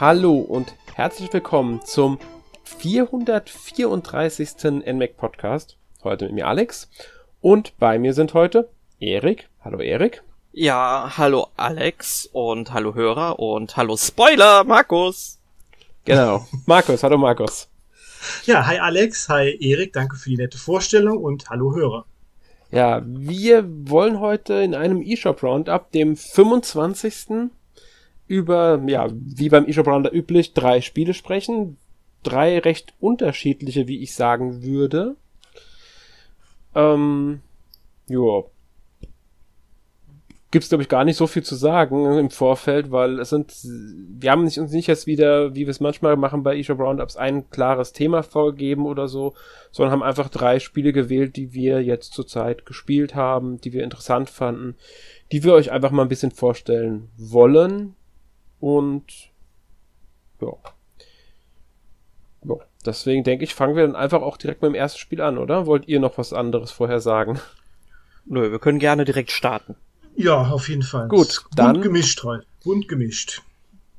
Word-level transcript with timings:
Hallo 0.00 0.38
und 0.38 0.74
herzlich 0.94 1.30
willkommen 1.30 1.82
zum 1.84 2.18
434. 2.64 4.48
NMAC 4.86 5.18
Podcast. 5.18 5.76
Heute 6.02 6.24
mit 6.24 6.34
mir 6.36 6.48
Alex. 6.48 6.88
Und 7.42 7.76
bei 7.78 7.98
mir 7.98 8.14
sind 8.14 8.32
heute 8.32 8.70
Erik. 8.98 9.50
Hallo 9.62 9.80
Erik. 9.80 10.22
Ja, 10.52 11.18
hallo 11.18 11.48
Alex 11.58 12.30
und 12.32 12.72
hallo 12.72 12.94
Hörer 12.94 13.40
und 13.40 13.76
hallo 13.76 13.98
Spoiler, 13.98 14.64
Markus. 14.64 15.38
Genau. 16.06 16.46
Markus, 16.64 17.02
hallo 17.02 17.18
Markus. 17.18 17.68
Ja, 18.46 18.66
hi 18.66 18.78
Alex, 18.78 19.28
hi 19.28 19.54
Erik, 19.60 19.92
danke 19.92 20.16
für 20.16 20.30
die 20.30 20.38
nette 20.38 20.56
Vorstellung 20.56 21.18
und 21.18 21.50
hallo 21.50 21.74
Hörer. 21.74 22.06
Ja, 22.70 23.02
wir 23.04 23.66
wollen 23.68 24.18
heute 24.18 24.54
in 24.54 24.74
einem 24.74 25.02
eShop 25.02 25.42
Roundup, 25.42 25.92
dem 25.92 26.16
25 26.16 27.50
über, 28.30 28.80
ja, 28.86 29.08
wie 29.12 29.48
beim 29.48 29.66
eShop 29.66 29.88
Rounder 29.88 30.14
üblich, 30.14 30.54
drei 30.54 30.80
Spiele 30.80 31.14
sprechen. 31.14 31.78
Drei 32.22 32.60
recht 32.60 32.94
unterschiedliche, 33.00 33.88
wie 33.88 34.02
ich 34.02 34.14
sagen 34.14 34.62
würde. 34.62 35.16
Ähm, 36.76 37.40
ja. 38.06 38.44
Gibt's, 40.52 40.68
glaube 40.68 40.82
ich, 40.82 40.88
gar 40.88 41.04
nicht 41.04 41.16
so 41.16 41.26
viel 41.26 41.42
zu 41.42 41.56
sagen 41.56 42.18
im 42.18 42.30
Vorfeld, 42.30 42.92
weil 42.92 43.18
es 43.18 43.30
sind, 43.30 43.52
wir 43.64 44.30
haben 44.30 44.42
uns 44.42 44.56
nicht 44.56 44.86
jetzt 44.86 45.08
wieder, 45.08 45.56
wie 45.56 45.66
wir 45.66 45.70
es 45.70 45.80
manchmal 45.80 46.16
machen 46.16 46.44
bei 46.44 46.56
eShop 46.56 46.78
Roundups, 46.78 47.16
ein 47.16 47.50
klares 47.50 47.92
Thema 47.92 48.22
vorgegeben 48.22 48.86
oder 48.86 49.08
so, 49.08 49.34
sondern 49.72 49.92
haben 49.92 50.02
einfach 50.04 50.28
drei 50.28 50.60
Spiele 50.60 50.92
gewählt, 50.92 51.34
die 51.34 51.52
wir 51.52 51.82
jetzt 51.82 52.12
zurzeit 52.12 52.64
gespielt 52.64 53.16
haben, 53.16 53.60
die 53.60 53.72
wir 53.72 53.82
interessant 53.82 54.30
fanden, 54.30 54.76
die 55.32 55.42
wir 55.42 55.52
euch 55.54 55.72
einfach 55.72 55.90
mal 55.90 56.02
ein 56.02 56.08
bisschen 56.08 56.32
vorstellen 56.32 57.08
wollen. 57.16 57.96
Und 58.60 59.30
ja. 60.40 60.52
ja. 62.44 62.54
Deswegen 62.86 63.24
denke 63.24 63.44
ich, 63.44 63.54
fangen 63.54 63.76
wir 63.76 63.86
dann 63.86 63.96
einfach 63.96 64.22
auch 64.22 64.36
direkt 64.36 64.62
mit 64.62 64.70
dem 64.70 64.74
ersten 64.74 64.98
Spiel 64.98 65.20
an, 65.20 65.38
oder? 65.38 65.66
Wollt 65.66 65.88
ihr 65.88 66.00
noch 66.00 66.16
was 66.16 66.32
anderes 66.32 66.70
vorher 66.70 67.00
sagen? 67.00 67.38
Nö, 68.24 68.50
wir 68.50 68.58
können 68.58 68.78
gerne 68.78 69.04
direkt 69.04 69.30
starten. 69.30 69.74
Ja, 70.14 70.50
auf 70.50 70.68
jeden 70.68 70.82
Fall. 70.82 71.08
Gut, 71.08 71.44
dann. 71.54 71.74
Bunt 71.74 71.84
gemischt 71.84 72.22
heute. 72.22 72.46
Bunt 72.64 72.88
gemischt. 72.88 73.42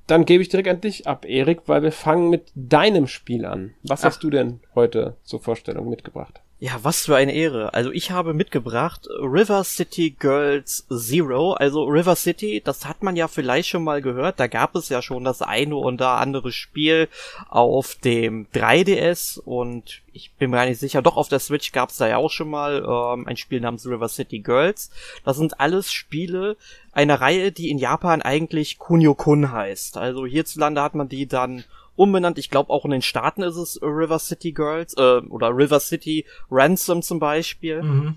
Dann 0.08 0.26
gebe 0.26 0.42
ich 0.42 0.50
direkt 0.50 0.70
an 0.70 0.82
dich 0.82 1.08
ab, 1.08 1.26
Erik, 1.26 1.62
weil 1.68 1.84
wir 1.84 1.92
fangen 1.92 2.30
mit 2.30 2.52
deinem 2.54 3.08
Spiel 3.08 3.46
an. 3.46 3.74
Was 3.84 4.02
Ach. 4.02 4.06
hast 4.06 4.24
du 4.24 4.30
denn 4.30 4.60
heute 4.76 5.16
zur 5.24 5.40
Vorstellung 5.40 5.90
mitgebracht? 5.90 6.42
Ja, 6.64 6.78
was 6.84 7.08
für 7.08 7.16
eine 7.16 7.34
Ehre. 7.34 7.74
Also 7.74 7.92
ich 7.92 8.12
habe 8.12 8.36
mitgebracht 8.36 9.08
River 9.20 9.64
City 9.64 10.12
Girls 10.12 10.86
Zero. 10.96 11.54
Also 11.54 11.86
River 11.86 12.16
City, 12.16 12.62
das 12.64 12.86
hat 12.86 13.02
man 13.02 13.16
ja 13.16 13.28
vielleicht 13.28 13.68
schon 13.68 13.84
mal 13.84 14.00
gehört. 14.04 14.40
Da 14.40 14.46
gab 14.46 14.76
es 14.76 14.88
ja 14.90 15.02
schon 15.02 15.24
das 15.24 15.42
eine 15.42 15.76
oder 15.76 16.20
andere 16.20 16.52
Spiel 16.52 17.10
auf 17.50 17.96
dem 17.96 18.46
3DS 18.54 19.40
und 19.40 20.04
ich 20.14 20.34
bin 20.34 20.52
mir 20.52 20.58
gar 20.58 20.68
nicht 20.68 20.80
sicher, 20.80 21.02
doch 21.02 21.18
auf 21.18 21.30
der 21.30 21.40
Switch 21.40 21.72
gab 21.72 21.90
es 21.90 21.98
da 21.98 22.08
ja 22.08 22.18
auch 22.18 22.30
schon 22.30 22.52
mal 22.52 22.86
ähm, 22.88 23.26
ein 23.26 23.38
Spiel 23.38 23.60
namens 23.60 23.88
River 23.88 24.08
City 24.08 24.38
Girls. 24.38 24.92
Das 25.26 25.38
sind 25.38 25.60
alles 25.60 25.92
Spiele 25.92 26.58
einer 26.92 27.20
Reihe, 27.22 27.52
die 27.52 27.72
in 27.72 27.80
Japan 27.80 28.22
eigentlich 28.22 28.78
Kunio-kun 28.78 29.52
heißt. 29.52 29.98
Also 29.98 30.28
hierzulande 30.28 30.84
hat 30.84 30.94
man 30.94 31.10
die 31.10 31.26
dann 31.26 31.64
umbenannt. 31.96 32.38
Ich 32.38 32.50
glaube 32.50 32.70
auch 32.70 32.86
in 32.86 32.92
den 32.92 33.02
Staaten 33.02 33.44
ist 33.44 33.58
es 33.58 33.80
River 33.82 34.20
City 34.20 34.52
Girls 34.52 34.96
äh, 34.98 35.22
oder 35.30 35.50
River 35.56 35.80
City 35.80 36.26
Ransom 36.50 37.02
zum 37.02 37.20
Beispiel. 37.20 37.84
Mhm. 37.84 38.16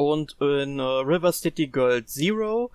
Und 0.00 0.38
in 0.40 0.78
äh, 0.78 0.82
River 0.82 1.30
City 1.30 1.66
Girl 1.66 2.06
Zero 2.06 2.70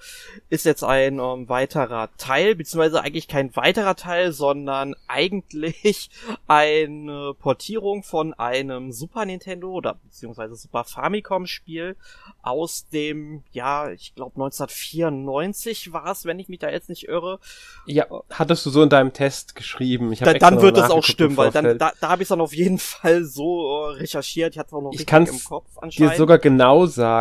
ist 0.50 0.64
jetzt 0.64 0.84
ein 0.84 1.18
ähm, 1.18 1.50
weiterer 1.50 2.10
Teil, 2.18 2.54
beziehungsweise 2.54 3.02
eigentlich 3.02 3.28
kein 3.28 3.56
weiterer 3.56 3.96
Teil, 3.96 4.32
sondern 4.32 4.96
eigentlich 5.08 6.12
eine 6.48 7.34
Portierung 7.40 8.04
von 8.04 8.36
einem 8.36 8.92
Super 8.92 9.26
Nintendo 9.26 9.72
oder 9.72 9.96
beziehungsweise 10.04 10.54
Super 10.56 10.84
Famicom 10.84 11.48
Spiel 11.48 11.96
aus 12.44 12.88
dem, 12.90 13.42
ja, 13.54 13.90
ich 13.90 14.14
glaube 14.14 14.36
1994 14.36 15.94
war 15.94 16.12
es, 16.12 16.26
wenn 16.26 16.38
ich 16.38 16.48
mich 16.48 16.60
da 16.60 16.70
jetzt 16.70 16.90
nicht 16.90 17.08
irre. 17.08 17.40
Ja, 17.88 18.06
hattest 18.30 18.68
du 18.68 18.70
so 18.70 18.84
in 18.84 18.90
deinem 18.90 19.14
Test 19.14 19.56
geschrieben. 19.56 20.14
Ich 20.14 20.20
da, 20.20 20.36
dann 20.36 20.62
wird 20.62 20.78
es 20.78 20.92
auch 20.92 21.04
stimmen, 21.04 21.38
weil 21.38 21.50
dann, 21.50 21.80
da, 21.80 21.92
da 22.00 22.10
habe 22.10 22.22
ich 22.22 22.28
es 22.28 22.30
dann 22.30 22.42
auf 22.42 22.54
jeden 22.54 22.78
Fall 22.78 23.24
so 23.24 23.88
äh, 23.88 23.94
recherchiert. 23.94 24.54
Ich 24.54 24.60
hatte 24.60 24.76
auch 24.76 24.82
noch 24.84 24.94
ich 24.94 25.12
im 25.12 25.44
Kopf 25.44 25.66
anscheinend. 25.82 26.14
dir 26.14 26.18
sogar 26.18 26.38
genau 26.38 26.86
sagen, 26.86 27.15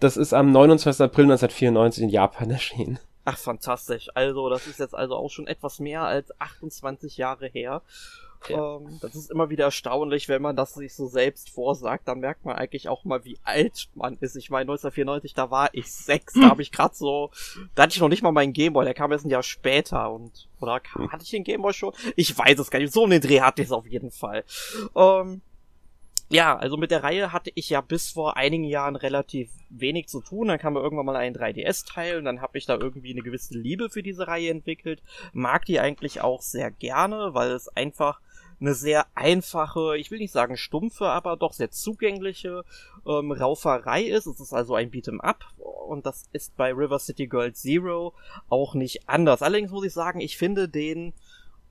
das 0.00 0.16
ist 0.16 0.32
am 0.32 0.50
29. 0.50 1.00
April 1.00 1.24
1994 1.26 2.04
in 2.04 2.08
Japan 2.08 2.50
erschienen. 2.50 2.98
Ach, 3.24 3.38
fantastisch. 3.38 4.08
Also, 4.14 4.48
das 4.48 4.66
ist 4.66 4.80
jetzt 4.80 4.94
also 4.94 5.14
auch 5.14 5.30
schon 5.30 5.46
etwas 5.46 5.78
mehr 5.78 6.02
als 6.02 6.32
28 6.40 7.16
Jahre 7.16 7.46
her. 7.46 7.82
Ja. 8.48 8.76
Ähm, 8.76 8.98
das 9.00 9.14
ist 9.14 9.30
immer 9.30 9.50
wieder 9.50 9.66
erstaunlich, 9.66 10.28
wenn 10.28 10.42
man 10.42 10.56
das 10.56 10.74
sich 10.74 10.94
so 10.94 11.06
selbst 11.06 11.50
vorsagt. 11.50 12.08
Dann 12.08 12.18
merkt 12.18 12.44
man 12.44 12.56
eigentlich 12.56 12.88
auch 12.88 13.04
mal, 13.04 13.24
wie 13.24 13.38
alt 13.44 13.88
man 13.94 14.16
ist. 14.20 14.36
Ich 14.36 14.50
meine, 14.50 14.62
1994, 14.62 15.34
da 15.34 15.50
war 15.50 15.70
ich 15.72 15.92
sechs. 15.92 16.34
Da 16.34 16.48
habe 16.48 16.62
ich 16.62 16.72
gerade 16.72 16.94
so, 16.94 17.30
da 17.74 17.84
hatte 17.84 17.94
ich 17.94 18.00
noch 18.00 18.08
nicht 18.08 18.22
mal 18.22 18.32
meinen 18.32 18.52
Gameboy. 18.52 18.84
Der 18.84 18.94
kam 18.94 19.12
erst 19.12 19.24
ein 19.24 19.30
Jahr 19.30 19.42
später 19.44 20.10
und 20.10 20.48
oder 20.60 20.80
hm. 20.92 21.12
hatte 21.12 21.24
ich 21.24 21.30
den 21.30 21.44
Gameboy 21.44 21.72
schon? 21.72 21.92
Ich 22.16 22.36
weiß 22.36 22.58
es 22.58 22.70
gar 22.70 22.78
nicht. 22.78 22.92
So 22.92 23.04
einen 23.04 23.20
Dreh 23.20 23.40
hatte 23.40 23.62
ich 23.62 23.68
es 23.68 23.72
auf 23.72 23.86
jeden 23.86 24.10
Fall. 24.10 24.44
Ähm, 24.96 25.42
ja, 26.32 26.56
also 26.56 26.78
mit 26.78 26.90
der 26.90 27.02
Reihe 27.02 27.30
hatte 27.30 27.52
ich 27.54 27.68
ja 27.68 27.82
bis 27.82 28.10
vor 28.10 28.38
einigen 28.38 28.64
Jahren 28.64 28.96
relativ 28.96 29.50
wenig 29.68 30.08
zu 30.08 30.22
tun. 30.22 30.48
Dann 30.48 30.58
kam 30.58 30.72
mir 30.72 30.80
irgendwann 30.80 31.04
mal 31.04 31.16
ein 31.16 31.36
3DS-Teil 31.36 32.16
und 32.16 32.24
dann 32.24 32.40
habe 32.40 32.56
ich 32.56 32.64
da 32.64 32.74
irgendwie 32.74 33.12
eine 33.12 33.20
gewisse 33.20 33.56
Liebe 33.56 33.90
für 33.90 34.02
diese 34.02 34.26
Reihe 34.26 34.50
entwickelt. 34.50 35.02
Mag 35.34 35.66
die 35.66 35.78
eigentlich 35.78 36.22
auch 36.22 36.40
sehr 36.40 36.70
gerne, 36.70 37.34
weil 37.34 37.50
es 37.50 37.68
einfach 37.68 38.18
eine 38.60 38.74
sehr 38.74 39.06
einfache, 39.14 39.98
ich 39.98 40.10
will 40.10 40.20
nicht 40.20 40.32
sagen 40.32 40.56
stumpfe, 40.56 41.08
aber 41.08 41.36
doch 41.36 41.52
sehr 41.52 41.70
zugängliche 41.70 42.64
ähm, 43.06 43.32
Rauferei 43.32 44.02
ist. 44.04 44.26
Es 44.26 44.40
ist 44.40 44.54
also 44.54 44.74
ein 44.74 44.90
Beat'em 44.90 45.20
Up 45.20 45.44
und 45.58 46.06
das 46.06 46.24
ist 46.32 46.56
bei 46.56 46.72
River 46.72 46.98
City 46.98 47.26
Girl 47.26 47.52
Zero 47.52 48.14
auch 48.48 48.74
nicht 48.74 49.06
anders. 49.06 49.42
Allerdings 49.42 49.70
muss 49.70 49.84
ich 49.84 49.92
sagen, 49.92 50.20
ich 50.20 50.38
finde 50.38 50.66
den 50.66 51.12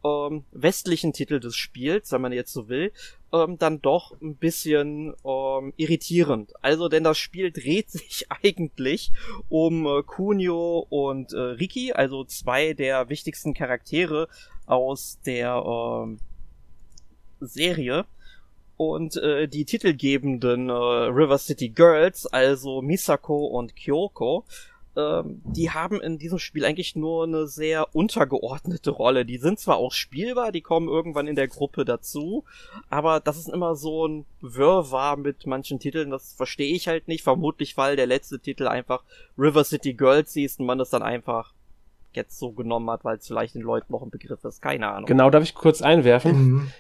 ähm, 0.04 0.44
westlichen 0.52 1.14
Titel 1.14 1.40
des 1.40 1.56
Spiels, 1.56 2.12
wenn 2.12 2.22
man 2.22 2.34
jetzt 2.34 2.54
so 2.54 2.70
will, 2.70 2.92
ähm, 3.34 3.58
dann 3.58 3.82
doch 3.82 4.20
ein 4.22 4.36
bisschen 4.36 5.14
ähm, 5.26 5.74
irritierend. 5.78 6.54
Also, 6.62 6.90
denn 6.90 7.04
das 7.04 7.18
Spiel 7.18 7.52
dreht 7.52 7.90
sich 7.92 8.26
eigentlich 8.30 9.12
um 9.50 9.86
äh, 9.86 10.04
Kunio 10.04 10.86
und 10.90 11.34
äh, 11.34 11.40
Riki, 11.40 11.94
also 11.94 12.24
zwei 12.24 12.74
der 12.74 13.10
wichtigsten 13.10 13.54
Charaktere 13.54 14.28
aus 14.66 15.20
der 15.26 15.64
ähm, 15.66 16.20
Serie. 17.40 18.06
Und 18.78 19.16
äh, 19.18 19.48
die 19.48 19.66
titelgebenden 19.66 20.70
äh, 20.70 20.74
River 20.74 21.38
City 21.38 21.70
Girls, 21.70 22.26
also 22.26 22.82
Misako 22.82 23.46
und 23.46 23.76
Kyoko, 23.76 24.44
ähm, 24.98 25.42
die 25.46 25.72
haben 25.72 26.02
in 26.02 26.18
diesem 26.18 26.40
Spiel 26.40 26.66
eigentlich 26.66 26.96
nur 26.96 27.24
eine 27.24 27.48
sehr 27.48 27.96
untergeordnete 27.96 28.92
Rolle. 28.92 29.26
Die 29.26 29.38
sind 29.38 29.60
zwar 29.60 29.78
auch 29.78 29.94
spielbar, 29.94 30.52
die 30.52 30.62
kommen 30.62 30.90
irgendwann 30.90 31.28
in 31.28 31.36
der 31.36 31.48
Gruppe 31.48 31.86
dazu, 31.86 32.44
aber 32.90 33.20
das 33.20 33.38
ist 33.38 33.50
immer 33.50 33.76
so 33.76 34.08
ein 34.08 34.26
Wirrwarr 34.42 35.18
mit 35.18 35.46
manchen 35.48 35.80
Titeln, 35.80 36.10
das 36.10 36.34
verstehe 36.34 36.76
ich 36.76 36.88
halt 36.88 37.08
nicht. 37.08 37.24
Vermutlich, 37.24 37.78
weil 37.78 37.96
der 37.96 38.08
letzte 38.08 38.40
Titel 38.40 38.68
einfach 38.68 39.04
River 39.38 39.64
City 39.64 39.94
Girls 39.94 40.34
hieß 40.34 40.60
und 40.60 40.66
man 40.66 40.80
es 40.80 40.90
dann 40.90 41.04
einfach 41.04 41.54
jetzt 42.14 42.38
so 42.38 42.52
genommen 42.52 42.90
hat, 42.90 43.06
weil 43.06 43.18
es 43.18 43.28
vielleicht 43.28 43.56
den 43.56 43.62
Leuten 43.62 43.94
noch 43.94 44.02
ein 44.02 44.10
Begriff 44.10 44.44
ist. 44.44 44.62
Keine 44.62 44.90
Ahnung. 44.90 45.06
Genau, 45.06 45.30
darf 45.30 45.44
ich 45.44 45.56
kurz 45.56 45.82
einwerfen? 45.82 46.32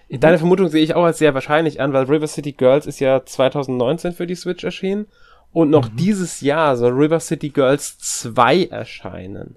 Mhm. 0.09 0.19
Deine 0.19 0.37
Vermutung 0.37 0.67
sehe 0.67 0.83
ich 0.83 0.95
auch 0.95 1.03
als 1.03 1.19
sehr 1.19 1.33
wahrscheinlich 1.33 1.79
an, 1.79 1.93
weil 1.93 2.05
River 2.05 2.27
City 2.27 2.51
Girls 2.51 2.85
ist 2.85 2.99
ja 2.99 3.25
2019 3.25 4.11
für 4.11 4.27
die 4.27 4.35
Switch 4.35 4.63
erschienen 4.63 5.07
und 5.53 5.69
noch 5.69 5.91
mhm. 5.91 5.95
dieses 5.97 6.41
Jahr 6.41 6.77
soll 6.77 6.93
River 6.93 7.19
City 7.19 7.49
Girls 7.49 7.97
2 7.99 8.65
erscheinen. 8.65 9.55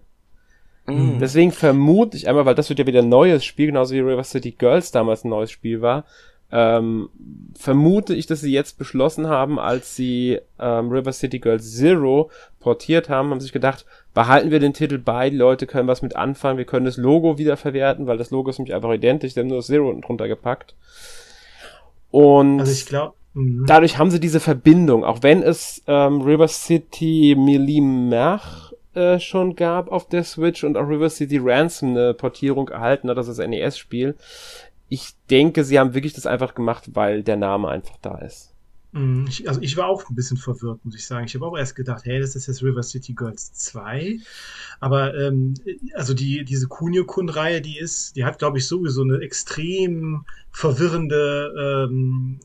Mhm. 0.87 1.19
Deswegen 1.19 1.53
vermute 1.53 2.17
ich 2.17 2.29
einmal, 2.29 2.45
weil 2.45 2.55
das 2.55 2.69
wird 2.69 2.79
ja 2.79 2.87
wieder 2.87 3.01
ein 3.01 3.09
neues 3.09 3.45
Spiel, 3.45 3.67
genauso 3.67 3.95
wie 3.95 4.01
River 4.01 4.25
City 4.25 4.51
Girls 4.53 4.91
damals 4.91 5.25
ein 5.25 5.31
neues 5.31 5.51
Spiel 5.51 5.81
war, 5.81 6.05
ähm, 6.53 7.09
vermute 7.59 8.15
ich, 8.15 8.27
dass 8.27 8.41
sie 8.41 8.53
jetzt 8.53 8.79
beschlossen 8.79 9.29
haben, 9.29 9.59
als 9.59 9.97
sie 9.97 10.41
ähm, 10.59 10.91
River 10.91 11.13
City 11.13 11.39
Girls 11.39 11.75
Zero 11.77 12.31
portiert 12.61 13.09
haben, 13.09 13.31
haben 13.31 13.41
sich 13.41 13.53
gedacht, 13.53 13.87
behalten 14.13 14.51
wir 14.51 14.61
den 14.61 14.75
Titel 14.75 14.99
bei, 14.99 15.31
die 15.31 15.37
Leute 15.37 15.67
können 15.67 15.89
was 15.89 16.03
mit 16.03 16.17
anfangen, 16.17 16.59
wir 16.59 16.65
können 16.65 16.87
das 16.87 16.97
Logo 16.97 17.39
wieder 17.39 17.57
verwerten, 17.57 18.07
weil 18.07 18.19
das 18.19 18.31
Logo 18.31 18.51
ist 18.51 18.59
nämlich 18.59 18.75
einfach 18.75 18.93
identisch, 18.93 19.35
die 19.35 19.41
haben 19.41 19.49
nur 19.49 19.59
das 19.59 19.67
Zero 19.67 19.89
unten 19.89 20.03
drunter 20.03 20.29
gepackt. 20.29 20.75
Und 22.11 22.61
also 22.61 22.71
ich 22.71 22.87
glaube, 22.87 23.15
mhm. 23.35 23.65
dadurch 23.67 23.99
haben 23.99 24.11
sie 24.11 24.21
diese 24.21 24.41
Verbindung, 24.41 25.05
auch 25.05 25.23
wenn 25.23 25.43
es 25.43 25.83
ähm, 25.87 26.23
River 26.23 26.49
City 26.49 27.37
Millimach 27.39 28.73
äh, 28.95 29.19
schon 29.19 29.57
gab 29.57 29.91
auf 29.91 30.09
der 30.09 30.25
Switch 30.25 30.65
und 30.65 30.77
auch 30.77 30.89
River 30.89 31.11
City 31.11 31.39
Ransom 31.43 31.91
eine 31.91 32.15
Portierung 32.15 32.69
erhalten 32.69 33.11
hat, 33.11 33.19
das 33.19 33.29
ist 33.29 33.41
ein 33.41 33.51
NES-Spiel, 33.51 34.15
ich 34.89 35.15
denke, 35.31 35.65
sie 35.65 35.79
haben 35.79 35.95
wirklich 35.95 36.13
das 36.13 36.27
einfach 36.27 36.55
gemacht, 36.55 36.91
weil 36.95 37.23
der 37.23 37.37
Name 37.37 37.69
einfach 37.69 37.97
da 38.01 38.19
ist. 38.19 38.55
Mm, 38.95 39.25
ich, 39.27 39.49
also 39.49 39.61
ich 39.61 39.77
war 39.77 39.89
auch 39.89 40.09
ein 40.09 40.15
bisschen 40.15 40.37
verwirrt, 40.37 40.85
muss 40.85 40.95
ich 40.95 41.05
sagen. 41.05 41.27
Ich 41.27 41.35
habe 41.35 41.47
auch 41.47 41.59
erst 41.59 41.75
gedacht, 41.75 42.05
hey, 42.05 42.21
das 42.21 42.37
ist 42.37 42.47
jetzt 42.47 42.63
River 42.63 42.83
City 42.83 43.13
Girls 43.13 43.53
2. 43.53 44.19
Aber 44.79 45.15
ähm, 45.17 45.55
also 45.95 46.15
die, 46.15 46.45
diese 46.45 46.69
Kunio-Kun-Reihe, 46.69 47.61
die 47.61 47.79
ist, 47.79 48.15
die 48.15 48.25
hat, 48.25 48.39
glaube 48.39 48.59
ich, 48.59 48.69
sowieso 48.69 49.03
eine 49.03 49.19
extrem 49.19 50.25
verwirrende 50.53 51.89
ähm, 51.91 52.39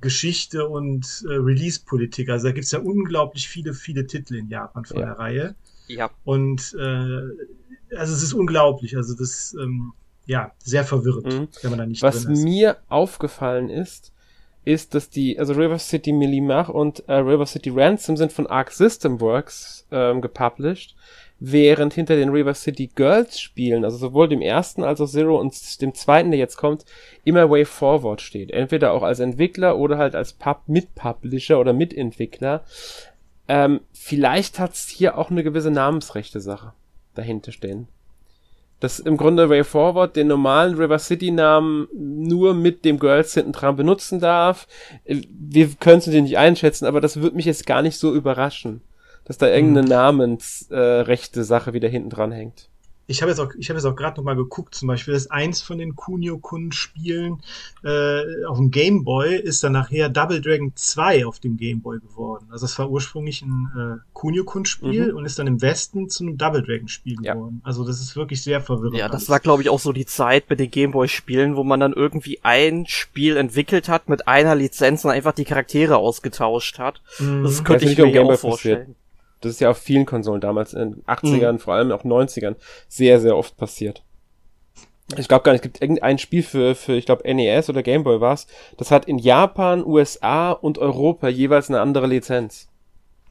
Geschichte 0.00 0.68
und 0.68 1.24
äh, 1.28 1.32
Release-Politik. 1.32 2.28
Also 2.28 2.48
da 2.48 2.52
gibt 2.52 2.64
es 2.64 2.70
ja 2.72 2.80
unglaublich 2.80 3.48
viele, 3.48 3.74
viele 3.74 4.06
Titel 4.06 4.36
in 4.36 4.48
Japan 4.48 4.84
von 4.84 4.98
ja. 4.98 5.06
der 5.06 5.18
Reihe. 5.18 5.54
Ja. 5.88 6.10
Und 6.24 6.74
äh, 6.78 7.96
also 7.96 8.12
es 8.12 8.22
ist 8.22 8.32
unglaublich. 8.32 8.96
Also 8.96 9.14
das 9.14 9.56
ähm, 9.60 9.92
ja 10.26 10.52
sehr 10.58 10.84
verwirrend, 10.84 11.26
mhm. 11.26 11.48
wenn 11.62 11.70
man 11.70 11.78
da 11.78 11.86
nicht 11.86 12.02
Was 12.02 12.26
mir 12.26 12.78
aufgefallen 12.88 13.70
ist, 13.70 14.12
ist, 14.64 14.94
dass 14.94 15.08
die, 15.08 15.38
also 15.38 15.54
River 15.54 15.78
City 15.78 16.12
Milimach 16.12 16.68
und 16.68 17.08
äh, 17.08 17.14
River 17.14 17.46
City 17.46 17.70
Ransom 17.70 18.16
sind 18.16 18.32
von 18.32 18.48
Arc 18.48 18.72
System 18.72 19.20
Works 19.20 19.86
ähm, 19.92 20.20
gepublished, 20.20 20.96
während 21.38 21.94
hinter 21.94 22.16
den 22.16 22.30
River 22.30 22.54
City 22.54 22.88
Girls 22.94 23.38
Spielen, 23.38 23.84
also 23.84 23.98
sowohl 23.98 24.28
dem 24.28 24.40
ersten 24.40 24.82
als 24.82 25.00
auch 25.00 25.08
Zero 25.08 25.38
und 25.38 25.80
dem 25.80 25.94
zweiten, 25.94 26.30
der 26.30 26.40
jetzt 26.40 26.56
kommt, 26.56 26.84
immer 27.24 27.50
Way 27.50 27.64
Forward 27.64 28.20
steht. 28.20 28.50
Entweder 28.50 28.92
auch 28.92 29.02
als 29.02 29.20
Entwickler 29.20 29.76
oder 29.76 29.98
halt 29.98 30.14
als 30.14 30.32
Pub 30.32 30.62
Mitpublisher 30.66 31.60
oder 31.60 31.72
Mitentwickler. 31.72 32.64
Ähm, 33.48 33.80
vielleicht 33.92 34.58
hat's 34.58 34.88
hier 34.88 35.18
auch 35.18 35.30
eine 35.30 35.44
gewisse 35.44 35.70
Namensrechte 35.70 36.40
Sache 36.40 36.72
dahinter 37.14 37.52
stehen 37.52 37.88
dass 38.80 38.98
im 38.98 39.16
Grunde 39.16 39.48
Way 39.48 39.64
Forward 39.64 40.16
den 40.16 40.26
normalen 40.26 40.74
River 40.74 40.98
City 40.98 41.30
Namen 41.30 41.88
nur 41.94 42.54
mit 42.54 42.84
dem 42.84 42.98
Girls 42.98 43.34
hinten 43.34 43.52
dran 43.52 43.76
benutzen 43.76 44.20
darf. 44.20 44.66
Wir 45.04 45.68
können 45.80 45.98
es 45.98 46.06
nicht 46.06 46.36
einschätzen, 46.36 46.84
aber 46.86 47.00
das 47.00 47.20
würde 47.20 47.36
mich 47.36 47.46
jetzt 47.46 47.66
gar 47.66 47.82
nicht 47.82 47.96
so 47.96 48.14
überraschen, 48.14 48.82
dass 49.26 49.38
da 49.38 49.48
irgendeine 49.48 49.82
mhm. 49.82 49.88
namensrechte 49.88 51.40
äh, 51.40 51.44
Sache 51.44 51.72
wieder 51.72 51.88
hinten 51.88 52.10
dran 52.10 52.32
hängt 52.32 52.70
ich 53.08 53.22
habe 53.22 53.30
jetzt 53.30 53.38
auch, 53.38 53.52
ich 53.56 53.68
habe 53.68 53.78
jetzt 53.78 53.86
auch 53.86 53.94
gerade 53.94 54.16
noch 54.16 54.24
mal 54.24 54.34
geguckt, 54.34 54.74
zum 54.74 54.88
Beispiel 54.88 55.14
das 55.14 55.30
eins 55.30 55.62
von 55.62 55.78
den 55.78 55.94
Kunio-Kun-Spielen 55.94 57.40
äh, 57.84 58.44
auf 58.46 58.58
dem 58.58 58.70
Game 58.70 59.04
Boy 59.04 59.36
ist 59.36 59.62
dann 59.62 59.72
nachher 59.72 60.08
Double 60.08 60.40
Dragon 60.40 60.72
2 60.74 61.24
auf 61.26 61.38
dem 61.38 61.56
Game 61.56 61.82
Boy 61.82 62.00
geworden. 62.00 62.46
Also 62.50 62.66
es 62.66 62.78
war 62.78 62.90
ursprünglich 62.90 63.42
ein 63.42 63.68
äh, 63.76 64.02
Kunio-Kun-Spiel 64.12 65.12
mhm. 65.12 65.16
und 65.16 65.24
ist 65.24 65.38
dann 65.38 65.46
im 65.46 65.62
Westen 65.62 66.08
zu 66.08 66.24
einem 66.24 66.36
Double 66.36 66.62
Dragon-Spiel 66.62 67.16
ja. 67.22 67.34
geworden. 67.34 67.60
Also 67.64 67.84
das 67.84 68.00
ist 68.00 68.16
wirklich 68.16 68.42
sehr 68.42 68.60
verwirrend. 68.60 68.98
Ja, 68.98 69.08
das 69.08 69.28
war 69.28 69.38
glaube 69.38 69.62
ich 69.62 69.68
auch 69.68 69.80
so 69.80 69.92
die 69.92 70.06
Zeit 70.06 70.50
mit 70.50 70.58
den 70.58 70.70
Game 70.70 70.90
Boy-Spielen, 70.90 71.54
wo 71.54 71.62
man 71.62 71.78
dann 71.78 71.92
irgendwie 71.92 72.40
ein 72.42 72.86
Spiel 72.86 73.36
entwickelt 73.36 73.88
hat 73.88 74.08
mit 74.08 74.26
einer 74.26 74.56
Lizenz 74.56 75.04
und 75.04 75.12
einfach 75.12 75.32
die 75.32 75.44
Charaktere 75.44 75.96
ausgetauscht 75.96 76.80
hat. 76.80 77.00
Mhm. 77.20 77.44
Das 77.44 77.62
könnte 77.62 77.84
ich 77.88 77.96
mir 77.96 78.22
auch 78.22 78.36
vorstellen. 78.36 78.78
Passiert. 78.78 79.05
Das 79.46 79.54
ist 79.54 79.60
ja 79.60 79.70
auf 79.70 79.78
vielen 79.78 80.06
Konsolen 80.06 80.40
damals 80.40 80.74
in 80.74 80.92
den 80.92 81.04
80ern, 81.04 81.52
mhm. 81.52 81.58
vor 81.58 81.74
allem 81.74 81.92
auch 81.92 82.04
90ern, 82.04 82.56
sehr, 82.88 83.20
sehr 83.20 83.36
oft 83.36 83.56
passiert. 83.56 84.02
Ich 85.16 85.28
glaube 85.28 85.44
gar 85.44 85.52
nicht, 85.52 85.60
es 85.60 85.70
gibt 85.70 85.80
irgendein 85.80 86.18
Spiel 86.18 86.42
für, 86.42 86.74
für 86.74 86.94
ich 86.94 87.06
glaube, 87.06 87.32
NES 87.32 87.70
oder 87.70 87.82
Game 87.84 88.02
Boy 88.02 88.20
war's. 88.20 88.48
Das 88.76 88.90
hat 88.90 89.04
in 89.04 89.18
Japan, 89.18 89.84
USA 89.86 90.50
und 90.50 90.78
Europa 90.78 91.28
jeweils 91.28 91.68
eine 91.68 91.80
andere 91.80 92.08
Lizenz. 92.08 92.68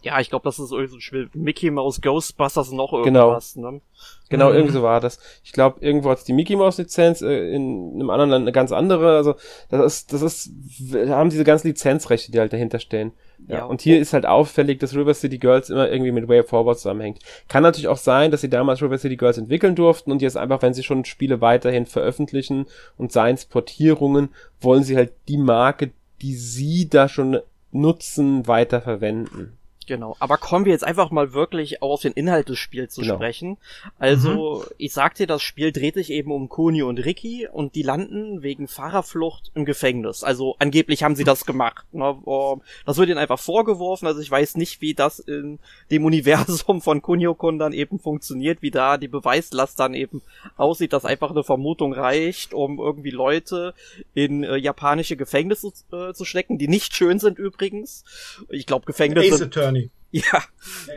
Ja, 0.01 0.19
ich 0.19 0.29
glaube, 0.29 0.43
das 0.43 0.59
ist 0.59 0.71
irgendwie 0.71 0.91
so 0.91 0.97
ein 0.97 1.01
Spiel. 1.01 1.29
Mickey 1.33 1.71
Mouse 1.71 1.99
Ghostbusters 1.99 2.71
noch 2.71 2.91
genau. 3.03 3.21
irgendwas, 3.21 3.55
genau. 3.55 3.71
ne? 3.71 3.81
Genau, 4.29 4.49
mhm. 4.49 4.55
irgendwie 4.55 4.73
so 4.73 4.83
war 4.83 5.01
das. 5.01 5.19
Ich 5.43 5.51
glaube, 5.51 5.79
irgendwo 5.81 6.11
hat's 6.11 6.23
die 6.23 6.33
Mickey 6.33 6.55
Mouse 6.55 6.77
Lizenz, 6.77 7.21
äh, 7.21 7.53
in 7.53 7.95
einem 7.95 8.09
anderen 8.09 8.29
Land 8.29 8.43
eine 8.43 8.51
ganz 8.51 8.71
andere. 8.71 9.17
Also 9.17 9.33
das 9.69 9.83
ist, 9.83 10.13
das 10.13 10.21
ist, 10.21 10.51
da 10.93 11.17
haben 11.17 11.31
diese 11.31 11.43
ganzen 11.43 11.67
Lizenzrechte, 11.67 12.31
die 12.31 12.39
halt 12.39 12.53
dahinter 12.53 12.79
stehen. 12.79 13.13
Ja, 13.47 13.65
und 13.65 13.81
hier 13.81 13.99
ist 13.99 14.13
halt 14.13 14.25
auffällig, 14.25 14.79
dass 14.79 14.95
River 14.95 15.13
City 15.13 15.37
Girls 15.37 15.69
immer 15.69 15.89
irgendwie 15.89 16.11
mit 16.11 16.27
Way 16.27 16.43
Forward 16.43 16.77
zusammenhängt. 16.77 17.19
Kann 17.47 17.63
natürlich 17.63 17.87
auch 17.87 17.97
sein, 17.97 18.31
dass 18.31 18.41
sie 18.41 18.49
damals 18.49 18.81
River 18.81 18.97
City 18.97 19.17
Girls 19.17 19.37
entwickeln 19.37 19.75
durften 19.75 20.11
und 20.11 20.21
jetzt 20.21 20.37
einfach, 20.37 20.61
wenn 20.61 20.73
sie 20.73 20.83
schon 20.83 21.05
Spiele 21.05 21.41
weiterhin 21.41 21.85
veröffentlichen 21.85 22.65
und 22.97 23.11
seins 23.11 23.45
Portierungen, 23.45 24.29
wollen 24.61 24.83
sie 24.83 24.95
halt 24.95 25.11
die 25.27 25.37
Marke, 25.37 25.91
die 26.21 26.33
sie 26.35 26.89
da 26.89 27.07
schon 27.07 27.39
nutzen, 27.71 28.47
weiter 28.47 28.81
verwenden. 28.81 29.57
Genau, 29.87 30.15
aber 30.19 30.37
kommen 30.37 30.65
wir 30.65 30.71
jetzt 30.71 30.83
einfach 30.83 31.11
mal 31.11 31.33
wirklich 31.33 31.81
auf 31.81 32.01
den 32.01 32.13
Inhalt 32.13 32.49
des 32.49 32.57
Spiels 32.57 32.93
zu 32.93 33.01
genau. 33.01 33.15
sprechen. 33.15 33.57
Also, 33.99 34.63
mhm. 34.65 34.73
ich 34.77 34.93
sag 34.93 35.15
dir, 35.15 35.27
das 35.27 35.41
Spiel 35.41 35.71
dreht 35.71 35.95
sich 35.95 36.09
eben 36.09 36.31
um 36.31 36.49
Kuni 36.49 36.81
und 36.83 36.99
Ricky 36.99 37.47
und 37.51 37.75
die 37.75 37.83
landen 37.83 38.41
wegen 38.41 38.67
Fahrerflucht 38.67 39.51
im 39.53 39.65
Gefängnis. 39.65 40.23
Also 40.23 40.55
angeblich 40.59 41.03
haben 41.03 41.15
sie 41.15 41.23
das 41.23 41.45
gemacht. 41.45 41.85
Ne? 41.91 42.17
Ähm, 42.25 42.61
das 42.85 42.97
wird 42.97 43.09
ihnen 43.09 43.17
einfach 43.17 43.39
vorgeworfen. 43.39 44.07
Also 44.07 44.21
ich 44.21 44.31
weiß 44.31 44.57
nicht, 44.57 44.81
wie 44.81 44.93
das 44.93 45.19
in 45.19 45.59
dem 45.91 46.05
Universum 46.05 46.81
von 46.81 47.01
Kunio-kun 47.01 47.59
dann 47.59 47.73
eben 47.73 47.99
funktioniert, 47.99 48.61
wie 48.61 48.71
da 48.71 48.97
die 48.97 49.07
Beweislast 49.07 49.79
dann 49.79 49.93
eben 49.93 50.21
aussieht, 50.57 50.93
dass 50.93 51.05
einfach 51.05 51.31
eine 51.31 51.43
Vermutung 51.43 51.93
reicht, 51.93 52.53
um 52.53 52.79
irgendwie 52.79 53.11
Leute 53.11 53.73
in 54.13 54.43
äh, 54.43 54.55
japanische 54.55 55.15
Gefängnisse 55.15 55.71
äh, 55.91 56.13
zu 56.13 56.25
stecken, 56.25 56.57
die 56.57 56.67
nicht 56.67 56.95
schön 56.95 57.19
sind 57.19 57.37
übrigens. 57.37 58.03
Ich 58.49 58.65
glaube, 58.65 58.85
Gefängnisse. 58.85 59.45
Ace 59.45 59.49
Attorney. 59.75 59.91
Ja. 60.11 60.43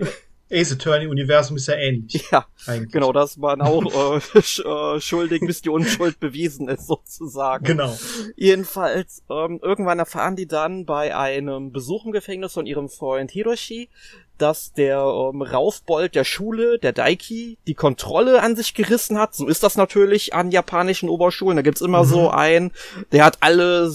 Ace 0.51 0.73
Attorney-Universum 0.73 1.57
ist 1.57 1.69
ja 1.69 1.75
ähnlich. 1.75 2.25
Ja, 2.31 2.47
eigentlich. 2.67 2.93
genau, 2.93 3.13
dass 3.13 3.37
man 3.37 3.61
auch 3.61 4.17
äh, 4.17 4.21
sch 4.43 4.61
äh, 4.61 5.01
schuldig, 5.01 5.43
bis 5.47 5.61
die 5.61 5.69
Unschuld 5.69 6.21
bewiesen 6.21 6.69
ist, 6.69 6.87
sozusagen. 6.87 7.65
Genau. 7.65 7.97
Jedenfalls, 8.37 9.23
ähm, 9.31 9.61
irgendwann 9.63 9.99
erfahren 9.99 10.37
die 10.37 10.47
dann 10.47 10.87
bei 10.87 11.15
einem 11.15 11.71
Besuch 11.73 12.07
im 12.07 12.13
Gefängnis 12.13 12.55
von 12.55 12.65
ihrem 12.65 12.89
Freund 12.89 13.31
Hiroshi, 13.31 13.91
dass 14.39 14.73
der 14.73 15.01
ähm, 15.01 15.43
Raufbold 15.43 16.15
der 16.15 16.25
Schule, 16.25 16.79
der 16.79 16.93
Daiki, 16.93 17.59
die 17.67 17.75
Kontrolle 17.75 18.41
an 18.41 18.57
sich 18.57 18.73
gerissen 18.73 19.19
hat. 19.19 19.35
So 19.35 19.49
ist 19.49 19.63
das 19.63 19.77
natürlich 19.77 20.33
an 20.33 20.51
japanischen 20.51 21.11
Oberschulen. 21.11 21.57
Da 21.57 21.63
gibt's 21.63 21.83
immer 21.83 22.05
mhm. 22.05 22.09
so 22.09 22.31
einen, 22.31 22.73
der 23.13 23.25
hat 23.25 23.39
alle, 23.41 23.93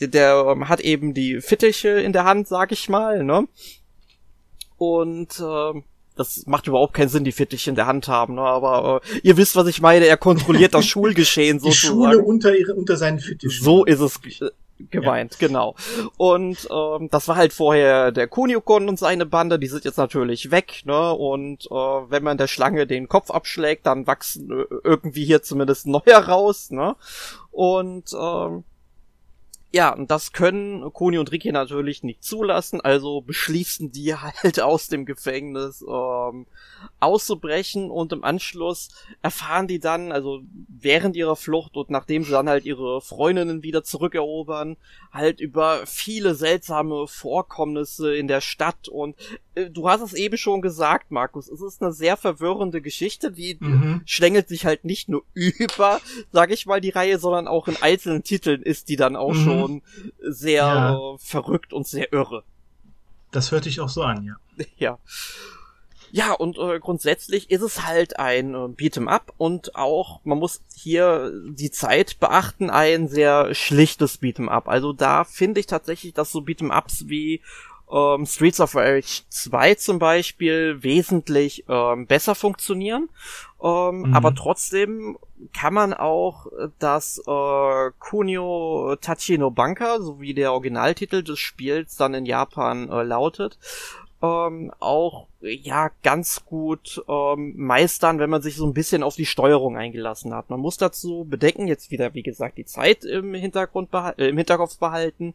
der, 0.00 0.08
der 0.08 0.46
ähm, 0.50 0.68
hat 0.68 0.80
eben 0.80 1.14
die 1.14 1.40
Fittiche 1.40 1.88
in 1.88 2.12
der 2.12 2.24
Hand, 2.24 2.48
sag 2.48 2.72
ich 2.72 2.90
mal, 2.90 3.24
ne? 3.24 3.46
Und 4.84 5.40
äh, 5.40 5.80
das 6.16 6.46
macht 6.46 6.66
überhaupt 6.66 6.94
keinen 6.94 7.08
Sinn, 7.08 7.24
die 7.24 7.32
Fittiche 7.32 7.70
in 7.70 7.76
der 7.76 7.86
Hand 7.86 8.08
haben, 8.08 8.34
ne? 8.34 8.42
aber 8.42 9.00
äh, 9.02 9.18
ihr 9.22 9.36
wisst, 9.36 9.56
was 9.56 9.66
ich 9.66 9.80
meine, 9.80 10.06
er 10.06 10.16
kontrolliert 10.16 10.74
das 10.74 10.86
Schulgeschehen 10.86 11.58
so. 11.58 11.66
Die 11.66 11.74
Schule 11.74 12.18
unter, 12.18 12.56
ihre, 12.56 12.74
unter 12.74 12.96
seinen 12.96 13.18
Fittichen. 13.18 13.64
So 13.64 13.84
ist 13.84 14.00
es 14.00 14.20
äh, 14.40 14.50
gemeint, 14.90 15.36
ja. 15.40 15.48
genau. 15.48 15.74
Und 16.16 16.68
ähm, 16.70 17.08
das 17.10 17.26
war 17.28 17.36
halt 17.36 17.52
vorher 17.52 18.12
der 18.12 18.28
Kuniokon 18.28 18.88
und 18.88 18.98
seine 18.98 19.26
Bande, 19.26 19.58
die 19.58 19.66
sind 19.66 19.84
jetzt 19.84 19.98
natürlich 19.98 20.50
weg, 20.50 20.82
ne? 20.84 21.12
Und 21.12 21.66
äh, 21.66 21.74
wenn 21.74 22.22
man 22.22 22.38
der 22.38 22.48
Schlange 22.48 22.86
den 22.86 23.08
Kopf 23.08 23.30
abschlägt, 23.30 23.86
dann 23.86 24.06
wachsen 24.06 24.50
äh, 24.50 24.64
irgendwie 24.84 25.24
hier 25.24 25.42
zumindest 25.42 25.86
neue 25.86 26.14
raus, 26.14 26.70
ne? 26.70 26.96
Und 27.50 28.12
ähm, 28.12 28.64
ja, 29.74 29.92
und 29.92 30.08
das 30.08 30.30
können 30.30 30.92
Koni 30.92 31.18
und 31.18 31.32
Ricky 31.32 31.50
natürlich 31.50 32.04
nicht 32.04 32.22
zulassen, 32.22 32.80
also 32.80 33.22
beschließen 33.22 33.90
die 33.90 34.14
halt 34.14 34.60
aus 34.60 34.86
dem 34.86 35.04
Gefängnis 35.04 35.82
ähm, 35.82 36.46
auszubrechen 37.00 37.90
und 37.90 38.12
im 38.12 38.22
Anschluss 38.22 38.90
erfahren 39.20 39.66
die 39.66 39.80
dann, 39.80 40.12
also 40.12 40.42
während 40.68 41.16
ihrer 41.16 41.34
Flucht 41.34 41.76
und 41.76 41.90
nachdem 41.90 42.22
sie 42.22 42.30
dann 42.30 42.48
halt 42.48 42.66
ihre 42.66 43.00
Freundinnen 43.00 43.64
wieder 43.64 43.82
zurückerobern, 43.82 44.76
halt 45.10 45.40
über 45.40 45.84
viele 45.86 46.36
seltsame 46.36 47.08
Vorkommnisse 47.08 48.14
in 48.14 48.28
der 48.28 48.42
Stadt 48.42 48.86
und 48.86 49.16
äh, 49.56 49.70
du 49.70 49.88
hast 49.88 50.02
es 50.02 50.14
eben 50.14 50.36
schon 50.36 50.62
gesagt, 50.62 51.10
Markus, 51.10 51.48
es 51.48 51.60
ist 51.60 51.82
eine 51.82 51.92
sehr 51.92 52.16
verwirrende 52.16 52.80
Geschichte, 52.80 53.32
die 53.32 53.56
mhm. 53.58 54.02
schlängelt 54.06 54.46
sich 54.46 54.66
halt 54.66 54.84
nicht 54.84 55.08
nur 55.08 55.24
über, 55.34 56.00
sag 56.30 56.52
ich 56.52 56.64
mal, 56.64 56.80
die 56.80 56.90
Reihe, 56.90 57.18
sondern 57.18 57.48
auch 57.48 57.66
in 57.66 57.76
einzelnen 57.82 58.22
Titeln 58.22 58.62
ist 58.62 58.88
die 58.88 58.94
dann 58.94 59.16
auch 59.16 59.34
mhm. 59.34 59.44
schon 59.44 59.63
sehr 60.20 60.62
ja. 60.62 61.16
verrückt 61.18 61.72
und 61.72 61.86
sehr 61.86 62.12
irre. 62.12 62.44
Das 63.30 63.50
hört 63.50 63.64
sich 63.64 63.80
auch 63.80 63.88
so 63.88 64.02
an, 64.02 64.24
ja. 64.24 64.36
Ja. 64.76 64.98
Ja, 66.12 66.30
und 66.30 66.58
äh, 66.58 66.78
grundsätzlich 66.78 67.50
ist 67.50 67.62
es 67.62 67.84
halt 67.84 68.20
ein 68.20 68.54
äh, 68.54 68.68
Beat'em 68.68 69.08
Up 69.08 69.32
und 69.36 69.74
auch, 69.74 70.20
man 70.22 70.38
muss 70.38 70.62
hier 70.72 71.32
die 71.44 71.72
Zeit 71.72 72.20
beachten, 72.20 72.70
ein 72.70 73.08
sehr 73.08 73.52
schlichtes 73.52 74.22
Beat'em 74.22 74.46
Up. 74.46 74.68
Also 74.68 74.92
da 74.92 75.24
finde 75.24 75.58
ich 75.58 75.66
tatsächlich, 75.66 76.14
dass 76.14 76.30
so 76.30 76.38
Beat'em 76.38 76.70
Ups 76.70 77.08
wie 77.08 77.40
ähm, 77.90 78.26
Streets 78.26 78.60
of 78.60 78.76
Rage 78.76 79.22
2 79.28 79.74
zum 79.74 79.98
Beispiel 79.98 80.82
wesentlich 80.84 81.64
ähm, 81.68 82.06
besser 82.06 82.36
funktionieren. 82.36 83.08
Ähm, 83.64 84.00
mhm. 84.00 84.14
Aber 84.14 84.34
trotzdem 84.34 85.16
kann 85.54 85.72
man 85.72 85.94
auch 85.94 86.46
das 86.78 87.18
äh, 87.26 87.90
Kunio 87.98 88.96
Tachino 89.00 89.50
Banka, 89.50 90.00
so 90.00 90.20
wie 90.20 90.34
der 90.34 90.52
Originaltitel 90.52 91.22
des 91.22 91.38
Spiels 91.38 91.96
dann 91.96 92.12
in 92.12 92.26
Japan 92.26 92.90
äh, 92.90 93.02
lautet, 93.02 93.58
ähm, 94.22 94.70
auch 94.80 95.28
ja 95.40 95.90
ganz 96.02 96.44
gut 96.44 97.02
ähm, 97.08 97.54
meistern, 97.56 98.18
wenn 98.18 98.30
man 98.30 98.42
sich 98.42 98.56
so 98.56 98.66
ein 98.66 98.74
bisschen 98.74 99.02
auf 99.02 99.16
die 99.16 99.26
Steuerung 99.26 99.78
eingelassen 99.78 100.34
hat. 100.34 100.50
Man 100.50 100.60
muss 100.60 100.76
dazu 100.76 101.26
bedenken, 101.28 101.66
jetzt 101.66 101.90
wieder 101.90 102.12
wie 102.12 102.22
gesagt 102.22 102.58
die 102.58 102.66
Zeit 102.66 103.04
im 103.06 103.32
Hintergrund 103.32 103.88
äh, 103.94 104.28
im 104.28 104.36
Hinterkopf 104.36 104.78
behalten. 104.78 105.34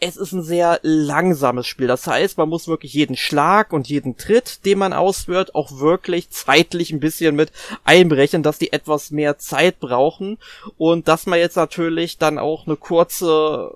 Es 0.00 0.16
ist 0.16 0.32
ein 0.32 0.42
sehr 0.42 0.80
langsames 0.82 1.66
Spiel. 1.66 1.86
Das 1.86 2.06
heißt, 2.06 2.38
man 2.38 2.48
muss 2.48 2.68
wirklich 2.68 2.94
jeden 2.94 3.16
Schlag 3.16 3.72
und 3.72 3.88
jeden 3.88 4.16
Tritt, 4.16 4.64
den 4.64 4.78
man 4.78 4.92
ausführt, 4.92 5.54
auch 5.54 5.78
wirklich 5.78 6.30
zeitlich 6.30 6.90
ein 6.90 7.00
bisschen 7.00 7.36
mit 7.36 7.52
einberechnen, 7.84 8.42
dass 8.42 8.58
die 8.58 8.72
etwas 8.72 9.10
mehr 9.10 9.38
Zeit 9.38 9.78
brauchen 9.78 10.38
und 10.78 11.06
dass 11.06 11.26
man 11.26 11.38
jetzt 11.38 11.56
natürlich 11.56 12.18
dann 12.18 12.38
auch 12.38 12.66
eine 12.66 12.76
kurze 12.76 13.74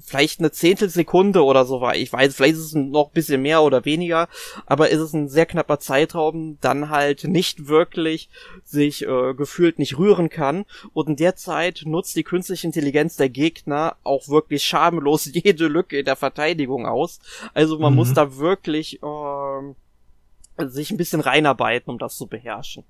vielleicht 0.00 0.40
eine 0.40 0.50
Zehntelsekunde 0.50 1.42
oder 1.42 1.64
so 1.64 1.80
war. 1.80 1.96
Ich 1.96 2.12
weiß, 2.12 2.34
vielleicht 2.34 2.54
ist 2.54 2.64
es 2.64 2.74
noch 2.74 3.08
ein 3.08 3.14
bisschen 3.14 3.42
mehr 3.42 3.62
oder 3.62 3.84
weniger, 3.84 4.28
aber 4.66 4.90
ist 4.90 5.00
es 5.00 5.12
ein 5.12 5.28
sehr 5.28 5.46
knapper 5.46 5.78
Zeitraum, 5.78 6.58
dann 6.60 6.90
halt 6.90 7.24
nicht 7.24 7.68
wirklich 7.68 8.28
sich 8.64 9.06
äh, 9.06 9.34
gefühlt 9.34 9.78
nicht 9.78 9.98
rühren 9.98 10.28
kann. 10.28 10.64
Und 10.92 11.08
in 11.08 11.16
der 11.16 11.36
Zeit 11.36 11.82
nutzt 11.86 12.16
die 12.16 12.24
künstliche 12.24 12.66
Intelligenz 12.66 13.16
der 13.16 13.28
Gegner 13.28 13.96
auch 14.04 14.28
wirklich 14.28 14.64
schamlos 14.64 15.26
jede 15.32 15.68
Lücke 15.68 15.98
in 15.98 16.04
der 16.04 16.16
Verteidigung 16.16 16.86
aus. 16.86 17.20
Also 17.54 17.78
man 17.78 17.92
mhm. 17.92 17.96
muss 17.96 18.14
da 18.14 18.36
wirklich 18.36 19.00
äh, 19.02 20.66
sich 20.66 20.90
ein 20.90 20.96
bisschen 20.96 21.20
reinarbeiten, 21.20 21.90
um 21.90 21.98
das 21.98 22.16
zu 22.16 22.26
beherrschen. 22.26 22.84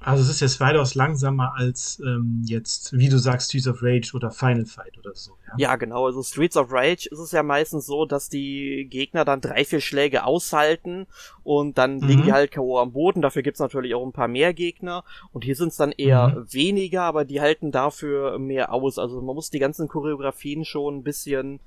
Also 0.00 0.22
es 0.22 0.28
ist 0.28 0.40
jetzt 0.40 0.60
weitaus 0.60 0.94
langsamer 0.94 1.54
als 1.56 2.00
ähm, 2.00 2.42
jetzt, 2.44 2.96
wie 2.96 3.08
du 3.08 3.18
sagst, 3.18 3.48
Streets 3.48 3.66
of 3.66 3.82
Rage 3.82 4.12
oder 4.14 4.30
Final 4.30 4.64
Fight 4.64 4.96
oder 4.96 5.12
so. 5.14 5.32
Ja? 5.48 5.54
ja, 5.56 5.76
genau. 5.76 6.06
Also 6.06 6.22
Streets 6.22 6.56
of 6.56 6.70
Rage 6.70 7.08
ist 7.10 7.18
es 7.18 7.32
ja 7.32 7.42
meistens 7.42 7.86
so, 7.86 8.04
dass 8.04 8.28
die 8.28 8.86
Gegner 8.88 9.24
dann 9.24 9.40
drei, 9.40 9.64
vier 9.64 9.80
Schläge 9.80 10.24
aushalten 10.24 11.06
und 11.42 11.78
dann 11.78 11.96
mhm. 11.96 12.06
liegen 12.06 12.22
die 12.22 12.32
halt 12.32 12.52
K.O. 12.52 12.78
am 12.78 12.92
Boden. 12.92 13.22
Dafür 13.22 13.42
gibt's 13.42 13.60
natürlich 13.60 13.94
auch 13.94 14.06
ein 14.06 14.12
paar 14.12 14.28
mehr 14.28 14.54
Gegner. 14.54 15.02
Und 15.32 15.44
hier 15.44 15.56
sind 15.56 15.68
es 15.68 15.76
dann 15.76 15.90
eher 15.90 16.28
mhm. 16.28 16.52
weniger, 16.52 17.02
aber 17.02 17.24
die 17.24 17.40
halten 17.40 17.72
dafür 17.72 18.38
mehr 18.38 18.72
aus. 18.72 18.98
Also 18.98 19.20
man 19.20 19.34
muss 19.34 19.50
die 19.50 19.58
ganzen 19.58 19.88
Choreografien 19.88 20.64
schon 20.64 20.98
ein 20.98 21.02
bisschen 21.02 21.58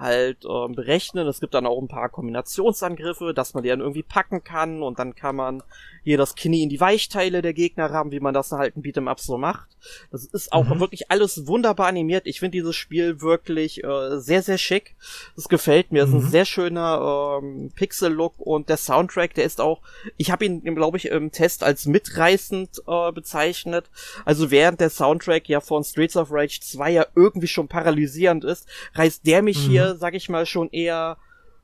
halt 0.00 0.44
äh, 0.44 0.68
berechnen. 0.68 1.26
Es 1.28 1.40
gibt 1.40 1.54
dann 1.54 1.66
auch 1.66 1.80
ein 1.80 1.88
paar 1.88 2.08
Kombinationsangriffe, 2.08 3.34
dass 3.34 3.54
man 3.54 3.62
die 3.62 3.68
dann 3.68 3.80
irgendwie 3.80 4.02
packen 4.02 4.42
kann 4.42 4.82
und 4.82 4.98
dann 4.98 5.14
kann 5.14 5.36
man 5.36 5.62
hier 6.02 6.16
das 6.16 6.34
Knie 6.34 6.62
in 6.62 6.68
die 6.68 6.80
Weichteile 6.80 7.42
der 7.42 7.52
Gegner 7.52 7.90
haben, 7.90 8.10
wie 8.10 8.20
man 8.20 8.34
das 8.34 8.52
halt 8.52 8.76
ein 8.76 8.82
Beat'em 8.82 9.08
Up 9.08 9.20
so 9.20 9.36
macht. 9.36 9.68
Das 10.10 10.24
ist 10.24 10.52
auch 10.52 10.64
mhm. 10.64 10.80
wirklich 10.80 11.10
alles 11.10 11.46
wunderbar 11.46 11.88
animiert. 11.88 12.26
Ich 12.26 12.40
finde 12.40 12.58
dieses 12.58 12.76
Spiel 12.76 13.20
wirklich 13.20 13.84
äh, 13.84 14.18
sehr, 14.18 14.42
sehr 14.42 14.58
schick. 14.58 14.96
Das 15.36 15.48
gefällt 15.48 15.92
mir. 15.92 16.04
Es 16.04 16.10
mhm. 16.10 16.16
ist 16.16 16.22
ein 16.22 16.26
mhm. 16.26 16.30
sehr 16.30 16.44
schöner 16.44 17.40
ähm, 17.42 17.70
Pixel-Look 17.74 18.34
und 18.38 18.68
der 18.68 18.76
Soundtrack, 18.76 19.34
der 19.34 19.44
ist 19.44 19.60
auch, 19.60 19.82
ich 20.16 20.30
habe 20.30 20.44
ihn, 20.44 20.62
glaube 20.74 20.96
ich, 20.96 21.06
im 21.06 21.32
Test 21.32 21.62
als 21.62 21.86
mitreißend 21.86 22.82
äh, 22.86 23.12
bezeichnet. 23.12 23.90
Also 24.24 24.50
während 24.50 24.80
der 24.80 24.90
Soundtrack 24.90 25.48
ja 25.48 25.60
von 25.60 25.84
Streets 25.84 26.16
of 26.16 26.28
Rage 26.30 26.60
2 26.60 26.90
ja 26.90 27.06
irgendwie 27.14 27.48
schon 27.48 27.68
paralysierend 27.68 28.44
ist, 28.44 28.66
reißt 28.94 29.26
der 29.26 29.42
mich 29.42 29.66
mhm. 29.66 29.70
hier, 29.70 29.89
sag 29.96 30.14
ich 30.14 30.28
mal, 30.28 30.46
schon 30.46 30.70
eher 30.70 31.18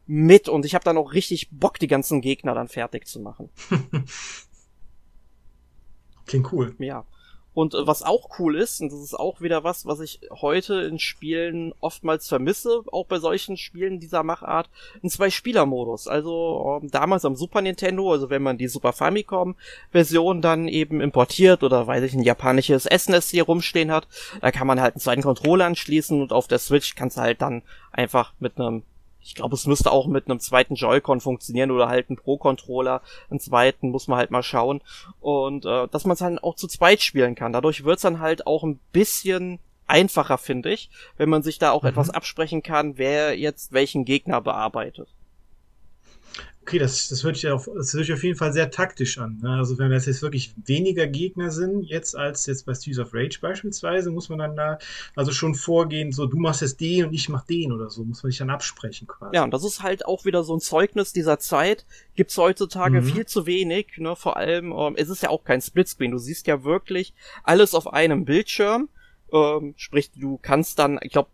mit 0.06 0.49
und 0.49 0.64
ich 0.64 0.75
habe 0.75 0.85
dann 0.85 0.99
auch 0.99 1.12
richtig 1.12 1.50
Bock, 1.50 1.78
die 1.78 1.88
ganzen 1.88 2.21
Gegner 2.21 2.54
dann 2.54 2.68
fertig 2.68 3.06
zu 3.06 3.21
machen. 3.21 3.50
Klingt 6.26 6.52
cool. 6.52 6.75
Ja. 6.78 7.04
Und 7.56 7.72
äh, 7.72 7.86
was 7.86 8.02
auch 8.02 8.38
cool 8.38 8.54
ist, 8.54 8.82
und 8.82 8.92
das 8.92 9.00
ist 9.00 9.14
auch 9.14 9.40
wieder 9.40 9.64
was, 9.64 9.86
was 9.86 10.00
ich 10.00 10.20
heute 10.30 10.82
in 10.82 10.98
Spielen 10.98 11.72
oftmals 11.80 12.28
vermisse, 12.28 12.82
auch 12.92 13.06
bei 13.06 13.18
solchen 13.18 13.56
Spielen 13.56 13.98
dieser 13.98 14.22
Machart, 14.22 14.68
ein 15.02 15.08
Zwei-Spieler-Modus. 15.08 16.06
Also 16.06 16.80
ähm, 16.82 16.90
damals 16.90 17.25
am 17.25 17.34
Super 17.34 17.62
Nintendo, 17.62 18.12
also 18.12 18.28
wenn 18.28 18.42
man 18.42 18.58
die 18.58 18.68
Super 18.68 18.92
Famicom-Version 18.92 20.42
dann 20.42 20.68
eben 20.68 21.00
importiert 21.00 21.62
oder 21.62 21.86
weiß 21.86 22.04
ich, 22.04 22.12
ein 22.12 22.22
japanisches 22.22 22.84
SNES 22.84 23.30
hier 23.30 23.44
rumstehen 23.44 23.90
hat, 23.90 24.06
da 24.42 24.52
kann 24.52 24.66
man 24.66 24.82
halt 24.82 24.96
einen 24.96 25.00
zweiten 25.00 25.22
Controller 25.22 25.64
anschließen 25.64 26.20
und 26.20 26.34
auf 26.34 26.48
der 26.48 26.58
Switch 26.58 26.94
kannst 26.94 27.16
du 27.16 27.22
halt 27.22 27.40
dann 27.40 27.62
einfach 27.90 28.34
mit 28.38 28.60
einem 28.60 28.82
ich 29.26 29.35
glaube, 29.35 29.56
es 29.56 29.66
müsste 29.66 29.90
auch 29.90 30.06
mit 30.06 30.30
einem 30.30 30.38
zweiten 30.38 30.76
Joy-Con 30.76 31.21
funktionieren 31.21 31.73
oder 31.73 31.88
halt 31.88 32.11
ein 32.11 32.16
Pro-Controller. 32.16 33.02
Einen 33.28 33.40
zweiten 33.40 33.90
muss 33.90 34.06
man 34.06 34.18
halt 34.18 34.30
mal 34.30 34.45
schauen. 34.45 34.80
Und 35.21 35.66
äh, 35.66 35.88
dass 35.88 36.04
man 36.04 36.12
es 36.12 36.21
dann 36.21 36.38
auch 36.38 36.54
zu 36.54 36.68
zweit 36.68 37.02
spielen 37.02 37.35
kann. 37.35 37.52
Dadurch 37.52 37.85
wird's 37.85 38.02
dann 38.02 38.21
halt 38.21 38.47
auch 38.47 38.62
ein 38.62 38.78
bisschen 38.92 39.59
einfacher, 39.88 40.38
finde 40.38 40.73
ich, 40.73 40.90
wenn 41.16 41.28
man 41.28 41.42
sich 41.42 41.59
da 41.59 41.73
auch 41.73 41.83
mhm. 41.83 41.88
etwas 41.88 42.11
absprechen 42.11 42.62
kann, 42.62 42.99
wer 42.99 43.37
jetzt 43.37 43.73
welchen 43.73 44.04
Gegner 44.04 44.40
bearbeitet. 44.40 45.09
Okay, 46.66 46.80
das, 46.80 47.06
das 47.06 47.23
hört 47.23 47.37
sich 47.37 47.49
auf, 47.49 47.70
das 47.76 47.94
hört 47.94 48.06
sich 48.06 48.12
auf 48.12 48.25
jeden 48.25 48.37
Fall 48.37 48.52
sehr 48.52 48.73
taktisch 48.73 49.18
an. 49.18 49.38
Ne? 49.40 49.50
Also 49.50 49.78
wenn 49.78 49.92
das 49.92 50.06
jetzt 50.06 50.20
wirklich 50.20 50.52
weniger 50.64 51.06
Gegner 51.06 51.52
sind, 51.52 51.85
jetzt 51.85 52.16
als 52.16 52.44
jetzt 52.46 52.66
bei 52.66 52.75
Streets 52.75 52.99
of 52.99 53.14
Rage 53.14 53.38
beispielsweise, 53.40 54.11
muss 54.11 54.28
man 54.30 54.40
dann 54.40 54.56
da 54.56 54.78
also 55.14 55.30
schon 55.30 55.54
vorgehen, 55.54 56.11
so 56.11 56.26
du 56.26 56.38
machst 56.38 56.62
jetzt 56.62 56.80
den 56.80 57.04
und 57.04 57.14
ich 57.14 57.28
mach 57.28 57.46
den 57.46 57.70
oder 57.70 57.88
so, 57.88 58.02
muss 58.02 58.25
man 58.25 58.32
sich 58.32 58.38
dann 58.40 58.50
absprechen 58.50 59.06
quasi. 59.06 59.37
Ja, 59.37 59.44
und 59.44 59.52
das 59.52 59.62
ist 59.62 59.85
halt 59.85 60.06
auch 60.06 60.25
wieder 60.25 60.42
so 60.42 60.56
ein 60.56 60.61
Zeugnis 60.61 61.12
dieser 61.12 61.38
Zeit. 61.38 61.87
Gibt's 62.16 62.37
heutzutage 62.37 63.00
mhm. 63.00 63.04
viel 63.04 63.26
zu 63.26 63.46
wenig, 63.46 63.99
ne? 63.99 64.16
Vor 64.16 64.37
allem, 64.37 64.73
ähm, 64.73 64.94
es 64.96 65.08
ist 65.08 65.23
ja 65.23 65.28
auch 65.28 65.44
kein 65.44 65.61
Splitscreen. 65.61 66.11
Du 66.11 66.18
siehst 66.18 66.49
ja 66.49 66.64
wirklich 66.64 67.14
alles 67.44 67.76
auf 67.76 67.92
einem 67.92 68.25
Bildschirm 68.25 68.88
ähm, 69.33 69.75
sprich, 69.76 70.11
du 70.12 70.38
kannst 70.40 70.78
dann, 70.78 70.99
ich 71.02 71.12
glaube, 71.12 71.30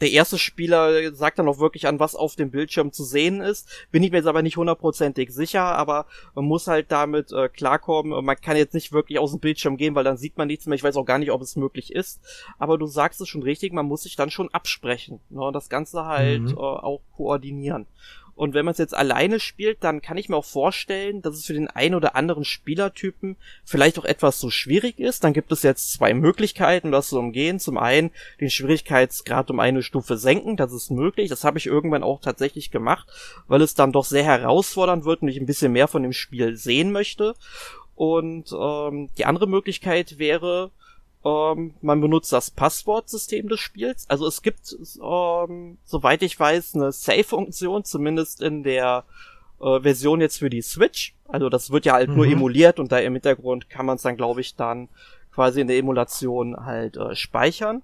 der 0.00 0.10
erste 0.10 0.38
Spieler 0.38 1.12
sagt 1.14 1.38
dann 1.38 1.48
auch 1.48 1.58
wirklich 1.58 1.86
an, 1.86 1.98
was 1.98 2.14
auf 2.14 2.36
dem 2.36 2.50
Bildschirm 2.50 2.92
zu 2.92 3.04
sehen 3.04 3.40
ist. 3.40 3.68
Bin 3.90 4.02
ich 4.02 4.10
mir 4.10 4.18
jetzt 4.18 4.26
aber 4.26 4.42
nicht 4.42 4.56
hundertprozentig 4.56 5.32
sicher, 5.32 5.62
aber 5.62 6.06
man 6.34 6.44
muss 6.44 6.66
halt 6.66 6.92
damit 6.92 7.32
äh, 7.32 7.48
klarkommen. 7.48 8.24
Man 8.24 8.40
kann 8.40 8.56
jetzt 8.56 8.74
nicht 8.74 8.92
wirklich 8.92 9.18
aus 9.18 9.32
dem 9.32 9.40
Bildschirm 9.40 9.76
gehen, 9.76 9.94
weil 9.94 10.04
dann 10.04 10.16
sieht 10.16 10.36
man 10.38 10.48
nichts 10.48 10.66
mehr. 10.66 10.76
Ich 10.76 10.84
weiß 10.84 10.96
auch 10.96 11.04
gar 11.04 11.18
nicht, 11.18 11.32
ob 11.32 11.42
es 11.42 11.56
möglich 11.56 11.92
ist. 11.92 12.20
Aber 12.58 12.78
du 12.78 12.86
sagst 12.86 13.20
es 13.20 13.28
schon 13.28 13.42
richtig, 13.42 13.72
man 13.72 13.86
muss 13.86 14.02
sich 14.02 14.16
dann 14.16 14.30
schon 14.30 14.52
absprechen. 14.52 15.20
Ne? 15.30 15.42
Und 15.42 15.52
das 15.52 15.68
Ganze 15.68 16.04
halt 16.04 16.42
mhm. 16.42 16.56
äh, 16.56 16.60
auch 16.60 17.00
koordinieren. 17.16 17.86
Und 18.36 18.52
wenn 18.52 18.66
man 18.66 18.72
es 18.72 18.78
jetzt 18.78 18.94
alleine 18.94 19.40
spielt, 19.40 19.82
dann 19.82 20.02
kann 20.02 20.18
ich 20.18 20.28
mir 20.28 20.36
auch 20.36 20.44
vorstellen, 20.44 21.22
dass 21.22 21.36
es 21.36 21.46
für 21.46 21.54
den 21.54 21.68
einen 21.68 21.94
oder 21.94 22.14
anderen 22.14 22.44
Spielertypen 22.44 23.36
vielleicht 23.64 23.98
auch 23.98 24.04
etwas 24.04 24.38
so 24.38 24.50
schwierig 24.50 24.98
ist. 24.98 25.24
Dann 25.24 25.32
gibt 25.32 25.50
es 25.52 25.62
jetzt 25.62 25.94
zwei 25.94 26.12
Möglichkeiten, 26.12 26.92
das 26.92 27.08
zu 27.08 27.18
umgehen. 27.18 27.58
Zum 27.58 27.78
einen 27.78 28.10
den 28.38 28.50
Schwierigkeitsgrad 28.50 29.50
um 29.50 29.58
eine 29.58 29.82
Stufe 29.82 30.18
senken, 30.18 30.58
das 30.58 30.74
ist 30.74 30.90
möglich. 30.90 31.30
Das 31.30 31.44
habe 31.44 31.56
ich 31.56 31.66
irgendwann 31.66 32.02
auch 32.02 32.20
tatsächlich 32.20 32.70
gemacht, 32.70 33.08
weil 33.48 33.62
es 33.62 33.74
dann 33.74 33.92
doch 33.92 34.04
sehr 34.04 34.24
herausfordernd 34.24 35.06
wird 35.06 35.22
und 35.22 35.28
ich 35.28 35.38
ein 35.38 35.46
bisschen 35.46 35.72
mehr 35.72 35.88
von 35.88 36.02
dem 36.02 36.12
Spiel 36.12 36.56
sehen 36.56 36.92
möchte. 36.92 37.34
Und 37.94 38.52
ähm, 38.52 39.08
die 39.16 39.24
andere 39.24 39.46
Möglichkeit 39.46 40.18
wäre, 40.18 40.70
ähm, 41.26 41.74
man 41.82 42.00
benutzt 42.00 42.32
das 42.32 42.52
Passwortsystem 42.52 43.48
des 43.48 43.58
Spiels. 43.58 44.08
Also 44.08 44.26
es 44.26 44.42
gibt, 44.42 44.76
ähm, 45.02 45.78
soweit 45.84 46.22
ich 46.22 46.38
weiß, 46.38 46.76
eine 46.76 46.92
Save-Funktion, 46.92 47.84
zumindest 47.84 48.40
in 48.40 48.62
der 48.62 49.04
äh, 49.60 49.80
Version 49.80 50.20
jetzt 50.20 50.38
für 50.38 50.50
die 50.50 50.62
Switch. 50.62 51.14
Also 51.26 51.48
das 51.48 51.70
wird 51.70 51.84
ja 51.84 51.94
halt 51.94 52.10
mhm. 52.10 52.16
nur 52.16 52.26
emuliert 52.26 52.78
und 52.78 52.92
da 52.92 52.98
im 52.98 53.14
Hintergrund 53.14 53.68
kann 53.68 53.86
man 53.86 53.96
es 53.96 54.02
dann, 54.02 54.16
glaube 54.16 54.40
ich, 54.40 54.54
dann 54.54 54.88
quasi 55.32 55.60
in 55.60 55.66
der 55.66 55.78
Emulation 55.78 56.64
halt 56.64 56.96
äh, 56.96 57.16
speichern. 57.16 57.82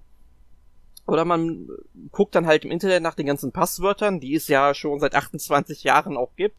Oder 1.05 1.25
man 1.25 1.67
guckt 2.11 2.33
dann 2.33 2.47
halt 2.47 2.63
im 2.63 2.71
Internet 2.71 3.03
nach 3.03 3.15
den 3.15 3.25
ganzen 3.25 3.51
Passwörtern, 3.51 4.21
die 4.21 4.35
es 4.35 4.47
ja 4.47 4.73
schon 4.73 4.99
seit 5.01 5.15
28 5.15 5.83
Jahren 5.83 6.15
auch 6.15 6.35
gibt. 6.37 6.55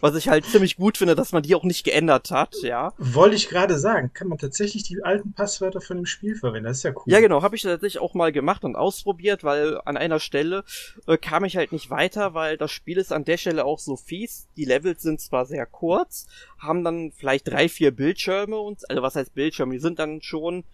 Was 0.00 0.14
ich 0.14 0.28
halt 0.28 0.44
ziemlich 0.44 0.76
gut 0.76 0.96
finde, 0.96 1.16
dass 1.16 1.32
man 1.32 1.42
die 1.42 1.56
auch 1.56 1.64
nicht 1.64 1.82
geändert 1.82 2.30
hat, 2.30 2.54
ja. 2.62 2.92
Wollte 2.98 3.34
ich 3.34 3.48
gerade 3.48 3.78
sagen, 3.78 4.12
kann 4.12 4.28
man 4.28 4.38
tatsächlich 4.38 4.84
die 4.84 5.02
alten 5.02 5.32
Passwörter 5.32 5.80
von 5.80 5.96
dem 5.96 6.06
Spiel 6.06 6.36
verwenden? 6.36 6.68
Das 6.68 6.78
ist 6.78 6.82
ja 6.84 6.92
cool. 6.92 7.02
Ja, 7.06 7.20
genau, 7.20 7.42
habe 7.42 7.56
ich 7.56 7.62
tatsächlich 7.62 8.00
auch 8.00 8.14
mal 8.14 8.30
gemacht 8.30 8.64
und 8.64 8.76
ausprobiert, 8.76 9.42
weil 9.42 9.80
an 9.84 9.96
einer 9.96 10.20
Stelle 10.20 10.62
äh, 11.08 11.16
kam 11.16 11.44
ich 11.44 11.56
halt 11.56 11.72
nicht 11.72 11.90
weiter, 11.90 12.32
weil 12.32 12.56
das 12.56 12.70
Spiel 12.70 12.98
ist 12.98 13.12
an 13.12 13.24
der 13.24 13.38
Stelle 13.38 13.64
auch 13.64 13.80
so 13.80 13.96
fies. 13.96 14.46
Die 14.56 14.64
Levels 14.66 15.02
sind 15.02 15.20
zwar 15.20 15.46
sehr 15.46 15.66
kurz, 15.66 16.28
haben 16.58 16.84
dann 16.84 17.10
vielleicht 17.10 17.48
drei, 17.48 17.68
vier 17.68 17.90
Bildschirme 17.90 18.56
und, 18.56 18.88
also 18.88 19.02
was 19.02 19.16
heißt 19.16 19.34
Bildschirme? 19.34 19.72
Die 19.72 19.80
sind 19.80 19.98
dann 19.98 20.22
schon 20.22 20.64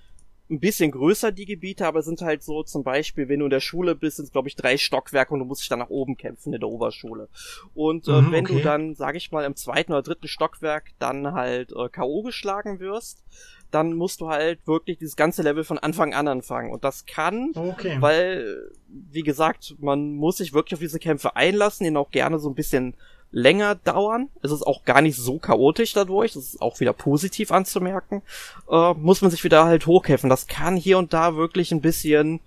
ein 0.48 0.60
bisschen 0.60 0.92
größer, 0.92 1.32
die 1.32 1.44
Gebiete, 1.44 1.86
aber 1.86 2.02
sind 2.02 2.22
halt 2.22 2.42
so 2.42 2.62
zum 2.62 2.84
Beispiel, 2.84 3.28
wenn 3.28 3.40
du 3.40 3.46
in 3.46 3.50
der 3.50 3.60
Schule 3.60 3.94
bist, 3.94 4.16
sind 4.16 4.26
es 4.26 4.32
glaube 4.32 4.48
ich 4.48 4.56
drei 4.56 4.76
Stockwerke 4.76 5.34
und 5.34 5.40
du 5.40 5.46
musst 5.46 5.62
dich 5.62 5.68
dann 5.68 5.80
nach 5.80 5.90
oben 5.90 6.16
kämpfen 6.16 6.54
in 6.54 6.60
der 6.60 6.68
Oberschule. 6.68 7.28
Und 7.74 8.06
äh, 8.08 8.20
mhm, 8.20 8.32
wenn 8.32 8.44
okay. 8.44 8.56
du 8.56 8.62
dann, 8.62 8.94
sag 8.94 9.16
ich 9.16 9.32
mal, 9.32 9.44
im 9.44 9.56
zweiten 9.56 9.92
oder 9.92 10.02
dritten 10.02 10.28
Stockwerk 10.28 10.92
dann 10.98 11.32
halt 11.32 11.72
äh, 11.72 11.88
K.O. 11.88 12.22
geschlagen 12.22 12.78
wirst, 12.78 13.24
dann 13.70 13.94
musst 13.94 14.20
du 14.20 14.28
halt 14.28 14.66
wirklich 14.66 14.98
dieses 14.98 15.16
ganze 15.16 15.42
Level 15.42 15.64
von 15.64 15.78
Anfang 15.78 16.14
an 16.14 16.28
anfangen. 16.28 16.72
Und 16.72 16.84
das 16.84 17.04
kann, 17.06 17.52
okay. 17.54 17.96
weil, 18.00 18.70
wie 18.88 19.22
gesagt, 19.22 19.74
man 19.80 20.12
muss 20.14 20.36
sich 20.36 20.52
wirklich 20.52 20.74
auf 20.74 20.80
diese 20.80 21.00
Kämpfe 21.00 21.34
einlassen, 21.36 21.86
ihn 21.86 21.96
auch 21.96 22.10
gerne 22.10 22.38
so 22.38 22.48
ein 22.48 22.54
bisschen 22.54 22.94
länger 23.30 23.75
dauern. 23.75 24.28
Es 24.42 24.50
ist 24.50 24.62
auch 24.62 24.85
gar 24.85 25.02
nicht 25.02 25.16
so 25.16 25.38
chaotisch 25.38 25.92
dadurch. 25.92 26.33
Das 26.33 26.45
ist 26.45 26.62
auch 26.62 26.80
wieder 26.80 26.92
positiv 26.92 27.52
anzumerken. 27.52 28.23
Äh, 28.71 28.95
muss 28.95 29.23
man 29.23 29.30
sich 29.30 29.45
wieder 29.45 29.64
halt 29.64 29.87
hochkämpfen. 29.87 30.30
Das 30.30 30.47
kann 30.47 30.76
hier 30.76 30.99
und 30.99 31.12
da 31.12 31.37
wirklich 31.37 31.73
ein 31.73 31.80
bisschen 31.80 32.40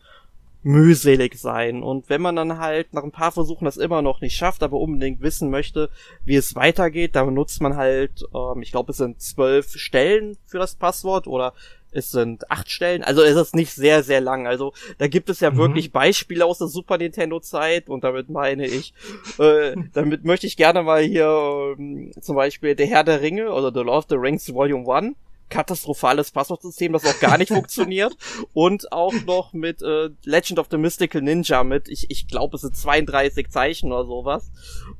mühselig 0.61 1.39
sein. 1.39 1.83
Und 1.83 2.09
wenn 2.09 2.21
man 2.21 2.35
dann 2.35 2.57
halt 2.57 2.93
nach 2.93 3.03
ein 3.03 3.11
paar 3.11 3.31
Versuchen 3.31 3.65
das 3.65 3.77
immer 3.77 4.01
noch 4.01 4.19
nicht 4.21 4.35
schafft, 4.35 4.61
aber 4.61 4.77
unbedingt 4.77 5.21
wissen 5.21 5.49
möchte, 5.49 5.89
wie 6.25 6.35
es 6.35 6.55
weitergeht, 6.55 7.15
dann 7.15 7.27
benutzt 7.27 7.61
man 7.61 7.77
halt, 7.77 8.25
ähm, 8.33 8.61
ich 8.61 8.71
glaube, 8.71 8.91
es 8.91 8.97
sind 8.97 9.21
zwölf 9.21 9.71
Stellen 9.77 10.37
für 10.45 10.59
das 10.59 10.75
Passwort 10.75 11.27
oder 11.27 11.53
es 11.91 12.11
sind 12.11 12.49
acht 12.51 12.69
Stellen, 12.69 13.03
also 13.03 13.21
es 13.21 13.35
ist 13.35 13.55
nicht 13.55 13.73
sehr, 13.73 14.03
sehr 14.03 14.21
lang. 14.21 14.47
Also 14.47 14.73
da 14.97 15.07
gibt 15.07 15.29
es 15.29 15.39
ja 15.39 15.51
mhm. 15.51 15.57
wirklich 15.57 15.91
Beispiele 15.91 16.45
aus 16.45 16.59
der 16.59 16.67
Super 16.67 16.97
Nintendo-Zeit 16.97 17.89
und 17.89 18.03
damit 18.03 18.29
meine 18.29 18.65
ich, 18.67 18.93
äh, 19.39 19.75
damit 19.93 20.25
möchte 20.25 20.47
ich 20.47 20.57
gerne 20.57 20.83
mal 20.83 21.01
hier 21.01 21.75
ähm, 21.77 22.11
zum 22.21 22.35
Beispiel 22.35 22.75
Der 22.75 22.87
Herr 22.87 23.03
der 23.03 23.21
Ringe 23.21 23.51
oder 23.51 23.71
The 23.73 23.81
Lord 23.81 23.97
of 23.97 24.05
the 24.09 24.15
Rings 24.15 24.53
Volume 24.53 24.91
1 24.91 25.15
katastrophales 25.49 26.31
Passwortsystem, 26.31 26.93
das 26.93 27.05
auch 27.05 27.19
gar 27.19 27.37
nicht 27.37 27.49
funktioniert. 27.53 28.15
Und 28.53 28.91
auch 28.91 29.13
noch 29.25 29.53
mit 29.53 29.81
äh, 29.81 30.09
Legend 30.23 30.59
of 30.59 30.67
the 30.71 30.77
Mystical 30.77 31.21
Ninja 31.21 31.63
mit, 31.63 31.89
ich, 31.89 32.09
ich 32.09 32.27
glaube, 32.27 32.55
es 32.55 32.61
sind 32.61 32.75
32 32.75 33.49
Zeichen 33.49 33.91
oder 33.91 34.05
sowas. 34.05 34.51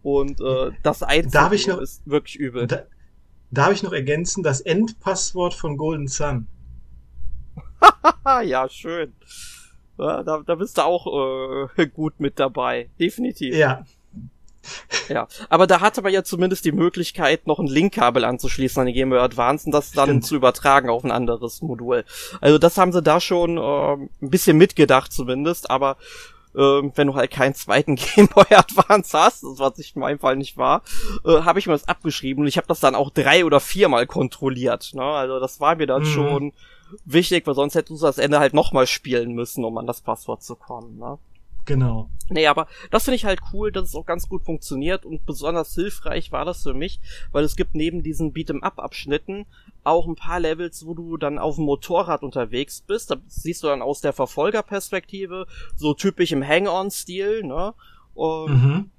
Und 0.01 0.41
äh, 0.41 0.71
das 0.83 1.03
Einzige 1.03 1.73
ist 1.73 2.01
wirklich 2.05 2.35
übel. 2.35 2.67
Da, 2.67 2.83
darf 3.51 3.71
ich 3.71 3.83
noch 3.83 3.93
ergänzen, 3.93 4.43
das 4.43 4.61
Endpasswort 4.61 5.53
von 5.53 5.77
Golden 5.77 6.07
Sun. 6.07 6.47
ja, 8.43 8.69
schön. 8.69 9.13
Ja, 9.97 10.23
da, 10.23 10.41
da 10.45 10.55
bist 10.55 10.77
du 10.77 10.83
auch 10.83 11.67
äh, 11.77 11.87
gut 11.93 12.19
mit 12.19 12.39
dabei. 12.39 12.89
Definitiv. 12.99 13.55
Ja. 13.55 13.83
Ja, 15.07 15.27
aber 15.49 15.67
da 15.67 15.79
hatte 15.79 16.01
man 16.01 16.13
ja 16.13 16.23
zumindest 16.23 16.65
die 16.65 16.71
Möglichkeit, 16.71 17.47
noch 17.47 17.59
ein 17.59 17.67
Linkkabel 17.67 18.25
anzuschließen 18.25 18.81
an 18.81 18.87
die 18.87 18.93
Game 18.93 19.09
Boy 19.09 19.19
Advance 19.19 19.65
und 19.65 19.71
das 19.71 19.91
dann 19.91 20.09
Stimmt. 20.09 20.25
zu 20.25 20.35
übertragen 20.35 20.89
auf 20.89 21.03
ein 21.03 21.11
anderes 21.11 21.61
Modul. 21.61 22.05
Also 22.41 22.57
das 22.57 22.77
haben 22.77 22.91
sie 22.91 23.01
da 23.01 23.19
schon 23.19 23.57
äh, 23.57 23.93
ein 23.93 24.29
bisschen 24.29 24.57
mitgedacht 24.57 25.11
zumindest, 25.11 25.71
aber 25.71 25.97
äh, 26.55 26.59
wenn 26.59 27.07
du 27.07 27.15
halt 27.15 27.31
keinen 27.31 27.55
zweiten 27.55 27.95
Game 28.15 28.27
Boy 28.27 28.45
Advance 28.51 29.17
hast, 29.17 29.43
was 29.43 29.79
ich 29.79 29.95
in 29.95 30.01
meinem 30.01 30.19
Fall 30.19 30.35
nicht 30.35 30.57
war, 30.57 30.83
äh, 31.25 31.41
habe 31.41 31.59
ich 31.59 31.67
mir 31.67 31.73
das 31.73 31.87
abgeschrieben 31.87 32.41
und 32.43 32.47
ich 32.47 32.57
habe 32.57 32.67
das 32.67 32.79
dann 32.79 32.95
auch 32.95 33.09
drei 33.09 33.45
oder 33.45 33.59
viermal 33.59 34.07
kontrolliert. 34.07 34.91
Ne? 34.93 35.03
Also 35.03 35.39
das 35.39 35.59
war 35.59 35.75
mir 35.75 35.87
dann 35.87 36.03
mhm. 36.03 36.07
schon 36.07 36.53
wichtig, 37.05 37.45
weil 37.47 37.55
sonst 37.55 37.75
hättest 37.75 38.01
du 38.01 38.05
das 38.05 38.17
Ende 38.17 38.39
halt 38.39 38.53
nochmal 38.53 38.87
spielen 38.87 39.33
müssen, 39.33 39.63
um 39.63 39.77
an 39.77 39.87
das 39.87 40.01
Passwort 40.01 40.43
zu 40.43 40.55
kommen. 40.55 40.97
Ne? 40.97 41.17
Genau. 41.65 42.09
Nee, 42.29 42.47
aber 42.47 42.67
das 42.89 43.03
finde 43.03 43.15
ich 43.17 43.25
halt 43.25 43.41
cool, 43.53 43.71
dass 43.71 43.89
es 43.89 43.95
auch 43.95 44.05
ganz 44.05 44.27
gut 44.27 44.43
funktioniert 44.43 45.05
und 45.05 45.25
besonders 45.25 45.73
hilfreich 45.75 46.31
war 46.31 46.45
das 46.45 46.63
für 46.63 46.73
mich, 46.73 46.99
weil 47.31 47.43
es 47.43 47.55
gibt 47.55 47.75
neben 47.75 48.01
diesen 48.01 48.33
Beat'em-up-Abschnitten 48.33 49.45
auch 49.83 50.07
ein 50.07 50.15
paar 50.15 50.39
Levels, 50.39 50.85
wo 50.85 50.93
du 50.93 51.17
dann 51.17 51.37
auf 51.37 51.55
dem 51.55 51.65
Motorrad 51.65 52.23
unterwegs 52.23 52.81
bist. 52.81 53.11
Da 53.11 53.17
siehst 53.27 53.63
du 53.63 53.67
dann 53.67 53.81
aus 53.81 54.01
der 54.01 54.13
Verfolgerperspektive, 54.13 55.45
so 55.75 55.93
typisch 55.93 56.31
im 56.31 56.45
Hang-on-Stil, 56.45 57.43
ne? 57.43 57.73
Und 58.15 58.51
mhm 58.51 58.91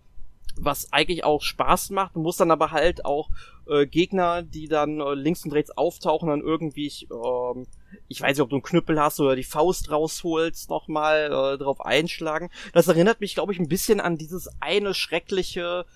was 0.56 0.92
eigentlich 0.92 1.24
auch 1.24 1.42
Spaß 1.42 1.90
macht. 1.90 2.16
Du 2.16 2.20
musst 2.20 2.40
dann 2.40 2.50
aber 2.50 2.70
halt 2.70 3.04
auch 3.04 3.30
äh, 3.68 3.86
Gegner, 3.86 4.42
die 4.42 4.68
dann 4.68 5.00
äh, 5.00 5.14
links 5.14 5.44
und 5.44 5.52
rechts 5.52 5.70
auftauchen, 5.76 6.28
dann 6.28 6.40
irgendwie, 6.40 6.86
ich, 6.86 7.08
ähm, 7.10 7.66
ich 8.08 8.20
weiß 8.20 8.36
nicht, 8.36 8.42
ob 8.42 8.50
du 8.50 8.56
einen 8.56 8.62
Knüppel 8.62 9.00
hast 9.00 9.20
oder 9.20 9.36
die 9.36 9.44
Faust 9.44 9.90
rausholst, 9.90 10.70
nochmal 10.70 11.26
äh, 11.26 11.58
drauf 11.58 11.80
einschlagen. 11.80 12.50
Das 12.72 12.88
erinnert 12.88 13.20
mich, 13.20 13.34
glaube 13.34 13.52
ich, 13.52 13.58
ein 13.58 13.68
bisschen 13.68 14.00
an 14.00 14.18
dieses 14.18 14.48
eine 14.60 14.94
schreckliche 14.94 15.86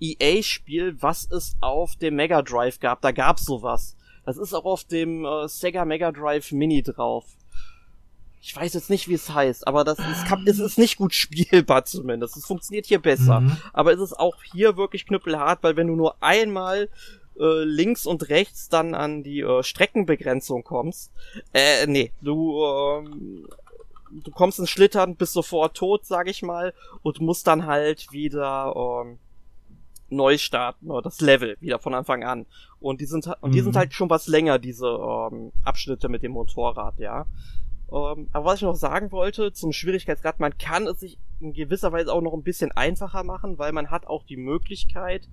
EA-Spiel, 0.00 0.96
was 1.00 1.30
es 1.30 1.56
auf 1.60 1.96
dem 1.96 2.16
Mega 2.16 2.42
Drive 2.42 2.80
gab. 2.80 3.00
Da 3.00 3.12
gab's 3.12 3.44
sowas. 3.44 3.96
Das 4.24 4.36
ist 4.38 4.54
auch 4.54 4.64
auf 4.64 4.84
dem 4.84 5.24
äh, 5.24 5.48
Sega 5.48 5.84
Mega 5.84 6.12
Drive 6.12 6.52
Mini 6.52 6.82
drauf 6.82 7.24
ich 8.44 8.54
weiß 8.54 8.74
jetzt 8.74 8.90
nicht, 8.90 9.08
wie 9.08 9.14
es 9.14 9.32
heißt, 9.32 9.66
aber 9.66 9.84
das 9.84 9.98
ist, 9.98 10.26
kann, 10.26 10.46
es 10.46 10.58
ist 10.58 10.76
nicht 10.76 10.98
gut 10.98 11.14
spielbar 11.14 11.86
zumindest. 11.86 12.36
Es 12.36 12.44
funktioniert 12.44 12.84
hier 12.84 13.00
besser. 13.00 13.40
Mhm. 13.40 13.56
Aber 13.72 13.94
es 13.94 14.00
ist 14.00 14.12
auch 14.12 14.36
hier 14.52 14.76
wirklich 14.76 15.06
knüppelhart, 15.06 15.62
weil 15.62 15.76
wenn 15.76 15.86
du 15.86 15.96
nur 15.96 16.22
einmal 16.22 16.90
äh, 17.40 17.64
links 17.64 18.04
und 18.04 18.28
rechts 18.28 18.68
dann 18.68 18.94
an 18.94 19.22
die 19.22 19.40
äh, 19.40 19.62
Streckenbegrenzung 19.62 20.62
kommst, 20.62 21.10
äh, 21.54 21.86
nee, 21.86 22.12
du, 22.20 22.62
ähm, 22.62 23.48
du 24.10 24.30
kommst 24.30 24.58
ins 24.58 24.68
Schlittern, 24.68 25.16
bist 25.16 25.32
sofort 25.32 25.74
tot, 25.74 26.04
sag 26.04 26.28
ich 26.28 26.42
mal, 26.42 26.74
und 27.02 27.22
musst 27.22 27.46
dann 27.46 27.64
halt 27.64 28.12
wieder 28.12 28.74
ähm, 28.76 29.18
neu 30.10 30.36
starten 30.36 30.90
oder 30.90 31.00
das 31.00 31.22
Level 31.22 31.56
wieder 31.60 31.78
von 31.78 31.94
Anfang 31.94 32.24
an. 32.24 32.44
Und 32.78 33.00
die 33.00 33.06
sind 33.06 33.26
und 33.40 33.54
die 33.54 33.62
sind 33.62 33.74
mhm. 33.74 33.78
halt 33.78 33.94
schon 33.94 34.10
was 34.10 34.26
länger, 34.26 34.58
diese 34.58 34.88
ähm, 34.88 35.50
Abschnitte 35.64 36.10
mit 36.10 36.22
dem 36.22 36.32
Motorrad, 36.32 36.98
ja. 36.98 37.24
Ähm, 37.92 38.28
aber 38.32 38.44
was 38.46 38.56
ich 38.56 38.62
noch 38.62 38.76
sagen 38.76 39.12
wollte 39.12 39.52
zum 39.52 39.72
Schwierigkeitsgrad, 39.72 40.40
man 40.40 40.56
kann 40.58 40.86
es 40.86 41.00
sich 41.00 41.18
in 41.40 41.52
gewisser 41.52 41.92
Weise 41.92 42.12
auch 42.12 42.22
noch 42.22 42.34
ein 42.34 42.42
bisschen 42.42 42.72
einfacher 42.72 43.24
machen, 43.24 43.58
weil 43.58 43.72
man 43.72 43.90
hat 43.90 44.06
auch 44.06 44.24
die 44.24 44.36
Möglichkeit, 44.36 45.28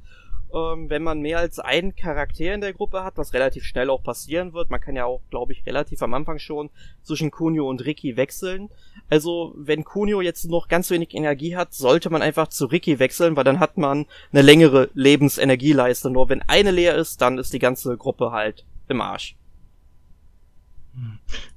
ähm, 0.53 0.89
wenn 0.89 1.03
man 1.03 1.21
mehr 1.21 1.39
als 1.39 1.59
einen 1.59 1.95
Charakter 1.95 2.53
in 2.53 2.61
der 2.61 2.73
Gruppe 2.73 3.03
hat, 3.03 3.17
was 3.17 3.33
relativ 3.33 3.63
schnell 3.63 3.89
auch 3.89 4.03
passieren 4.03 4.53
wird. 4.53 4.69
Man 4.69 4.81
kann 4.81 4.95
ja 4.95 5.05
auch, 5.05 5.21
glaube 5.29 5.53
ich, 5.53 5.65
relativ 5.65 6.01
am 6.01 6.13
Anfang 6.13 6.39
schon 6.39 6.69
zwischen 7.03 7.31
Kunio 7.31 7.69
und 7.69 7.85
Ricky 7.85 8.17
wechseln. 8.17 8.69
Also, 9.09 9.53
wenn 9.55 9.83
Kunio 9.83 10.21
jetzt 10.21 10.45
noch 10.49 10.67
ganz 10.67 10.89
wenig 10.89 11.13
Energie 11.13 11.55
hat, 11.55 11.73
sollte 11.73 12.09
man 12.09 12.21
einfach 12.21 12.47
zu 12.47 12.65
Ricky 12.65 12.99
wechseln, 12.99 13.35
weil 13.35 13.43
dann 13.43 13.59
hat 13.59 13.77
man 13.77 14.05
eine 14.31 14.41
längere 14.41 14.89
Lebensenergieleiste. 14.93 16.09
Nur 16.09 16.29
wenn 16.29 16.41
eine 16.43 16.71
leer 16.71 16.95
ist, 16.95 17.21
dann 17.21 17.37
ist 17.37 17.53
die 17.53 17.59
ganze 17.59 17.97
Gruppe 17.97 18.31
halt 18.31 18.65
im 18.89 19.01
Arsch. 19.01 19.35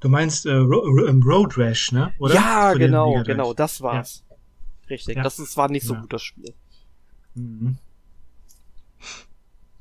Du 0.00 0.08
meinst 0.08 0.46
äh, 0.46 0.52
Road 0.52 1.58
Rash, 1.58 1.92
ne? 1.92 2.12
Oder? 2.18 2.34
Ja, 2.34 2.74
genau, 2.74 3.22
genau, 3.24 3.52
das 3.52 3.80
war's. 3.80 4.24
Ja. 4.28 4.36
Richtig, 4.90 5.16
ja. 5.16 5.22
das 5.22 5.38
ist, 5.38 5.56
war 5.56 5.68
nicht 5.68 5.86
so 5.86 5.94
ja. 5.94 6.00
gut, 6.00 6.12
das 6.12 6.22
Spiel. 6.22 6.54
Mhm. 7.34 7.78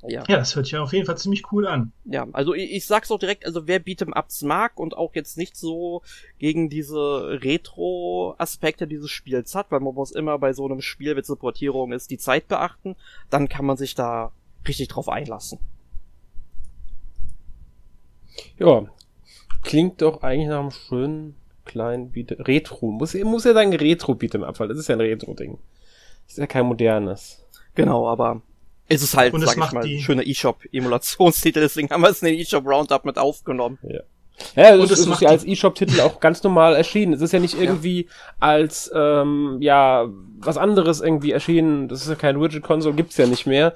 Ja. 0.05 0.25
ja, 0.27 0.37
das 0.37 0.53
hört 0.55 0.65
sich 0.65 0.75
auf 0.75 0.91
jeden 0.91 1.05
Fall 1.05 1.17
ziemlich 1.17 1.49
cool 1.53 1.65
an. 1.65 1.93
Ja, 2.03 2.27
also 2.33 2.53
ich, 2.53 2.71
ich 2.71 2.85
sag's 2.85 3.09
auch 3.09 3.19
direkt, 3.19 3.45
also 3.45 3.67
wer 3.67 3.79
Beat'em-Ups 3.79 4.41
mag 4.41 4.77
und 4.77 4.97
auch 4.97 5.15
jetzt 5.15 5.37
nicht 5.37 5.55
so 5.55 6.01
gegen 6.39 6.69
diese 6.69 7.39
Retro-Aspekte 7.41 8.85
dieses 8.85 9.09
Spiels 9.11 9.55
hat, 9.55 9.71
weil 9.71 9.79
man 9.79 9.93
muss 9.93 10.11
immer 10.11 10.37
bei 10.39 10.51
so 10.51 10.65
einem 10.65 10.81
Spiel, 10.81 11.15
wenn 11.15 11.21
es 11.21 11.29
eine 11.29 11.37
Portierung 11.37 11.93
ist, 11.93 12.11
die 12.11 12.17
Zeit 12.17 12.49
beachten, 12.49 12.97
dann 13.29 13.47
kann 13.47 13.65
man 13.65 13.77
sich 13.77 13.95
da 13.95 14.33
richtig 14.67 14.89
drauf 14.89 15.07
einlassen. 15.07 15.59
Ja, 18.57 18.85
klingt 19.63 20.01
doch 20.01 20.21
eigentlich 20.21 20.49
nach 20.49 20.59
einem 20.59 20.71
schönen 20.71 21.35
kleinen 21.65 22.11
Beat 22.11 22.35
Retro. 22.47 22.91
Muss, 22.91 23.13
muss 23.13 23.45
ja 23.45 23.53
sagen 23.53 23.73
Retro 23.73 24.13
Beat'em 24.13 24.43
Up, 24.43 24.59
weil 24.59 24.67
das 24.67 24.77
ist 24.77 24.89
ja 24.89 24.95
ein 24.95 25.01
Retro-Ding. 25.01 25.57
Das 26.25 26.33
ist 26.33 26.37
ja 26.37 26.47
kein 26.47 26.65
modernes. 26.65 27.45
Genau, 27.75 28.07
aber 28.07 28.41
es 28.87 29.01
ist 29.01 29.15
halt, 29.15 29.33
Und 29.33 29.41
sag 29.41 29.57
ich 29.57 29.71
mal, 29.71 29.83
die... 29.83 30.01
schöner 30.01 30.25
eShop-Emulationstitel, 30.25 31.61
deswegen 31.61 31.89
haben 31.89 32.01
wir 32.01 32.09
es 32.09 32.21
in 32.21 32.29
den 32.29 32.39
eShop 32.39 32.65
Roundup 32.65 33.05
mit 33.05 33.17
aufgenommen. 33.17 33.79
Ja. 33.83 34.01
Ja, 34.55 34.75
das, 34.75 34.89
das 34.89 35.05
ist 35.05 35.21
ja 35.21 35.29
als 35.29 35.45
eShop-Titel 35.45 36.01
auch 36.01 36.19
ganz 36.19 36.41
normal 36.43 36.75
erschienen. 36.75 37.13
Es 37.13 37.21
ist 37.21 37.33
ja 37.33 37.39
nicht 37.39 37.59
irgendwie 37.59 38.05
ja. 38.05 38.11
als 38.39 38.91
ähm, 38.93 39.57
ja 39.61 40.07
was 40.39 40.57
anderes 40.57 41.01
irgendwie 41.01 41.31
erschienen. 41.31 41.87
Das 41.87 42.01
ist 42.01 42.09
ja 42.09 42.15
kein 42.15 42.41
Widget 42.41 42.63
Console, 42.63 42.95
gibt's 42.95 43.15
ja 43.17 43.27
nicht 43.27 43.45
mehr. 43.45 43.73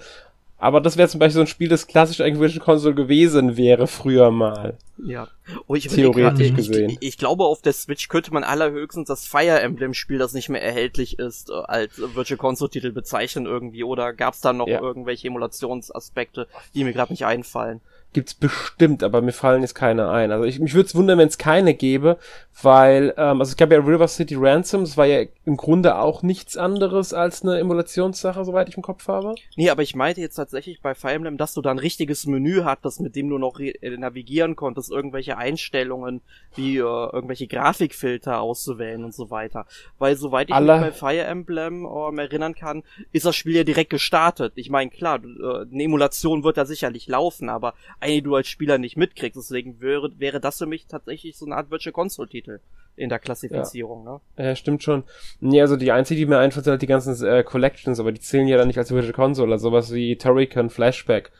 Aber 0.59 0.81
das 0.81 0.97
wäre 0.97 1.07
zum 1.07 1.19
Beispiel 1.19 1.35
so 1.35 1.41
ein 1.41 1.47
Spiel, 1.47 1.69
das 1.69 1.85
klassisch 1.85 2.19
eigentlich 2.19 2.39
Virtual 2.39 2.65
Console 2.65 2.95
gewesen 2.95 3.57
wäre 3.57 3.85
früher 3.85 4.31
mal. 4.31 4.77
Ja. 4.97 5.27
Oh, 5.67 5.75
ich 5.75 5.87
Theoretisch 5.87 6.47
grad, 6.47 6.57
gesehen. 6.57 6.89
Ich, 6.89 6.97
ich, 7.01 7.17
glaube, 7.19 7.45
auf 7.45 7.61
der 7.61 7.73
Switch 7.73 8.07
könnte 8.07 8.33
man 8.33 8.43
allerhöchstens 8.43 9.07
das 9.07 9.27
Fire 9.27 9.59
Emblem 9.59 9.93
Spiel, 9.93 10.17
das 10.17 10.33
nicht 10.33 10.49
mehr 10.49 10.63
erhältlich 10.63 11.19
ist, 11.19 11.51
äh, 11.51 11.53
als 11.53 11.99
Virtual 11.99 12.37
Console 12.37 12.71
Titel 12.71 12.91
bezeichnen 12.91 13.45
irgendwie. 13.45 13.83
Oder 13.83 14.13
gab 14.13 14.33
es 14.33 14.41
da 14.41 14.51
noch 14.51 14.67
ja. 14.67 14.81
irgendwelche 14.81 15.27
Emulationsaspekte, 15.27 16.47
die 16.73 16.83
mir 16.83 16.93
gerade 16.93 17.13
nicht 17.13 17.25
einfallen? 17.25 17.81
Gibt's 18.13 18.33
bestimmt, 18.33 19.03
aber 19.03 19.21
mir 19.21 19.31
fallen 19.31 19.61
jetzt 19.61 19.75
keine 19.75 20.09
ein. 20.09 20.31
Also 20.31 20.45
ich, 20.45 20.59
mich 20.59 20.73
würde 20.73 20.87
es 20.87 20.95
wundern, 20.95 21.19
wenn 21.19 21.27
es 21.27 21.37
keine 21.37 21.73
gäbe, 21.73 22.17
weil, 22.63 23.13
ähm, 23.17 23.39
also 23.39 23.51
es 23.51 23.57
gab 23.57 23.71
ja 23.71 23.77
River 23.77 24.07
City 24.07 24.35
Ransom, 24.35 24.81
das 24.81 24.97
war 24.97 25.05
ja 25.05 25.23
im 25.45 25.57
Grunde 25.57 25.99
auch 25.99 26.23
nichts 26.23 26.57
anderes 26.57 27.13
als 27.13 27.43
eine 27.43 27.59
Emulationssache, 27.59 28.43
soweit 28.43 28.69
ich 28.69 28.77
im 28.77 28.81
Kopf 28.81 29.07
habe. 29.07 29.35
Nee, 29.55 29.69
aber 29.69 29.83
ich 29.83 29.95
meinte 29.95 30.21
jetzt 30.21 30.35
tatsächlich 30.35 30.81
bei 30.81 30.95
Fire 30.95 31.13
Emblem, 31.13 31.37
dass 31.37 31.53
du 31.53 31.61
da 31.61 31.69
ein 31.69 31.77
richtiges 31.77 32.25
Menü 32.25 32.63
hattest, 32.63 33.01
mit 33.01 33.15
dem 33.15 33.29
du 33.29 33.37
noch 33.37 33.59
äh, 33.59 33.73
navigieren 33.97 34.55
konntest, 34.55 34.89
irgendwelche 34.89 35.37
Einstellungen, 35.37 36.21
wie 36.55 36.77
äh, 36.77 36.81
irgendwelche 36.81 37.47
Grafikfilter 37.47 38.41
auszuwählen 38.41 39.03
und 39.03 39.13
so 39.13 39.29
weiter. 39.29 39.67
Weil 39.99 40.15
soweit 40.15 40.49
ich 40.49 40.55
Alle... 40.55 40.79
mich 40.79 40.81
bei 40.87 40.91
Fire 40.91 41.23
Emblem 41.23 41.85
äh, 41.85 42.21
erinnern 42.21 42.55
kann, 42.55 42.83
ist 43.11 43.25
das 43.25 43.35
Spiel 43.35 43.57
ja 43.57 43.63
direkt 43.63 43.91
gestartet. 43.91 44.53
Ich 44.55 44.71
meine, 44.71 44.89
klar, 44.89 45.19
äh, 45.23 45.65
eine 45.71 45.83
Emulation 45.83 46.43
wird 46.43 46.57
da 46.57 46.65
sicherlich 46.65 47.07
laufen, 47.07 47.49
aber 47.49 47.75
eine, 47.99 48.13
die 48.13 48.21
du 48.21 48.35
als 48.35 48.47
Spieler 48.47 48.77
nicht 48.77 48.97
mitkriegst. 48.97 49.37
Deswegen 49.37 49.81
wäre, 49.81 50.11
wäre 50.17 50.39
das 50.39 50.57
für 50.57 50.65
mich 50.65 50.87
tatsächlich 50.87 51.37
so 51.37 51.45
eine 51.45 51.55
Art 51.55 51.71
Virtual 51.71 51.93
Console-Titel 51.93 52.59
in 52.95 53.09
der 53.09 53.19
Klassifizierung. 53.19 54.05
Ja. 54.05 54.21
Ne? 54.37 54.45
ja, 54.45 54.55
stimmt 54.55 54.83
schon. 54.83 55.03
Nee, 55.39 55.61
also 55.61 55.75
die 55.75 55.91
einzige, 55.91 56.19
die 56.19 56.25
mir 56.25 56.39
einfällt, 56.39 56.65
sind 56.65 56.71
halt 56.71 56.81
die 56.81 56.87
ganzen 56.87 57.25
äh, 57.25 57.43
Collections, 57.43 57.99
aber 57.99 58.11
die 58.11 58.19
zählen 58.19 58.47
ja 58.47 58.57
dann 58.57 58.67
nicht 58.67 58.77
als 58.79 58.91
Virtual 58.91 59.13
Console, 59.13 59.51
also 59.51 59.69
sowas 59.69 59.93
wie 59.93 60.17
Turrican 60.17 60.69
Flashback 60.69 61.31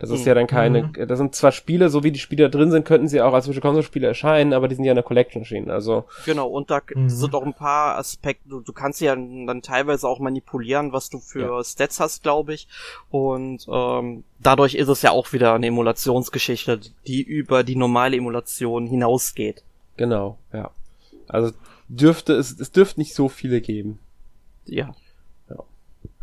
Das 0.00 0.10
ist 0.10 0.26
ja 0.26 0.34
dann 0.34 0.48
keine, 0.48 0.82
mhm. 0.82 1.06
das 1.06 1.18
sind 1.18 1.36
zwar 1.36 1.52
Spiele, 1.52 1.88
so 1.88 2.02
wie 2.02 2.10
die 2.10 2.18
Spiele 2.18 2.48
da 2.48 2.58
drin 2.58 2.70
sind, 2.70 2.84
könnten 2.84 3.06
sie 3.06 3.22
auch 3.22 3.32
als 3.32 3.46
Virtual 3.46 3.62
Console 3.62 3.84
Spiele 3.84 4.08
erscheinen, 4.08 4.52
aber 4.52 4.66
die 4.66 4.74
sind 4.74 4.84
ja 4.84 4.90
in 4.90 4.96
der 4.96 5.04
Collection 5.04 5.42
erschienen, 5.42 5.70
also. 5.70 6.04
Genau, 6.26 6.48
und 6.48 6.68
da 6.70 6.82
mhm. 6.94 7.08
sind 7.08 7.34
auch 7.34 7.44
ein 7.44 7.54
paar 7.54 7.96
Aspekte, 7.96 8.48
du, 8.48 8.60
du, 8.60 8.72
kannst 8.72 9.00
ja 9.00 9.14
dann 9.14 9.62
teilweise 9.62 10.08
auch 10.08 10.18
manipulieren, 10.18 10.92
was 10.92 11.10
du 11.10 11.20
für 11.20 11.56
ja. 11.56 11.64
Stats 11.64 12.00
hast, 12.00 12.24
glaube 12.24 12.54
ich, 12.54 12.66
und 13.10 13.66
ähm, 13.70 14.24
dadurch 14.40 14.74
ist 14.74 14.88
es 14.88 15.02
ja 15.02 15.12
auch 15.12 15.32
wieder 15.32 15.54
eine 15.54 15.68
Emulationsgeschichte, 15.68 16.80
die 17.06 17.22
über 17.22 17.62
die 17.62 17.76
normale 17.76 18.16
Emulation 18.16 18.88
hinausgeht. 18.88 19.62
Genau, 19.96 20.38
ja. 20.52 20.70
Also 21.28 21.52
dürfte 21.88 22.34
es, 22.34 22.58
es 22.58 22.72
dürfte 22.72 22.98
nicht 22.98 23.14
so 23.14 23.28
viele 23.28 23.60
geben. 23.60 24.00
Ja. 24.66 24.94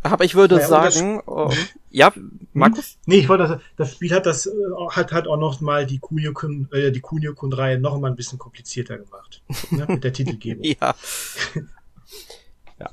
Aber 0.04 0.24
ich 0.24 0.36
würde 0.36 0.56
ja, 0.60 0.68
sagen, 0.68 1.22
ähm, 1.28 1.50
ja, 1.92 2.14
Markus? 2.54 2.98
Nee, 3.06 3.18
ich 3.18 3.30
wollte, 3.30 3.48
das, 3.48 3.62
das 3.76 3.92
Spiel 3.94 4.12
hat 4.14 4.26
das, 4.26 4.46
äh, 4.46 4.52
hat, 4.92 5.12
hat 5.12 5.28
auch 5.28 5.38
noch 5.38 5.60
mal 5.62 5.86
die 5.86 6.00
Kunio-Kun, 6.00 6.70
äh, 6.72 6.92
die 6.92 7.02
Kunio-Kun-Reihe 7.02 7.80
noch 7.80 8.00
mal 8.00 8.10
ein 8.10 8.16
bisschen 8.16 8.40
komplizierter 8.40 8.98
gemacht. 8.98 9.44
ne, 9.72 9.86
mit 9.88 10.04
der 10.04 10.14
Titelgebung. 10.14 10.64
ja. 10.82 10.96
ja. 12.80 12.90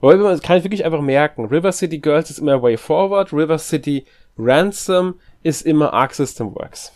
Wobei 0.00 0.16
man 0.16 0.40
kann 0.40 0.58
ich 0.58 0.64
wirklich 0.64 0.84
einfach 0.84 1.02
merken, 1.02 1.46
River 1.46 1.72
City 1.72 1.98
Girls 1.98 2.30
ist 2.30 2.38
immer 2.38 2.62
Way 2.62 2.78
Forward, 2.78 3.32
River 3.32 3.58
City 3.58 4.06
Ransom 4.38 5.20
ist 5.42 5.62
immer 5.62 5.92
Arc 5.92 6.14
System 6.14 6.54
Works. 6.54 6.92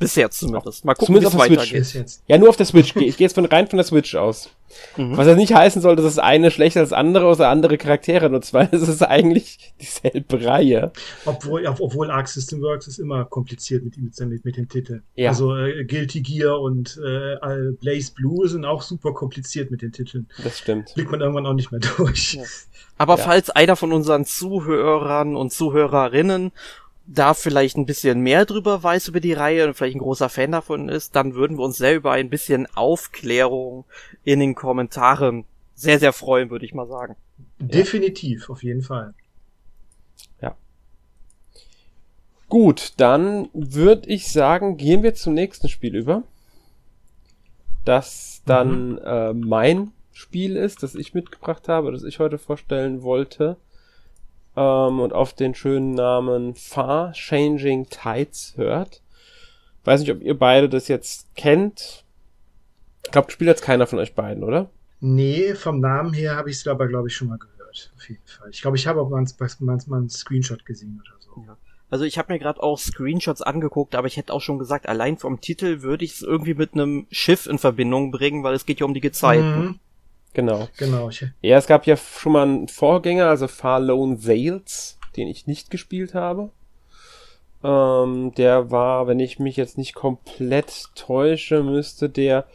Bisher 0.00 0.30
zumindest. 0.30 0.84
Mal 0.86 0.94
gucken, 0.94 1.20
wie 1.20 1.24
es 1.24 1.36
weitergeht. 1.36 2.20
Ja, 2.26 2.38
nur 2.38 2.48
auf 2.48 2.56
der 2.56 2.64
Switch. 2.64 2.96
Ich 2.96 3.18
gehe 3.18 3.26
jetzt 3.26 3.34
von, 3.34 3.44
rein 3.44 3.68
von 3.68 3.76
der 3.76 3.84
Switch 3.84 4.14
aus. 4.14 4.48
Mhm. 4.96 5.14
Was 5.14 5.26
ja 5.26 5.34
nicht 5.34 5.52
heißen 5.52 5.82
soll, 5.82 5.94
dass 5.94 6.06
das 6.06 6.18
eine 6.18 6.50
schlechter 6.50 6.80
als 6.80 6.94
andere 6.94 7.26
oder 7.26 7.48
andere 7.48 7.76
Charaktere 7.76 8.30
nutzt, 8.30 8.54
weil 8.54 8.68
es 8.72 8.88
ist 8.88 9.02
eigentlich 9.02 9.74
dieselbe 9.78 10.42
Reihe. 10.42 10.92
Obwohl, 11.26 11.66
obwohl 11.66 12.10
Arc 12.10 12.28
System 12.28 12.62
Works 12.62 12.86
ist 12.86 12.98
immer 12.98 13.26
kompliziert 13.26 13.84
mit, 13.84 13.98
mit, 13.98 14.44
mit 14.44 14.56
den 14.56 14.68
Titeln. 14.70 15.02
Ja. 15.16 15.30
Also 15.30 15.54
äh, 15.54 15.84
Guilty 15.84 16.22
Gear 16.22 16.58
und 16.60 16.98
äh, 17.04 17.36
Blaze 17.80 18.12
Blue 18.14 18.48
sind 18.48 18.64
auch 18.64 18.80
super 18.80 19.12
kompliziert 19.12 19.70
mit 19.70 19.82
den 19.82 19.92
Titeln. 19.92 20.28
Das 20.42 20.58
stimmt. 20.58 20.94
Blickt 20.94 21.10
man 21.10 21.20
irgendwann 21.20 21.44
auch 21.44 21.52
nicht 21.52 21.72
mehr 21.72 21.80
durch. 21.96 22.34
Ja. 22.34 22.44
Aber 22.96 23.18
ja. 23.18 23.24
falls 23.24 23.50
einer 23.50 23.76
von 23.76 23.92
unseren 23.92 24.24
Zuhörern 24.24 25.36
und 25.36 25.52
Zuhörerinnen 25.52 26.52
da 27.06 27.34
vielleicht 27.34 27.76
ein 27.76 27.86
bisschen 27.86 28.20
mehr 28.20 28.44
drüber 28.46 28.82
weiß 28.82 29.08
über 29.08 29.20
die 29.20 29.32
Reihe 29.32 29.66
und 29.66 29.74
vielleicht 29.74 29.96
ein 29.96 30.00
großer 30.00 30.28
Fan 30.28 30.52
davon 30.52 30.88
ist, 30.88 31.16
dann 31.16 31.34
würden 31.34 31.58
wir 31.58 31.64
uns 31.64 31.76
sehr 31.76 31.96
über 31.96 32.12
ein 32.12 32.30
bisschen 32.30 32.66
Aufklärung 32.74 33.84
in 34.24 34.40
den 34.40 34.54
Kommentaren 34.54 35.44
sehr, 35.74 35.98
sehr 35.98 36.12
freuen, 36.12 36.50
würde 36.50 36.66
ich 36.66 36.74
mal 36.74 36.86
sagen. 36.86 37.16
Definitiv, 37.58 38.42
ja. 38.42 38.48
auf 38.50 38.62
jeden 38.62 38.82
Fall. 38.82 39.14
Ja. 40.40 40.54
Gut, 42.48 42.94
dann 42.98 43.48
würde 43.54 44.08
ich 44.08 44.30
sagen, 44.30 44.76
gehen 44.76 45.02
wir 45.02 45.14
zum 45.14 45.34
nächsten 45.34 45.68
Spiel 45.68 45.96
über. 45.96 46.22
Das 47.84 48.42
dann 48.44 48.92
mhm. 48.92 48.98
äh, 49.04 49.32
mein 49.32 49.92
Spiel 50.12 50.56
ist, 50.56 50.82
das 50.82 50.94
ich 50.94 51.14
mitgebracht 51.14 51.66
habe, 51.66 51.92
das 51.92 52.02
ich 52.04 52.18
heute 52.18 52.38
vorstellen 52.38 53.02
wollte 53.02 53.56
ähm, 54.56 55.00
und 55.00 55.12
auf 55.12 55.32
den 55.32 55.54
schönen 55.54 55.94
Namen 55.94 56.54
Far 56.54 57.12
Changing 57.12 57.88
Tides 57.88 58.54
hört. 58.56 59.02
Weiß 59.84 60.00
nicht, 60.00 60.10
ob 60.10 60.20
ihr 60.20 60.38
beide 60.38 60.68
das 60.68 60.88
jetzt 60.88 61.34
kennt. 61.34 62.04
Ich 63.04 63.10
glaube, 63.10 63.30
spielt 63.30 63.48
jetzt 63.48 63.62
keiner 63.62 63.86
von 63.86 63.98
euch 63.98 64.14
beiden, 64.14 64.44
oder? 64.44 64.70
Nee, 65.00 65.54
vom 65.54 65.80
Namen 65.80 66.12
her 66.12 66.36
habe 66.36 66.50
ich 66.50 66.56
es 66.56 66.66
aber, 66.66 66.86
glaube 66.86 67.08
ich, 67.08 67.16
schon 67.16 67.28
mal 67.28 67.38
gehört. 67.38 67.92
Auf 67.96 68.08
jeden 68.08 68.26
Fall. 68.26 68.50
Ich 68.50 68.60
glaube, 68.60 68.76
ich 68.76 68.86
habe 68.86 69.00
auch 69.00 69.08
mal, 69.08 69.24
mal, 69.60 69.78
mal 69.86 69.96
einen 69.96 70.10
Screenshot 70.10 70.66
gesehen 70.66 71.02
oder 71.04 71.16
so. 71.20 71.44
Ja. 71.46 71.56
Also 71.88 72.04
ich 72.04 72.18
habe 72.18 72.32
mir 72.32 72.38
gerade 72.38 72.62
auch 72.62 72.78
Screenshots 72.78 73.42
angeguckt, 73.42 73.94
aber 73.94 74.06
ich 74.06 74.16
hätte 74.16 74.32
auch 74.32 74.40
schon 74.40 74.58
gesagt, 74.58 74.88
allein 74.88 75.18
vom 75.18 75.40
Titel 75.40 75.82
würde 75.82 76.04
ich 76.04 76.14
es 76.14 76.22
irgendwie 76.22 76.54
mit 76.54 76.74
einem 76.74 77.06
Schiff 77.10 77.46
in 77.46 77.58
Verbindung 77.58 78.12
bringen, 78.12 78.44
weil 78.44 78.54
es 78.54 78.64
geht 78.64 78.80
ja 78.80 78.86
um 78.86 78.94
die 78.94 79.00
Gezeiten. 79.00 79.60
Mhm. 79.60 79.80
Genau. 80.32 80.68
Genau. 80.76 81.10
Ja, 81.42 81.58
es 81.58 81.66
gab 81.66 81.86
ja 81.86 81.96
schon 81.96 82.32
mal 82.32 82.42
einen 82.42 82.68
Vorgänger, 82.68 83.26
also 83.26 83.48
Far 83.48 83.80
Lone 83.80 84.16
Sales, 84.18 84.98
den 85.16 85.28
ich 85.28 85.46
nicht 85.46 85.70
gespielt 85.70 86.14
habe. 86.14 86.50
Ähm, 87.62 88.32
der 88.36 88.70
war, 88.70 89.06
wenn 89.06 89.20
ich 89.20 89.38
mich 89.38 89.56
jetzt 89.56 89.76
nicht 89.76 89.94
komplett 89.94 90.88
täusche, 90.94 91.62
müsste 91.62 92.08
der 92.08 92.46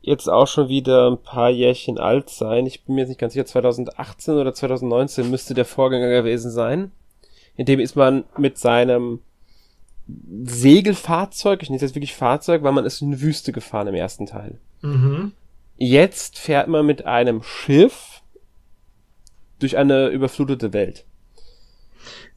jetzt 0.00 0.28
auch 0.28 0.46
schon 0.46 0.68
wieder 0.68 1.10
ein 1.10 1.18
paar 1.18 1.48
Jährchen 1.48 1.98
alt 1.98 2.28
sein. 2.28 2.66
Ich 2.66 2.84
bin 2.84 2.94
mir 2.94 3.02
jetzt 3.02 3.08
nicht 3.08 3.20
ganz 3.20 3.32
sicher, 3.32 3.46
2018 3.46 4.34
oder 4.34 4.52
2019 4.52 5.30
müsste 5.30 5.54
der 5.54 5.64
Vorgänger 5.64 6.10
gewesen 6.10 6.50
sein. 6.50 6.92
In 7.56 7.66
dem 7.66 7.80
ist 7.80 7.96
man 7.96 8.24
mit 8.36 8.58
seinem 8.58 9.20
Segelfahrzeug, 10.06 11.62
ich 11.62 11.70
nenne 11.70 11.76
es 11.76 11.82
jetzt 11.82 11.94
wirklich 11.94 12.14
Fahrzeug, 12.14 12.62
weil 12.62 12.72
man 12.72 12.84
ist 12.84 13.00
in 13.00 13.08
eine 13.08 13.22
Wüste 13.22 13.52
gefahren 13.52 13.86
im 13.86 13.94
ersten 13.94 14.26
Teil. 14.26 14.58
Mhm. 14.82 15.32
Jetzt 15.76 16.38
fährt 16.38 16.68
man 16.68 16.86
mit 16.86 17.04
einem 17.04 17.42
Schiff 17.42 18.22
durch 19.58 19.76
eine 19.76 20.08
überflutete 20.08 20.72
Welt. 20.72 21.04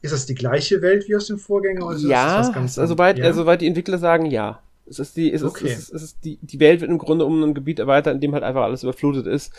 Ist 0.00 0.12
das 0.12 0.26
die 0.26 0.34
gleiche 0.34 0.80
Welt 0.82 1.08
wie 1.08 1.16
aus 1.16 1.26
dem 1.26 1.38
Vorgänger? 1.38 1.86
Oder 1.86 1.98
ja, 1.98 2.40
ist 2.40 2.52
das 2.54 2.78
also 2.78 2.94
soweit, 2.94 3.18
ja? 3.18 3.26
also 3.26 3.42
soweit 3.42 3.60
die 3.60 3.66
Entwickler 3.66 3.98
sagen, 3.98 4.26
ja. 4.26 4.62
Es 4.86 4.98
ist 4.98 5.16
die, 5.16 5.32
es 5.32 5.42
ist, 5.42 5.48
okay. 5.48 5.66
es 5.66 5.78
ist, 5.78 5.92
es 5.92 6.02
ist 6.02 6.24
die, 6.24 6.38
die 6.40 6.60
Welt 6.60 6.80
wird 6.80 6.90
im 6.90 6.98
Grunde 6.98 7.26
um 7.26 7.42
ein 7.42 7.54
Gebiet 7.54 7.78
erweitert, 7.78 8.14
in 8.14 8.20
dem 8.20 8.32
halt 8.32 8.42
einfach 8.42 8.62
alles 8.62 8.82
überflutet 8.82 9.26
ist. 9.26 9.52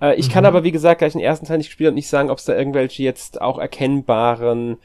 Äh, 0.00 0.14
ich 0.14 0.28
mhm. 0.28 0.32
kann 0.32 0.46
aber, 0.46 0.64
wie 0.64 0.72
gesagt, 0.72 0.98
gleich 0.98 1.12
den 1.12 1.20
ersten 1.20 1.46
Teil 1.46 1.58
nicht 1.58 1.68
gespielt 1.68 1.88
und 1.88 1.94
nicht 1.94 2.08
sagen, 2.08 2.30
ob 2.30 2.38
es 2.38 2.44
da 2.44 2.56
irgendwelche 2.56 3.02
jetzt 3.02 3.40
auch 3.40 3.58
erkennbaren 3.58 4.78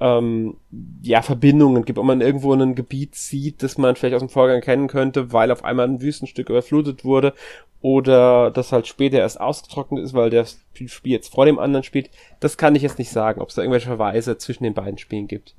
ähm, 0.00 0.56
ja, 1.02 1.22
Verbindungen 1.22 1.84
gibt, 1.84 1.98
ob 1.98 2.04
man 2.04 2.20
irgendwo 2.20 2.52
ein 2.52 2.74
Gebiet 2.74 3.14
sieht, 3.14 3.62
das 3.62 3.78
man 3.78 3.96
vielleicht 3.96 4.14
aus 4.14 4.22
dem 4.22 4.28
Vorgang 4.28 4.60
kennen 4.60 4.88
könnte, 4.88 5.32
weil 5.32 5.50
auf 5.50 5.64
einmal 5.64 5.88
ein 5.88 6.00
Wüstenstück 6.00 6.50
überflutet 6.50 7.04
wurde 7.04 7.34
oder 7.80 8.50
das 8.50 8.72
halt 8.72 8.86
später 8.86 9.18
erst 9.18 9.40
ausgetrocknet 9.40 10.04
ist, 10.04 10.14
weil 10.14 10.30
das 10.30 10.58
Spiel 10.74 11.12
jetzt 11.12 11.32
vor 11.32 11.46
dem 11.46 11.58
anderen 11.58 11.84
spielt. 11.84 12.10
Das 12.40 12.56
kann 12.56 12.74
ich 12.74 12.82
jetzt 12.82 12.98
nicht 12.98 13.10
sagen, 13.10 13.40
ob 13.40 13.48
es 13.48 13.54
da 13.54 13.62
irgendwelche 13.62 13.88
Verweise 13.88 14.38
zwischen 14.38 14.64
den 14.64 14.74
beiden 14.74 14.98
Spielen 14.98 15.28
gibt. 15.28 15.54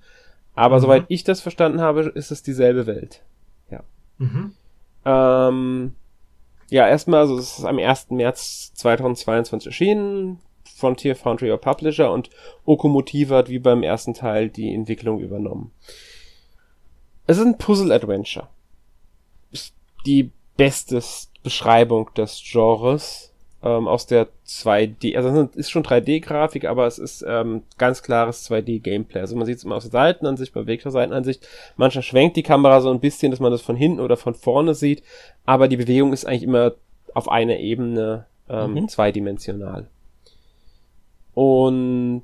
Aber 0.56 0.78
mhm. 0.78 0.82
soweit 0.82 1.06
ich 1.08 1.24
das 1.24 1.42
verstanden 1.42 1.82
habe, 1.82 2.02
ist 2.02 2.32
es 2.32 2.44
dieselbe 2.44 2.88
Welt. 2.88 3.22
Ja. 3.72 3.84
Mhm. 4.18 4.54
Ähm, 5.06 5.94
ja, 6.70 6.88
erstmal, 6.88 7.22
also 7.22 7.38
es 7.38 7.60
ist 7.60 7.66
am 7.66 7.80
1. 7.80 8.12
März 8.12 8.74
2022 8.76 9.68
erschienen. 9.68 10.40
Frontier 10.80 11.16
Foundry 11.16 11.52
or 11.52 11.58
Publisher 11.58 12.12
und 12.12 12.30
Okomotive 12.66 13.36
hat 13.36 13.50
wie 13.50 13.60
beim 13.60 13.84
ersten 13.84 14.14
Teil 14.14 14.50
die 14.50 14.74
Entwicklung 14.74 15.20
übernommen. 15.20 15.72
Es 17.28 17.38
ist 17.38 17.46
ein 17.46 17.58
Puzzle-Adventure. 17.58 18.48
Ist 19.52 19.76
die 20.06 20.32
beste 20.58 21.02
Beschreibung 21.44 22.10
des 22.16 22.42
Genres 22.44 23.30
ähm, 23.62 23.88
aus 23.88 24.08
der 24.08 24.28
2D, 24.48 25.18
also 25.18 25.30
es 25.30 25.56
ist 25.56 25.70
schon 25.70 25.84
3D-Grafik, 25.84 26.66
aber 26.66 26.88
es 26.88 26.98
ist 26.98 27.26
ähm, 27.28 27.64
ganz 27.78 28.02
klares 28.04 28.50
2D-Gameplay. 28.50 29.20
Also 29.20 29.36
man 29.36 29.46
sieht 29.46 29.58
es 29.58 29.64
immer 29.64 29.76
aus 29.76 29.84
der 29.84 29.92
Seitenansicht, 29.92 30.54
bewegter 30.54 30.92
Seitenansicht. 30.92 31.48
Manchmal 31.76 32.04
schwenkt 32.04 32.38
die 32.38 32.44
Kamera 32.44 32.82
so 32.82 32.90
ein 32.90 33.00
bisschen, 33.00 33.32
dass 33.32 33.40
man 33.40 33.52
das 33.52 33.62
von 33.62 33.76
hinten 33.76 34.00
oder 34.00 34.18
von 34.18 34.34
vorne 34.34 34.74
sieht, 34.74 35.04
aber 35.46 35.68
die 35.68 35.78
Bewegung 35.78 36.14
ist 36.14 36.26
eigentlich 36.26 36.44
immer 36.44 36.74
auf 37.14 37.30
einer 37.30 37.58
Ebene 37.58 38.26
ähm, 38.50 38.74
mhm. 38.74 38.88
zweidimensional. 38.88 39.88
Und 41.40 42.24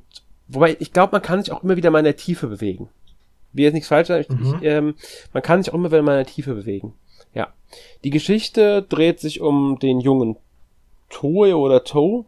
wobei, 0.50 0.76
ich 0.78 0.92
glaube, 0.92 1.14
man 1.14 1.22
kann 1.22 1.42
sich 1.42 1.54
auch 1.54 1.64
immer 1.64 1.78
wieder 1.78 1.90
mal 1.90 2.00
in 2.00 2.04
der 2.04 2.18
Tiefe 2.18 2.48
bewegen. 2.48 2.90
Wie 3.54 3.64
jetzt 3.64 3.74
nichts 3.74 3.88
falsch 3.88 4.10
sagen, 4.10 4.26
mhm. 4.28 4.60
ähm, 4.62 4.96
man 5.32 5.42
kann 5.42 5.64
sich 5.64 5.72
auch 5.72 5.78
immer 5.78 5.90
wieder 5.90 6.02
mal 6.02 6.20
in 6.20 6.26
der 6.26 6.34
Tiefe 6.34 6.54
bewegen. 6.54 6.96
Ja. 7.34 7.54
Die 8.04 8.10
Geschichte 8.10 8.82
dreht 8.82 9.22
sich 9.22 9.40
um 9.40 9.80
den 9.80 10.02
jungen 10.02 10.36
Toe 11.10 11.56
oder 11.56 11.86
Toe, 11.86 12.26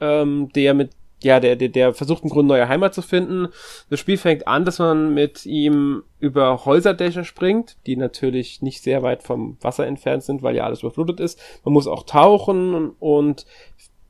ähm, 0.00 0.50
der 0.54 0.72
mit 0.72 0.92
ja, 1.22 1.38
der, 1.38 1.56
der, 1.56 1.68
der 1.68 1.92
versucht 1.92 2.22
im 2.22 2.30
Grunde 2.30 2.54
neue 2.54 2.68
Heimat 2.68 2.94
zu 2.94 3.02
finden. 3.02 3.48
Das 3.90 4.00
Spiel 4.00 4.16
fängt 4.16 4.48
an, 4.48 4.64
dass 4.64 4.78
man 4.78 5.12
mit 5.12 5.44
ihm 5.44 6.02
über 6.18 6.64
Häuserdächer 6.64 7.24
springt, 7.24 7.76
die 7.84 7.96
natürlich 7.96 8.62
nicht 8.62 8.82
sehr 8.82 9.02
weit 9.02 9.22
vom 9.22 9.58
Wasser 9.60 9.86
entfernt 9.86 10.22
sind, 10.22 10.42
weil 10.42 10.56
ja 10.56 10.64
alles 10.64 10.80
überflutet 10.80 11.20
ist. 11.20 11.38
Man 11.62 11.74
muss 11.74 11.88
auch 11.88 12.04
tauchen 12.04 12.90
und 13.00 13.44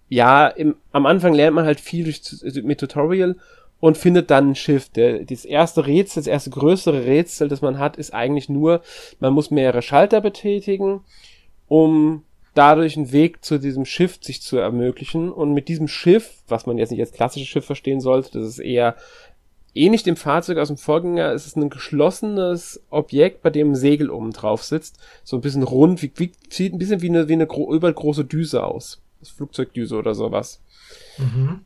ja, 0.08 0.48
im, 0.48 0.76
am 0.92 1.06
Anfang 1.06 1.34
lernt 1.34 1.54
man 1.54 1.66
halt 1.66 1.80
viel 1.80 2.04
durch, 2.04 2.22
mit 2.62 2.80
Tutorial 2.80 3.36
und 3.80 3.98
findet 3.98 4.30
dann 4.30 4.50
ein 4.50 4.54
Schiff. 4.54 4.88
Der, 4.90 5.24
das 5.24 5.44
erste 5.44 5.86
Rätsel, 5.86 6.20
das 6.20 6.26
erste 6.26 6.50
größere 6.50 7.04
Rätsel, 7.04 7.48
das 7.48 7.62
man 7.62 7.78
hat, 7.78 7.96
ist 7.96 8.14
eigentlich 8.14 8.48
nur, 8.48 8.82
man 9.20 9.32
muss 9.32 9.50
mehrere 9.50 9.82
Schalter 9.82 10.20
betätigen, 10.20 11.00
um 11.68 12.24
dadurch 12.54 12.96
einen 12.96 13.12
Weg 13.12 13.44
zu 13.44 13.58
diesem 13.58 13.84
Schiff 13.84 14.18
sich 14.20 14.42
zu 14.42 14.56
ermöglichen. 14.56 15.30
Und 15.30 15.52
mit 15.52 15.68
diesem 15.68 15.88
Schiff, 15.88 16.42
was 16.48 16.66
man 16.66 16.78
jetzt 16.78 16.90
nicht 16.90 17.00
als 17.00 17.12
klassisches 17.12 17.48
Schiff 17.48 17.66
verstehen 17.66 18.00
sollte, 18.00 18.38
das 18.38 18.48
ist 18.48 18.58
eher 18.58 18.96
ähnlich 19.74 20.02
dem 20.02 20.16
Fahrzeug 20.16 20.58
aus 20.58 20.68
dem 20.68 20.78
Vorgänger, 20.78 21.32
es 21.32 21.46
ist 21.46 21.56
ein 21.56 21.70
geschlossenes 21.70 22.82
Objekt, 22.90 23.42
bei 23.42 23.50
dem 23.50 23.72
ein 23.72 23.76
Segel 23.76 24.10
oben 24.10 24.32
drauf 24.32 24.64
sitzt. 24.64 24.98
So 25.22 25.36
ein 25.36 25.42
bisschen 25.42 25.62
rund, 25.62 26.02
wie, 26.02 26.10
wie, 26.16 26.32
sieht 26.48 26.72
ein 26.72 26.78
bisschen 26.78 27.02
wie 27.02 27.10
eine, 27.10 27.28
wie 27.28 27.34
eine 27.34 27.46
gro 27.46 27.72
übergroße 27.72 28.24
Düse 28.24 28.64
aus 28.64 29.02
Flugzeugdüse 29.22 29.96
oder 29.96 30.14
sowas. 30.14 30.61
Mhm. 31.18 31.64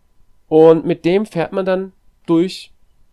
Und 0.48 0.84
mit 0.84 1.04
dem 1.04 1.26
fährt 1.26 1.52
man 1.52 1.64
dann 1.64 1.92
durch 2.26 2.72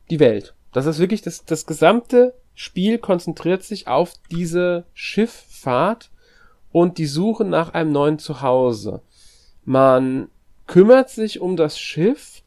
die 0.09 0.19
Welt. 0.19 0.53
Das 0.73 0.85
ist 0.85 0.99
wirklich 0.99 1.21
das, 1.21 1.45
das 1.45 1.65
gesamte 1.65 2.33
Spiel 2.53 2.97
konzentriert 2.97 3.63
sich 3.63 3.87
auf 3.87 4.13
diese 4.31 4.85
Schifffahrt 4.93 6.09
und 6.71 6.97
die 6.97 7.05
Suche 7.05 7.45
nach 7.45 7.73
einem 7.73 7.91
neuen 7.91 8.19
Zuhause. 8.19 9.01
Man 9.65 10.27
kümmert 10.67 11.09
sich 11.09 11.39
um 11.39 11.55
das 11.55 11.79
Schiff. 11.79 12.41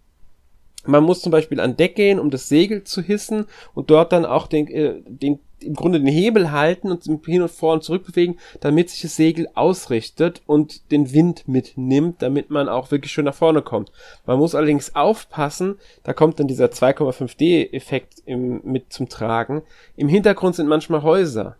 Man 0.84 1.04
muss 1.04 1.22
zum 1.22 1.32
Beispiel 1.32 1.60
an 1.60 1.76
Deck 1.76 1.96
gehen, 1.96 2.20
um 2.20 2.30
das 2.30 2.48
Segel 2.48 2.84
zu 2.84 3.00
hissen 3.00 3.46
und 3.74 3.90
dort 3.90 4.12
dann 4.12 4.24
auch 4.24 4.46
den, 4.46 4.68
äh, 4.68 5.00
den 5.06 5.38
im 5.62 5.74
Grunde 5.74 6.00
den 6.00 6.08
Hebel 6.08 6.50
halten 6.52 6.90
und 6.90 7.04
hin 7.24 7.42
und 7.42 7.50
vor 7.50 7.74
und 7.74 7.82
zurück 7.82 8.06
bewegen, 8.06 8.38
damit 8.60 8.90
sich 8.90 9.02
das 9.02 9.16
Segel 9.16 9.48
ausrichtet 9.54 10.42
und 10.46 10.90
den 10.90 11.12
Wind 11.12 11.48
mitnimmt, 11.48 12.22
damit 12.22 12.50
man 12.50 12.68
auch 12.68 12.90
wirklich 12.90 13.12
schön 13.12 13.24
nach 13.24 13.34
vorne 13.34 13.62
kommt. 13.62 13.92
Man 14.26 14.38
muss 14.38 14.54
allerdings 14.54 14.94
aufpassen, 14.94 15.78
da 16.02 16.12
kommt 16.12 16.40
dann 16.40 16.48
dieser 16.48 16.66
2,5D-Effekt 16.66 18.22
mit 18.26 18.92
zum 18.92 19.08
Tragen. 19.08 19.62
Im 19.96 20.08
Hintergrund 20.08 20.56
sind 20.56 20.68
manchmal 20.68 21.02
Häuser. 21.02 21.56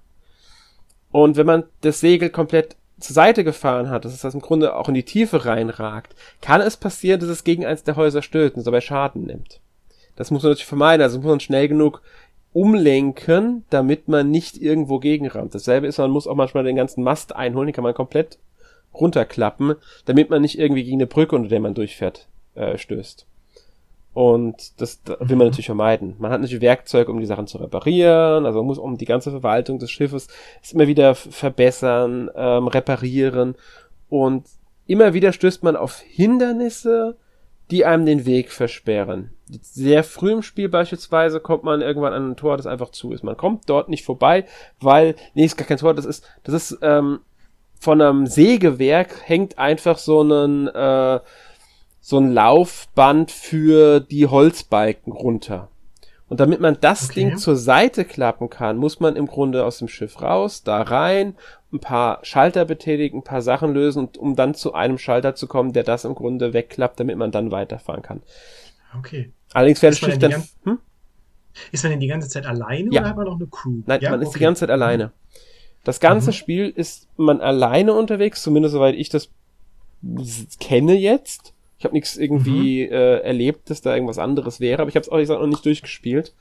Und 1.11 1.37
wenn 1.37 1.47
man 1.47 1.65
das 1.83 2.01
Segel 2.01 2.31
komplett 2.31 2.77
zur 2.99 3.15
Seite 3.15 3.43
gefahren 3.43 3.91
hat, 3.91 4.05
dass 4.05 4.15
es 4.15 4.21
das 4.21 4.35
im 4.35 4.41
Grunde 4.41 4.77
auch 4.77 4.88
in 4.88 4.95
die 4.95 5.03
Tiefe 5.03 5.45
reinragt, 5.45 6.15
kann 6.41 6.61
es 6.61 6.77
passieren, 6.77 7.21
dass 7.21 7.29
es 7.29 7.45
gegen 7.45 7.67
eins 7.67 7.83
der 7.83 7.97
Häuser 7.97 8.23
stößt 8.23 8.57
und 8.57 8.67
dabei 8.67 8.81
Schaden 8.81 9.25
nimmt. 9.25 9.61
Das 10.15 10.31
muss 10.31 10.43
man 10.43 10.51
natürlich 10.51 10.67
vermeiden, 10.67 11.03
also 11.03 11.19
muss 11.19 11.27
man 11.27 11.41
schnell 11.41 11.69
genug 11.69 12.03
umlenken, 12.53 13.65
damit 13.71 14.09
man 14.09 14.31
nicht 14.31 14.61
irgendwo 14.61 14.99
gegenrammt. 14.99 15.55
Dasselbe 15.55 15.87
ist, 15.87 15.99
man 15.99 16.11
muss 16.11 16.27
auch 16.27 16.35
manchmal 16.35 16.65
den 16.65 16.77
ganzen 16.77 17.03
Mast 17.03 17.35
einholen, 17.35 17.69
den 17.69 17.75
kann 17.75 17.85
man 17.85 17.95
komplett 17.95 18.38
runterklappen, 18.95 19.75
damit 20.05 20.31
man 20.31 20.43
nicht 20.43 20.59
irgendwie 20.59 20.85
gegen 20.85 20.99
eine 20.99 21.07
Brücke, 21.07 21.35
unter 21.35 21.49
der 21.49 21.61
man 21.61 21.75
durchfährt, 21.75 22.29
äh, 22.55 22.77
stößt. 22.77 23.27
Und 24.15 24.79
das 24.81 25.01
will 25.07 25.17
man 25.19 25.38
mhm. 25.38 25.45
natürlich 25.45 25.67
vermeiden. 25.67 26.17
Man 26.19 26.31
hat 26.31 26.41
natürlich 26.43 26.61
Werkzeug, 26.61 27.09
um 27.09 27.19
die 27.19 27.27
Sachen 27.27 27.47
zu 27.47 27.57
reparieren, 27.59 28.45
also 28.45 28.59
man 28.59 28.67
muss 28.67 28.79
um 28.79 28.99
die 28.99 29.07
ganze 29.07 29.31
Verwaltung 29.31 29.79
des 29.79 29.91
Schiffes 29.91 30.29
immer 30.73 30.87
wieder 30.87 31.15
verbessern, 31.15 32.31
ähm, 32.35 32.67
reparieren 32.67 33.55
und 34.11 34.45
immer 34.87 35.15
wieder 35.15 35.33
stößt 35.33 35.62
man 35.62 35.77
auf 35.77 36.01
Hindernisse, 36.01 37.17
die 37.70 37.85
einem 37.85 38.07
den 38.07 38.27
Weg 38.27 38.51
versperren. 38.51 39.31
Sehr 39.61 40.05
früh 40.05 40.33
im 40.33 40.42
Spiel 40.42 40.68
beispielsweise 40.68 41.40
kommt 41.40 41.64
man 41.64 41.83
irgendwann 41.83 42.12
an 42.12 42.31
ein 42.31 42.37
Tor, 42.37 42.57
das 42.57 42.66
einfach 42.66 42.90
zu 42.90 43.12
ist. 43.12 43.22
Man 43.22 43.37
kommt 43.37 43.68
dort 43.68 43.88
nicht 43.88 44.05
vorbei, 44.05 44.44
weil, 44.81 45.14
nee, 45.35 45.44
ist 45.44 45.57
gar 45.57 45.66
kein 45.66 45.79
Tor, 45.79 45.94
das 45.94 46.05
ist, 46.05 46.27
das 46.42 46.55
ist, 46.55 46.79
ähm, 46.83 47.20
von 47.79 48.01
einem 48.01 48.27
Sägewerk 48.27 49.29
hängt 49.29 49.59
einfach 49.59 49.98
so 49.98 50.22
ein, 50.22 50.68
äh, 50.68 51.20
so 52.01 52.18
ein 52.18 52.33
Laufband 52.33 53.31
für 53.31 54.01
die 54.01 54.27
Holzbalken 54.27 55.12
runter. 55.12 55.68
Und 56.33 56.40
damit 56.40 56.61
man 56.61 56.79
das 56.81 57.11
okay. 57.11 57.21
Ding 57.21 57.37
zur 57.37 57.57
Seite 57.57 58.07
klappen 58.07 58.49
kann, 58.49 58.79
muss 58.79 59.01
man 59.01 59.16
im 59.16 59.27
Grunde 59.27 59.66
aus 59.66 59.81
dem 59.81 59.88
Schiff 59.88 60.23
raus, 60.23 60.62
da 60.62 60.81
rein, 60.81 61.35
ein 61.75 61.79
paar 61.79 62.21
Schalter 62.25 62.64
betätigen, 62.64 63.18
ein 63.18 63.23
paar 63.23 63.42
Sachen 63.42 63.75
lösen, 63.75 64.09
um 64.16 64.35
dann 64.35 64.55
zu 64.55 64.73
einem 64.73 64.97
Schalter 64.97 65.35
zu 65.35 65.47
kommen, 65.47 65.75
der 65.75 65.83
das 65.83 66.07
im 66.07 66.14
Grunde 66.14 66.55
wegklappt, 66.55 66.99
damit 66.99 67.18
man 67.18 67.33
dann 67.33 67.51
weiterfahren 67.51 68.01
kann. 68.01 68.23
Okay. 68.99 69.31
Allerdings 69.53 69.81
fährt 69.81 69.92
das 69.92 69.99
Schiff 69.99 70.18
dann. 70.18 70.42
Hm? 70.64 70.79
Ist 71.71 71.85
man 71.85 71.90
denn 71.90 72.01
die 72.01 72.07
ganze 72.07 72.31
Zeit 72.31 72.47
alleine 72.47 72.88
ja. 72.90 73.03
oder 73.03 73.11
hat 73.11 73.16
man 73.18 73.27
noch 73.27 73.37
eine 73.37 73.47
Crew? 73.49 73.83
Nein, 73.85 74.01
ja? 74.01 74.11
man 74.12 74.23
ist 74.23 74.29
okay. 74.29 74.38
die 74.38 74.45
ganze 74.45 74.61
Zeit 74.61 74.71
alleine. 74.71 75.12
Das 75.85 76.01
ganze 76.01 76.31
mhm. 76.31 76.33
Spiel 76.33 76.73
ist 76.75 77.09
man 77.18 77.42
alleine 77.42 77.92
unterwegs, 77.92 78.42
zumindest 78.42 78.73
soweit 78.73 78.95
ich 78.95 79.11
das 79.11 79.29
kenne 80.61 80.95
jetzt. 80.95 81.53
Ich 81.83 81.85
habe 81.85 81.97
nichts 81.97 82.16
irgendwie 82.16 82.87
mhm. 82.87 82.92
äh, 82.92 83.18
erlebt, 83.23 83.68
dass 83.68 83.81
da 83.81 83.92
irgendwas 83.92 84.18
anderes 84.18 84.61
wäre, 84.61 84.83
aber 84.83 84.88
ich 84.88 84.95
habe 84.95 85.03
es 85.03 85.09
auch 85.09 85.16
gesagt, 85.16 85.40
noch 85.40 85.49
nicht 85.49 85.64
durchgespielt. 85.64 86.33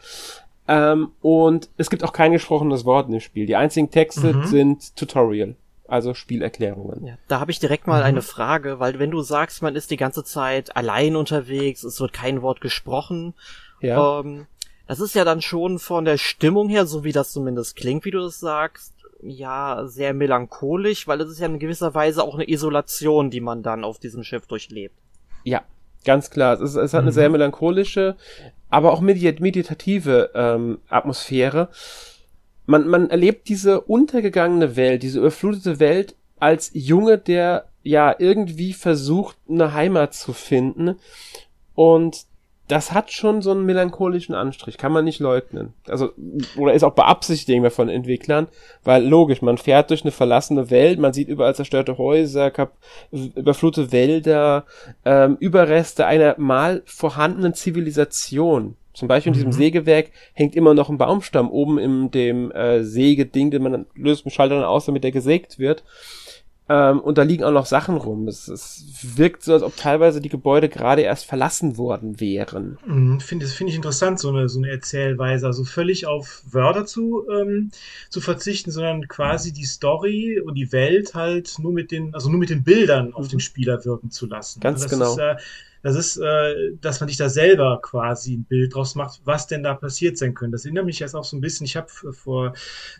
Ähm, 0.67 1.13
und 1.19 1.67
es 1.77 1.89
gibt 1.89 2.04
auch 2.04 2.13
kein 2.13 2.32
gesprochenes 2.32 2.86
Wort 2.86 3.08
in 3.08 3.13
dem 3.13 3.21
Spiel. 3.21 3.47
Die 3.47 3.56
einzigen 3.56 3.89
Texte 3.89 4.34
mhm. 4.34 4.45
sind 4.45 4.95
Tutorial, 4.95 5.56
also 5.88 6.13
Spielerklärungen. 6.13 7.08
Ja, 7.08 7.17
da 7.27 7.39
habe 7.39 7.49
ich 7.49 7.58
direkt 7.58 7.88
mal 7.88 8.01
mhm. 8.01 8.06
eine 8.06 8.21
Frage, 8.21 8.80
weil 8.80 8.99
wenn 8.99 9.10
du 9.10 9.23
sagst, 9.23 9.63
man 9.63 9.75
ist 9.75 9.89
die 9.89 9.97
ganze 9.97 10.23
Zeit 10.23 10.77
allein 10.77 11.15
unterwegs, 11.15 11.84
es 11.84 11.99
wird 11.99 12.13
kein 12.13 12.43
Wort 12.43 12.62
gesprochen, 12.62 13.34
ja. 13.80 14.19
Ähm, 14.19 14.45
das 14.86 14.99
ist 14.99 15.15
ja 15.15 15.25
dann 15.25 15.41
schon 15.41 15.80
von 15.80 16.06
der 16.06 16.19
Stimmung 16.19 16.69
her, 16.69 16.86
so 16.86 17.04
wie 17.04 17.13
das 17.13 17.32
zumindest 17.32 17.75
klingt, 17.77 18.06
wie 18.06 18.12
du 18.12 18.19
das 18.19 18.39
sagst, 18.39 18.93
ja, 19.23 19.88
sehr 19.88 20.13
melancholisch, 20.13 21.08
weil 21.08 21.19
es 21.21 21.32
ist 21.32 21.39
ja 21.39 21.47
in 21.47 21.58
gewisser 21.58 21.95
Weise 21.95 22.23
auch 22.23 22.36
eine 22.36 22.47
Isolation, 22.47 23.32
die 23.32 23.41
man 23.41 23.63
dann 23.63 23.84
auf 23.84 23.97
diesem 23.97 24.23
Schiff 24.23 24.45
durchlebt. 24.45 25.00
Ja, 25.43 25.63
ganz 26.06 26.30
klar. 26.30 26.54
Es, 26.54 26.62
ist, 26.62 26.75
es 26.75 26.93
hat 26.93 27.01
eine 27.01 27.12
mhm. 27.12 27.15
sehr 27.15 27.30
melancholische, 27.30 28.15
aber 28.69 28.93
auch 28.93 29.01
meditative 29.01 30.32
ähm, 30.34 30.80
Atmosphäre. 30.89 31.69
Man, 32.65 32.88
man 32.88 33.10
erlebt 33.10 33.49
diese 33.49 33.82
untergegangene 33.82 34.75
Welt, 34.75 35.04
diese 35.04 35.19
überflutete 35.19 35.80
Welt 35.80 36.15
als 36.39 36.71
Junge, 36.73 37.17
der 37.17 37.65
ja 37.84 38.15
irgendwie 38.17 38.73
versucht, 38.73 39.38
eine 39.49 39.73
Heimat 39.73 40.13
zu 40.13 40.34
finden. 40.34 40.95
Und 41.75 42.25
das 42.71 42.93
hat 42.93 43.12
schon 43.12 43.41
so 43.41 43.51
einen 43.51 43.65
melancholischen 43.65 44.34
Anstrich, 44.34 44.77
kann 44.77 44.93
man 44.93 45.03
nicht 45.03 45.19
leugnen. 45.19 45.73
Also, 45.89 46.12
oder 46.55 46.73
ist 46.73 46.84
auch 46.84 46.93
beabsichtigt 46.93 47.51
von 47.73 47.89
Entwicklern, 47.89 48.47
weil 48.86 49.05
logisch, 49.05 49.41
man 49.41 49.57
fährt 49.57 49.89
durch 49.89 50.03
eine 50.03 50.12
verlassene 50.12 50.69
Welt, 50.69 50.97
man 50.97 51.12
sieht 51.12 51.27
überall 51.27 51.53
zerstörte 51.53 51.97
Häuser, 51.97 52.49
kap 52.49 52.71
überflutete 53.12 53.91
Wälder, 53.91 54.65
ähm, 55.03 55.36
Überreste 55.41 56.05
einer 56.05 56.36
mal 56.38 56.81
vorhandenen 56.86 57.53
Zivilisation. 57.53 58.77
Zum 58.93 59.10
Beispiel 59.10 59.31
in 59.31 59.34
diesem 59.34 59.49
mhm. 59.49 59.53
Sägewerk 59.53 60.12
hängt 60.34 60.55
immer 60.55 60.73
noch 60.73 60.89
ein 60.89 60.97
Baumstamm 60.97 61.49
oben 61.49 61.77
in 61.77 62.10
dem 62.12 62.51
äh, 62.51 62.84
Sägeding, 62.86 63.51
den 63.51 63.63
man 63.63 63.86
löst 63.95 64.23
mit 64.23 64.34
Schalter 64.34 64.55
dann 64.55 64.63
aus, 64.63 64.86
damit 64.86 65.03
der 65.03 65.12
gesägt 65.12 65.60
wird. 65.60 65.84
Ähm, 66.71 67.01
und 67.01 67.17
da 67.17 67.23
liegen 67.23 67.43
auch 67.43 67.51
noch 67.51 67.65
Sachen 67.65 67.97
rum. 67.97 68.29
Es, 68.29 68.47
es 68.47 68.86
wirkt 69.01 69.43
so, 69.43 69.51
als 69.51 69.62
ob 69.62 69.75
teilweise 69.75 70.21
die 70.21 70.29
Gebäude 70.29 70.69
gerade 70.69 71.01
erst 71.01 71.25
verlassen 71.25 71.77
worden 71.77 72.21
wären. 72.21 72.77
Mhm, 72.86 73.19
finde 73.19 73.45
find 73.47 73.69
ich 73.69 73.75
interessant, 73.75 74.19
so 74.19 74.29
eine, 74.29 74.47
so 74.47 74.60
eine 74.60 74.69
Erzählweise. 74.69 75.47
Also 75.47 75.65
völlig 75.65 76.07
auf 76.07 76.43
Wörter 76.49 76.86
zu, 76.86 77.27
ähm, 77.29 77.71
zu 78.10 78.21
verzichten, 78.21 78.71
sondern 78.71 79.10
quasi 79.10 79.51
die 79.51 79.65
Story 79.65 80.39
und 80.39 80.55
die 80.55 80.71
Welt 80.71 81.13
halt 81.13 81.55
nur 81.60 81.73
mit 81.73 81.91
den, 81.91 82.15
also 82.15 82.29
nur 82.29 82.39
mit 82.39 82.49
den 82.49 82.63
Bildern 82.63 83.13
auf 83.13 83.25
mhm. 83.25 83.31
den 83.31 83.39
Spieler 83.41 83.84
wirken 83.84 84.10
zu 84.10 84.25
lassen. 84.25 84.62
Ganz 84.62 84.84
also 84.84 84.95
genau. 84.95 85.12
Ist, 85.12 85.19
äh, 85.19 85.36
das 85.81 85.95
ist, 85.95 86.17
äh, 86.17 86.75
dass 86.81 86.99
man 86.99 87.09
sich 87.09 87.17
da 87.17 87.29
selber 87.29 87.79
quasi 87.81 88.35
ein 88.35 88.43
Bild 88.43 88.75
draus 88.75 88.95
macht, 88.95 89.21
was 89.23 89.47
denn 89.47 89.63
da 89.63 89.73
passiert 89.73 90.17
sein 90.17 90.33
könnte. 90.33 90.53
Das 90.53 90.65
erinnert 90.65 90.85
mich 90.85 90.99
jetzt 90.99 91.15
auch 91.15 91.23
so 91.23 91.37
ein 91.37 91.41
bisschen, 91.41 91.65
ich 91.65 91.75
habe 91.75 91.87
vor 91.89 92.53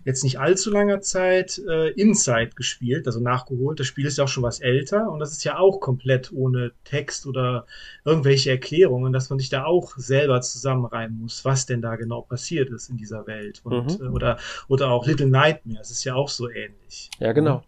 jetzt 0.06 0.24
nicht 0.24 0.40
allzu 0.40 0.72
langer 0.72 1.02
Zeit 1.02 1.62
äh, 1.70 1.90
Inside 1.90 2.52
gespielt, 2.56 3.06
also 3.06 3.20
nachgeholt. 3.20 3.80
Das 3.80 3.88
Spiel 3.88 4.06
ist 4.06 4.18
ja 4.18 4.24
auch 4.24 4.30
schon 4.30 4.44
was 4.44 4.60
älter 4.60 5.12
und 5.12 5.20
das 5.20 5.34
ist 5.34 5.44
ja 5.44 5.58
auch 5.58 5.80
komplett 5.80 6.32
ohne 6.32 6.72
Text 6.84 7.28
oder 7.28 7.66
irgendwelche 8.06 8.50
Erklärungen, 8.50 9.14
dass 9.14 9.30
man 9.30 9.40
sich 9.40 9.50
da 9.50 9.66
auch 9.66 9.98
selber 9.98 10.42
zusammenreimen 10.42 11.20
muss, 11.20 11.46
was 11.46 11.66
denn 11.66 11.82
da 11.82 11.96
genau 11.96 12.22
passiert 12.22 12.70
ist 12.70 12.90
in 12.90 12.98
dieser 12.98 13.28
Welt. 13.28 13.62
Und, 13.64 14.00
mhm. 14.00 14.06
äh, 14.06 14.10
oder, 14.10 14.38
oder 14.68 14.90
auch 14.90 15.06
Little 15.06 15.28
Nightmares 15.28 15.82
das 15.82 15.90
ist 15.90 16.04
ja 16.04 16.14
auch 16.14 16.30
so 16.30 16.50
ähnlich. 16.50 17.10
Ja, 17.20 17.34
genau. 17.34 17.58
Mhm. 17.58 17.64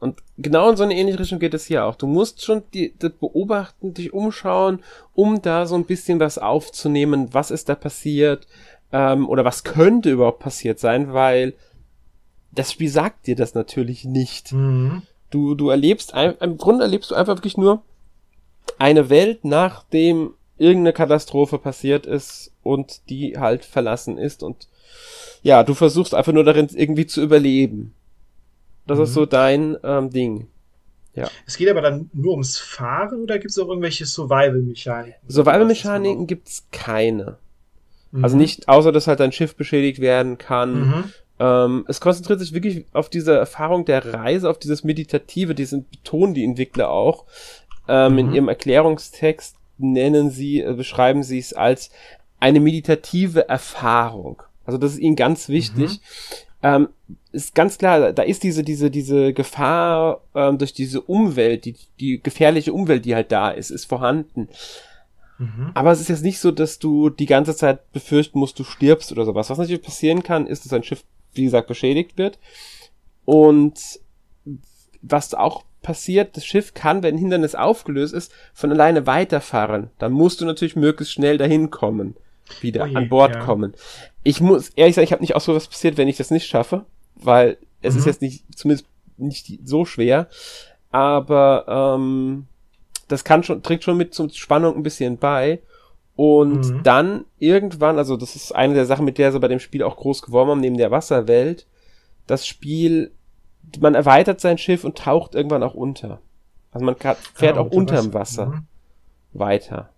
Und 0.00 0.22
genau 0.36 0.70
in 0.70 0.76
so 0.76 0.82
eine 0.82 0.94
ähnliche 0.96 1.20
Richtung 1.20 1.38
geht 1.38 1.54
es 1.54 1.66
hier 1.66 1.84
auch. 1.84 1.94
Du 1.94 2.06
musst 2.06 2.44
schon 2.44 2.62
die, 2.74 2.94
das 2.98 3.12
beobachten, 3.12 3.94
dich 3.94 4.12
umschauen, 4.12 4.80
um 5.14 5.40
da 5.40 5.66
so 5.66 5.76
ein 5.76 5.86
bisschen 5.86 6.20
was 6.20 6.38
aufzunehmen, 6.38 7.28
was 7.32 7.50
ist 7.50 7.68
da 7.68 7.74
passiert 7.74 8.46
ähm, 8.92 9.28
oder 9.28 9.44
was 9.44 9.64
könnte 9.64 10.10
überhaupt 10.10 10.40
passiert 10.40 10.78
sein, 10.78 11.12
weil 11.12 11.54
das 12.52 12.72
Spiel 12.72 12.88
sagt 12.88 13.26
dir 13.26 13.36
das 13.36 13.54
natürlich 13.54 14.04
nicht. 14.04 14.52
Mhm. 14.52 15.02
Du, 15.30 15.54
du 15.54 15.70
erlebst, 15.70 16.12
im 16.40 16.58
Grunde 16.58 16.84
erlebst 16.84 17.10
du 17.10 17.14
einfach 17.14 17.36
wirklich 17.36 17.56
nur 17.56 17.82
eine 18.78 19.10
Welt, 19.10 19.44
nachdem 19.44 20.34
irgendeine 20.56 20.92
Katastrophe 20.92 21.58
passiert 21.58 22.06
ist 22.06 22.52
und 22.62 23.08
die 23.08 23.38
halt 23.38 23.64
verlassen 23.64 24.18
ist 24.18 24.42
und 24.42 24.68
ja, 25.42 25.62
du 25.62 25.74
versuchst 25.74 26.14
einfach 26.14 26.32
nur 26.32 26.44
darin 26.44 26.68
irgendwie 26.72 27.06
zu 27.06 27.20
überleben. 27.20 27.94
Das 28.86 28.98
mhm. 28.98 29.04
ist 29.04 29.14
so 29.14 29.22
mhm. 29.22 29.28
dein 29.28 29.76
ähm, 29.82 30.10
Ding. 30.10 30.48
Ja. 31.14 31.28
Es 31.46 31.56
geht 31.56 31.68
aber 31.68 31.80
dann 31.80 32.10
nur 32.12 32.32
ums 32.32 32.58
Fahren 32.58 33.22
oder 33.22 33.38
gibt 33.38 33.52
es 33.52 33.58
auch 33.58 33.68
irgendwelche 33.68 34.04
Survival-Mechaniken? 34.04 35.20
Survival-Mechaniken 35.28 36.26
gibt 36.26 36.48
es 36.48 36.66
keine. 36.72 37.38
Mhm. 38.10 38.24
Also 38.24 38.36
nicht, 38.36 38.68
außer 38.68 38.90
dass 38.90 39.06
halt 39.06 39.20
dein 39.20 39.32
Schiff 39.32 39.54
beschädigt 39.54 40.00
werden 40.00 40.38
kann. 40.38 40.88
Mhm. 40.88 41.04
Ähm, 41.38 41.84
es 41.88 42.00
konzentriert 42.00 42.40
sich 42.40 42.52
wirklich 42.52 42.86
auf 42.92 43.08
diese 43.08 43.36
Erfahrung 43.36 43.84
der 43.84 44.12
Reise, 44.12 44.50
auf 44.50 44.58
dieses 44.58 44.82
Meditative, 44.82 45.54
diesen 45.54 45.88
betonen 45.88 46.34
die 46.34 46.44
Entwickler 46.44 46.90
auch. 46.90 47.26
Ähm, 47.86 48.18
in 48.18 48.28
mhm. 48.28 48.34
ihrem 48.34 48.48
Erklärungstext 48.48 49.56
nennen 49.78 50.30
sie, 50.30 50.60
äh, 50.62 50.74
beschreiben 50.74 51.22
sie 51.22 51.38
es 51.38 51.52
als 51.52 51.90
eine 52.40 52.60
meditative 52.60 53.48
Erfahrung. 53.48 54.42
Also 54.64 54.78
das 54.78 54.92
ist 54.92 54.98
ihnen 54.98 55.16
ganz 55.16 55.48
wichtig. 55.48 55.90
Mhm 55.90 55.98
ähm, 56.64 56.88
ist 57.34 57.54
ganz 57.54 57.78
klar, 57.78 58.12
da 58.12 58.22
ist 58.22 58.42
diese, 58.42 58.62
diese, 58.62 58.90
diese 58.90 59.32
Gefahr 59.32 60.22
ähm, 60.34 60.58
durch 60.58 60.72
diese 60.72 61.00
Umwelt, 61.00 61.64
die, 61.64 61.76
die 62.00 62.22
gefährliche 62.22 62.72
Umwelt, 62.72 63.04
die 63.04 63.14
halt 63.14 63.32
da 63.32 63.50
ist, 63.50 63.70
ist 63.70 63.86
vorhanden. 63.86 64.48
Mhm. 65.38 65.72
Aber 65.74 65.90
es 65.90 66.00
ist 66.00 66.08
jetzt 66.08 66.22
nicht 66.22 66.38
so, 66.38 66.50
dass 66.50 66.78
du 66.78 67.10
die 67.10 67.26
ganze 67.26 67.56
Zeit 67.56 67.92
befürchten 67.92 68.38
musst, 68.38 68.58
du 68.58 68.64
stirbst 68.64 69.10
oder 69.12 69.24
sowas. 69.24 69.50
Was 69.50 69.58
natürlich 69.58 69.82
passieren 69.82 70.22
kann, 70.22 70.46
ist, 70.46 70.64
dass 70.64 70.72
ein 70.72 70.84
Schiff, 70.84 71.04
wie 71.32 71.44
gesagt, 71.44 71.66
beschädigt 71.66 72.16
wird. 72.16 72.38
Und 73.24 73.80
was 75.02 75.34
auch 75.34 75.64
passiert, 75.82 76.36
das 76.36 76.46
Schiff 76.46 76.72
kann, 76.72 77.02
wenn 77.02 77.16
ein 77.16 77.18
Hindernis 77.18 77.54
aufgelöst 77.54 78.14
ist, 78.14 78.32
von 78.54 78.70
alleine 78.70 79.06
weiterfahren. 79.06 79.90
Dann 79.98 80.12
musst 80.12 80.40
du 80.40 80.46
natürlich 80.46 80.76
möglichst 80.76 81.14
schnell 81.14 81.36
dahin 81.36 81.70
kommen, 81.70 82.16
wieder 82.60 82.88
oh 82.90 82.96
an 82.96 83.08
Bord 83.08 83.34
ja. 83.34 83.44
kommen. 83.44 83.74
Ich 84.22 84.40
muss 84.40 84.70
ehrlich 84.70 84.94
sagen, 84.94 85.04
ich 85.04 85.12
habe 85.12 85.22
nicht 85.22 85.36
auch 85.36 85.40
so 85.40 85.54
was 85.54 85.68
passiert, 85.68 85.96
wenn 85.96 86.08
ich 86.08 86.16
das 86.16 86.30
nicht 86.30 86.46
schaffe, 86.46 86.86
weil 87.16 87.58
es 87.82 87.94
mhm. 87.94 88.00
ist 88.00 88.06
jetzt 88.06 88.22
nicht, 88.22 88.44
zumindest 88.56 88.88
nicht 89.16 89.60
so 89.64 89.84
schwer, 89.84 90.28
aber 90.90 91.96
ähm, 91.96 92.46
das 93.08 93.24
kann 93.24 93.42
schon, 93.42 93.62
trägt 93.62 93.84
schon 93.84 93.96
mit 93.96 94.14
zur 94.14 94.30
Spannung 94.30 94.76
ein 94.76 94.82
bisschen 94.82 95.18
bei. 95.18 95.60
Und 96.16 96.70
mhm. 96.70 96.82
dann 96.84 97.24
irgendwann, 97.38 97.98
also 97.98 98.16
das 98.16 98.36
ist 98.36 98.54
eine 98.54 98.74
der 98.74 98.86
Sachen, 98.86 99.04
mit 99.04 99.18
der 99.18 99.32
sie 99.32 99.40
bei 99.40 99.48
dem 99.48 99.58
Spiel 99.58 99.82
auch 99.82 99.96
groß 99.96 100.22
geworden 100.22 100.50
haben, 100.50 100.60
neben 100.60 100.76
der 100.76 100.92
Wasserwelt, 100.92 101.66
das 102.28 102.46
Spiel, 102.46 103.10
man 103.80 103.96
erweitert 103.96 104.40
sein 104.40 104.58
Schiff 104.58 104.84
und 104.84 104.96
taucht 104.96 105.34
irgendwann 105.34 105.64
auch 105.64 105.74
unter. 105.74 106.20
Also 106.70 106.86
man 106.86 106.96
fährt 106.96 107.56
ah, 107.56 107.60
auch 107.60 107.70
unterm 107.70 108.14
Wasser, 108.14 108.46
Wasser 108.46 108.46
mhm. 108.46 108.66
weiter. 109.32 109.90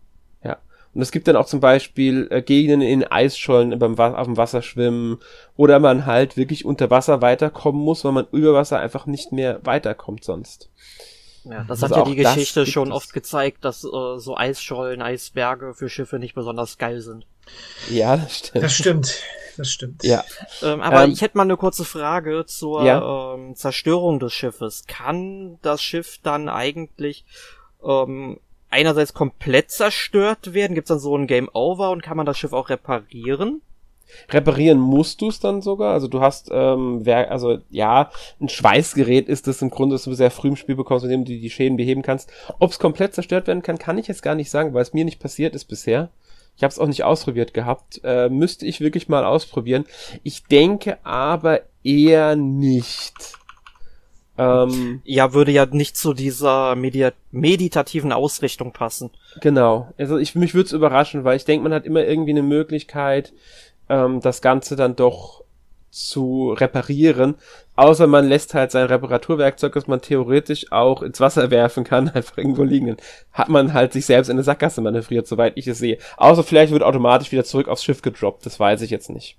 Und 0.96 1.02
es 1.02 1.10
gibt 1.10 1.28
dann 1.28 1.36
auch 1.36 1.44
zum 1.44 1.60
Beispiel 1.60 2.26
äh, 2.30 2.40
Gegenden 2.40 2.80
in 2.80 3.04
Eisschollen 3.04 3.78
beim 3.78 3.98
auf 3.98 4.26
dem 4.26 4.38
Wasser 4.38 4.62
schwimmen 4.62 5.18
oder 5.54 5.78
man 5.78 6.06
halt 6.06 6.38
wirklich 6.38 6.64
unter 6.64 6.88
Wasser 6.88 7.20
weiterkommen 7.20 7.82
muss, 7.82 8.02
weil 8.02 8.12
man 8.12 8.26
über 8.32 8.54
Wasser 8.54 8.80
einfach 8.80 9.04
nicht 9.04 9.30
mehr 9.30 9.60
weiterkommt 9.62 10.24
sonst. 10.24 10.70
Ja, 11.44 11.64
das 11.64 11.82
also 11.82 11.96
hat 11.96 12.06
ja 12.06 12.10
die 12.14 12.16
Geschichte 12.16 12.64
schon 12.64 12.92
oft 12.92 13.12
gezeigt, 13.12 13.66
dass 13.66 13.84
äh, 13.84 13.88
so 14.16 14.38
Eisschollen, 14.38 15.02
Eisberge 15.02 15.74
für 15.74 15.90
Schiffe 15.90 16.18
nicht 16.18 16.34
besonders 16.34 16.78
geil 16.78 17.02
sind. 17.02 17.26
Ja, 17.90 18.16
das 18.16 18.38
stimmt. 18.38 18.64
Das 18.64 18.72
stimmt. 18.72 19.14
Das 19.58 19.70
stimmt. 19.70 20.02
Ja. 20.02 20.24
Ähm, 20.62 20.80
aber 20.80 21.04
ähm, 21.04 21.10
ich 21.10 21.20
hätte 21.20 21.36
mal 21.36 21.42
eine 21.42 21.58
kurze 21.58 21.84
Frage 21.84 22.46
zur 22.46 22.84
ja? 22.84 23.34
ähm, 23.34 23.54
Zerstörung 23.54 24.18
des 24.18 24.32
Schiffes. 24.32 24.84
Kann 24.86 25.58
das 25.60 25.82
Schiff 25.82 26.20
dann 26.22 26.48
eigentlich 26.48 27.26
ähm, 27.84 28.40
einerseits 28.70 29.14
komplett 29.14 29.70
zerstört 29.70 30.54
werden? 30.54 30.74
Gibt 30.74 30.86
es 30.86 30.88
dann 30.88 30.98
so 30.98 31.16
ein 31.16 31.26
Game 31.26 31.48
Over 31.52 31.90
und 31.90 32.02
kann 32.02 32.16
man 32.16 32.26
das 32.26 32.38
Schiff 32.38 32.52
auch 32.52 32.68
reparieren? 32.68 33.62
Reparieren 34.30 34.78
musst 34.78 35.20
du 35.20 35.28
es 35.28 35.40
dann 35.40 35.62
sogar. 35.62 35.92
Also 35.92 36.08
du 36.08 36.20
hast, 36.20 36.50
ähm, 36.52 37.00
wer, 37.04 37.30
also 37.30 37.58
ja, 37.70 38.10
ein 38.40 38.48
Schweißgerät 38.48 39.28
ist 39.28 39.46
das 39.46 39.62
im 39.62 39.70
Grunde, 39.70 39.94
das 39.94 40.04
du 40.04 40.14
sehr 40.14 40.30
früh 40.30 40.48
im 40.48 40.56
Spiel 40.56 40.76
bekommst, 40.76 41.04
mit 41.04 41.12
dem 41.12 41.24
du 41.24 41.32
die 41.32 41.50
Schäden 41.50 41.76
beheben 41.76 42.02
kannst. 42.02 42.30
Ob 42.58 42.70
es 42.70 42.78
komplett 42.78 43.14
zerstört 43.14 43.46
werden 43.46 43.62
kann, 43.62 43.78
kann 43.78 43.98
ich 43.98 44.08
jetzt 44.08 44.22
gar 44.22 44.34
nicht 44.34 44.50
sagen, 44.50 44.74
weil 44.74 44.82
es 44.82 44.94
mir 44.94 45.04
nicht 45.04 45.20
passiert 45.20 45.54
ist 45.54 45.64
bisher. 45.64 46.10
Ich 46.56 46.62
habe 46.62 46.70
es 46.70 46.78
auch 46.78 46.86
nicht 46.86 47.04
ausprobiert 47.04 47.52
gehabt. 47.52 48.00
Äh, 48.02 48.28
müsste 48.30 48.64
ich 48.64 48.80
wirklich 48.80 49.08
mal 49.08 49.24
ausprobieren. 49.24 49.84
Ich 50.22 50.44
denke 50.44 50.98
aber 51.04 51.60
eher 51.84 52.34
nicht. 52.36 53.36
Ähm, 54.38 55.00
ja, 55.04 55.32
würde 55.32 55.50
ja 55.50 55.66
nicht 55.66 55.96
zu 55.96 56.12
dieser 56.12 56.74
Medi 56.76 57.08
meditativen 57.30 58.12
Ausrichtung 58.12 58.72
passen. 58.72 59.10
Genau. 59.40 59.92
Also 59.96 60.18
ich 60.18 60.34
mich 60.34 60.54
würde 60.54 60.66
es 60.66 60.72
überraschen, 60.72 61.24
weil 61.24 61.36
ich 61.36 61.44
denke, 61.44 61.62
man 61.62 61.72
hat 61.72 61.86
immer 61.86 62.04
irgendwie 62.04 62.32
eine 62.32 62.42
Möglichkeit, 62.42 63.32
ähm, 63.88 64.20
das 64.20 64.42
Ganze 64.42 64.76
dann 64.76 64.96
doch 64.96 65.44
zu 65.96 66.52
reparieren. 66.52 67.36
Außer 67.74 68.06
man 68.06 68.28
lässt 68.28 68.52
halt 68.52 68.70
sein 68.70 68.86
Reparaturwerkzeug, 68.86 69.72
das 69.72 69.86
man 69.86 70.02
theoretisch 70.02 70.70
auch 70.70 71.02
ins 71.02 71.20
Wasser 71.20 71.50
werfen 71.50 71.84
kann, 71.84 72.08
einfach 72.14 72.36
irgendwo 72.36 72.64
liegen. 72.64 72.96
hat 73.32 73.48
man 73.48 73.72
halt 73.72 73.94
sich 73.94 74.04
selbst 74.04 74.28
in 74.28 74.36
eine 74.36 74.42
Sackgasse 74.42 74.82
manövriert, 74.82 75.26
soweit 75.26 75.54
ich 75.56 75.66
es 75.66 75.78
sehe. 75.78 75.98
Außer 76.18 76.44
vielleicht 76.44 76.72
wird 76.72 76.82
automatisch 76.82 77.32
wieder 77.32 77.44
zurück 77.44 77.68
aufs 77.68 77.84
Schiff 77.84 78.02
gedroppt, 78.02 78.44
das 78.44 78.60
weiß 78.60 78.82
ich 78.82 78.90
jetzt 78.90 79.08
nicht. 79.08 79.38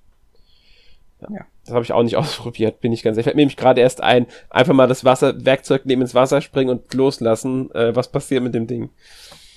Ja. 1.22 1.28
ja. 1.32 1.46
Das 1.68 1.76
habe 1.76 1.84
ich 1.84 1.92
auch 1.92 2.04
nicht 2.04 2.16
ausprobiert, 2.18 2.82
bin 2.82 2.92
ich 2.92 3.04
ganz 3.04 3.16
ehrlich. 3.16 3.26
Fällt 3.26 3.36
mir 3.36 3.42
nämlich 3.42 3.58
gerade 3.58 3.82
erst 3.82 4.02
ein, 4.02 4.26
einfach 4.50 4.74
mal 4.74 4.88
das 4.88 5.06
Wasser, 5.06 5.46
Werkzeug 5.46 5.84
neben 5.86 6.02
ins 6.02 6.16
Wasser 6.16 6.42
springen 6.42 6.72
und 6.72 6.94
loslassen, 6.94 7.70
äh, 7.72 7.96
was 7.96 8.12
passiert 8.12 8.42
mit 8.42 8.56
dem 8.56 8.68
Ding. 8.68 8.90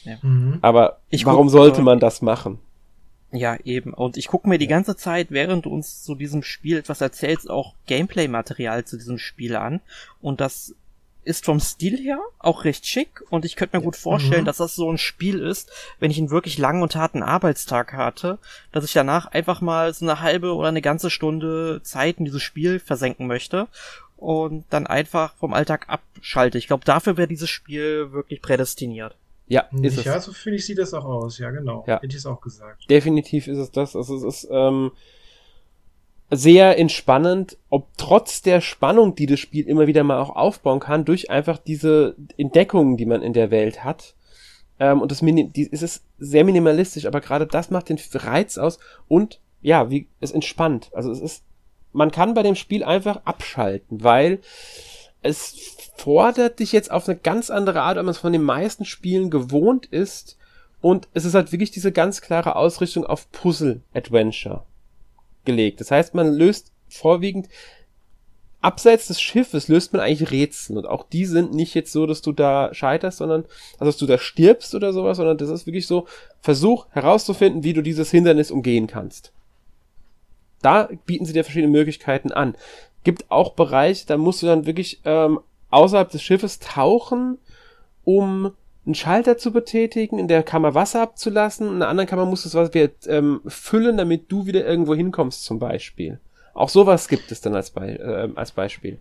Ja. 0.05 0.17
Mhm. 0.23 0.59
Aber 0.61 0.99
ich 1.09 1.25
warum 1.25 1.47
guck, 1.47 1.53
sollte 1.53 1.83
man 1.83 2.01
das 2.01 2.21
machen? 2.21 2.59
Ja, 3.33 3.57
eben. 3.65 3.95
Und 3.95 4.17
ich 4.17 4.27
gucke 4.27 4.49
mir 4.49 4.59
die 4.59 4.67
ganze 4.67 4.97
Zeit, 4.97 5.31
während 5.31 5.65
du 5.65 5.71
uns 5.71 6.03
zu 6.03 6.17
diesem 6.17 6.43
Spiel 6.43 6.79
etwas 6.79 7.01
erzählst, 7.01 7.49
auch 7.49 7.75
Gameplay-Material 7.87 8.85
zu 8.85 8.97
diesem 8.97 9.19
Spiel 9.19 9.55
an. 9.55 9.81
Und 10.21 10.41
das 10.41 10.75
ist 11.25 11.45
vom 11.45 11.61
Stil 11.61 11.99
her 11.99 12.21
auch 12.39 12.65
recht 12.65 12.87
schick. 12.87 13.23
Und 13.31 13.45
ich 13.45 13.57
könnte 13.57 13.77
mir 13.77 13.83
gut 13.83 13.97
vorstellen, 13.97 14.43
mhm. 14.43 14.47
dass 14.47 14.59
das 14.59 14.75
so 14.75 14.91
ein 14.91 14.99
Spiel 14.99 15.41
ist, 15.41 15.71
wenn 15.99 16.11
ich 16.11 16.19
einen 16.19 16.31
wirklich 16.31 16.59
langen 16.59 16.83
und 16.83 16.97
harten 16.97 17.23
Arbeitstag 17.23 17.93
hatte, 17.93 18.39
dass 18.73 18.85
ich 18.85 18.93
danach 18.93 19.27
einfach 19.27 19.61
mal 19.61 19.93
so 19.93 20.05
eine 20.05 20.21
halbe 20.21 20.55
oder 20.55 20.69
eine 20.69 20.83
ganze 20.83 21.11
Stunde 21.11 21.81
Zeit 21.83 22.19
in 22.19 22.25
dieses 22.25 22.43
Spiel 22.43 22.79
versenken 22.79 23.27
möchte 23.27 23.69
und 24.17 24.65
dann 24.71 24.87
einfach 24.87 25.35
vom 25.37 25.55
Alltag 25.55 25.89
abschalte. 25.89 26.59
Ich 26.59 26.67
glaube, 26.67 26.85
dafür 26.85 27.17
wäre 27.17 27.29
dieses 27.29 27.51
Spiel 27.51 28.13
wirklich 28.13 28.43
prädestiniert. 28.43 29.17
Ja, 29.49 29.67
ist 29.83 29.99
es. 29.99 30.05
Ja, 30.05 30.21
so 30.21 30.33
finde 30.33 30.59
ich, 30.59 30.67
sieht 30.67 30.79
das 30.79 30.95
auch 30.95 31.05
aus. 31.05 31.39
Ja, 31.39 31.51
genau. 31.51 31.85
Ja. 31.89 31.97
Hätte 31.97 32.15
ich 32.15 32.17
es 32.17 32.27
auch 32.27 32.41
gesagt. 32.41 32.89
Definitiv 32.89 33.49
ist 33.49 33.59
es 33.59 33.73
das. 33.73 33.97
Also 33.97 34.15
es 34.15 34.23
ist 34.23 34.49
ähm, 34.49 34.93
sehr 36.31 36.79
entspannend, 36.79 37.59
ob 37.71 37.89
trotz 37.97 38.41
der 38.41 38.61
Spannung, 38.61 39.17
die 39.17 39.27
das 39.27 39.41
Spiel 39.41 39.67
immer 39.67 39.87
wieder 39.89 40.05
mal 40.05 40.21
auch 40.21 40.31
aufbauen 40.31 40.79
kann, 40.79 41.05
durch 41.05 41.31
einfach 41.31 41.59
diese 41.59 42.15
Entdeckungen, 42.37 42.97
die 42.97 43.07
man 43.07 43.23
in 43.23 43.33
der 43.33 43.51
Welt 43.51 43.83
hat. 43.83 44.15
Ähm, 44.79 45.03
und 45.03 45.11
das 45.11 45.23
Mini 45.23 45.51
die, 45.51 45.69
es 45.71 45.83
ist 45.83 46.05
sehr 46.19 46.45
minimalistisch, 46.45 47.07
aber 47.07 47.21
gerade 47.21 47.47
das 47.47 47.71
macht 47.71 47.89
den 47.89 47.99
Reiz 48.15 48.59
aus 48.59 48.79
und 49.09 49.41
ja, 49.61 49.91
wie 49.91 50.09
es 50.21 50.31
entspannt. 50.31 50.91
Also 50.95 51.11
es 51.11 51.21
ist, 51.21 51.45
man 51.93 52.13
kann 52.13 52.35
bei 52.35 52.45
dem 52.45 52.55
Spiel 52.55 52.85
einfach 52.85 53.23
abschalten, 53.25 54.03
weil 54.03 54.39
es 55.23 55.77
fordert 55.97 56.61
dich 56.61 56.73
jetzt 56.73 56.91
auf 56.91 57.09
eine 57.09 57.19
ganz 57.19 57.51
andere 57.51 57.83
Art, 57.83 57.99
als 57.99 58.05
man 58.05 58.13
es 58.13 58.19
von 58.19 58.33
den 58.33 58.43
meisten 58.43 58.85
Spielen 58.85 59.31
gewohnt 59.31 59.87
ist. 59.87 60.39
Und 60.81 61.09
es 61.13 61.27
ist 61.27 61.35
halt 61.35 61.53
wirklich 61.53 61.73
diese 61.73 61.93
ganz 61.93 62.23
klare 62.23 62.57
Ausrichtung 62.57 63.05
auf 63.05 63.31
Puzzle-Adventure 63.33 64.65
gelegt. 65.45 65.81
Das 65.81 65.91
heißt, 65.91 66.15
man 66.15 66.33
löst 66.33 66.73
vorwiegend 66.89 67.49
abseits 68.61 69.07
des 69.07 69.21
Schiffes 69.21 69.69
löst 69.69 69.93
man 69.93 70.03
eigentlich 70.03 70.31
Rätsel 70.31 70.77
und 70.77 70.87
auch 70.87 71.05
die 71.09 71.25
sind 71.25 71.55
nicht 71.55 71.75
jetzt 71.75 71.93
so, 71.93 72.07
dass 72.07 72.21
du 72.21 72.33
da 72.33 72.75
scheiterst, 72.75 73.19
sondern 73.19 73.45
also 73.79 73.87
dass 73.87 73.97
du 73.97 74.07
da 74.07 74.19
stirbst 74.19 74.75
oder 74.75 74.93
sowas, 74.93 75.17
sondern 75.17 75.39
das 75.39 75.49
ist 75.49 75.67
wirklich 75.67 75.87
so 75.87 76.07
Versuch 76.41 76.87
herauszufinden, 76.91 77.65
wie 77.65 77.73
du 77.73 77.83
dieses 77.83 78.11
Hindernis 78.11 78.51
umgehen 78.51 78.87
kannst. 78.87 79.33
Da 80.63 80.91
bieten 81.07 81.25
sie 81.25 81.33
dir 81.33 81.45
verschiedene 81.45 81.73
Möglichkeiten 81.73 82.33
an. 82.33 82.55
Gibt 83.03 83.31
auch 83.31 83.55
Bereiche, 83.55 84.07
da 84.07 84.19
musst 84.19 84.43
du 84.43 84.47
dann 84.47 84.67
wirklich 84.67 85.01
ähm, 85.07 85.41
außerhalb 85.71 86.11
des 86.11 86.23
Schiffes 86.23 86.59
tauchen, 86.59 87.39
um 88.05 88.53
einen 88.91 88.95
Schalter 88.97 89.39
zu 89.39 89.53
betätigen, 89.53 90.19
in 90.19 90.27
der 90.27 90.43
Kammer 90.43 90.75
Wasser 90.75 91.03
abzulassen, 91.03 91.69
in 91.69 91.79
der 91.79 91.89
anderen 91.89 92.09
Kammer 92.09 92.27
musst 92.27 92.45
du 92.45 92.49
das 92.49 92.55
Wasser 92.55 92.75
wieder 92.75 92.91
ähm, 93.07 93.41
füllen, 93.47 93.97
damit 93.97 94.31
du 94.33 94.47
wieder 94.47 94.67
irgendwo 94.67 94.95
hinkommst, 94.95 95.45
zum 95.45 95.61
Beispiel. 95.61 96.19
Auch 96.55 96.69
sowas 96.69 97.07
gibt 97.07 97.31
es 97.31 97.41
dann 97.41 97.55
als, 97.55 97.71
Be 97.71 97.99
äh, 97.99 98.29
als 98.35 98.51
Beispiel. 98.51 98.99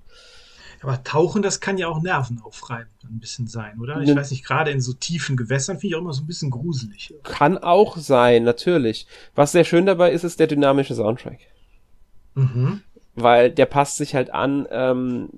Aber 0.81 1.03
Tauchen, 1.03 1.41
das 1.41 1.59
kann 1.59 1.77
ja 1.77 1.87
auch 1.87 2.01
Nerven 2.01 2.39
aufreiben, 2.41 2.87
ein 3.03 3.19
bisschen 3.19 3.47
sein, 3.47 3.79
oder? 3.79 3.99
Ich 3.99 4.07
ne 4.07 4.15
weiß 4.15 4.31
nicht, 4.31 4.45
gerade 4.45 4.71
in 4.71 4.79
so 4.79 4.93
tiefen 4.93 5.35
Gewässern 5.35 5.77
finde 5.77 5.87
ich 5.87 5.95
auch 5.95 6.01
immer 6.01 6.13
so 6.13 6.21
ein 6.21 6.27
bisschen 6.27 6.51
gruselig. 6.51 7.13
Kann 7.23 7.57
auch 7.57 7.97
sein, 7.97 8.43
natürlich. 8.43 9.07
Was 9.35 9.51
sehr 9.51 9.65
schön 9.65 9.87
dabei 9.87 10.11
ist, 10.11 10.23
ist 10.23 10.39
der 10.39 10.47
dynamische 10.47 10.95
Soundtrack. 10.95 11.39
Mhm. 12.35 12.81
Weil 13.15 13.51
der 13.51 13.65
passt 13.65 13.97
sich 13.97 14.15
halt 14.15 14.31
an, 14.31 14.67
ähm, 14.71 15.29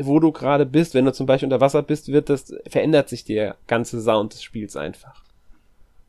wo 0.00 0.20
du 0.20 0.32
gerade 0.32 0.66
bist. 0.66 0.94
Wenn 0.94 1.04
du 1.04 1.12
zum 1.12 1.26
Beispiel 1.26 1.46
unter 1.46 1.60
Wasser 1.60 1.82
bist, 1.82 2.08
wird 2.12 2.28
das, 2.28 2.54
verändert 2.68 3.08
sich 3.08 3.24
der 3.24 3.56
ganze 3.66 4.00
Sound 4.00 4.34
des 4.34 4.42
Spiels 4.42 4.76
einfach. 4.76 5.22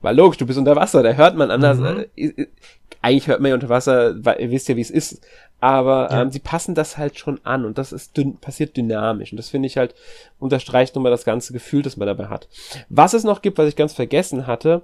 Weil 0.02 0.15
logisch, 0.15 0.38
du 0.38 0.45
bist 0.45 0.58
unter 0.58 0.75
Wasser, 0.75 1.04
da 1.04 1.12
hört 1.12 1.36
man 1.36 1.52
anders. 1.52 1.78
Mhm. 1.78 2.06
Äh, 2.15 2.47
eigentlich 3.02 3.28
hört 3.28 3.41
man 3.41 3.49
ja 3.49 3.56
unter 3.56 3.69
Wasser, 3.69 4.23
weil 4.23 4.39
ihr 4.39 4.52
wisst 4.52 4.69
ja, 4.69 4.75
wie 4.75 4.82
es 4.82 4.91
ist. 4.91 5.21
Aber 5.60 6.10
ja. 6.10 6.21
ähm, 6.21 6.32
sie 6.32 6.39
passen 6.39 6.73
das 6.73 6.97
halt 6.97 7.19
schon 7.19 7.39
an 7.43 7.65
und 7.65 7.78
das 7.78 7.91
ist 7.91 8.15
dün 8.15 8.38
passiert 8.38 8.78
dynamisch. 8.78 9.32
Und 9.32 9.38
das 9.38 9.49
finde 9.49 9.67
ich 9.67 9.78
halt, 9.78 9.93
unterstreicht 10.39 10.95
nochmal 10.95 11.12
das 11.12 11.25
ganze 11.25 11.52
Gefühl, 11.52 11.82
das 11.82 11.97
man 11.97 12.08
dabei 12.08 12.28
hat. 12.28 12.47
Was 12.88 13.13
es 13.13 13.23
noch 13.23 13.41
gibt, 13.41 13.58
was 13.58 13.67
ich 13.67 13.75
ganz 13.75 13.93
vergessen 13.93 14.47
hatte, 14.47 14.84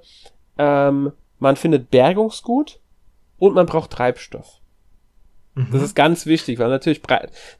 ähm, 0.57 1.13
man 1.39 1.55
findet 1.55 1.91
Bergungsgut 1.91 2.79
und 3.37 3.53
man 3.53 3.65
braucht 3.65 3.91
Treibstoff. 3.91 4.59
Das 5.55 5.69
mhm. 5.69 5.83
ist 5.85 5.95
ganz 5.95 6.25
wichtig, 6.25 6.59
weil 6.59 6.69
natürlich 6.69 7.01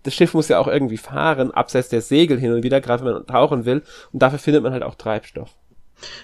das 0.03 0.13
Schiff 0.13 0.34
muss 0.34 0.49
ja 0.49 0.59
auch 0.59 0.67
irgendwie 0.67 0.97
fahren, 0.97 1.51
abseits 1.51 1.88
der 1.88 2.01
Segel 2.01 2.38
hin 2.38 2.51
und 2.51 2.61
wieder, 2.61 2.82
gerade 2.82 3.05
wenn 3.05 3.13
man 3.13 3.26
tauchen 3.26 3.63
will. 3.63 3.84
Und 4.11 4.22
dafür 4.22 4.38
findet 4.38 4.63
man 4.63 4.74
halt 4.74 4.84
auch 4.84 4.95
Treibstoff. 4.95 5.55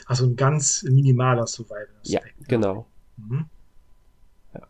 Also 0.06 0.26
ein 0.26 0.36
ganz 0.36 0.84
minimaler 0.84 1.48
Survival. 1.48 1.88
Ja, 2.04 2.20
genau. 2.48 2.88
Mhm. 3.16 3.46
Ja. 4.54 4.62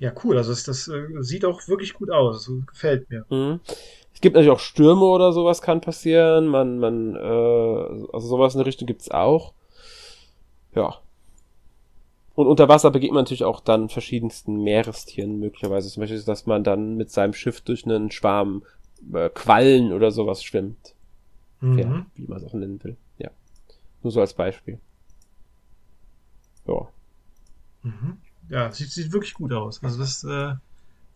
ja, 0.00 0.12
cool. 0.24 0.36
Also 0.36 0.50
das, 0.50 0.64
das 0.64 0.88
äh, 0.88 1.06
sieht 1.20 1.44
auch 1.44 1.68
wirklich 1.68 1.94
gut 1.94 2.10
aus. 2.10 2.46
Das 2.46 2.66
gefällt 2.66 3.08
mir. 3.08 3.24
Mhm. 3.30 3.60
Es 4.12 4.20
gibt 4.20 4.34
natürlich 4.34 4.52
auch 4.52 4.60
Stürme 4.60 5.04
oder 5.04 5.32
sowas 5.32 5.62
kann 5.62 5.80
passieren. 5.80 6.48
Man, 6.48 6.80
man, 6.80 7.14
äh, 7.14 7.18
also 8.12 8.26
sowas 8.26 8.54
in 8.54 8.58
der 8.58 8.66
Richtung 8.66 8.86
gibt's 8.86 9.08
auch. 9.08 9.54
Ja. 10.74 10.98
Und 12.34 12.46
unter 12.46 12.68
Wasser 12.68 12.90
begegnet 12.90 13.14
man 13.14 13.24
natürlich 13.24 13.44
auch 13.44 13.60
dann 13.60 13.88
verschiedensten 13.88 14.62
Meerestieren 14.62 15.38
möglicherweise. 15.38 15.88
Zum 15.90 16.00
Beispiel, 16.00 16.22
dass 16.22 16.46
man 16.46 16.64
dann 16.64 16.96
mit 16.96 17.10
seinem 17.10 17.34
Schiff 17.34 17.60
durch 17.60 17.84
einen 17.84 18.10
Schwarm 18.10 18.62
äh, 19.12 19.28
Quallen 19.28 19.92
oder 19.92 20.10
sowas 20.10 20.42
schwimmt. 20.42 20.94
Mhm. 21.60 21.78
Ja, 21.78 22.06
wie 22.14 22.26
man 22.26 22.38
es 22.38 22.44
auch 22.44 22.54
nennen 22.54 22.82
will. 22.82 22.96
Ja. 23.18 23.30
Nur 24.02 24.12
so 24.12 24.20
als 24.20 24.34
Beispiel. 24.34 24.78
Ja. 26.66 26.88
Mhm. 27.82 28.18
Ja, 28.48 28.72
sieht, 28.72 28.90
sieht 28.90 29.12
wirklich 29.12 29.34
gut 29.34 29.52
aus. 29.52 29.82
Also 29.82 29.98
das 29.98 30.24
äh, 30.24 30.54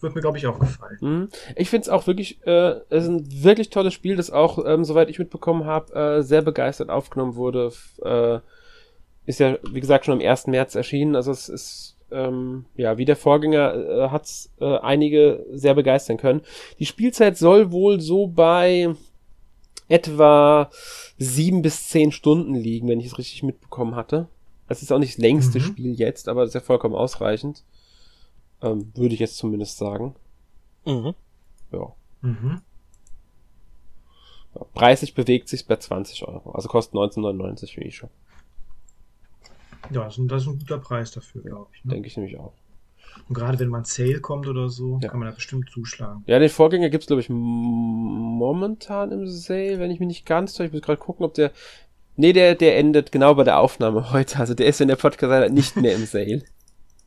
wird 0.00 0.14
mir, 0.14 0.20
glaube 0.20 0.38
ich, 0.38 0.46
auch 0.46 0.58
gefallen. 0.58 0.98
Mhm. 1.00 1.28
Ich 1.56 1.70
finde 1.70 1.82
es 1.82 1.88
auch 1.88 2.06
wirklich, 2.06 2.44
äh, 2.46 2.80
es 2.90 3.04
ist 3.04 3.08
ein 3.08 3.42
wirklich 3.42 3.70
tolles 3.70 3.94
Spiel, 3.94 4.16
das 4.16 4.30
auch, 4.30 4.64
ähm, 4.66 4.84
soweit 4.84 5.08
ich 5.08 5.18
mitbekommen 5.18 5.64
habe, 5.64 5.94
äh, 5.94 6.22
sehr 6.22 6.42
begeistert 6.42 6.90
aufgenommen 6.90 7.36
wurde. 7.36 7.72
Äh, 8.02 8.40
ist 9.26 9.40
ja, 9.40 9.58
wie 9.70 9.80
gesagt, 9.80 10.06
schon 10.06 10.14
am 10.14 10.26
1. 10.26 10.46
März 10.46 10.74
erschienen. 10.74 11.16
Also 11.16 11.32
es 11.32 11.48
ist, 11.48 11.96
ähm, 12.10 12.64
ja, 12.76 12.96
wie 12.96 13.04
der 13.04 13.16
Vorgänger 13.16 13.74
äh, 13.74 14.08
hat 14.08 14.24
es 14.24 14.50
äh, 14.60 14.78
einige 14.78 15.44
sehr 15.52 15.74
begeistern 15.74 16.16
können. 16.16 16.42
Die 16.78 16.86
Spielzeit 16.86 17.36
soll 17.36 17.72
wohl 17.72 18.00
so 18.00 18.28
bei 18.28 18.94
etwa 19.88 20.70
sieben 21.18 21.62
bis 21.62 21.88
zehn 21.88 22.12
Stunden 22.12 22.54
liegen, 22.54 22.88
wenn 22.88 23.00
ich 23.00 23.06
es 23.06 23.18
richtig 23.18 23.42
mitbekommen 23.42 23.94
hatte. 23.96 24.28
Es 24.68 24.82
ist 24.82 24.92
auch 24.92 24.98
nicht 24.98 25.14
das 25.14 25.22
längste 25.22 25.58
mhm. 25.58 25.62
Spiel 25.62 25.94
jetzt, 25.98 26.28
aber 26.28 26.42
das 26.42 26.50
ist 26.50 26.54
ja 26.54 26.60
vollkommen 26.60 26.94
ausreichend. 26.94 27.64
Ähm, 28.62 28.92
würde 28.94 29.14
ich 29.14 29.20
jetzt 29.20 29.36
zumindest 29.36 29.76
sagen. 29.76 30.14
Mhm. 30.84 31.14
Ja. 31.72 31.92
Mhm. 32.22 32.62
ja. 34.54 34.64
Preislich 34.74 35.14
bewegt 35.14 35.48
sich 35.48 35.66
bei 35.66 35.76
20 35.76 36.26
Euro. 36.26 36.50
Also 36.52 36.68
kostet 36.68 36.94
19,99 36.94 37.76
wie 37.76 37.84
ich 37.84 37.96
schon. 37.96 38.10
Ja, 39.92 40.04
das 40.04 40.18
ist 40.18 40.48
ein 40.48 40.58
guter 40.58 40.78
Preis 40.78 41.10
dafür, 41.10 41.42
glaube 41.42 41.68
ich. 41.74 41.84
Ne? 41.84 41.94
Denke 41.94 42.08
ich 42.08 42.16
nämlich 42.16 42.38
auch. 42.38 42.52
Und 43.28 43.34
gerade 43.34 43.58
wenn 43.58 43.68
man 43.68 43.84
Sale 43.84 44.20
kommt 44.20 44.46
oder 44.46 44.68
so, 44.68 44.98
ja. 45.02 45.08
kann 45.08 45.18
man 45.18 45.28
da 45.28 45.34
bestimmt 45.34 45.70
zuschlagen. 45.70 46.22
Ja, 46.26 46.38
den 46.38 46.48
Vorgänger 46.48 46.90
gibt's 46.90 47.06
glaube 47.06 47.20
ich, 47.20 47.28
momentan 47.28 49.10
im 49.10 49.26
Sale, 49.26 49.78
wenn 49.78 49.90
ich 49.90 50.00
mich 50.00 50.08
nicht 50.08 50.26
ganz 50.26 50.52
täusche. 50.52 50.68
Ich 50.68 50.72
muss 50.72 50.82
gerade 50.82 50.98
gucken, 50.98 51.24
ob 51.24 51.34
der. 51.34 51.50
Nee, 52.18 52.32
der, 52.32 52.54
der 52.54 52.78
endet 52.78 53.12
genau 53.12 53.34
bei 53.34 53.44
der 53.44 53.58
Aufnahme 53.58 54.10
heute. 54.12 54.38
Also 54.38 54.54
der 54.54 54.66
ist 54.66 54.80
in 54.80 54.88
der 54.88 54.96
Podcast 54.96 55.52
nicht 55.52 55.76
mehr 55.76 55.94
im 55.94 56.06
Sale. 56.06 56.42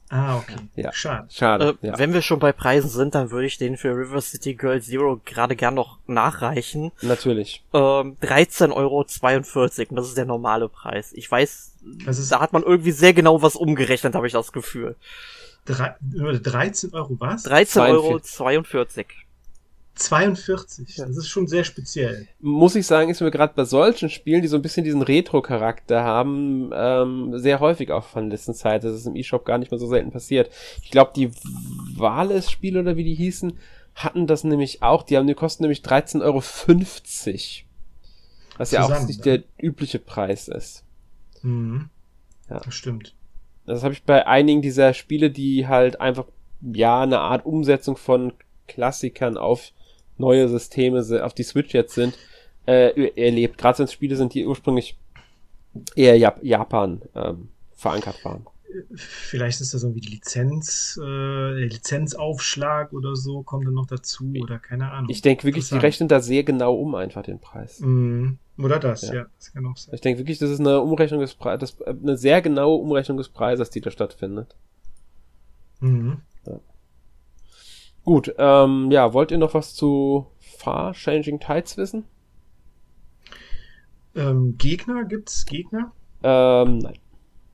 Ah, 0.09 0.37
okay. 0.37 0.55
Ja. 0.75 0.91
Schade. 0.91 1.27
Schade. 1.29 1.77
Äh, 1.81 1.87
ja. 1.87 1.97
Wenn 1.99 2.13
wir 2.13 2.23
schon 2.23 2.39
bei 2.39 2.51
Preisen 2.51 2.89
sind, 2.89 3.13
dann 3.13 3.29
würde 3.29 3.45
ich 3.45 3.57
den 3.57 3.77
für 3.77 3.95
River 3.95 4.21
City 4.21 4.55
Girl 4.55 4.81
Zero 4.81 5.21
gerade 5.23 5.55
gern 5.55 5.75
noch 5.75 5.99
nachreichen. 6.07 6.91
Natürlich. 7.01 7.63
Ähm, 7.73 8.17
13,42 8.21 8.73
Euro 8.73 9.05
und 9.89 9.95
das 9.95 10.07
ist 10.07 10.17
der 10.17 10.25
normale 10.25 10.67
Preis. 10.67 11.11
Ich 11.13 11.29
weiß, 11.29 11.75
da 12.29 12.39
hat 12.39 12.53
man 12.53 12.63
irgendwie 12.63 12.91
sehr 12.91 13.13
genau 13.13 13.43
was 13.43 13.55
umgerechnet, 13.55 14.15
habe 14.15 14.25
ich 14.25 14.33
das 14.33 14.51
Gefühl. 14.51 14.95
Drei, 15.65 15.95
13 16.01 16.93
Euro 16.93 17.15
was? 17.19 17.45
13,42 17.45 17.89
Euro. 17.91 18.19
42. 18.19 19.07
Das 21.07 21.17
ist 21.17 21.27
schon 21.27 21.47
sehr 21.47 21.63
speziell. 21.63 22.27
Muss 22.39 22.75
ich 22.75 22.87
sagen, 22.87 23.09
ist 23.09 23.21
mir 23.21 23.31
gerade 23.31 23.53
bei 23.55 23.65
solchen 23.65 24.09
Spielen, 24.09 24.41
die 24.41 24.47
so 24.47 24.55
ein 24.55 24.61
bisschen 24.61 24.85
diesen 24.85 25.01
Retro-Charakter 25.01 26.03
haben, 26.03 26.71
ähm, 26.73 27.37
sehr 27.37 27.59
häufig 27.59 27.91
aufgefallen 27.91 28.27
in 28.27 28.31
letzter 28.31 28.53
Zeit. 28.53 28.83
Das 28.83 28.93
ist 28.93 29.05
im 29.05 29.15
E-Shop 29.15 29.45
gar 29.45 29.57
nicht 29.57 29.71
mehr 29.71 29.79
so 29.79 29.87
selten 29.87 30.11
passiert. 30.11 30.49
Ich 30.81 30.91
glaube, 30.91 31.11
die 31.15 31.31
Wales-Spiele 31.95 32.79
oder 32.79 32.95
wie 32.95 33.03
die 33.03 33.15
hießen, 33.15 33.57
hatten 33.95 34.27
das 34.27 34.43
nämlich 34.43 34.81
auch. 34.81 35.03
Die 35.03 35.17
haben 35.17 35.27
die 35.27 35.33
kosten 35.33 35.63
nämlich 35.63 35.81
13,50 35.81 36.21
Euro. 36.23 36.41
Was 38.57 38.71
ja 38.71 38.83
auch 38.83 39.05
nicht 39.05 39.25
der 39.25 39.43
übliche 39.57 39.99
Preis 39.99 40.47
ist. 40.47 40.83
Mhm. 41.41 41.89
Ja. 42.49 42.59
Das 42.59 42.73
stimmt. 42.73 43.15
Das 43.65 43.83
habe 43.83 43.93
ich 43.93 44.03
bei 44.03 44.25
einigen 44.25 44.61
dieser 44.61 44.93
Spiele, 44.93 45.29
die 45.29 45.67
halt 45.67 46.01
einfach, 46.01 46.25
ja, 46.61 47.01
eine 47.01 47.19
Art 47.19 47.45
Umsetzung 47.45 47.97
von 47.97 48.33
Klassikern 48.67 49.37
auf 49.37 49.71
neue 50.19 50.47
Systeme 50.47 51.01
auf 51.23 51.33
die 51.33 51.43
Switch 51.43 51.73
jetzt 51.73 51.95
sind, 51.95 52.17
äh, 52.67 53.09
erlebt. 53.15 53.57
Gerade 53.57 53.79
wenn 53.79 53.85
es 53.85 53.93
Spiele 53.93 54.15
sind, 54.15 54.33
die 54.33 54.45
ursprünglich 54.45 54.97
eher 55.95 56.17
Jap 56.17 56.43
Japan 56.43 57.01
ähm, 57.15 57.49
verankert 57.75 58.23
waren. 58.23 58.45
Vielleicht 58.95 59.61
ist 59.61 59.73
das 59.73 59.81
irgendwie 59.81 60.01
die 60.01 60.09
Lizenz, 60.09 60.99
äh, 61.01 61.63
Lizenzaufschlag 61.63 62.93
oder 62.93 63.15
so, 63.15 63.41
kommt 63.41 63.65
dann 63.65 63.73
noch 63.73 63.87
dazu 63.87 64.31
oder 64.39 64.59
keine 64.59 64.91
Ahnung. 64.91 65.09
Ich 65.09 65.23
denke 65.23 65.43
wirklich, 65.45 65.69
die 65.69 65.77
rechnen 65.77 66.07
da 66.07 66.19
sehr 66.19 66.43
genau 66.43 66.75
um 66.75 66.93
einfach 66.93 67.23
den 67.23 67.39
Preis. 67.39 67.79
Mm, 67.79 68.33
oder 68.59 68.77
das, 68.77 69.01
ja. 69.01 69.13
ja. 69.15 69.25
das 69.37 69.53
kann 69.53 69.65
auch 69.65 69.75
sein. 69.75 69.95
Ich 69.95 70.01
denke 70.01 70.19
wirklich, 70.19 70.37
das 70.37 70.51
ist 70.51 70.59
eine 70.59 70.81
Umrechnung 70.81 71.21
des 71.21 71.33
Preises, 71.33 71.81
eine 71.81 72.15
sehr 72.15 72.43
genaue 72.43 72.79
Umrechnung 72.79 73.17
des 73.17 73.29
Preises, 73.29 73.71
die 73.71 73.81
da 73.81 73.89
stattfindet. 73.89 74.55
Mhm. 75.79 76.21
Gut, 78.09 78.33
ähm, 78.39 78.89
ja, 78.89 79.13
wollt 79.13 79.29
ihr 79.29 79.37
noch 79.37 79.53
was 79.53 79.75
zu 79.75 80.25
Far 80.39 80.95
Changing 80.95 81.39
Tides 81.39 81.77
wissen? 81.77 82.05
Ähm, 84.15 84.57
Gegner, 84.57 85.05
gibt's 85.05 85.45
Gegner? 85.45 85.91
Ähm, 86.23 86.79
nein. 86.79 86.97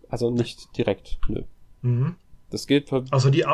Also 0.08 0.32
nicht 0.32 0.78
direkt, 0.78 1.20
nö. 1.28 1.44
Mhm. 1.82 2.16
Das 2.52 2.68
für. 2.68 3.04
Also 3.12 3.30
die, 3.32 3.46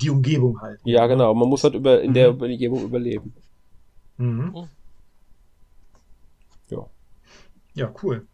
die 0.00 0.10
Umgebung 0.10 0.60
halt. 0.60 0.80
Ja, 0.82 1.06
genau. 1.06 1.32
Man 1.34 1.48
muss 1.48 1.62
halt 1.62 1.74
über, 1.74 2.02
in 2.02 2.10
mhm. 2.10 2.14
der 2.14 2.30
Umgebung 2.30 2.82
überleben. 2.82 3.32
Mhm. 4.16 4.50
Oh. 4.56 4.68
Ja. 6.68 6.86
Ja, 7.74 7.94
cool. 8.02 8.26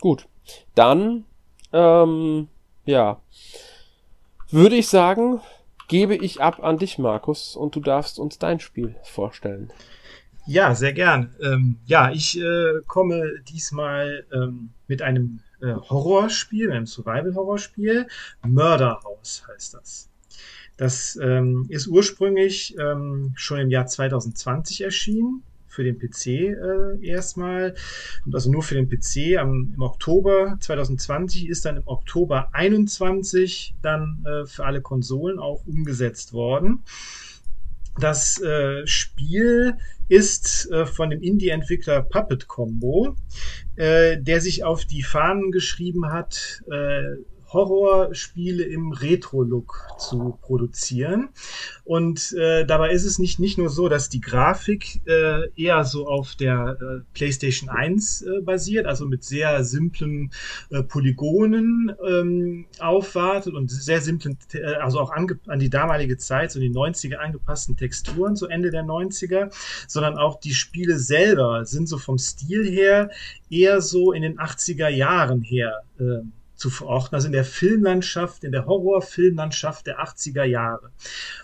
Gut. 0.00 0.26
Dann, 0.74 1.26
ähm, 1.70 2.48
ja, 2.86 3.20
würde 4.50 4.76
ich 4.76 4.88
sagen, 4.88 5.42
gebe 5.88 6.16
ich 6.16 6.40
ab 6.40 6.62
an 6.62 6.78
dich, 6.78 6.98
Markus, 6.98 7.56
und 7.56 7.74
du 7.76 7.80
darfst 7.80 8.18
uns 8.18 8.38
dein 8.38 8.60
Spiel 8.60 8.96
vorstellen. 9.02 9.72
Ja, 10.46 10.74
sehr 10.74 10.92
gern. 10.92 11.34
Ähm, 11.40 11.78
ja, 11.86 12.10
ich 12.10 12.38
äh, 12.38 12.80
komme 12.86 13.40
diesmal 13.48 14.26
ähm, 14.32 14.70
mit 14.88 15.00
einem 15.00 15.40
äh, 15.60 15.74
Horrorspiel, 15.74 16.72
einem 16.72 16.86
Survival-Horrorspiel. 16.86 18.08
Murder 18.44 19.00
House 19.04 19.44
heißt 19.48 19.74
das. 19.74 20.08
Das 20.76 21.16
ähm, 21.22 21.66
ist 21.68 21.86
ursprünglich 21.86 22.76
ähm, 22.78 23.32
schon 23.36 23.60
im 23.60 23.70
Jahr 23.70 23.86
2020 23.86 24.80
erschienen 24.80 25.44
für 25.72 25.84
den 25.84 25.98
PC 25.98 26.26
äh, 26.26 27.06
erstmal. 27.06 27.74
Und 28.26 28.34
also 28.34 28.50
nur 28.50 28.62
für 28.62 28.74
den 28.74 28.88
PC 28.88 29.38
am, 29.38 29.72
im 29.74 29.82
Oktober 29.82 30.56
2020 30.60 31.48
ist 31.48 31.64
dann 31.64 31.78
im 31.78 31.86
Oktober 31.86 32.48
21 32.52 33.74
dann 33.82 34.24
äh, 34.26 34.46
für 34.46 34.64
alle 34.64 34.82
Konsolen 34.82 35.38
auch 35.38 35.66
umgesetzt 35.66 36.32
worden. 36.32 36.82
Das 37.98 38.40
äh, 38.40 38.86
Spiel 38.86 39.76
ist 40.08 40.70
äh, 40.70 40.86
von 40.86 41.10
dem 41.10 41.22
Indie-Entwickler 41.22 42.02
Puppet 42.02 42.48
Combo, 42.48 43.16
äh, 43.76 44.18
der 44.18 44.40
sich 44.40 44.64
auf 44.64 44.84
die 44.84 45.02
Fahnen 45.02 45.52
geschrieben 45.52 46.10
hat, 46.12 46.62
äh, 46.70 47.16
Horrorspiele 47.52 48.64
im 48.64 48.92
Retro-Look 48.92 49.86
zu 49.98 50.38
produzieren. 50.40 51.30
Und 51.84 52.32
äh, 52.32 52.64
dabei 52.64 52.92
ist 52.92 53.04
es 53.04 53.18
nicht, 53.18 53.38
nicht 53.38 53.58
nur 53.58 53.68
so, 53.68 53.88
dass 53.88 54.08
die 54.08 54.20
Grafik 54.20 55.00
äh, 55.06 55.50
eher 55.56 55.84
so 55.84 56.06
auf 56.06 56.34
der 56.34 56.76
äh, 56.80 57.00
PlayStation 57.14 57.68
1 57.68 58.22
äh, 58.22 58.40
basiert, 58.40 58.86
also 58.86 59.06
mit 59.06 59.24
sehr 59.24 59.64
simplen 59.64 60.30
äh, 60.70 60.82
Polygonen 60.82 61.92
ähm, 62.06 62.66
aufwartet 62.78 63.54
und 63.54 63.70
sehr 63.70 64.00
simplen, 64.00 64.38
äh, 64.54 64.74
also 64.74 65.00
auch 65.00 65.10
an 65.10 65.58
die 65.58 65.70
damalige 65.70 66.16
Zeit, 66.16 66.52
so 66.52 66.60
die 66.60 66.70
90er 66.70 67.16
angepassten 67.16 67.76
Texturen, 67.76 68.36
so 68.36 68.46
Ende 68.46 68.70
der 68.70 68.84
90er, 68.84 69.52
sondern 69.88 70.18
auch 70.18 70.40
die 70.40 70.54
Spiele 70.54 70.98
selber 70.98 71.64
sind 71.64 71.88
so 71.88 71.98
vom 71.98 72.18
Stil 72.18 72.68
her 72.68 73.10
eher 73.50 73.80
so 73.80 74.12
in 74.12 74.22
den 74.22 74.38
80er 74.38 74.88
Jahren 74.88 75.42
her. 75.42 75.82
Äh, 75.98 76.22
zu 76.62 76.70
verorten, 76.70 77.16
also 77.16 77.26
in 77.26 77.32
der 77.32 77.44
Filmlandschaft, 77.44 78.44
in 78.44 78.52
der 78.52 78.66
Horrorfilmlandschaft 78.66 79.88
der 79.88 79.98
80er 79.98 80.44
Jahre. 80.44 80.92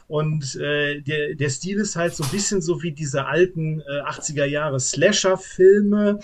Und 0.07 0.55
äh, 0.55 1.01
der, 1.01 1.35
der 1.35 1.51
Stil 1.51 1.79
ist 1.79 1.97
halt 1.97 2.15
so 2.15 2.23
ein 2.23 2.31
bisschen 2.31 2.63
so 2.63 2.85
wie 2.85 2.93
diese 2.93 3.27
alten 3.27 3.81
äh, 3.81 4.01
80er 4.09 4.45
Jahre 4.45 4.79
Slasher-Filme, 4.79 6.21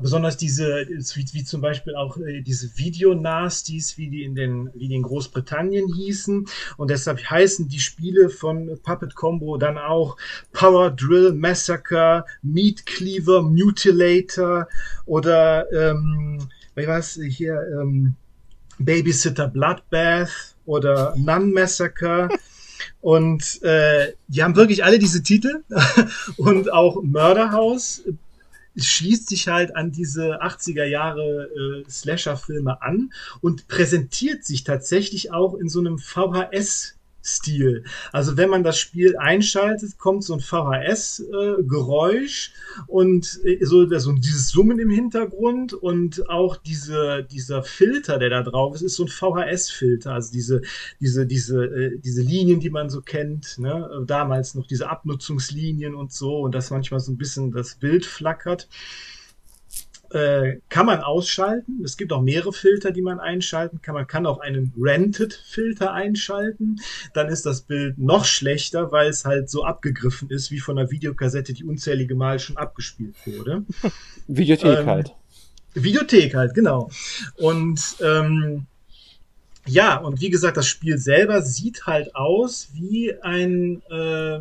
besonders 0.00 0.38
diese, 0.38 0.86
wie, 0.88 1.26
wie 1.32 1.44
zum 1.44 1.60
Beispiel 1.60 1.94
auch 1.96 2.16
äh, 2.16 2.40
diese 2.40 2.78
Video-Nasties, 2.78 3.98
wie 3.98 4.08
die 4.08 4.24
in 4.24 4.34
den, 4.34 4.70
wie 4.72 4.88
die 4.88 4.94
in 4.94 5.02
Großbritannien 5.02 5.92
hießen. 5.92 6.46
Und 6.78 6.90
deshalb 6.90 7.22
heißen 7.22 7.68
die 7.68 7.80
Spiele 7.80 8.30
von 8.30 8.78
Puppet 8.82 9.14
Combo 9.14 9.58
dann 9.58 9.76
auch 9.76 10.16
Power 10.52 10.90
Drill 10.90 11.34
Massacre, 11.34 12.24
Meat 12.40 12.86
Cleaver, 12.86 13.42
Mutilator 13.42 14.66
oder 15.04 15.70
ähm, 15.72 16.48
was 16.74 17.20
hier 17.22 17.60
ähm, 17.78 18.16
Babysitter 18.80 19.48
Bloodbath 19.48 20.56
oder 20.66 21.14
Nun 21.16 21.52
Massacre. 21.52 22.28
Und 23.00 23.62
äh, 23.62 24.12
die 24.28 24.42
haben 24.42 24.56
wirklich 24.56 24.84
alle 24.84 24.98
diese 24.98 25.22
Titel 25.22 25.62
und 26.36 26.72
auch 26.72 27.02
Mörderhaus 27.02 28.02
schließt 28.76 29.28
sich 29.28 29.48
halt 29.48 29.76
an 29.76 29.92
diese 29.92 30.42
80er 30.42 30.84
Jahre 30.84 31.48
äh, 31.48 31.90
Slasher-Filme 31.90 32.80
an 32.82 33.12
und 33.40 33.68
präsentiert 33.68 34.44
sich 34.44 34.64
tatsächlich 34.64 35.32
auch 35.32 35.54
in 35.54 35.68
so 35.68 35.80
einem 35.80 35.98
VHS 35.98 36.96
Stil. 37.22 37.84
Also 38.12 38.36
wenn 38.36 38.48
man 38.48 38.64
das 38.64 38.78
Spiel 38.78 39.16
einschaltet, 39.18 39.98
kommt 39.98 40.24
so 40.24 40.34
ein 40.34 40.40
VHS-Geräusch 40.40 42.48
äh, 42.48 42.52
und 42.86 43.40
äh, 43.44 43.64
so, 43.64 43.86
so 43.98 44.12
dieses 44.12 44.48
Summen 44.48 44.78
im 44.78 44.90
Hintergrund 44.90 45.74
und 45.74 46.30
auch 46.30 46.56
diese, 46.56 47.26
dieser 47.30 47.62
Filter, 47.62 48.18
der 48.18 48.30
da 48.30 48.42
drauf 48.42 48.74
ist, 48.74 48.80
ist 48.82 48.96
so 48.96 49.04
ein 49.04 49.08
VHS-Filter. 49.08 50.14
Also 50.14 50.32
diese, 50.32 50.62
diese, 51.00 51.26
diese, 51.26 51.64
äh, 51.64 51.98
diese 51.98 52.22
Linien, 52.22 52.60
die 52.60 52.70
man 52.70 52.88
so 52.88 53.02
kennt, 53.02 53.58
ne? 53.58 54.04
damals 54.06 54.54
noch 54.54 54.66
diese 54.66 54.88
Abnutzungslinien 54.88 55.94
und 55.94 56.12
so 56.12 56.40
und 56.40 56.54
das 56.54 56.70
manchmal 56.70 57.00
so 57.00 57.12
ein 57.12 57.18
bisschen 57.18 57.52
das 57.52 57.74
Bild 57.74 58.06
flackert 58.06 58.68
äh, 60.10 60.58
kann 60.68 60.86
man 60.86 61.00
ausschalten. 61.00 61.82
Es 61.84 61.96
gibt 61.96 62.12
auch 62.12 62.22
mehrere 62.22 62.52
Filter, 62.52 62.90
die 62.90 63.02
man 63.02 63.20
einschalten 63.20 63.80
kann. 63.80 63.94
Man 63.94 64.06
kann 64.06 64.26
auch 64.26 64.40
einen 64.40 64.72
Rented-Filter 64.78 65.92
einschalten. 65.92 66.80
Dann 67.14 67.28
ist 67.28 67.46
das 67.46 67.62
Bild 67.62 67.98
noch 67.98 68.24
schlechter, 68.24 68.92
weil 68.92 69.08
es 69.08 69.24
halt 69.24 69.50
so 69.50 69.64
abgegriffen 69.64 70.30
ist, 70.30 70.50
wie 70.50 70.60
von 70.60 70.78
einer 70.78 70.90
Videokassette, 70.90 71.52
die 71.52 71.64
unzählige 71.64 72.14
Mal 72.14 72.38
schon 72.38 72.56
abgespielt 72.56 73.14
wurde. 73.24 73.64
Videothek 74.26 74.80
ähm, 74.80 74.86
halt. 74.86 75.14
Videothek 75.74 76.34
halt, 76.34 76.54
genau. 76.54 76.90
Und 77.36 77.96
ähm, 78.00 78.66
ja, 79.66 79.98
und 79.98 80.20
wie 80.20 80.30
gesagt, 80.30 80.56
das 80.56 80.66
Spiel 80.66 80.98
selber 80.98 81.42
sieht 81.42 81.86
halt 81.86 82.14
aus 82.16 82.70
wie 82.72 83.14
ein 83.22 83.82
äh, 83.90 84.40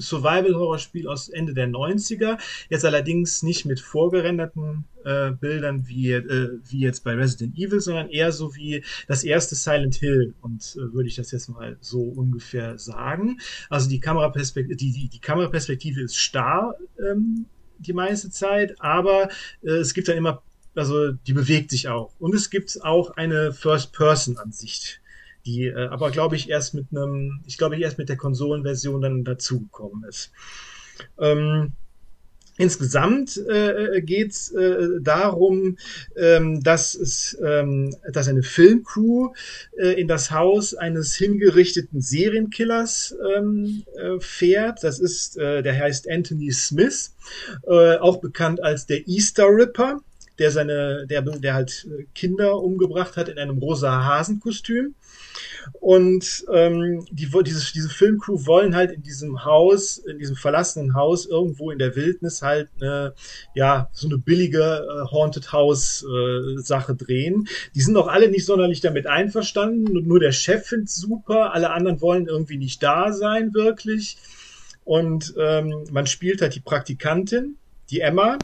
Survival-Horror-Spiel 0.00 1.08
aus 1.08 1.28
Ende 1.28 1.54
der 1.54 1.68
90er. 1.68 2.38
Jetzt 2.68 2.84
allerdings 2.84 3.42
nicht 3.42 3.64
mit 3.66 3.80
vorgerenderten 3.80 4.84
äh, 5.04 5.32
Bildern 5.32 5.86
wie, 5.86 6.12
äh, 6.12 6.58
wie 6.68 6.80
jetzt 6.80 7.04
bei 7.04 7.14
Resident 7.14 7.56
Evil, 7.56 7.80
sondern 7.80 8.08
eher 8.08 8.32
so 8.32 8.54
wie 8.54 8.82
das 9.06 9.24
erste 9.24 9.54
Silent 9.54 9.96
Hill. 9.96 10.34
Und 10.40 10.76
äh, 10.76 10.92
würde 10.92 11.08
ich 11.08 11.16
das 11.16 11.30
jetzt 11.30 11.48
mal 11.48 11.76
so 11.80 12.00
ungefähr 12.00 12.78
sagen. 12.78 13.40
Also 13.68 13.88
die 13.88 14.00
Kameraperspektive, 14.00 14.76
die, 14.76 14.92
die, 14.92 15.08
die 15.08 15.20
Kameraperspektive 15.20 16.00
ist 16.02 16.16
starr 16.16 16.74
ähm, 16.98 17.46
die 17.78 17.92
meiste 17.92 18.30
Zeit, 18.30 18.80
aber 18.80 19.28
äh, 19.62 19.70
es 19.70 19.94
gibt 19.94 20.08
dann 20.08 20.16
immer 20.16 20.42
also 20.74 21.12
die 21.12 21.32
bewegt 21.32 21.70
sich 21.70 21.88
auch. 21.88 22.12
Und 22.18 22.34
es 22.34 22.50
gibt 22.50 22.82
auch 22.82 23.10
eine 23.16 23.52
First-Person-Ansicht 23.52 24.99
die 25.46 25.66
äh, 25.66 25.88
aber 25.88 26.10
glaube 26.10 26.36
ich 26.36 26.48
erst 26.48 26.74
mit 26.74 26.86
einem, 26.90 27.40
ich 27.46 27.58
glaube 27.58 27.78
erst 27.78 27.98
mit 27.98 28.08
der 28.08 28.16
Konsolenversion 28.16 29.00
dann 29.00 29.24
dazugekommen 29.24 30.04
ist. 30.04 30.32
Ähm, 31.18 31.72
Insgesamt 32.60 33.38
äh, 33.48 34.02
geht 34.02 34.32
es 34.32 34.52
äh, 34.52 35.00
darum, 35.00 35.78
ähm, 36.14 36.62
dass, 36.62 36.94
es, 36.94 37.38
ähm, 37.42 37.96
dass 38.12 38.28
eine 38.28 38.42
Filmcrew 38.42 39.32
äh, 39.78 39.98
in 39.98 40.08
das 40.08 40.30
Haus 40.30 40.74
eines 40.74 41.16
hingerichteten 41.16 42.02
Serienkillers 42.02 43.16
ähm, 43.34 43.82
äh, 43.96 44.20
fährt. 44.20 44.84
Das 44.84 44.98
ist, 44.98 45.38
äh, 45.38 45.62
der 45.62 45.74
heißt 45.74 46.06
Anthony 46.10 46.52
Smith, 46.52 47.14
äh, 47.66 47.96
auch 47.96 48.20
bekannt 48.20 48.62
als 48.62 48.84
der 48.84 49.08
Easter 49.08 49.46
Ripper, 49.46 50.02
der 50.38 50.50
seine, 50.50 51.06
der, 51.06 51.22
der 51.22 51.54
halt 51.54 51.88
Kinder 52.14 52.58
umgebracht 52.58 53.16
hat 53.16 53.30
in 53.30 53.38
einem 53.38 53.56
rosa 53.56 54.04
Hasenkostüm. 54.04 54.94
Und 55.72 56.44
ähm, 56.52 57.04
die, 57.10 57.28
diese, 57.44 57.72
diese 57.72 57.88
Filmcrew 57.88 58.46
wollen 58.46 58.74
halt 58.74 58.92
in 58.92 59.02
diesem 59.02 59.44
Haus, 59.44 59.98
in 59.98 60.18
diesem 60.18 60.36
verlassenen 60.36 60.94
Haus, 60.94 61.26
irgendwo 61.26 61.70
in 61.70 61.78
der 61.78 61.96
Wildnis 61.96 62.42
halt 62.42 62.68
eine, 62.80 63.14
ja, 63.54 63.88
so 63.92 64.08
eine 64.08 64.18
billige 64.18 64.60
äh, 64.60 65.10
Haunted 65.10 65.52
House 65.52 66.04
äh, 66.04 66.94
drehen. 66.94 67.48
Die 67.74 67.80
sind 67.80 67.96
auch 67.96 68.08
alle 68.08 68.30
nicht 68.30 68.46
sonderlich 68.46 68.80
damit 68.80 69.06
einverstanden. 69.06 70.06
Nur 70.06 70.20
der 70.20 70.32
Chef 70.32 70.66
findet 70.66 70.90
super, 70.90 71.52
alle 71.52 71.70
anderen 71.70 72.00
wollen 72.00 72.26
irgendwie 72.26 72.58
nicht 72.58 72.82
da 72.82 73.12
sein, 73.12 73.54
wirklich. 73.54 74.18
Und 74.84 75.34
ähm, 75.38 75.84
man 75.90 76.06
spielt 76.06 76.42
halt 76.42 76.54
die 76.54 76.60
Praktikantin, 76.60 77.56
die 77.90 78.00
Emma, 78.00 78.38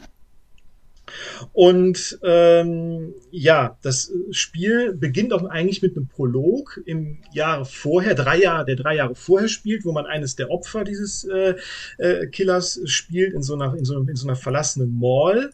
und 1.53 2.19
ähm, 2.23 3.13
ja, 3.31 3.77
das 3.81 4.11
Spiel 4.31 4.93
beginnt 4.93 5.33
auch 5.33 5.45
eigentlich 5.45 5.81
mit 5.81 5.95
einem 5.95 6.07
Prolog 6.07 6.81
im 6.85 7.19
Jahre 7.31 7.65
vorher, 7.65 8.15
drei 8.15 8.39
Jahre, 8.39 8.65
der 8.65 8.75
drei 8.75 8.95
Jahre 8.95 9.15
vorher 9.15 9.47
spielt, 9.47 9.85
wo 9.85 9.91
man 9.91 10.05
eines 10.05 10.35
der 10.35 10.51
Opfer 10.51 10.83
dieses 10.83 11.23
äh, 11.23 11.55
äh, 11.97 12.27
Killers 12.27 12.81
spielt 12.85 13.33
in 13.33 13.43
so 13.43 13.53
einer, 13.53 13.75
in 13.75 13.85
so, 13.85 13.99
in 13.99 14.15
so 14.15 14.27
einer 14.27 14.35
verlassenen 14.35 14.99
Mall. 14.99 15.51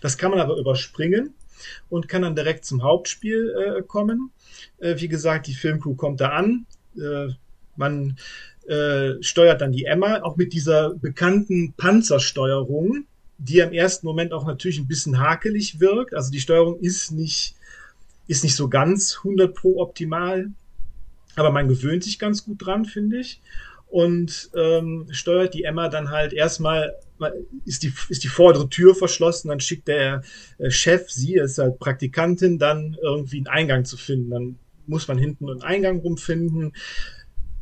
Das 0.00 0.16
kann 0.16 0.30
man 0.30 0.40
aber 0.40 0.56
überspringen 0.56 1.34
und 1.88 2.08
kann 2.08 2.22
dann 2.22 2.34
direkt 2.36 2.64
zum 2.64 2.82
Hauptspiel 2.82 3.54
äh, 3.78 3.82
kommen. 3.82 4.30
Äh, 4.78 4.96
wie 4.98 5.08
gesagt, 5.08 5.46
die 5.46 5.54
Filmcrew 5.54 5.94
kommt 5.94 6.20
da 6.20 6.30
an. 6.30 6.66
Äh, 6.96 7.28
man 7.76 8.16
steuert 9.20 9.60
dann 9.60 9.72
die 9.72 9.84
Emma, 9.84 10.22
auch 10.22 10.36
mit 10.36 10.54
dieser 10.54 10.94
bekannten 10.94 11.74
Panzersteuerung 11.76 13.04
die 13.38 13.58
im 13.58 13.72
ersten 13.72 14.06
Moment 14.06 14.32
auch 14.32 14.46
natürlich 14.46 14.78
ein 14.78 14.86
bisschen 14.86 15.18
hakelig 15.18 15.80
wirkt. 15.80 16.14
Also 16.14 16.30
die 16.30 16.40
Steuerung 16.40 16.78
ist 16.80 17.12
nicht, 17.12 17.54
ist 18.26 18.44
nicht 18.44 18.56
so 18.56 18.68
ganz 18.68 19.18
100 19.18 19.54
pro 19.54 19.80
optimal, 19.80 20.50
aber 21.36 21.50
man 21.50 21.68
gewöhnt 21.68 22.04
sich 22.04 22.18
ganz 22.18 22.44
gut 22.44 22.64
dran, 22.64 22.84
finde 22.84 23.18
ich. 23.18 23.40
Und 23.86 24.50
ähm, 24.56 25.06
steuert 25.10 25.54
die 25.54 25.64
Emma 25.64 25.88
dann 25.88 26.10
halt 26.10 26.32
erstmal, 26.32 26.94
ist 27.64 27.82
die, 27.84 27.92
ist 28.08 28.24
die 28.24 28.28
vordere 28.28 28.68
Tür 28.68 28.94
verschlossen, 28.94 29.48
dann 29.48 29.60
schickt 29.60 29.86
der 29.86 30.22
äh, 30.58 30.70
Chef 30.70 31.10
sie, 31.10 31.34
ist 31.34 31.58
halt 31.58 31.78
Praktikantin, 31.78 32.58
dann 32.58 32.96
irgendwie 33.00 33.36
einen 33.38 33.46
Eingang 33.46 33.84
zu 33.84 33.96
finden. 33.96 34.30
Dann 34.30 34.58
muss 34.86 35.06
man 35.06 35.18
hinten 35.18 35.48
einen 35.48 35.62
Eingang 35.62 35.98
rumfinden 35.98 36.72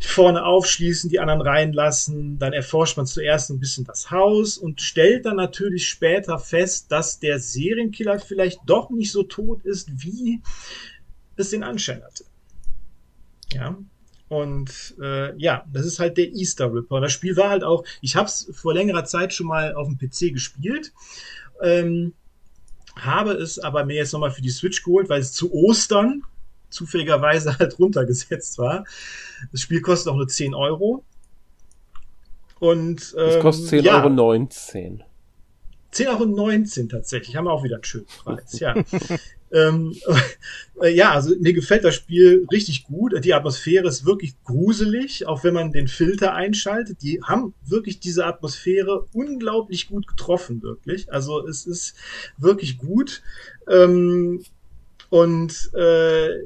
vorne 0.05 0.44
aufschließen, 0.44 1.11
die 1.11 1.20
anderen 1.20 1.40
reinlassen. 1.40 2.38
Dann 2.38 2.53
erforscht 2.53 2.96
man 2.96 3.07
zuerst 3.07 3.50
ein 3.50 3.61
bisschen 3.61 3.84
das 3.84 4.11
Haus 4.11 4.59
und 4.59 4.80
stellt 4.80 5.26
dann 5.26 5.36
natürlich 5.36 5.88
später 5.88 6.38
fest, 6.38 6.90
dass 6.90 7.20
der 7.20 7.38
Serienkiller 7.38 8.18
vielleicht 8.18 8.61
doch 8.66 8.90
nicht 8.90 9.12
so 9.12 9.22
tot 9.22 9.64
ist, 9.64 9.90
wie 10.03 10.40
es 11.36 11.50
den 11.50 11.62
Anschein 11.62 12.03
hatte. 12.03 12.24
Ja. 13.53 13.76
Und 14.28 14.94
äh, 14.98 15.36
ja, 15.36 15.66
das 15.70 15.84
ist 15.84 15.98
halt 15.98 16.16
der 16.16 16.32
Easter 16.32 16.72
Ripper. 16.72 17.00
Das 17.00 17.12
Spiel 17.12 17.36
war 17.36 17.50
halt 17.50 17.64
auch, 17.64 17.84
ich 18.00 18.16
habe 18.16 18.28
es 18.28 18.48
vor 18.53 18.72
längerer 18.72 19.05
Zeit 19.05 19.34
schon 19.34 19.46
mal 19.46 19.74
auf 19.74 19.88
dem 19.88 19.98
PC 19.98 20.32
gespielt. 20.32 20.92
Ähm, 21.61 22.14
habe 22.96 23.32
es 23.32 23.59
aber 23.59 23.84
mir 23.84 23.96
jetzt 23.96 24.12
nochmal 24.12 24.30
für 24.30 24.42
die 24.42 24.50
Switch 24.50 24.82
geholt, 24.82 25.09
weil 25.09 25.20
es 25.20 25.32
zu 25.32 25.53
Ostern 25.53 26.22
zufälligerweise 26.72 27.56
halt 27.58 27.78
runtergesetzt 27.78 28.58
war. 28.58 28.84
Das 29.50 29.60
Spiel 29.60 29.80
kostet 29.80 30.12
auch 30.12 30.16
nur 30.16 30.28
10 30.28 30.54
Euro. 30.54 31.04
Und, 32.58 33.14
ähm, 33.18 33.26
das 33.26 33.40
kostet 33.40 33.80
10,19 33.80 33.82
ja, 33.82 33.96
Euro. 33.98 34.08
19. 34.08 35.04
10,19 35.92 36.78
Euro 36.78 36.88
tatsächlich. 36.88 37.36
Haben 37.36 37.46
wir 37.46 37.52
auch 37.52 37.64
wieder 37.64 37.76
einen 37.76 37.84
schönen 37.84 38.06
Preis, 38.06 38.58
ja. 38.60 38.74
ähm, 39.52 39.94
äh, 40.80 40.94
ja, 40.94 41.12
also 41.12 41.34
mir 41.38 41.52
gefällt 41.52 41.84
das 41.84 41.94
Spiel 41.94 42.46
richtig 42.50 42.84
gut. 42.84 43.12
Die 43.24 43.34
Atmosphäre 43.34 43.88
ist 43.88 44.06
wirklich 44.06 44.34
gruselig, 44.44 45.26
auch 45.26 45.44
wenn 45.44 45.54
man 45.54 45.72
den 45.72 45.88
Filter 45.88 46.34
einschaltet. 46.34 47.02
Die 47.02 47.20
haben 47.22 47.52
wirklich 47.66 48.00
diese 48.00 48.24
Atmosphäre 48.26 49.06
unglaublich 49.12 49.88
gut 49.88 50.06
getroffen, 50.06 50.62
wirklich. 50.62 51.12
Also 51.12 51.46
es 51.46 51.66
ist 51.66 51.94
wirklich 52.38 52.78
gut. 52.78 53.22
Ähm, 53.68 54.42
und 55.12 55.70
äh, 55.74 56.38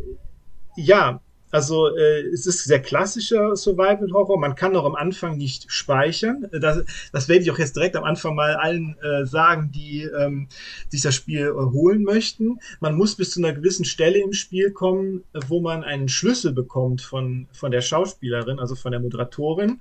ja, 0.76 1.20
also 1.52 1.96
äh, 1.96 2.22
es 2.32 2.46
ist 2.46 2.64
sehr 2.64 2.82
klassischer 2.82 3.54
Survival 3.54 4.10
Horror. 4.12 4.40
Man 4.40 4.56
kann 4.56 4.72
noch 4.72 4.84
am 4.84 4.96
Anfang 4.96 5.36
nicht 5.36 5.70
speichern. 5.70 6.48
Das, 6.50 6.84
das 7.12 7.28
werde 7.28 7.44
ich 7.44 7.50
auch 7.52 7.60
jetzt 7.60 7.76
direkt 7.76 7.94
am 7.94 8.02
Anfang 8.02 8.34
mal 8.34 8.56
allen 8.56 8.96
äh, 8.98 9.24
sagen, 9.24 9.70
die 9.72 10.02
ähm, 10.02 10.48
sich 10.88 11.00
das 11.00 11.14
Spiel 11.14 11.52
holen 11.54 12.02
möchten. 12.02 12.58
Man 12.80 12.96
muss 12.96 13.14
bis 13.14 13.30
zu 13.30 13.40
einer 13.40 13.52
gewissen 13.52 13.84
Stelle 13.84 14.18
im 14.18 14.32
Spiel 14.32 14.72
kommen, 14.72 15.22
wo 15.46 15.60
man 15.60 15.84
einen 15.84 16.08
Schlüssel 16.08 16.52
bekommt 16.52 17.02
von, 17.02 17.46
von 17.52 17.70
der 17.70 17.82
Schauspielerin, 17.82 18.58
also 18.58 18.74
von 18.74 18.90
der 18.90 19.00
Moderatorin. 19.00 19.78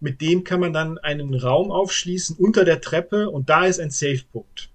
Mit 0.00 0.22
dem 0.22 0.44
kann 0.44 0.60
man 0.60 0.72
dann 0.72 0.96
einen 0.96 1.34
Raum 1.34 1.70
aufschließen 1.70 2.36
unter 2.38 2.64
der 2.64 2.80
Treppe 2.80 3.28
und 3.28 3.50
da 3.50 3.66
ist 3.66 3.80
ein 3.80 3.90
Safe-Punkt. 3.90 4.70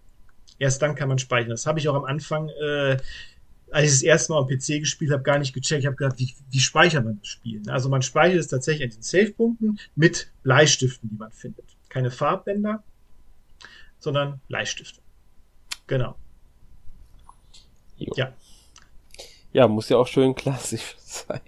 Erst 0.60 0.82
dann 0.82 0.94
kann 0.94 1.08
man 1.08 1.18
speichern. 1.18 1.52
Das 1.52 1.66
habe 1.66 1.80
ich 1.80 1.88
auch 1.88 1.96
am 1.96 2.04
Anfang 2.04 2.50
äh, 2.50 2.98
als 3.72 3.86
ich 3.86 3.92
das 3.92 4.02
erste 4.02 4.34
Mal 4.34 4.40
am 4.40 4.48
PC 4.48 4.80
gespielt 4.80 5.12
habe, 5.12 5.24
gar 5.24 5.40
nicht 5.40 5.54
gecheckt. 5.54 5.82
Ich 5.82 5.86
habe 5.86 5.96
gedacht, 5.96 6.20
wie, 6.20 6.34
wie 6.50 6.60
speichert 6.60 7.06
man 7.06 7.20
das 7.20 7.28
Spiel? 7.28 7.62
Also 7.68 7.90
man 7.90 8.02
speichert 8.02 8.40
es 8.40 8.48
tatsächlich 8.48 8.84
an 8.86 8.96
den 8.96 9.02
Safe-Punkten 9.02 9.80
mit 9.96 10.32
Bleistiften, 10.44 11.10
die 11.10 11.18
man 11.18 11.32
findet. 11.32 11.66
Keine 11.90 12.12
Farbbänder, 12.12 12.84
sondern 14.00 14.40
Bleistifte. 14.48 15.02
Genau. 15.88 16.16
Jo. 17.98 18.14
Ja. 18.16 18.34
Ja, 19.52 19.68
muss 19.68 19.90
ja 19.90 19.98
auch 19.98 20.08
schön 20.08 20.36
klassisch 20.36 20.96
sein. 21.00 21.42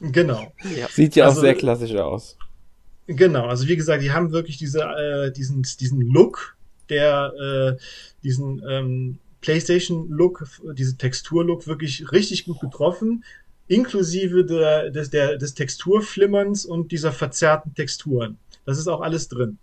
Genau. 0.00 0.52
Ja. 0.76 0.88
Sieht 0.88 1.14
ja 1.16 1.26
also, 1.26 1.38
auch 1.38 1.42
sehr 1.42 1.54
klassisch 1.54 1.94
aus. 1.94 2.36
Genau, 3.06 3.46
also 3.46 3.68
wie 3.68 3.76
gesagt, 3.76 4.02
die 4.02 4.12
haben 4.12 4.32
wirklich 4.32 4.58
diese, 4.58 4.80
äh, 4.80 5.32
diesen, 5.32 5.62
diesen 5.62 6.00
Look, 6.00 6.56
der 6.88 7.32
äh, 7.78 7.82
diesen 8.22 8.62
ähm, 8.68 9.18
PlayStation-Look, 9.42 10.46
diese 10.74 10.96
Textur-Look 10.96 11.66
wirklich 11.66 12.10
richtig 12.10 12.46
gut 12.46 12.60
getroffen, 12.60 13.24
inklusive 13.68 14.44
der, 14.44 14.90
des, 14.90 15.10
der, 15.10 15.36
des 15.36 15.54
Texturflimmerns 15.54 16.64
und 16.64 16.90
dieser 16.92 17.12
verzerrten 17.12 17.74
Texturen. 17.74 18.38
Das 18.64 18.78
ist 18.78 18.88
auch 18.88 19.02
alles 19.02 19.28
drin. 19.28 19.58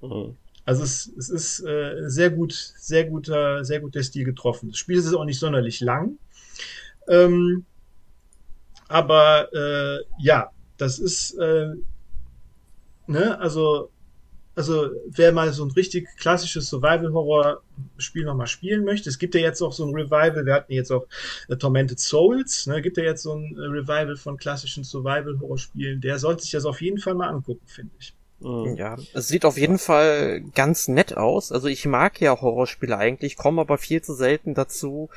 Mhm. 0.00 0.36
Also 0.64 0.84
es, 0.84 1.12
es 1.18 1.28
ist 1.28 1.60
äh, 1.60 2.08
sehr 2.08 2.30
gut, 2.30 2.52
sehr 2.52 3.04
guter, 3.04 3.64
sehr 3.64 3.80
gut 3.80 3.94
der 3.94 4.04
Stil 4.04 4.24
getroffen. 4.24 4.70
Das 4.70 4.78
Spiel 4.78 4.96
ist 4.96 5.12
auch 5.12 5.24
nicht 5.24 5.40
sonderlich 5.40 5.80
lang. 5.80 6.18
Ähm, 7.08 7.64
aber 8.86 9.52
äh, 9.52 10.04
ja, 10.20 10.52
das 10.76 10.98
ist 11.00 11.32
äh, 11.34 11.74
ne, 13.06 13.38
also 13.40 13.90
also 14.54 14.90
wer 15.06 15.32
mal 15.32 15.52
so 15.52 15.64
ein 15.64 15.70
richtig 15.70 16.08
klassisches 16.18 16.68
Survival-Horror-Spiel 16.68 18.24
nochmal 18.24 18.46
spielen 18.46 18.84
möchte, 18.84 19.08
es 19.08 19.18
gibt 19.18 19.34
ja 19.34 19.40
jetzt 19.40 19.62
auch 19.62 19.72
so 19.72 19.86
ein 19.86 19.94
Revival, 19.94 20.44
wir 20.44 20.54
hatten 20.54 20.72
jetzt 20.72 20.90
auch 20.90 21.06
äh, 21.48 21.56
Tormented 21.56 22.00
Souls, 22.00 22.66
ne, 22.66 22.82
gibt 22.82 22.96
ja 22.96 23.04
jetzt 23.04 23.22
so 23.22 23.34
ein 23.34 23.56
äh, 23.56 23.62
Revival 23.62 24.16
von 24.16 24.36
klassischen 24.36 24.84
Survival-Horror-Spielen, 24.84 26.00
der 26.00 26.18
sollte 26.18 26.42
sich 26.42 26.52
das 26.52 26.64
auf 26.64 26.80
jeden 26.82 26.98
Fall 26.98 27.14
mal 27.14 27.28
angucken, 27.28 27.66
finde 27.66 27.92
ich. 27.98 28.14
Mhm. 28.40 28.76
Ja, 28.76 28.96
es 29.14 29.28
sieht 29.28 29.44
auf 29.44 29.56
jeden 29.56 29.78
Fall 29.78 30.42
ganz 30.54 30.88
nett 30.88 31.16
aus. 31.16 31.52
Also 31.52 31.68
ich 31.68 31.86
mag 31.86 32.20
ja 32.20 32.40
Horrorspiele 32.40 32.96
eigentlich, 32.96 33.36
komme 33.36 33.60
aber 33.60 33.78
viel 33.78 34.02
zu 34.02 34.14
selten 34.14 34.54
dazu, 34.54 35.10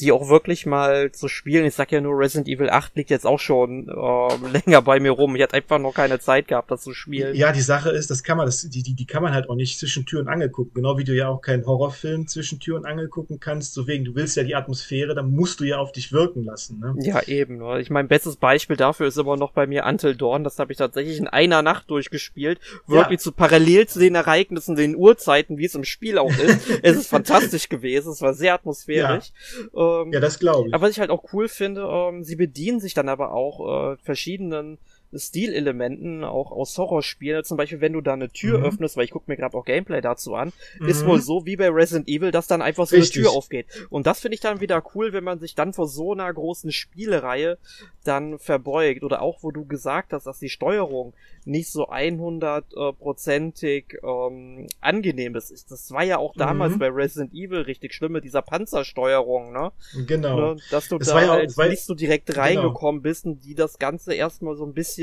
die 0.00 0.12
auch 0.12 0.28
wirklich 0.28 0.64
mal 0.66 1.10
zu 1.12 1.28
spielen. 1.28 1.64
Ich 1.66 1.74
sag 1.74 1.90
ja 1.90 2.00
nur, 2.00 2.18
Resident 2.18 2.48
Evil 2.48 2.70
8 2.70 2.96
liegt 2.96 3.10
jetzt 3.10 3.26
auch 3.26 3.40
schon 3.40 3.88
äh, 3.88 4.58
länger 4.64 4.82
bei 4.82 5.00
mir 5.00 5.10
rum. 5.10 5.34
Ich 5.34 5.42
hatte 5.42 5.54
einfach 5.54 5.78
noch 5.78 5.94
keine 5.94 6.20
Zeit 6.20 6.48
gehabt, 6.48 6.70
das 6.70 6.82
zu 6.82 6.94
spielen. 6.94 7.34
Ja, 7.34 7.52
die 7.52 7.60
Sache 7.60 7.90
ist, 7.90 8.10
das 8.10 8.22
kann 8.22 8.36
man, 8.36 8.46
das, 8.46 8.68
die, 8.68 8.82
die, 8.82 8.94
die 8.94 9.06
kann 9.06 9.22
man 9.22 9.34
halt 9.34 9.48
auch 9.50 9.56
nicht 9.56 9.78
zwischen 9.78 10.06
Tür 10.06 10.20
und 10.20 10.28
Angel 10.28 10.50
gucken. 10.50 10.74
Genau 10.74 10.98
wie 10.98 11.04
du 11.04 11.14
ja 11.14 11.28
auch 11.28 11.40
keinen 11.40 11.66
Horrorfilm 11.66 12.28
zwischen 12.28 12.60
Tür 12.60 12.76
und 12.76 12.86
Angel 12.86 13.08
gucken 13.08 13.40
kannst. 13.40 13.74
So 13.74 13.86
wegen, 13.86 14.04
du 14.04 14.14
willst 14.14 14.36
ja 14.36 14.44
die 14.44 14.54
Atmosphäre, 14.54 15.14
dann 15.14 15.30
musst 15.30 15.60
du 15.60 15.64
ja 15.64 15.78
auf 15.78 15.92
dich 15.92 16.12
wirken 16.12 16.44
lassen. 16.44 16.78
Ne? 16.78 16.94
Ja, 17.00 17.22
eben. 17.22 17.58
Ne? 17.58 17.80
Ich 17.80 17.90
mein 17.90 18.08
bestes 18.08 18.36
Beispiel 18.36 18.76
dafür 18.76 19.08
ist 19.08 19.18
immer 19.18 19.36
noch 19.36 19.52
bei 19.52 19.66
mir 19.66 19.84
Until 19.84 20.14
Dawn. 20.14 20.44
Das 20.44 20.58
habe 20.58 20.72
ich 20.72 20.78
tatsächlich 20.78 21.18
in 21.18 21.26
einer 21.26 21.62
Nacht 21.62 21.90
durchgespielt. 21.90 22.60
Wirklich 22.86 23.18
ja. 23.20 23.24
zu 23.24 23.32
parallel 23.32 23.88
zu 23.88 23.98
den 23.98 24.14
Ereignissen, 24.14 24.76
den 24.76 24.94
Uhrzeiten, 24.94 25.58
wie 25.58 25.64
es 25.64 25.74
im 25.74 25.84
Spiel 25.84 26.18
auch 26.18 26.36
ist. 26.36 26.60
es 26.82 26.96
ist 26.96 27.08
fantastisch 27.08 27.68
gewesen. 27.68 28.12
Es 28.12 28.22
war 28.22 28.34
sehr 28.34 28.54
atmosphärisch. 28.54 29.32
Ja. 29.72 29.78
Ähm, 30.04 30.12
ja, 30.12 30.20
das 30.20 30.38
glaube 30.38 30.68
ich. 30.68 30.74
Aber 30.74 30.84
was 30.84 30.90
ich 30.92 31.00
halt 31.00 31.10
auch 31.10 31.32
cool 31.32 31.48
finde, 31.48 31.82
ähm, 31.82 32.24
sie 32.24 32.36
bedienen 32.36 32.80
sich 32.80 32.94
dann 32.94 33.08
aber 33.08 33.32
auch 33.32 33.92
äh, 33.92 33.96
verschiedenen 34.02 34.78
Stilelementen 35.14 36.24
auch 36.24 36.52
aus 36.52 36.76
Horrorspielen. 36.76 37.44
Zum 37.44 37.56
Beispiel, 37.56 37.80
wenn 37.80 37.92
du 37.92 38.00
da 38.00 38.12
eine 38.12 38.28
Tür 38.28 38.58
mhm. 38.58 38.64
öffnest, 38.64 38.96
weil 38.96 39.04
ich 39.04 39.10
gucke 39.10 39.30
mir 39.30 39.36
gerade 39.36 39.56
auch 39.56 39.64
Gameplay 39.64 40.00
dazu 40.00 40.34
an, 40.34 40.52
mhm. 40.78 40.88
ist 40.88 41.06
wohl 41.06 41.20
so 41.20 41.46
wie 41.46 41.56
bei 41.56 41.68
Resident 41.68 42.08
Evil, 42.08 42.30
dass 42.30 42.46
dann 42.46 42.62
einfach 42.62 42.86
so 42.86 42.96
Richtig. 42.96 43.16
eine 43.16 43.24
Tür 43.24 43.36
aufgeht. 43.36 43.66
Und 43.90 44.06
das 44.06 44.20
finde 44.20 44.34
ich 44.34 44.40
dann 44.40 44.60
wieder 44.60 44.82
cool, 44.94 45.12
wenn 45.12 45.24
man 45.24 45.38
sich 45.38 45.54
dann 45.54 45.72
vor 45.72 45.88
so 45.88 46.12
einer 46.12 46.32
großen 46.32 46.72
Spielereihe 46.72 47.58
dann 48.04 48.38
verbeugt. 48.38 49.02
Oder 49.02 49.22
auch, 49.22 49.42
wo 49.42 49.50
du 49.50 49.64
gesagt 49.64 50.12
hast, 50.12 50.26
dass 50.26 50.38
die 50.38 50.48
Steuerung 50.48 51.14
nicht 51.44 51.70
so 51.70 51.88
100%ig 51.88 53.84
ähm, 54.02 54.66
angenehm 54.80 55.34
ist. 55.34 55.70
Das 55.70 55.90
war 55.90 56.02
ja 56.04 56.18
auch 56.18 56.34
damals 56.34 56.74
mhm. 56.74 56.78
bei 56.78 56.88
Resident 56.88 57.32
Evil 57.32 57.62
richtig 57.62 57.94
schlimm 57.94 58.12
mit 58.12 58.24
dieser 58.24 58.42
Panzersteuerung, 58.42 59.52
ne? 59.52 59.72
Genau. 60.06 60.54
Ne? 60.54 60.60
Dass 60.70 60.88
du 60.88 60.98
es 60.98 61.08
da 61.08 61.22
ja 61.22 61.32
auch, 61.32 61.68
nicht 61.68 61.84
so 61.84 61.94
direkt 61.94 62.26
genau. 62.26 62.40
reingekommen 62.40 63.02
genau. 63.02 63.10
bist 63.10 63.24
und 63.24 63.44
die 63.44 63.54
das 63.54 63.78
Ganze 63.78 64.14
erstmal 64.14 64.56
so 64.56 64.66
ein 64.66 64.74
bisschen 64.74 64.97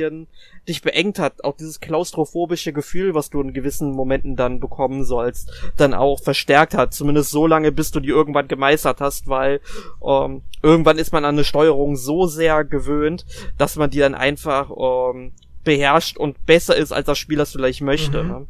dich 0.68 0.82
beengt 0.82 1.20
hat. 1.20 1.44
Auch 1.44 1.56
dieses 1.56 1.80
klaustrophobische 1.80 2.74
Gefühl, 2.74 3.14
was 3.14 3.30
du 3.30 3.42
in 3.42 3.54
gewissen 3.54 3.92
Momenten 3.92 4.36
dann 4.36 4.60
bekommen 4.60 5.04
sollst, 5.04 5.52
dann 5.78 5.94
auch 5.94 6.22
verstärkt 6.22 6.74
hat. 6.76 6.94
Zumindest 6.94 7.32
so 7.32 7.48
lange, 7.48 7.72
bis 7.72 7.92
du 7.92 8.00
die 8.00 8.10
irgendwann 8.10 8.48
gemeistert 8.48 9.02
hast, 9.02 9.28
weil 9.28 9.62
ähm, 10.06 10.42
irgendwann 10.62 10.98
ist 10.98 11.14
man 11.14 11.26
an 11.26 11.36
eine 11.36 11.44
Steuerung 11.44 11.96
so 11.96 12.28
sehr 12.28 12.64
gewöhnt, 12.64 13.26
dass 13.58 13.76
man 13.76 13.90
die 13.90 14.00
dann 14.00 14.16
einfach 14.16 14.70
ähm, 14.70 15.34
beherrscht 15.64 16.18
und 16.18 16.46
besser 16.46 16.76
ist, 16.76 16.92
als 16.92 17.08
das 17.08 17.18
Spiel 17.18 17.38
das 17.38 17.52
vielleicht 17.52 17.82
möchte. 17.82 18.24
Mhm. 18.24 18.30
Ne? 18.30 18.48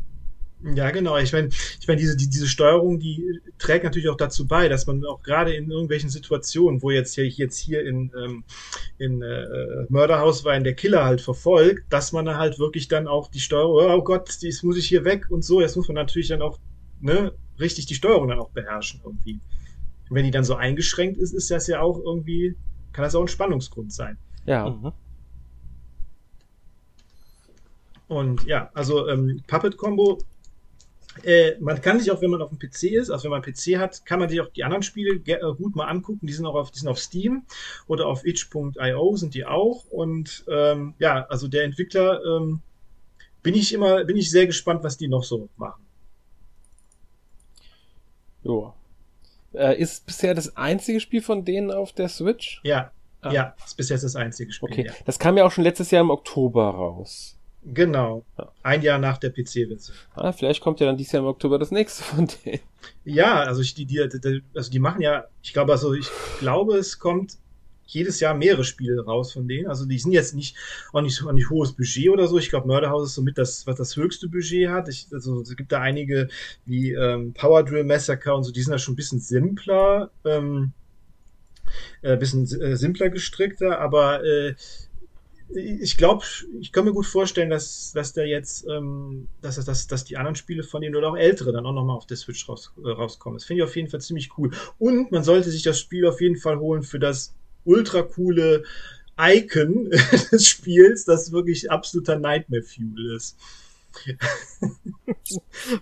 Ja, 0.63 0.89
genau. 0.89 1.17
Ich 1.17 1.31
meine, 1.31 1.49
ich 1.49 1.87
meine, 1.87 1.99
diese, 1.99 2.15
die, 2.15 2.29
diese 2.29 2.47
Steuerung, 2.47 2.99
die 2.99 3.39
trägt 3.59 3.83
natürlich 3.83 4.09
auch 4.09 4.17
dazu 4.17 4.47
bei, 4.47 4.67
dass 4.67 4.87
man 4.87 5.05
auch 5.05 5.21
gerade 5.21 5.53
in 5.53 5.69
irgendwelchen 5.69 6.09
Situationen, 6.09 6.81
wo 6.81 6.91
jetzt 6.91 7.13
hier, 7.13 7.27
jetzt 7.27 7.59
hier 7.59 7.85
in, 7.85 8.11
ähm, 8.17 8.43
in 8.97 9.21
äh, 9.21 9.85
Mörderhaus 9.89 10.43
war, 10.43 10.55
in 10.55 10.63
der 10.63 10.73
Killer 10.73 11.05
halt 11.05 11.21
verfolgt, 11.21 11.83
dass 11.89 12.13
man 12.13 12.25
da 12.25 12.37
halt 12.37 12.57
wirklich 12.57 12.87
dann 12.87 13.07
auch 13.07 13.29
die 13.29 13.39
Steuerung, 13.39 13.99
oh 13.99 14.03
Gott, 14.03 14.29
jetzt 14.41 14.63
muss 14.63 14.77
ich 14.77 14.87
hier 14.87 15.03
weg 15.03 15.27
und 15.29 15.43
so, 15.43 15.61
jetzt 15.61 15.75
muss 15.75 15.87
man 15.87 15.95
natürlich 15.95 16.29
dann 16.29 16.41
auch, 16.41 16.57
ne, 16.99 17.33
richtig 17.59 17.85
die 17.85 17.95
Steuerung 17.95 18.27
dann 18.29 18.39
auch 18.39 18.49
beherrschen 18.49 19.01
irgendwie. 19.03 19.39
Und 20.09 20.15
wenn 20.15 20.25
die 20.25 20.31
dann 20.31 20.43
so 20.43 20.55
eingeschränkt 20.55 21.17
ist, 21.17 21.33
ist 21.33 21.51
das 21.51 21.67
ja 21.67 21.81
auch 21.81 21.99
irgendwie, 21.99 22.55
kann 22.93 23.03
das 23.03 23.13
auch 23.13 23.21
ein 23.21 23.27
Spannungsgrund 23.27 23.93
sein. 23.93 24.17
Ja. 24.45 24.69
Mhm. 24.69 24.91
Und 28.07 28.45
ja, 28.45 28.69
also 28.73 29.07
ähm, 29.07 29.41
Puppet 29.47 29.77
Combo, 29.77 30.19
äh, 31.23 31.57
man 31.59 31.81
kann 31.81 31.99
sich 31.99 32.11
auch, 32.11 32.21
wenn 32.21 32.29
man 32.29 32.41
auf 32.41 32.49
dem 32.49 32.59
PC 32.59 32.83
ist, 32.83 33.09
also 33.09 33.25
wenn 33.25 33.31
man 33.31 33.41
PC 33.41 33.77
hat, 33.77 34.05
kann 34.05 34.19
man 34.19 34.29
sich 34.29 34.41
auch 34.41 34.49
die 34.49 34.63
anderen 34.63 34.83
Spiele 34.83 35.21
äh, 35.25 35.39
gut 35.55 35.75
mal 35.75 35.85
angucken. 35.85 36.27
Die 36.27 36.33
sind 36.33 36.45
auch 36.45 36.55
auf, 36.55 36.71
die 36.71 36.79
sind 36.79 36.89
auf 36.89 36.99
Steam 36.99 37.43
oder 37.87 38.07
auf 38.07 38.25
itch.io 38.25 39.15
sind 39.15 39.33
die 39.33 39.45
auch. 39.45 39.85
Und 39.85 40.45
ähm, 40.49 40.93
ja, 40.99 41.25
also 41.27 41.47
der 41.47 41.63
Entwickler 41.63 42.21
ähm, 42.25 42.61
bin 43.43 43.55
ich 43.55 43.73
immer, 43.73 44.03
bin 44.03 44.17
ich 44.17 44.29
sehr 44.29 44.47
gespannt, 44.47 44.83
was 44.83 44.97
die 44.97 45.07
noch 45.07 45.23
so 45.23 45.49
machen. 45.57 45.85
Jo. 48.43 48.73
Äh, 49.53 49.79
ist 49.79 50.05
bisher 50.05 50.33
das 50.33 50.55
einzige 50.57 50.99
Spiel 50.99 51.21
von 51.21 51.45
denen 51.45 51.71
auf 51.71 51.93
der 51.93 52.09
Switch? 52.09 52.61
Ja, 52.63 52.91
ah. 53.21 53.31
ja, 53.31 53.55
ist 53.65 53.77
bis 53.77 53.89
jetzt 53.89 54.03
das 54.03 54.15
einzige 54.15 54.51
Spiel. 54.51 54.69
Okay, 54.69 54.85
ja. 54.87 54.93
das 55.05 55.17
kam 55.17 55.37
ja 55.37 55.45
auch 55.45 55.51
schon 55.51 55.63
letztes 55.63 55.91
Jahr 55.91 56.01
im 56.01 56.09
Oktober 56.09 56.69
raus. 56.69 57.34
Genau. 57.73 58.25
Ja. 58.37 58.51
Ein 58.63 58.81
Jahr 58.83 58.99
nach 58.99 59.17
der 59.17 59.31
PC-Version. 59.31 59.97
Ah, 60.13 60.31
vielleicht 60.31 60.61
kommt 60.61 60.79
ja 60.79 60.85
dann 60.85 60.97
dieses 60.97 61.13
Jahr 61.13 61.23
im 61.23 61.27
Oktober 61.27 61.57
das 61.57 61.71
nächste 61.71 62.03
von 62.03 62.27
denen. 62.45 62.59
Ja, 63.03 63.41
also 63.43 63.61
ich, 63.61 63.73
die, 63.73 63.85
die, 63.85 64.07
die, 64.07 64.43
also 64.55 64.71
die 64.71 64.79
machen 64.79 65.01
ja, 65.01 65.25
ich 65.41 65.53
glaube, 65.53 65.71
also 65.71 65.93
ich 65.93 66.07
glaube, 66.39 66.77
es 66.77 66.99
kommt 66.99 67.37
jedes 67.87 68.19
Jahr 68.19 68.33
mehrere 68.33 68.63
Spiele 68.63 69.03
raus 69.05 69.31
von 69.31 69.47
denen. 69.47 69.67
Also 69.67 69.85
die 69.85 69.99
sind 69.99 70.11
jetzt 70.11 70.35
nicht 70.35 70.55
auch 70.91 71.01
nicht, 71.01 71.23
auch 71.23 71.31
nicht 71.31 71.49
hohes 71.49 71.73
Budget 71.73 72.09
oder 72.09 72.27
so. 72.27 72.37
Ich 72.37 72.49
glaube, 72.49 72.67
Murderhouse 72.67 73.09
ist 73.09 73.15
somit 73.15 73.37
das, 73.37 73.65
was 73.67 73.75
das 73.75 73.95
höchste 73.95 74.27
Budget 74.27 74.69
hat. 74.69 74.89
Ich, 74.89 75.07
also 75.11 75.41
es 75.41 75.55
gibt 75.55 75.71
da 75.71 75.81
einige 75.81 76.29
wie 76.65 76.91
ähm, 76.91 77.33
Power 77.33 77.63
Drill 77.63 77.83
Massacre 77.83 78.33
und 78.33 78.43
so, 78.43 78.51
die 78.51 78.61
sind 78.61 78.71
da 78.71 78.79
schon 78.79 78.93
ein 78.93 78.97
bisschen 78.97 79.19
simpler, 79.19 80.09
ähm, 80.23 80.71
äh, 82.01 82.17
bisschen 82.17 82.43
äh, 82.61 82.75
simpler 82.75 83.09
gestrickter, 83.09 83.79
aber 83.79 84.23
äh, 84.23 84.55
ich 85.53 85.97
glaube, 85.97 86.25
ich 86.59 86.71
kann 86.71 86.85
mir 86.85 86.93
gut 86.93 87.05
vorstellen, 87.05 87.49
dass, 87.49 87.91
dass 87.93 88.13
der 88.13 88.27
jetzt, 88.27 88.65
ähm, 88.67 89.27
dass, 89.41 89.63
dass, 89.63 89.87
dass 89.87 90.03
die 90.03 90.17
anderen 90.17 90.35
Spiele 90.35 90.63
von 90.63 90.81
denen 90.81 90.95
oder 90.95 91.09
auch 91.09 91.17
ältere 91.17 91.51
dann 91.51 91.65
auch 91.65 91.73
nochmal 91.73 91.95
auf 91.95 92.07
der 92.07 92.17
Switch 92.17 92.47
raus, 92.49 92.71
äh, 92.83 92.89
rauskommen. 92.89 93.37
Das 93.37 93.45
finde 93.45 93.61
ich 93.61 93.69
auf 93.69 93.75
jeden 93.75 93.89
Fall 93.89 94.01
ziemlich 94.01 94.37
cool. 94.37 94.51
Und 94.79 95.11
man 95.11 95.23
sollte 95.23 95.51
sich 95.51 95.61
das 95.61 95.79
Spiel 95.79 96.05
auf 96.07 96.19
jeden 96.19 96.37
Fall 96.37 96.59
holen 96.59 96.83
für 96.83 96.99
das 96.99 97.35
ultra 97.63 98.01
coole 98.01 98.63
Icon 99.19 99.89
des 100.31 100.47
Spiels, 100.47 101.05
das 101.05 101.31
wirklich 101.31 101.69
absoluter 101.71 102.17
Nightmare 102.17 102.63
Fuel 102.63 103.15
ist. 103.15 103.37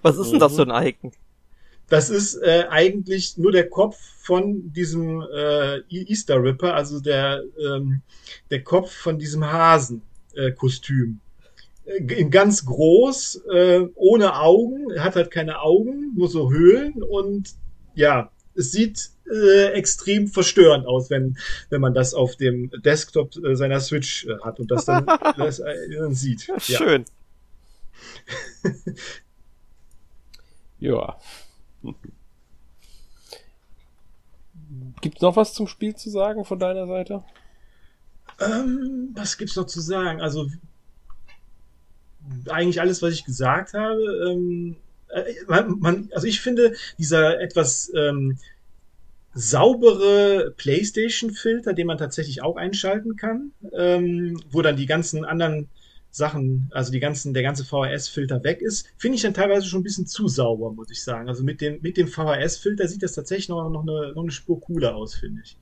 Was 0.02 0.18
ist 0.18 0.32
denn 0.32 0.40
das 0.40 0.56
für 0.56 0.72
ein 0.72 0.88
Icon? 0.88 1.12
Das 1.90 2.10
ist 2.10 2.36
äh, 2.36 2.66
eigentlich 2.70 3.38
nur 3.38 3.52
der 3.52 3.70
Kopf 3.70 3.98
von 4.20 4.72
diesem 4.74 5.22
äh, 5.22 5.78
e- 5.80 6.06
Easter 6.08 6.42
Ripper, 6.42 6.74
also 6.74 7.00
der, 7.00 7.44
ähm, 7.60 8.02
der 8.50 8.64
Kopf 8.64 8.92
von 8.92 9.20
diesem 9.20 9.46
Hasen-Kostüm. 9.46 11.20
Äh, 11.86 12.14
in 12.14 12.32
ganz 12.32 12.66
groß, 12.66 13.44
äh, 13.54 13.82
ohne 13.96 14.40
Augen, 14.40 15.00
hat 15.00 15.16
halt 15.16 15.30
keine 15.30 15.60
Augen, 15.62 16.14
nur 16.16 16.30
so 16.30 16.52
Höhlen 16.52 17.04
und 17.04 17.50
ja, 17.96 18.32
es 18.56 18.72
sieht 18.72 19.10
äh, 19.32 19.72
extrem 19.74 20.28
verstörend 20.28 20.86
aus, 20.86 21.10
wenn, 21.10 21.38
wenn 21.70 21.82
man 21.82 21.94
das 21.94 22.14
auf 22.14 22.36
dem 22.36 22.70
Desktop 22.84 23.36
äh, 23.38 23.56
seiner 23.56 23.80
Switch 23.80 24.26
äh, 24.26 24.38
hat 24.44 24.60
und 24.60 24.72
das 24.72 24.86
dann, 24.86 25.06
das, 25.38 25.60
äh, 25.60 25.74
dann 25.98 26.14
sieht. 26.14 26.48
Ja. 26.48 26.60
Schön. 26.60 27.06
ja. 30.80 31.18
Gibt 35.02 35.18
es 35.18 35.22
noch 35.22 35.36
was 35.36 35.54
zum 35.54 35.68
Spiel 35.68 35.96
zu 35.96 36.10
sagen 36.10 36.46
von 36.46 36.60
deiner 36.60 36.88
Seite? 36.88 37.24
Ähm, 38.40 39.10
was 39.14 39.38
gibt's 39.38 39.56
noch 39.56 39.66
zu 39.66 39.82
sagen? 39.82 40.22
Also 40.22 40.48
eigentlich 42.50 42.80
alles, 42.80 43.02
was 43.02 43.14
ich 43.14 43.26
gesagt 43.26 43.74
habe. 43.74 44.02
Ähm, 44.30 44.78
äh, 45.10 45.34
man, 45.48 45.80
man, 45.80 46.10
also 46.14 46.28
ich 46.28 46.42
finde 46.42 46.76
dieser 46.98 47.40
etwas 47.42 47.92
ähm, 47.96 48.38
saubere 49.34 50.54
PlayStation-Filter, 50.58 51.74
den 51.74 51.88
man 51.88 51.98
tatsächlich 51.98 52.42
auch 52.42 52.56
einschalten 52.56 53.16
kann, 53.16 53.52
ähm, 53.74 54.42
wo 54.52 54.62
dann 54.62 54.78
die 54.78 54.86
ganzen 54.86 55.26
anderen 55.26 55.70
Sachen, 56.16 56.70
also 56.72 56.92
die 56.92 57.00
ganzen, 57.00 57.34
der 57.34 57.42
ganze 57.42 57.66
VHS-Filter 57.66 58.44
weg 58.44 58.62
ist, 58.62 58.88
finde 58.98 59.16
ich 59.16 59.24
dann 59.24 59.34
teilweise 59.34 59.66
schon 59.66 59.80
ein 59.80 59.84
bisschen 59.84 60.06
zu 60.06 60.28
sauber, 60.28 60.72
muss 60.72 60.92
ich 60.92 61.04
sagen. 61.04 61.28
Also 61.28 61.44
mit 61.44 61.60
dem, 61.60 61.82
mit 61.82 61.98
dem 61.98 62.08
VHS-Filter 62.08 62.88
sieht 62.88 63.02
das 63.02 63.14
tatsächlich 63.14 63.50
noch, 63.50 63.68
noch, 63.72 63.82
eine, 63.82 64.14
noch 64.14 64.22
eine 64.22 64.32
Spur 64.32 64.62
cooler 64.62 64.96
aus, 64.96 65.16
finde 65.16 65.42
ich. 65.44 65.58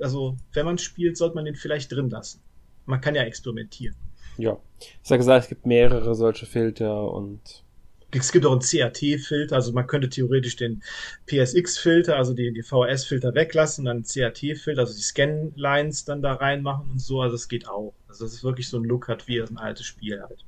Also, 0.00 0.38
wenn 0.54 0.64
man 0.64 0.78
spielt, 0.78 1.18
sollte 1.18 1.34
man 1.34 1.44
den 1.44 1.56
vielleicht 1.56 1.92
drin 1.92 2.08
lassen. 2.08 2.40
Man 2.86 3.02
kann 3.02 3.14
ja 3.14 3.22
experimentieren. 3.22 3.94
Ja. 4.38 4.58
Ich 4.80 4.98
sage 5.02 5.18
gesagt, 5.18 5.44
es 5.44 5.48
gibt 5.50 5.66
mehrere 5.66 6.14
solche 6.14 6.46
Filter 6.46 7.12
und 7.12 7.64
es 8.10 8.32
gibt 8.32 8.46
auch 8.46 8.52
einen 8.52 8.60
CRT-Filter, 8.60 9.56
also 9.56 9.72
man 9.72 9.86
könnte 9.86 10.08
theoretisch 10.08 10.56
den 10.56 10.82
PSX-Filter, 11.26 12.16
also 12.16 12.32
die, 12.32 12.52
die 12.52 12.62
VHS-Filter 12.62 13.34
weglassen, 13.34 13.84
dann 13.84 14.04
CRT-Filter, 14.04 14.82
also 14.82 14.94
die 14.94 15.02
Scan-Lines 15.02 16.04
dann 16.04 16.22
da 16.22 16.34
reinmachen 16.34 16.92
und 16.92 17.00
so, 17.00 17.20
also 17.20 17.34
es 17.34 17.48
geht 17.48 17.68
auch. 17.68 17.92
Also 18.14 18.26
das 18.26 18.34
ist 18.34 18.44
wirklich 18.44 18.68
so 18.68 18.78
ein 18.78 18.84
Look 18.84 19.08
hat 19.08 19.26
wie 19.26 19.40
ein 19.40 19.58
altes 19.58 19.86
Spiel 19.86 20.22
halt. 20.22 20.44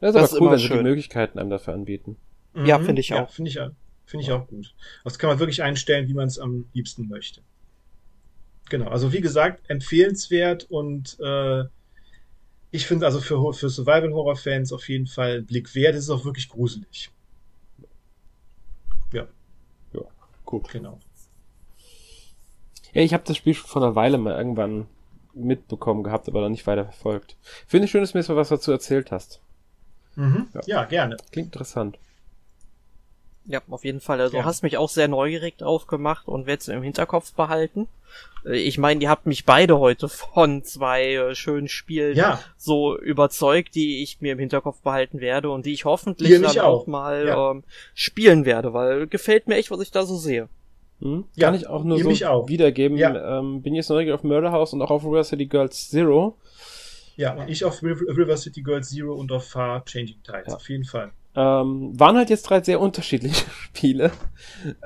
Das 0.00 0.08
ist 0.08 0.20
das 0.20 0.32
aber 0.32 0.40
cool, 0.42 0.50
wenn 0.52 0.58
sie 0.58 0.68
die 0.68 0.82
Möglichkeiten 0.82 1.38
einem 1.38 1.50
dafür 1.50 1.72
anbieten. 1.72 2.16
Mhm. 2.52 2.66
Ja, 2.66 2.80
finde 2.80 3.00
ich 3.00 3.14
auch. 3.14 3.18
Ja, 3.18 3.26
finde 3.26 3.48
ich, 3.48 3.60
find 4.06 4.22
ich 4.24 4.32
auch 4.32 4.48
gut. 4.48 4.74
Das 5.04 5.18
kann 5.18 5.30
man 5.30 5.38
wirklich 5.38 5.62
einstellen, 5.62 6.08
wie 6.08 6.14
man 6.14 6.26
es 6.26 6.40
am 6.40 6.66
liebsten 6.72 7.06
möchte. 7.08 7.42
Genau, 8.68 8.88
also 8.88 9.12
wie 9.12 9.20
gesagt, 9.20 9.70
empfehlenswert 9.70 10.64
und 10.64 11.16
äh, 11.20 11.62
ich 12.72 12.86
finde 12.86 13.06
also 13.06 13.20
für, 13.20 13.52
für 13.52 13.70
Survival-Horror-Fans 13.70 14.72
auf 14.72 14.88
jeden 14.88 15.06
Fall 15.06 15.36
einen 15.36 15.46
Blick 15.46 15.72
wert. 15.76 15.94
Es 15.94 16.04
ist 16.04 16.10
auch 16.10 16.24
wirklich 16.24 16.48
gruselig. 16.48 17.10
Ja. 19.12 19.28
Ja, 19.92 20.00
gut. 20.44 20.68
Genau. 20.70 20.98
Ja, 22.92 23.02
ich 23.02 23.14
habe 23.14 23.22
das 23.24 23.36
Spiel 23.36 23.54
schon 23.54 23.68
vor 23.68 23.82
einer 23.82 23.94
Weile 23.94 24.18
mal 24.18 24.36
irgendwann 24.36 24.88
mitbekommen 25.36 26.02
gehabt, 26.02 26.28
aber 26.28 26.40
dann 26.40 26.52
nicht 26.52 26.66
weiter 26.66 26.84
verfolgt. 26.84 27.36
Finde 27.66 27.84
ich 27.84 27.90
schön, 27.90 28.00
dass 28.00 28.12
du 28.12 28.18
mir 28.18 28.22
jetzt 28.22 28.28
mal 28.28 28.36
was 28.36 28.48
dazu 28.48 28.72
erzählt 28.72 29.10
hast. 29.12 29.40
Mhm. 30.16 30.48
Ja. 30.54 30.60
ja, 30.66 30.84
gerne. 30.84 31.16
Klingt 31.30 31.48
interessant. 31.48 31.98
Ja, 33.44 33.60
auf 33.68 33.84
jeden 33.84 34.00
Fall. 34.00 34.20
Also 34.20 34.38
ja. 34.38 34.44
hast 34.44 34.62
mich 34.62 34.76
auch 34.76 34.88
sehr 34.88 35.08
neugierig 35.08 35.62
aufgemacht 35.62 36.26
und 36.26 36.46
werde 36.46 36.60
es 36.60 36.68
im 36.68 36.82
Hinterkopf 36.82 37.32
behalten. 37.32 37.86
Äh, 38.44 38.56
ich 38.56 38.78
meine, 38.78 39.00
ihr 39.02 39.10
habt 39.10 39.26
mich 39.26 39.44
beide 39.44 39.78
heute 39.78 40.08
von 40.08 40.64
zwei 40.64 41.14
äh, 41.14 41.34
schönen 41.34 41.68
Spielen 41.68 42.16
ja. 42.16 42.40
so 42.56 42.98
überzeugt, 42.98 43.74
die 43.74 44.02
ich 44.02 44.20
mir 44.20 44.32
im 44.32 44.38
Hinterkopf 44.38 44.80
behalten 44.80 45.20
werde 45.20 45.50
und 45.50 45.66
die 45.66 45.72
ich 45.72 45.84
hoffentlich 45.84 46.40
dann 46.40 46.58
auch, 46.58 46.82
auch 46.82 46.86
mal 46.86 47.26
ja. 47.26 47.50
ähm, 47.52 47.62
spielen 47.94 48.44
werde, 48.44 48.72
weil 48.72 49.06
gefällt 49.06 49.46
mir 49.46 49.56
echt, 49.56 49.70
was 49.70 49.80
ich 49.80 49.92
da 49.92 50.04
so 50.04 50.16
sehe. 50.16 50.48
Hm? 51.00 51.24
Kann 51.38 51.54
ich 51.54 51.66
auch 51.66 51.84
nur 51.84 51.98
so 51.98 52.26
auch. 52.26 52.48
wiedergeben. 52.48 52.98
Ähm, 52.98 53.62
bin 53.62 53.74
jetzt 53.74 53.90
neugierig 53.90 54.14
auf 54.14 54.24
Murder 54.24 54.52
House 54.52 54.72
und 54.72 54.82
auch 54.82 54.90
auf 54.90 55.04
River 55.04 55.24
City 55.24 55.46
Girls 55.46 55.90
Zero. 55.90 56.36
Ja, 57.16 57.34
und 57.34 57.48
ich 57.48 57.64
auf 57.64 57.82
River 57.82 58.36
City 58.36 58.62
Girls 58.62 58.90
Zero 58.90 59.14
und 59.14 59.32
auf 59.32 59.48
Far 59.48 59.84
Changing 59.84 60.22
Tides, 60.22 60.54
auf 60.54 60.68
jeden 60.68 60.84
Fall. 60.84 61.12
Ähm, 61.34 61.92
waren 61.98 62.16
halt 62.16 62.30
jetzt 62.30 62.44
drei 62.44 62.62
sehr 62.62 62.80
unterschiedliche 62.80 63.44
Spiele. 63.50 64.10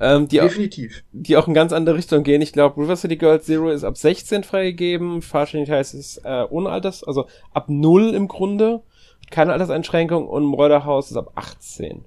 Ähm, 0.01 0.27
die 0.27 0.39
Definitiv. 0.39 0.99
Auch, 0.99 1.03
die 1.13 1.37
auch 1.37 1.47
in 1.47 1.55
ganz 1.55 1.73
andere 1.73 1.97
Richtung 1.97 2.25
gehen. 2.25 2.43
Ich 2.43 2.53
glaube, 2.53 2.81
River 2.81 2.97
City 2.97 3.17
Girls 3.17 3.47
Zero 3.47 3.71
ist 3.71 3.85
ab 3.85 3.97
16 3.97 4.43
freigegeben, 4.43 5.23
Fahrschein 5.23 5.69
heißt 5.69 5.95
es 5.95 6.19
äh, 6.25 6.45
ohne 6.51 6.71
Alters, 6.71 7.05
also 7.05 7.27
ab 7.53 7.69
0 7.69 8.15
im 8.15 8.27
Grunde. 8.27 8.83
Keine 9.31 9.53
Alterseinschränkung 9.53 10.27
und 10.27 10.45
Murder 10.45 10.85
House 10.85 11.13
ist 11.13 11.17
ab 11.17 11.31
18. 11.37 12.05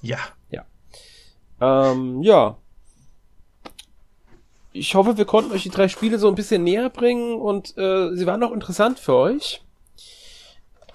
Ja. 0.00 0.18
Ja. 0.50 0.64
Ähm, 1.60 2.22
ja. 2.22 2.56
Ich 4.72 4.94
hoffe, 4.94 5.16
wir 5.16 5.24
konnten 5.24 5.52
euch 5.52 5.62
die 5.62 5.70
drei 5.70 5.88
Spiele 5.88 6.18
so 6.18 6.28
ein 6.28 6.34
bisschen 6.34 6.62
näher 6.62 6.90
bringen 6.90 7.34
und 7.34 7.76
äh, 7.78 8.14
sie 8.14 8.26
waren 8.26 8.42
auch 8.42 8.52
interessant 8.52 8.98
für 8.98 9.14
euch 9.14 9.62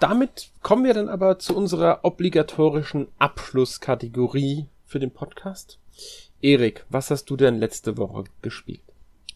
damit 0.03 0.49
kommen 0.61 0.83
wir 0.83 0.93
dann 0.93 1.07
aber 1.07 1.39
zu 1.39 1.55
unserer 1.55 1.99
obligatorischen 2.03 3.07
Abschlusskategorie 3.19 4.67
für 4.85 4.99
den 4.99 5.11
Podcast. 5.11 5.79
Erik, 6.41 6.85
was 6.89 7.09
hast 7.09 7.29
du 7.29 7.37
denn 7.37 7.57
letzte 7.57 7.97
Woche 7.97 8.25
gespielt? 8.41 8.81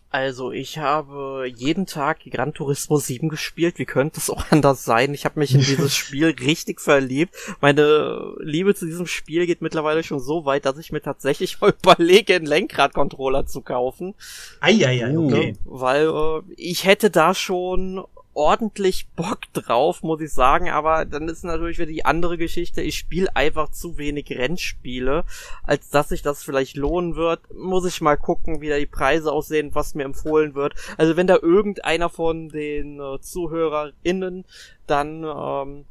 Also, 0.09 0.51
ich 0.51 0.77
habe 0.77 1.51
jeden 1.53 1.85
Tag 1.85 2.19
Gran 2.31 2.53
Turismo 2.53 2.97
7 2.97 3.27
gespielt. 3.27 3.77
Wie 3.77 3.85
könnte 3.85 4.19
es 4.19 4.29
auch 4.29 4.51
anders 4.51 4.85
sein? 4.85 5.13
Ich 5.13 5.25
habe 5.25 5.39
mich 5.39 5.53
in 5.53 5.59
dieses 5.59 5.95
Spiel 5.97 6.27
richtig 6.39 6.79
verliebt. 6.79 7.35
Meine 7.59 8.33
Liebe 8.39 8.73
zu 8.73 8.85
diesem 8.85 9.05
Spiel 9.05 9.45
geht 9.45 9.61
mittlerweile 9.61 10.03
schon 10.03 10.19
so 10.19 10.45
weit, 10.45 10.65
dass 10.65 10.77
ich 10.77 10.93
mir 10.93 11.01
tatsächlich 11.01 11.59
mal 11.59 11.73
überlege, 11.83 12.35
einen 12.35 12.45
Lenkradcontroller 12.45 13.45
zu 13.45 13.61
kaufen. 13.61 14.15
Eieiei, 14.61 15.17
okay. 15.17 15.57
Weil 15.65 16.07
äh, 16.07 16.41
ich 16.55 16.85
hätte 16.85 17.09
da 17.09 17.33
schon 17.33 18.05
ordentlich 18.37 19.07
Bock 19.15 19.51
drauf, 19.53 20.03
muss 20.03 20.21
ich 20.21 20.31
sagen, 20.31 20.69
aber 20.69 21.05
dann 21.05 21.27
ist 21.27 21.43
natürlich 21.43 21.79
wieder 21.79 21.91
die 21.91 22.05
andere 22.05 22.37
Geschichte. 22.37 22.83
Ich 22.83 22.95
spiele 22.95 23.35
einfach 23.35 23.71
zu 23.71 23.97
wenig 23.97 24.29
Rennspiele, 24.29 25.25
als 25.63 25.89
dass 25.89 26.09
sich 26.09 26.21
das 26.21 26.43
vielleicht 26.43 26.77
lohnen 26.77 27.15
wird. 27.15 27.41
Muss 27.51 27.85
ich 27.85 27.99
mal 27.99 28.15
gucken, 28.15 28.61
wie 28.61 28.69
da 28.69 28.77
die 28.77 28.85
Preise 28.85 29.31
aussehen, 29.31 29.73
was 29.73 29.95
mir 29.95 30.03
empfohlen 30.03 30.53
wird. 30.53 30.75
Also 30.97 31.17
wenn 31.17 31.25
da 31.25 31.37
irgendeiner 31.41 32.09
von 32.09 32.49
den 32.49 32.99
äh, 32.99 33.19
ZuhörerInnen 33.19 34.45
dann 34.85 35.23
ähm, 35.23 35.85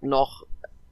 noch 0.00 0.46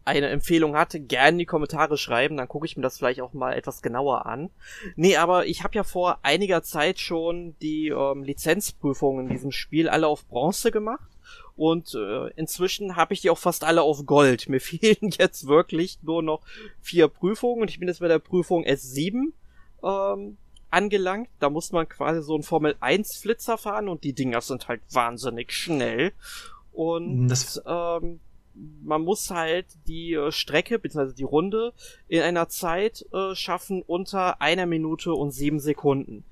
eine 0.06 0.28
Empfehlung 0.28 0.76
hatte, 0.76 1.00
gerne 1.00 1.30
in 1.30 1.38
die 1.38 1.46
Kommentare 1.46 1.98
schreiben, 1.98 2.36
dann 2.36 2.48
gucke 2.48 2.64
ich 2.64 2.76
mir 2.76 2.82
das 2.82 2.98
vielleicht 2.98 3.20
auch 3.20 3.32
mal 3.32 3.54
etwas 3.54 3.82
genauer 3.82 4.26
an. 4.26 4.50
Nee, 4.94 5.16
aber 5.16 5.46
ich 5.46 5.64
habe 5.64 5.74
ja 5.74 5.82
vor 5.82 6.20
einiger 6.22 6.62
Zeit 6.62 7.00
schon 7.00 7.56
die 7.60 7.88
ähm, 7.88 8.22
Lizenzprüfungen 8.22 9.26
in 9.26 9.32
diesem 9.32 9.50
Spiel 9.50 9.88
alle 9.88 10.06
auf 10.06 10.26
Bronze 10.26 10.70
gemacht. 10.70 11.10
Und 11.56 11.94
äh, 11.94 12.28
inzwischen 12.36 12.96
habe 12.96 13.14
ich 13.14 13.22
die 13.22 13.30
auch 13.30 13.38
fast 13.38 13.64
alle 13.64 13.82
auf 13.82 14.06
Gold. 14.06 14.48
Mir 14.48 14.60
fehlen 14.62 15.10
jetzt 15.18 15.48
wirklich 15.48 15.98
nur 16.02 16.22
noch 16.22 16.42
vier 16.80 17.08
Prüfungen 17.08 17.62
und 17.62 17.70
ich 17.70 17.80
bin 17.80 17.88
jetzt 17.88 18.00
bei 18.00 18.08
der 18.08 18.20
Prüfung 18.20 18.64
S7 18.64 19.32
ähm, 19.82 20.36
angelangt. 20.70 21.30
Da 21.40 21.50
muss 21.50 21.72
man 21.72 21.88
quasi 21.88 22.22
so 22.22 22.34
einen 22.34 22.44
Formel 22.44 22.76
1 22.78 23.16
Flitzer 23.16 23.58
fahren 23.58 23.88
und 23.88 24.04
die 24.04 24.12
Dinger 24.12 24.40
sind 24.40 24.68
halt 24.68 24.82
wahnsinnig 24.90 25.52
schnell. 25.52 26.12
Und 26.72 27.28
das 27.28 27.60
ähm, 27.66 28.20
man 28.82 29.02
muss 29.02 29.30
halt 29.30 29.66
die 29.86 30.14
äh, 30.14 30.32
Strecke 30.32 30.78
bzw. 30.78 31.12
die 31.12 31.24
Runde 31.24 31.72
in 32.08 32.22
einer 32.22 32.48
Zeit 32.48 33.04
äh, 33.12 33.34
schaffen 33.34 33.82
unter 33.86 34.40
einer 34.40 34.66
Minute 34.66 35.12
und 35.12 35.32
sieben 35.32 35.60
Sekunden. 35.60 36.24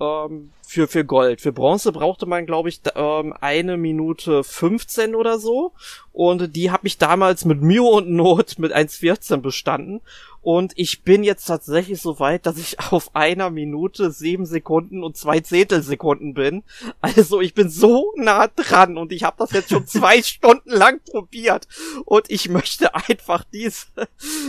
Ähm, 0.00 0.50
für, 0.66 0.88
für 0.88 1.04
Gold. 1.04 1.40
Für 1.40 1.52
Bronze 1.52 1.92
brauchte 1.92 2.26
man, 2.26 2.46
glaube 2.46 2.68
ich, 2.68 2.80
ähm, 2.96 3.32
eine 3.40 3.76
Minute 3.76 4.42
15 4.42 5.14
oder 5.14 5.38
so. 5.38 5.72
Und 6.12 6.56
die 6.56 6.70
habe 6.70 6.86
ich 6.86 6.98
damals 6.98 7.44
mit 7.44 7.60
Mühe 7.60 7.82
und 7.82 8.10
Not 8.10 8.58
mit 8.58 8.74
1,14 8.74 9.36
bestanden. 9.38 10.00
Und 10.44 10.74
ich 10.76 11.04
bin 11.04 11.24
jetzt 11.24 11.46
tatsächlich 11.46 12.02
so 12.02 12.20
weit, 12.20 12.44
dass 12.44 12.58
ich 12.58 12.78
auf 12.92 13.16
einer 13.16 13.48
Minute 13.48 14.10
sieben 14.10 14.44
Sekunden 14.44 15.02
und 15.02 15.16
zwei 15.16 15.40
Zehntelsekunden 15.40 16.34
bin. 16.34 16.64
Also 17.00 17.40
ich 17.40 17.54
bin 17.54 17.70
so 17.70 18.12
nah 18.16 18.48
dran 18.48 18.98
und 18.98 19.10
ich 19.10 19.24
habe 19.24 19.36
das 19.38 19.52
jetzt 19.52 19.70
schon 19.70 19.86
zwei 19.86 20.20
Stunden 20.22 20.70
lang 20.70 21.00
probiert. 21.10 21.66
Und 22.04 22.30
ich 22.30 22.50
möchte 22.50 22.94
einfach 22.94 23.42
diese, 23.54 23.86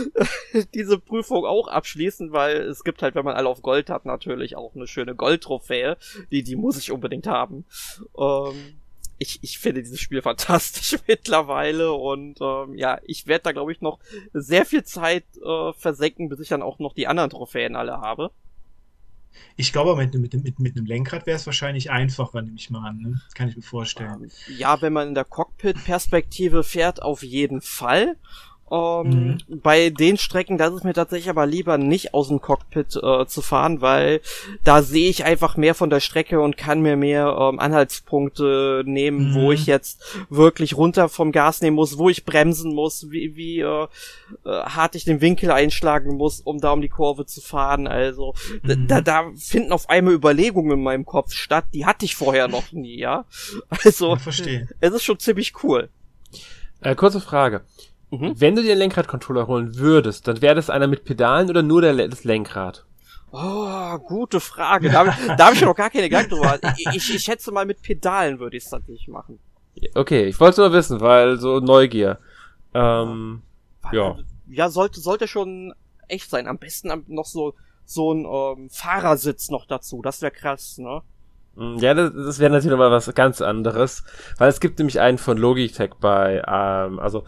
diese 0.74 0.98
Prüfung 0.98 1.46
auch 1.46 1.68
abschließen, 1.68 2.30
weil 2.30 2.58
es 2.58 2.84
gibt 2.84 3.00
halt, 3.00 3.14
wenn 3.14 3.24
man 3.24 3.34
alle 3.34 3.48
auf 3.48 3.62
Gold 3.62 3.88
hat, 3.88 4.04
natürlich 4.04 4.54
auch 4.54 4.74
eine 4.74 4.86
schöne 4.86 5.14
Goldtrophäe. 5.14 5.96
Die, 6.30 6.42
die 6.42 6.56
muss 6.56 6.76
ich 6.76 6.92
unbedingt 6.92 7.26
haben. 7.26 7.64
Ähm, 8.18 8.76
ich, 9.18 9.38
ich 9.42 9.58
finde 9.58 9.82
dieses 9.82 10.00
Spiel 10.00 10.22
fantastisch 10.22 10.98
mittlerweile 11.06 11.92
und 11.92 12.40
ähm, 12.40 12.74
ja, 12.74 12.98
ich 13.04 13.26
werde 13.26 13.44
da 13.44 13.52
glaube 13.52 13.72
ich 13.72 13.80
noch 13.80 13.98
sehr 14.32 14.64
viel 14.64 14.84
Zeit 14.84 15.24
äh, 15.44 15.72
versenken, 15.72 16.28
bis 16.28 16.40
ich 16.40 16.48
dann 16.48 16.62
auch 16.62 16.78
noch 16.78 16.94
die 16.94 17.06
anderen 17.06 17.30
Trophäen 17.30 17.76
alle 17.76 18.00
habe. 18.00 18.30
Ich 19.56 19.72
glaube, 19.72 19.96
mit, 19.96 20.14
mit, 20.14 20.34
mit, 20.34 20.58
mit 20.58 20.76
einem 20.76 20.86
Lenkrad 20.86 21.26
wäre 21.26 21.36
es 21.36 21.46
wahrscheinlich 21.46 21.90
einfacher, 21.90 22.42
nehme 22.42 22.56
ich 22.56 22.70
mal 22.70 22.88
an. 22.88 22.98
Ne? 22.98 23.20
kann 23.34 23.48
ich 23.48 23.56
mir 23.56 23.62
vorstellen. 23.62 24.24
Ähm, 24.24 24.56
ja, 24.56 24.80
wenn 24.80 24.92
man 24.92 25.08
in 25.08 25.14
der 25.14 25.24
Cockpit-Perspektive 25.24 26.62
fährt, 26.62 27.02
auf 27.02 27.22
jeden 27.22 27.60
Fall. 27.60 28.16
Ähm, 28.68 29.38
mhm. 29.48 29.60
Bei 29.62 29.90
den 29.90 30.16
Strecken, 30.16 30.58
da 30.58 30.66
ist 30.66 30.74
es 30.74 30.84
mir 30.84 30.92
tatsächlich 30.92 31.30
aber 31.30 31.46
lieber 31.46 31.78
nicht 31.78 32.14
aus 32.14 32.28
dem 32.28 32.40
Cockpit 32.40 32.96
äh, 32.96 33.26
zu 33.26 33.40
fahren, 33.40 33.80
weil 33.80 34.20
da 34.64 34.82
sehe 34.82 35.08
ich 35.08 35.24
einfach 35.24 35.56
mehr 35.56 35.74
von 35.74 35.88
der 35.88 36.00
Strecke 36.00 36.40
und 36.40 36.56
kann 36.56 36.80
mir 36.80 36.96
mehr 36.96 37.36
ähm, 37.38 37.60
Anhaltspunkte 37.60 38.82
nehmen, 38.84 39.30
mhm. 39.30 39.34
wo 39.34 39.52
ich 39.52 39.66
jetzt 39.66 40.02
wirklich 40.30 40.76
runter 40.76 41.08
vom 41.08 41.30
Gas 41.30 41.60
nehmen 41.60 41.76
muss, 41.76 41.96
wo 41.96 42.08
ich 42.08 42.24
bremsen 42.24 42.74
muss, 42.74 43.10
wie, 43.10 43.36
wie 43.36 43.60
äh, 43.60 43.84
äh, 43.84 43.86
hart 44.44 44.96
ich 44.96 45.04
den 45.04 45.20
Winkel 45.20 45.52
einschlagen 45.52 46.16
muss, 46.16 46.40
um 46.40 46.60
da 46.60 46.72
um 46.72 46.80
die 46.80 46.88
Kurve 46.88 47.24
zu 47.24 47.40
fahren. 47.40 47.86
Also 47.86 48.34
mhm. 48.64 48.88
da, 48.88 49.00
da 49.00 49.30
finden 49.36 49.70
auf 49.70 49.88
einmal 49.88 50.14
Überlegungen 50.14 50.72
in 50.72 50.82
meinem 50.82 51.06
Kopf 51.06 51.32
statt, 51.32 51.66
die 51.72 51.86
hatte 51.86 52.04
ich 52.04 52.16
vorher 52.16 52.48
noch 52.48 52.72
nie, 52.72 52.98
ja. 52.98 53.26
Also 53.84 54.16
ich 54.16 54.22
verstehe. 54.22 54.68
es 54.80 54.92
ist 54.92 55.04
schon 55.04 55.20
ziemlich 55.20 55.62
cool. 55.62 55.88
Äh, 56.80 56.94
kurze 56.94 57.20
Frage. 57.20 57.62
Mhm. 58.10 58.34
Wenn 58.40 58.54
du 58.54 58.62
dir 58.62 58.68
den 58.68 58.78
Lenkradcontroller 58.78 59.46
holen 59.46 59.76
würdest, 59.76 60.28
dann 60.28 60.40
wäre 60.40 60.54
das 60.54 60.70
einer 60.70 60.86
mit 60.86 61.04
Pedalen 61.04 61.50
oder 61.50 61.62
nur 61.62 61.82
der, 61.82 62.08
das 62.08 62.24
Lenkrad? 62.24 62.86
Oh, 63.32 63.98
gute 63.98 64.40
Frage. 64.40 64.90
Da, 64.90 65.04
da 65.36 65.46
habe 65.46 65.54
ich 65.54 65.62
noch 65.62 65.74
gar 65.74 65.90
keine 65.90 66.08
Gedanken 66.08 66.30
drüber. 66.30 66.58
Ich, 66.76 66.86
ich, 66.94 67.14
ich 67.16 67.22
schätze 67.22 67.50
mal, 67.50 67.66
mit 67.66 67.82
Pedalen 67.82 68.38
würde 68.38 68.56
ich 68.56 68.64
es 68.64 68.70
tatsächlich 68.70 69.08
machen. 69.08 69.38
Okay, 69.94 70.24
ich 70.26 70.38
wollte 70.40 70.60
nur 70.60 70.72
wissen, 70.72 71.00
weil 71.00 71.36
so 71.38 71.58
Neugier. 71.60 72.18
Ähm, 72.72 73.42
ja. 73.92 74.16
Ja, 74.48 74.68
sollte, 74.70 75.00
sollte 75.00 75.26
schon 75.28 75.74
echt 76.08 76.30
sein. 76.30 76.46
Am 76.46 76.58
besten 76.58 77.04
noch 77.08 77.26
so, 77.26 77.54
so 77.84 78.12
ein 78.12 78.24
ähm, 78.24 78.70
Fahrersitz 78.70 79.50
noch 79.50 79.66
dazu. 79.66 80.00
Das 80.02 80.22
wäre 80.22 80.32
krass, 80.32 80.78
ne? 80.78 81.02
Mm, 81.56 81.78
ja, 81.78 81.94
das, 81.94 82.12
das 82.14 82.38
wäre 82.38 82.50
natürlich 82.50 82.70
nochmal 82.70 82.90
was 82.90 83.12
ganz 83.14 83.40
anderes, 83.40 84.04
weil 84.38 84.48
es 84.48 84.60
gibt 84.60 84.78
nämlich 84.78 85.00
einen 85.00 85.18
von 85.18 85.36
Logitech 85.36 85.94
bei, 86.00 86.42
ähm, 86.46 86.98
also 87.00 87.24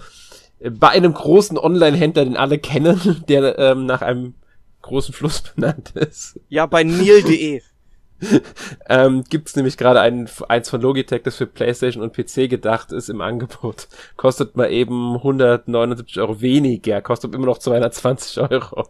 bei 0.60 0.88
einem 0.88 1.14
großen 1.14 1.58
Online-Händler, 1.58 2.24
den 2.24 2.36
alle 2.36 2.58
kennen, 2.58 3.24
der 3.28 3.58
ähm, 3.58 3.86
nach 3.86 4.02
einem 4.02 4.34
großen 4.82 5.14
Fluss 5.14 5.42
benannt 5.42 5.92
ist. 5.94 6.38
Ja, 6.48 6.66
bei 6.66 6.84
Neil.de. 6.84 7.62
ähm, 8.88 9.24
Gibt 9.28 9.48
es 9.48 9.56
nämlich 9.56 9.76
gerade 9.76 10.00
ein, 10.00 10.28
eins 10.48 10.70
von 10.70 10.80
Logitech, 10.80 11.22
das 11.22 11.36
für 11.36 11.46
PlayStation 11.46 12.02
und 12.02 12.12
PC 12.12 12.50
gedacht 12.50 12.92
ist, 12.92 13.08
im 13.08 13.20
Angebot. 13.20 13.88
Kostet 14.16 14.56
mal 14.56 14.70
eben 14.70 15.16
179 15.16 16.18
Euro 16.20 16.40
weniger, 16.40 17.00
kostet 17.00 17.34
immer 17.34 17.46
noch 17.46 17.58
220 17.58 18.40
Euro. 18.40 18.88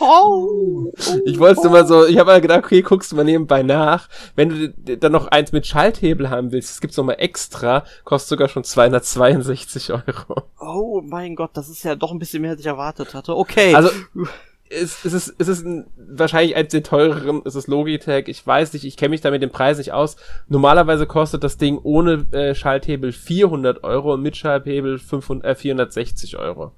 Oh, 0.00 0.92
ich 1.24 1.38
wollte 1.38 1.62
oh. 1.64 1.70
mal 1.70 1.86
so, 1.86 2.06
ich 2.06 2.18
habe 2.18 2.30
mal 2.30 2.40
gedacht, 2.40 2.64
okay, 2.64 2.82
guckst 2.82 3.12
du 3.12 3.16
mal 3.16 3.24
nebenbei 3.24 3.62
nach. 3.62 4.08
Wenn 4.34 4.48
du 4.48 4.96
dann 4.96 5.12
noch 5.12 5.28
eins 5.28 5.52
mit 5.52 5.66
Schalthebel 5.66 6.30
haben 6.30 6.52
willst, 6.52 6.70
es 6.70 6.80
gibt's 6.80 6.96
noch 6.96 7.04
mal 7.04 7.14
extra, 7.14 7.84
kostet 8.04 8.30
sogar 8.30 8.48
schon 8.48 8.64
262 8.64 9.92
Euro. 9.92 10.42
Oh 10.58 11.02
mein 11.04 11.36
Gott, 11.36 11.50
das 11.54 11.68
ist 11.68 11.82
ja 11.82 11.94
doch 11.94 12.12
ein 12.12 12.18
bisschen 12.18 12.42
mehr, 12.42 12.52
als 12.52 12.60
ich 12.60 12.66
erwartet 12.66 13.14
hatte. 13.14 13.36
Okay. 13.36 13.74
Also 13.74 13.90
es, 14.70 15.04
es 15.04 15.12
ist, 15.12 15.34
es 15.38 15.48
ist 15.48 15.66
ein, 15.66 15.86
wahrscheinlich 15.96 16.54
eins 16.54 16.70
der 16.70 16.82
teureren, 16.82 17.42
es 17.44 17.56
ist 17.56 17.66
Logitech, 17.66 18.28
ich 18.28 18.46
weiß 18.46 18.72
nicht, 18.72 18.84
ich 18.84 18.96
kenne 18.96 19.10
mich 19.10 19.20
da 19.20 19.30
mit 19.30 19.42
dem 19.42 19.50
Preis 19.50 19.78
nicht 19.78 19.92
aus. 19.92 20.16
Normalerweise 20.48 21.06
kostet 21.06 21.42
das 21.42 21.56
Ding 21.56 21.78
ohne 21.82 22.26
äh, 22.30 22.54
Schalthebel 22.54 23.12
400 23.12 23.82
Euro 23.82 24.14
und 24.14 24.22
mit 24.22 24.36
Schalthebel 24.36 24.98
500, 24.98 25.44
äh, 25.44 25.54
460 25.56 26.36
Euro. 26.38 26.72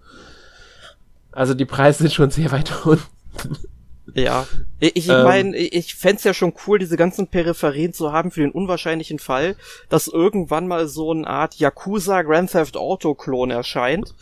Also 1.31 1.55
die 1.55 1.67
Preise 1.67 2.05
sind 2.05 2.13
schon 2.13 2.31
sehr 2.31 2.51
weit 2.51 2.73
unten. 2.85 3.59
Ja, 4.15 4.49
ich, 4.81 4.97
ich 4.97 5.09
ähm, 5.09 5.23
meine, 5.23 5.57
ich 5.57 5.95
fände 5.95 6.23
ja 6.25 6.35
schon 6.35 6.55
cool, 6.67 6.81
diese 6.81 6.97
ganzen 6.97 7.29
Peripherien 7.29 7.93
zu 7.93 8.13
haben 8.13 8.33
für 8.33 8.41
den 8.41 8.51
unwahrscheinlichen 8.51 9.21
Fall, 9.21 9.57
dass 9.89 10.09
irgendwann 10.09 10.67
mal 10.67 10.89
so 10.89 11.13
eine 11.13 11.27
Art 11.27 11.55
Yakuza 11.55 12.23
Grand 12.23 12.51
Theft 12.51 12.77
Auto 12.77 13.15
Klon 13.15 13.53
erscheint, 13.53 14.13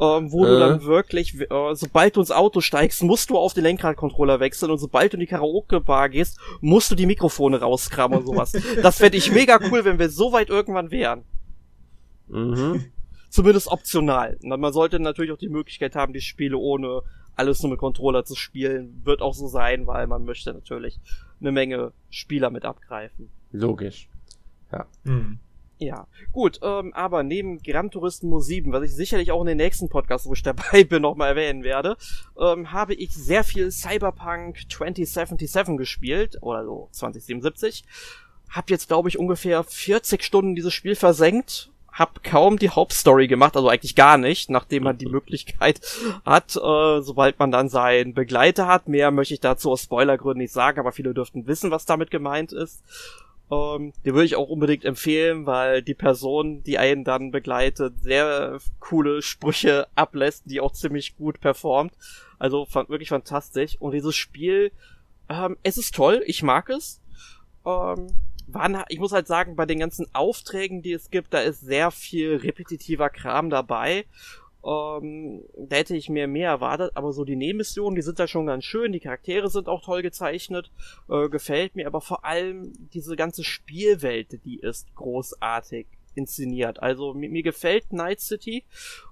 ähm, 0.00 0.32
wo 0.32 0.44
äh. 0.44 0.48
du 0.48 0.58
dann 0.58 0.82
wirklich, 0.84 1.38
äh, 1.38 1.74
sobald 1.74 2.16
du 2.16 2.20
ins 2.20 2.30
Auto 2.30 2.62
steigst, 2.62 3.02
musst 3.02 3.28
du 3.28 3.36
auf 3.36 3.52
den 3.52 3.64
Lenkradcontroller 3.64 4.40
wechseln 4.40 4.70
und 4.70 4.78
sobald 4.78 5.12
du 5.12 5.16
in 5.16 5.20
die 5.20 5.26
Karaoke-Bar 5.26 6.08
gehst, 6.08 6.38
musst 6.62 6.90
du 6.90 6.94
die 6.94 7.06
Mikrofone 7.06 7.60
rauskramen 7.60 8.20
und 8.20 8.26
sowas. 8.26 8.52
das 8.82 8.98
fände 8.98 9.18
ich 9.18 9.30
mega 9.30 9.60
cool, 9.70 9.84
wenn 9.84 9.98
wir 9.98 10.08
so 10.08 10.32
weit 10.32 10.48
irgendwann 10.48 10.90
wären. 10.90 11.24
Mhm. 12.28 12.86
Zumindest 13.28 13.68
optional. 13.68 14.38
Man 14.42 14.72
sollte 14.72 14.98
natürlich 14.98 15.30
auch 15.30 15.38
die 15.38 15.50
Möglichkeit 15.50 15.94
haben, 15.94 16.14
die 16.14 16.22
Spiele 16.22 16.56
ohne 16.56 17.02
alles 17.36 17.62
nur 17.62 17.70
mit 17.70 17.78
Controller 17.78 18.24
zu 18.24 18.34
spielen, 18.34 19.02
wird 19.04 19.22
auch 19.22 19.34
so 19.34 19.46
sein, 19.46 19.86
weil 19.86 20.06
man 20.06 20.24
möchte 20.24 20.52
natürlich 20.52 20.98
eine 21.40 21.52
Menge 21.52 21.92
Spieler 22.10 22.50
mit 22.50 22.64
abgreifen. 22.64 23.30
Logisch. 23.52 24.08
Ja. 24.72 24.86
Mhm. 25.04 25.38
Ja, 25.78 26.06
gut, 26.32 26.58
ähm, 26.62 26.94
aber 26.94 27.22
neben 27.22 27.58
Gran 27.58 27.90
Turismo 27.90 28.40
7, 28.40 28.72
was 28.72 28.84
ich 28.84 28.94
sicherlich 28.94 29.30
auch 29.30 29.42
in 29.42 29.48
den 29.48 29.58
nächsten 29.58 29.90
Podcasts, 29.90 30.26
wo 30.26 30.32
ich 30.32 30.42
dabei 30.42 30.84
bin, 30.84 31.02
nochmal 31.02 31.30
erwähnen 31.30 31.64
werde, 31.64 31.98
ähm, 32.40 32.72
habe 32.72 32.94
ich 32.94 33.12
sehr 33.12 33.44
viel 33.44 33.70
Cyberpunk 33.70 34.70
2077 34.70 35.76
gespielt, 35.76 36.38
oder 36.40 36.64
so 36.64 36.88
2077. 36.92 37.84
Hab 38.48 38.70
jetzt, 38.70 38.88
glaube 38.88 39.10
ich, 39.10 39.18
ungefähr 39.18 39.62
40 39.62 40.22
Stunden 40.22 40.54
dieses 40.54 40.72
Spiel 40.72 40.94
versenkt 40.94 41.70
hab 41.96 42.22
kaum 42.22 42.58
die 42.58 42.68
Hauptstory 42.68 43.26
gemacht, 43.26 43.56
also 43.56 43.70
eigentlich 43.70 43.96
gar 43.96 44.18
nicht, 44.18 44.50
nachdem 44.50 44.84
man 44.84 44.98
die 44.98 45.06
Möglichkeit 45.06 45.80
hat, 46.26 46.54
äh, 46.54 47.00
sobald 47.00 47.38
man 47.38 47.50
dann 47.50 47.70
seinen 47.70 48.12
Begleiter 48.12 48.66
hat. 48.66 48.86
Mehr 48.86 49.10
möchte 49.10 49.32
ich 49.32 49.40
dazu 49.40 49.72
aus 49.72 49.84
Spoilergründen 49.84 50.42
nicht 50.42 50.52
sagen, 50.52 50.78
aber 50.78 50.92
viele 50.92 51.14
dürften 51.14 51.46
wissen, 51.46 51.70
was 51.70 51.86
damit 51.86 52.10
gemeint 52.10 52.52
ist. 52.52 52.82
Ähm, 53.50 53.94
den 54.04 54.12
würde 54.14 54.26
ich 54.26 54.36
auch 54.36 54.48
unbedingt 54.48 54.84
empfehlen, 54.84 55.46
weil 55.46 55.82
die 55.82 55.94
Person, 55.94 56.62
die 56.64 56.78
einen 56.78 57.02
dann 57.02 57.30
begleitet, 57.30 57.94
sehr 58.02 58.58
coole 58.78 59.22
Sprüche 59.22 59.86
ablässt, 59.94 60.42
die 60.46 60.60
auch 60.60 60.72
ziemlich 60.72 61.16
gut 61.16 61.40
performt. 61.40 61.94
Also 62.38 62.66
fand 62.66 62.90
wirklich 62.90 63.08
fantastisch. 63.08 63.76
Und 63.80 63.92
dieses 63.92 64.14
Spiel, 64.14 64.70
ähm, 65.30 65.56
es 65.62 65.78
ist 65.78 65.94
toll, 65.94 66.22
ich 66.26 66.42
mag 66.42 66.68
es. 66.68 67.00
Ähm, 67.64 68.08
waren, 68.46 68.82
ich 68.88 68.98
muss 68.98 69.12
halt 69.12 69.26
sagen, 69.26 69.56
bei 69.56 69.66
den 69.66 69.78
ganzen 69.78 70.06
Aufträgen, 70.12 70.82
die 70.82 70.92
es 70.92 71.10
gibt, 71.10 71.34
da 71.34 71.40
ist 71.40 71.60
sehr 71.60 71.90
viel 71.90 72.36
repetitiver 72.36 73.10
Kram 73.10 73.50
dabei. 73.50 74.04
Ähm, 74.64 75.44
da 75.56 75.76
hätte 75.76 75.94
ich 75.96 76.08
mir 76.08 76.26
mehr 76.26 76.50
erwartet, 76.50 76.92
aber 76.94 77.12
so 77.12 77.24
die 77.24 77.36
Nebenmissionen, 77.36 77.94
die 77.94 78.02
sind 78.02 78.18
da 78.18 78.26
schon 78.26 78.46
ganz 78.46 78.64
schön, 78.64 78.92
die 78.92 79.00
Charaktere 79.00 79.48
sind 79.48 79.68
auch 79.68 79.84
toll 79.84 80.02
gezeichnet, 80.02 80.72
äh, 81.08 81.28
gefällt 81.28 81.76
mir, 81.76 81.86
aber 81.86 82.00
vor 82.00 82.24
allem 82.24 82.72
diese 82.92 83.14
ganze 83.14 83.44
Spielwelt, 83.44 84.44
die 84.44 84.58
ist 84.58 84.92
großartig 84.96 85.86
inszeniert. 86.16 86.82
Also 86.82 87.14
mir, 87.14 87.28
mir 87.28 87.42
gefällt 87.42 87.92
Night 87.92 88.20
City 88.20 88.64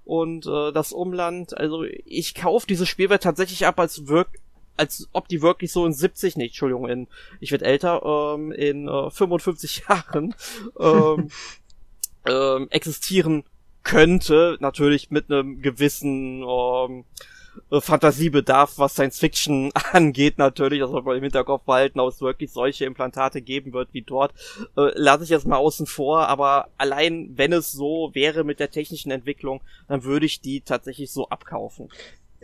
und 0.04 0.46
äh, 0.46 0.72
das 0.72 0.92
Umland. 0.92 1.56
Also 1.56 1.84
ich 1.84 2.34
kaufe 2.34 2.66
diese 2.66 2.86
Spielwelt 2.86 3.22
tatsächlich 3.22 3.66
ab 3.66 3.78
als 3.78 4.08
wirk 4.08 4.30
als 4.76 5.08
ob 5.12 5.28
die 5.28 5.42
wirklich 5.42 5.72
so 5.72 5.86
in 5.86 5.92
70, 5.92 6.36
nee, 6.36 6.46
Entschuldigung, 6.46 6.88
in, 6.88 7.08
ich 7.40 7.50
werde 7.50 7.64
älter, 7.64 8.34
ähm, 8.34 8.52
in 8.52 8.88
äh, 8.88 9.10
55 9.10 9.84
Jahren 9.88 10.34
ähm, 10.78 11.30
ähm, 12.26 12.68
existieren 12.70 13.44
könnte, 13.82 14.56
natürlich 14.60 15.10
mit 15.10 15.30
einem 15.30 15.60
gewissen 15.60 16.42
ähm, 16.42 17.04
äh, 17.70 17.80
Fantasiebedarf, 17.80 18.78
was 18.78 18.94
Science 18.94 19.18
Fiction 19.18 19.70
angeht, 19.92 20.38
natürlich, 20.38 20.80
das 20.80 20.90
soll 20.90 21.02
man 21.02 21.16
im 21.16 21.22
Hinterkopf 21.22 21.64
behalten, 21.64 22.00
ob 22.00 22.08
es 22.08 22.20
wirklich 22.20 22.50
solche 22.50 22.84
Implantate 22.84 23.42
geben 23.42 23.72
wird 23.72 23.90
wie 23.92 24.02
dort, 24.02 24.32
äh, 24.76 24.90
lasse 24.94 25.24
ich 25.24 25.30
jetzt 25.30 25.46
mal 25.46 25.56
außen 25.56 25.86
vor, 25.86 26.28
aber 26.28 26.68
allein 26.78 27.30
wenn 27.36 27.52
es 27.52 27.72
so 27.72 28.10
wäre 28.14 28.44
mit 28.44 28.60
der 28.60 28.70
technischen 28.70 29.10
Entwicklung, 29.10 29.60
dann 29.88 30.04
würde 30.04 30.26
ich 30.26 30.40
die 30.40 30.60
tatsächlich 30.60 31.10
so 31.10 31.28
abkaufen. 31.28 31.90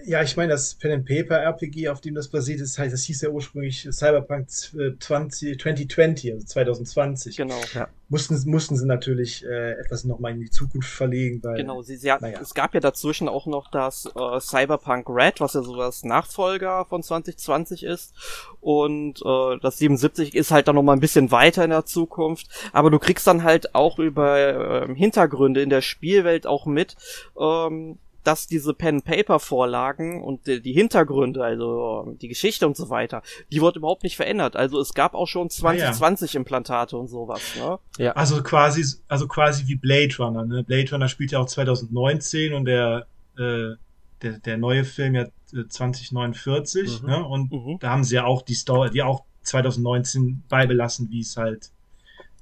Ja, 0.04 0.22
ich 0.22 0.36
meine, 0.36 0.52
das 0.52 0.74
Pen 0.74 0.92
and 0.92 1.06
Paper 1.06 1.38
RPG, 1.38 1.88
auf 1.88 2.00
dem 2.00 2.14
das 2.14 2.28
basiert 2.28 2.60
ist, 2.60 2.78
heißt, 2.78 2.92
das 2.92 3.04
hieß 3.04 3.22
ja 3.22 3.30
ursprünglich 3.30 3.88
Cyberpunk 3.90 4.48
20, 4.50 5.60
2020, 5.60 6.32
also 6.32 6.46
2020. 6.46 7.36
Genau. 7.36 7.58
Ja. 7.74 7.88
Mussten, 8.08 8.50
mussten 8.50 8.76
sie 8.76 8.86
natürlich 8.86 9.44
äh, 9.44 9.72
etwas 9.72 10.04
nochmal 10.04 10.32
in 10.32 10.40
die 10.40 10.50
Zukunft 10.50 10.90
verlegen, 10.90 11.40
weil. 11.42 11.56
Genau, 11.56 11.82
sie, 11.82 11.96
sie 11.96 12.10
hat, 12.10 12.22
naja. 12.22 12.40
es 12.40 12.54
gab 12.54 12.74
ja 12.74 12.80
dazwischen 12.80 13.28
auch 13.28 13.46
noch 13.46 13.70
das 13.70 14.06
äh, 14.06 14.40
Cyberpunk 14.40 15.08
Red, 15.08 15.40
was 15.40 15.54
ja 15.54 15.62
so 15.62 15.76
das 15.76 16.02
Nachfolger 16.04 16.84
von 16.86 17.02
2020 17.02 17.84
ist. 17.84 18.14
Und 18.60 19.22
äh, 19.24 19.58
das 19.60 19.78
77 19.78 20.34
ist 20.34 20.50
halt 20.50 20.68
dann 20.68 20.74
nochmal 20.74 20.96
ein 20.96 21.00
bisschen 21.00 21.30
weiter 21.30 21.64
in 21.64 21.70
der 21.70 21.86
Zukunft. 21.86 22.48
Aber 22.72 22.90
du 22.90 22.98
kriegst 22.98 23.26
dann 23.26 23.44
halt 23.44 23.74
auch 23.74 23.98
über 23.98 24.88
äh, 24.88 24.94
Hintergründe 24.94 25.62
in 25.62 25.70
der 25.70 25.82
Spielwelt 25.82 26.46
auch 26.46 26.66
mit, 26.66 26.96
ähm, 27.38 27.98
dass 28.24 28.46
diese 28.46 28.74
Pen-Paper-Vorlagen 28.74 30.22
und 30.22 30.46
die, 30.46 30.60
die, 30.60 30.72
Hintergründe, 30.72 31.42
also 31.42 32.16
die 32.20 32.28
Geschichte 32.28 32.66
und 32.66 32.76
so 32.76 32.90
weiter, 32.90 33.22
die 33.52 33.60
wird 33.60 33.76
überhaupt 33.76 34.02
nicht 34.02 34.16
verändert. 34.16 34.56
Also 34.56 34.80
es 34.80 34.94
gab 34.94 35.14
auch 35.14 35.26
schon 35.26 35.50
2020 35.50 36.30
ah, 36.30 36.32
ja. 36.32 36.38
Implantate 36.38 36.96
und 36.96 37.08
sowas. 37.08 37.40
Ne? 37.56 37.78
Ja. 37.98 38.12
Also 38.12 38.42
quasi, 38.42 38.84
also 39.08 39.26
quasi 39.26 39.66
wie 39.66 39.76
Blade 39.76 40.14
Runner. 40.18 40.44
Ne? 40.44 40.64
Blade 40.64 40.90
Runner 40.90 41.08
spielt 41.08 41.32
ja 41.32 41.38
auch 41.38 41.46
2019 41.46 42.52
und 42.52 42.64
der 42.66 43.06
äh, 43.38 43.74
der, 44.22 44.38
der 44.38 44.58
neue 44.58 44.84
Film 44.84 45.14
ja 45.14 45.26
2049. 45.68 47.02
Mhm. 47.02 47.08
Ne? 47.08 47.24
Und 47.24 47.52
mhm. 47.52 47.78
da 47.80 47.90
haben 47.90 48.04
sie 48.04 48.16
ja 48.16 48.24
auch 48.24 48.42
die 48.42 48.54
Story, 48.54 48.90
die 48.90 49.02
auch 49.02 49.24
2019 49.42 50.42
beibelassen, 50.48 51.10
wie 51.10 51.20
es 51.20 51.36
halt 51.36 51.70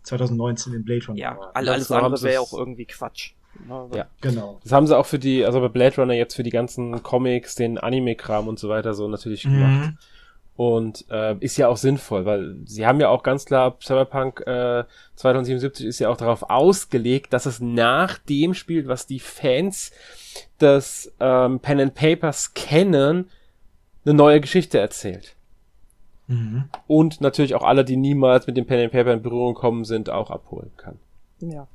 2019 0.03 0.75
in 0.75 0.85
Blade 0.85 1.07
Runner 1.07 1.19
ja, 1.19 1.37
war. 1.37 1.47
Ja, 1.47 1.53
alles 1.53 1.91
andere 1.91 2.23
wäre 2.23 2.35
ja 2.35 2.41
auch 2.41 2.53
irgendwie 2.53 2.87
Quatsch. 2.87 3.33
Ja, 3.95 4.07
genau. 4.21 4.61
Das 4.63 4.73
haben 4.73 4.87
sie 4.87 4.97
auch 4.97 5.07
für 5.07 5.19
die, 5.19 5.45
also 5.45 5.61
bei 5.61 5.69
Blade 5.69 5.97
Runner 5.97 6.15
jetzt 6.15 6.35
für 6.35 6.43
die 6.43 6.51
ganzen 6.51 7.03
Comics, 7.03 7.55
den 7.55 7.79
Anime-Kram 7.79 8.49
und 8.49 8.59
so 8.59 8.69
weiter 8.69 8.95
so 8.95 9.09
natürlich 9.09 9.45
mhm. 9.45 9.53
gemacht. 9.53 9.93
Und 10.57 11.05
äh, 11.09 11.37
ist 11.39 11.57
ja 11.57 11.69
auch 11.69 11.77
sinnvoll, 11.77 12.25
weil 12.25 12.57
sie 12.65 12.85
haben 12.85 13.01
ja 13.01 13.09
auch 13.09 13.23
ganz 13.23 13.45
klar, 13.45 13.77
Cyberpunk 13.81 14.41
äh, 14.41 14.85
2077 15.15 15.87
ist 15.87 16.01
ja 16.01 16.09
auch 16.09 16.17
darauf 16.17 16.51
ausgelegt, 16.51 17.33
dass 17.33 17.47
es 17.47 17.61
nach 17.61 18.19
dem 18.19 18.55
spielt, 18.55 18.89
was 18.89 19.07
die 19.07 19.21
Fans 19.21 19.93
des 20.61 21.13
ähm, 21.21 21.61
Pen 21.61 21.81
and 21.81 21.95
Papers 21.95 22.55
kennen, 22.55 23.31
eine 24.05 24.15
neue 24.15 24.41
Geschichte 24.41 24.79
erzählt. 24.79 25.37
Mhm. 26.27 26.65
Und 26.87 27.21
natürlich 27.21 27.55
auch 27.55 27.63
alle, 27.63 27.85
die 27.85 27.97
niemals 27.97 28.47
mit 28.47 28.57
dem 28.57 28.67
Pen 28.67 28.81
and 28.81 28.93
Paper 28.93 29.13
in 29.13 29.23
Berührung 29.23 29.55
kommen 29.55 29.85
sind, 29.85 30.11
auch 30.11 30.31
abholen 30.31 30.73
kann. 30.77 30.99
Ja. 31.41 31.69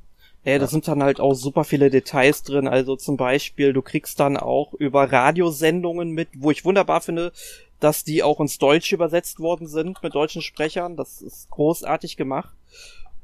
Ja, 0.44 0.58
da 0.58 0.66
sind 0.66 0.86
dann 0.86 1.02
halt 1.02 1.20
auch 1.20 1.34
super 1.34 1.64
viele 1.64 1.88
Details 1.88 2.42
drin. 2.42 2.68
Also 2.68 2.96
zum 2.96 3.16
Beispiel, 3.16 3.72
du 3.72 3.80
kriegst 3.80 4.20
dann 4.20 4.36
auch 4.36 4.74
über 4.74 5.10
Radiosendungen 5.10 6.10
mit, 6.10 6.28
wo 6.36 6.50
ich 6.50 6.64
wunderbar 6.66 7.00
finde, 7.00 7.32
dass 7.80 8.04
die 8.04 8.22
auch 8.22 8.40
ins 8.40 8.58
Deutsche 8.58 8.94
übersetzt 8.94 9.40
worden 9.40 9.66
sind 9.66 10.02
mit 10.02 10.14
deutschen 10.14 10.42
Sprechern. 10.42 10.96
Das 10.96 11.22
ist 11.22 11.50
großartig 11.50 12.16
gemacht. 12.18 12.54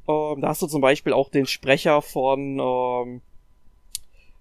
Ähm, 0.09 0.41
da 0.41 0.49
hast 0.49 0.63
du 0.63 0.67
zum 0.67 0.81
Beispiel 0.81 1.13
auch 1.13 1.29
den 1.29 1.47
Sprecher 1.47 2.01
von 2.01 2.59
ähm, 2.59 3.21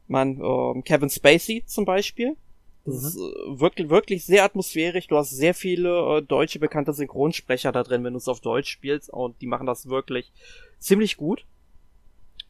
man, 0.08 0.40
ähm, 0.42 0.84
Kevin 0.84 1.10
Spacey 1.10 1.64
zum 1.66 1.86
Beispiel. 1.86 2.36
Das 2.86 3.02
mhm. 3.02 3.08
ist 3.08 3.18
äh, 3.18 3.60
wirklich, 3.60 3.90
wirklich 3.90 4.26
sehr 4.26 4.44
atmosphärisch. 4.44 5.08
Du 5.08 5.18
hast 5.18 5.32
sehr 5.32 5.54
viele 5.54 6.18
äh, 6.18 6.22
deutsche 6.22 6.60
bekannte 6.60 6.94
Synchronsprecher 6.94 7.72
da 7.72 7.84
drin, 7.84 8.04
wenn 8.04 8.14
du 8.14 8.18
es 8.18 8.28
auf 8.28 8.40
Deutsch 8.40 8.72
spielst. 8.72 9.10
Und 9.10 9.40
die 9.42 9.48
machen 9.48 9.68
das 9.68 9.90
wirklich 9.90 10.32
ziemlich 10.80 11.18
gut. 11.18 11.46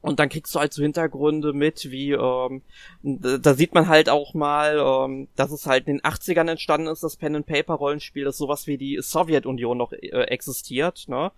Und 0.01 0.19
dann 0.19 0.29
kriegst 0.29 0.55
du 0.55 0.59
halt 0.59 0.73
so 0.73 0.81
Hintergründe 0.81 1.51
mit, 1.51 1.91
wie, 1.91 2.11
ähm, 2.11 2.61
da 3.03 3.53
sieht 3.53 3.73
man 3.73 3.89
halt 3.89 4.09
auch 4.09 4.33
mal, 4.33 4.77
ähm, 4.77 5.27
dass 5.35 5.51
es 5.51 5.65
halt 5.65 5.87
in 5.87 5.97
den 5.97 6.01
80ern 6.01 6.49
entstanden 6.49 6.87
ist, 6.87 7.03
das 7.03 7.17
Pen-and-Paper-Rollenspiel, 7.17 8.23
das 8.23 8.37
sowas 8.37 8.65
wie 8.65 8.77
die 8.77 8.99
Sowjetunion 9.01 9.77
noch 9.77 9.91
äh, 9.91 10.07
existiert, 10.07 11.05
ne? 11.09 11.31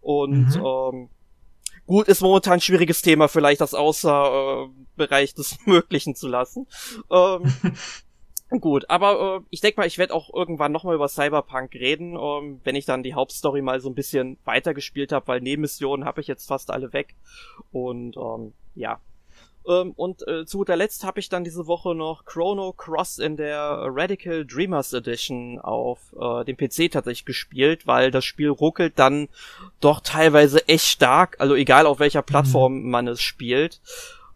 Und 0.00 0.56
mhm. 0.56 0.64
ähm, 0.64 1.08
gut, 1.86 2.08
ist 2.08 2.22
momentan 2.22 2.54
ein 2.54 2.60
schwieriges 2.60 3.02
Thema, 3.02 3.28
vielleicht 3.28 3.60
das 3.60 3.74
außer 3.74 4.66
äh, 4.66 4.68
Bereich 4.96 5.34
des 5.34 5.58
Möglichen 5.66 6.16
zu 6.16 6.26
lassen. 6.26 6.66
Ähm, 7.10 7.52
Gut, 8.58 8.90
aber 8.90 9.36
äh, 9.36 9.46
ich 9.50 9.60
denke 9.60 9.80
mal, 9.80 9.86
ich 9.86 9.98
werde 9.98 10.12
auch 10.12 10.34
irgendwann 10.34 10.72
nochmal 10.72 10.96
über 10.96 11.08
Cyberpunk 11.08 11.72
reden, 11.74 12.16
ähm, 12.16 12.60
wenn 12.64 12.74
ich 12.74 12.84
dann 12.84 13.04
die 13.04 13.14
Hauptstory 13.14 13.62
mal 13.62 13.80
so 13.80 13.88
ein 13.88 13.94
bisschen 13.94 14.38
weitergespielt 14.44 15.12
habe, 15.12 15.28
weil 15.28 15.40
Nebenmissionen 15.40 16.04
habe 16.04 16.20
ich 16.20 16.26
jetzt 16.26 16.48
fast 16.48 16.70
alle 16.70 16.92
weg. 16.92 17.14
Und 17.70 18.16
ähm, 18.16 18.52
ja. 18.74 19.00
Ähm, 19.68 19.92
und 19.92 20.26
äh, 20.26 20.46
zu 20.46 20.58
guter 20.58 20.74
Letzt 20.74 21.04
habe 21.04 21.20
ich 21.20 21.28
dann 21.28 21.44
diese 21.44 21.68
Woche 21.68 21.94
noch 21.94 22.24
Chrono 22.24 22.72
Cross 22.72 23.18
in 23.18 23.36
der 23.36 23.82
Radical 23.84 24.44
Dreamers 24.44 24.92
Edition 24.94 25.60
auf 25.60 26.14
äh, 26.18 26.44
dem 26.44 26.56
PC 26.56 26.90
tatsächlich 26.90 27.26
gespielt, 27.26 27.86
weil 27.86 28.10
das 28.10 28.24
Spiel 28.24 28.48
ruckelt 28.48 28.98
dann 28.98 29.28
doch 29.80 30.00
teilweise 30.00 30.66
echt 30.66 30.86
stark, 30.86 31.36
also 31.38 31.54
egal 31.54 31.86
auf 31.86 32.00
welcher 32.00 32.22
Plattform 32.22 32.82
mhm. 32.82 32.90
man 32.90 33.06
es 33.06 33.20
spielt. 33.20 33.80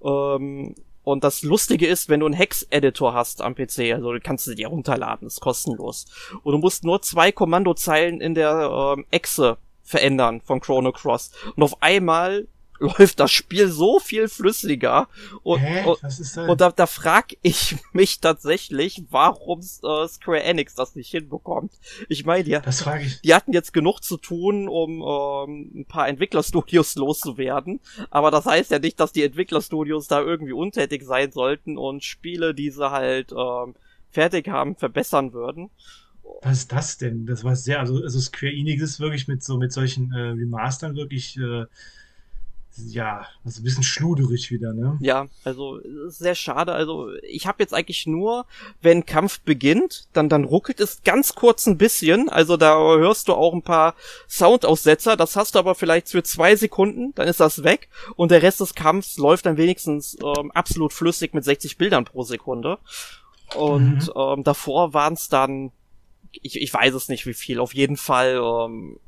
Ähm, 0.05 0.77
und 1.05 1.23
das 1.23 1.43
Lustige 1.43 1.87
ist, 1.87 2.09
wenn 2.09 2.21
du 2.21 2.27
einen 2.27 2.35
Hex-Editor 2.35 3.13
hast 3.13 3.43
am 3.43 3.55
PC, 3.55 3.93
also 3.93 4.15
kannst 4.23 4.47
du 4.47 4.55
dir 4.55 4.69
runterladen, 4.69 5.29
ist 5.29 5.41
kostenlos. 5.41 6.07
Und 6.43 6.53
du 6.53 6.59
musst 6.59 6.83
nur 6.83 7.03
zwei 7.03 7.31
Kommandozeilen 7.31 8.21
in 8.21 8.35
der 8.35 8.95
ähm, 8.97 9.05
Exe 9.11 9.59
verändern 9.83 10.41
von 10.41 10.61
Chrono 10.61 10.93
Cross. 10.93 11.31
Und 11.57 11.63
auf 11.63 11.83
einmal 11.83 12.49
läuft 12.79 13.21
das 13.21 13.31
Spiel 13.31 13.69
so 13.69 13.99
viel 14.01 14.29
flüssiger. 14.29 15.09
Und, 15.43 15.59
Hä? 15.61 15.85
Was 16.03 16.21
ist 16.21 16.37
das? 16.37 16.49
und 16.49 16.61
da, 16.61 16.71
da 16.71 16.87
frag 16.87 17.35
ich 17.43 17.77
mich 17.93 18.21
tatsächlich, 18.21 19.05
warum 19.11 19.61
äh, 19.61 20.09
Square 20.09 20.43
Enix 20.43 20.75
das 20.75 20.95
nicht 20.95 21.11
hinbekommt. 21.11 21.73
Ich 22.09 22.25
meine, 22.25 22.45
die, 22.45 22.59
die 23.23 23.35
hatten 23.35 23.53
jetzt 23.53 23.73
genug 23.73 24.01
zu 24.01 24.17
tun, 24.17 24.69
um 24.69 25.03
ähm, 25.03 25.71
ein 25.75 25.87
paar 25.87 26.09
Entwicklerstudios 26.09 26.95
loszuwerden. 26.97 27.81
Aber 28.11 28.31
das 28.31 28.47
heißt 28.47 28.71
ja 28.71 28.79
nicht, 28.79 28.99
dass 29.01 29.13
die 29.13 29.23
Entwicklerstudios 29.23 30.09
da 30.09 30.21
irgendwie 30.21 30.53
untätig 30.53 31.05
sein 31.05 31.33
sollten 31.33 31.79
und 31.79 32.05
Spiele, 32.05 32.55
die 32.55 32.71
sie 32.71 32.91
halt 32.91 33.33
ähm, 33.33 33.75
fertig 34.11 34.49
haben, 34.49 34.77
verbessern 34.77 35.33
würden. 35.33 35.71
Was 36.43 36.59
ist 36.59 36.73
das 36.73 36.99
denn? 36.99 37.27
Das 37.27 37.45
war 37.45 37.55
sehr, 37.55 37.81
also, 37.81 38.03
also 38.03 38.19
Square 38.19 38.53
Enix 38.53 38.83
ist 38.83 39.01
wirklich 39.01 39.29
mit 39.29 39.43
so 39.43 39.59
mit 39.59 39.73
solchen 39.73 40.13
äh, 40.13 40.19
Remastern 40.19 40.97
wirklich 40.97 41.37
äh, 41.37 41.65
ja, 42.77 43.27
also 43.45 43.61
ein 43.61 43.65
bisschen 43.65 43.85
schluderig 43.85 44.51
wieder, 44.51 44.73
ne? 44.73 44.99
Ja, 45.01 45.29
also 45.45 45.81
sehr 46.09 46.35
schade. 46.35 46.73
Also 46.73 47.13
ich 47.23 47.47
habe 47.47 47.63
jetzt 47.63 47.73
eigentlich 47.73 48.07
nur, 48.07 48.47
wenn 48.83 49.07
Kampf 49.07 49.41
beginnt, 49.41 50.09
dann 50.13 50.29
dann 50.29 50.45
ruckelt 50.45 50.81
es 50.81 51.03
ganz 51.05 51.35
kurz 51.35 51.67
ein 51.67 51.79
bisschen. 51.79 52.29
Also 52.29 52.57
da 52.57 52.77
hörst 52.77 53.29
du 53.29 53.35
auch 53.35 53.55
ein 53.55 53.63
paar 53.63 53.95
Soundaussetzer. 54.29 55.17
Das 55.17 55.37
hast 55.37 55.55
du 55.55 55.61
aber 55.61 55.75
vielleicht 55.75 56.09
für 56.09 56.25
zwei 56.25 56.57
Sekunden, 56.57 57.15
dann 57.15 57.29
ist 57.29 57.41
das 57.41 57.63
weg 57.63 57.89
und 58.17 58.31
der 58.31 58.43
Rest 58.43 58.61
des 58.61 58.75
Kampfs 58.75 59.19
läuft 59.19 59.47
dann 59.47 59.57
wenigstens 59.57 60.17
ähm, 60.23 60.51
absolut 60.51 60.93
flüssig 60.93 61.33
mit 61.33 61.45
60 61.45 61.79
Bildern 61.79 62.05
pro 62.05 62.23
Sekunde. 62.23 62.79
Und 63.55 64.09
mhm. 64.09 64.13
ähm, 64.17 64.43
davor 64.43 64.95
waren 64.95 65.15
es 65.15 65.29
dann, 65.29 65.71
ich, 66.33 66.61
ich 66.61 66.75
weiß 66.75 66.95
es 66.95 67.09
nicht 67.09 67.27
wie 67.27 67.35
viel. 67.35 67.61
Auf 67.61 67.75
jeden 67.75 67.97
Fall 67.97 68.41
ähm, 68.43 68.99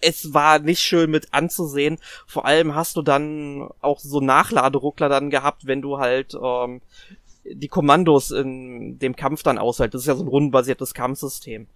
es 0.00 0.34
war 0.34 0.58
nicht 0.58 0.80
schön 0.80 1.10
mit 1.10 1.32
anzusehen. 1.32 1.98
Vor 2.26 2.44
allem 2.44 2.74
hast 2.74 2.96
du 2.96 3.02
dann 3.02 3.68
auch 3.80 4.00
so 4.00 4.20
Nachladeruckler 4.20 5.08
dann 5.08 5.30
gehabt, 5.30 5.66
wenn 5.66 5.82
du 5.82 5.98
halt 5.98 6.36
ähm, 6.40 6.80
die 7.44 7.68
Kommandos 7.68 8.30
in 8.30 8.98
dem 8.98 9.16
Kampf 9.16 9.42
dann 9.42 9.58
aushält. 9.58 9.94
Das 9.94 10.02
ist 10.02 10.08
ja 10.08 10.16
so 10.16 10.24
ein 10.24 10.28
rundenbasiertes 10.28 10.94
Kampfsystem. 10.94 11.68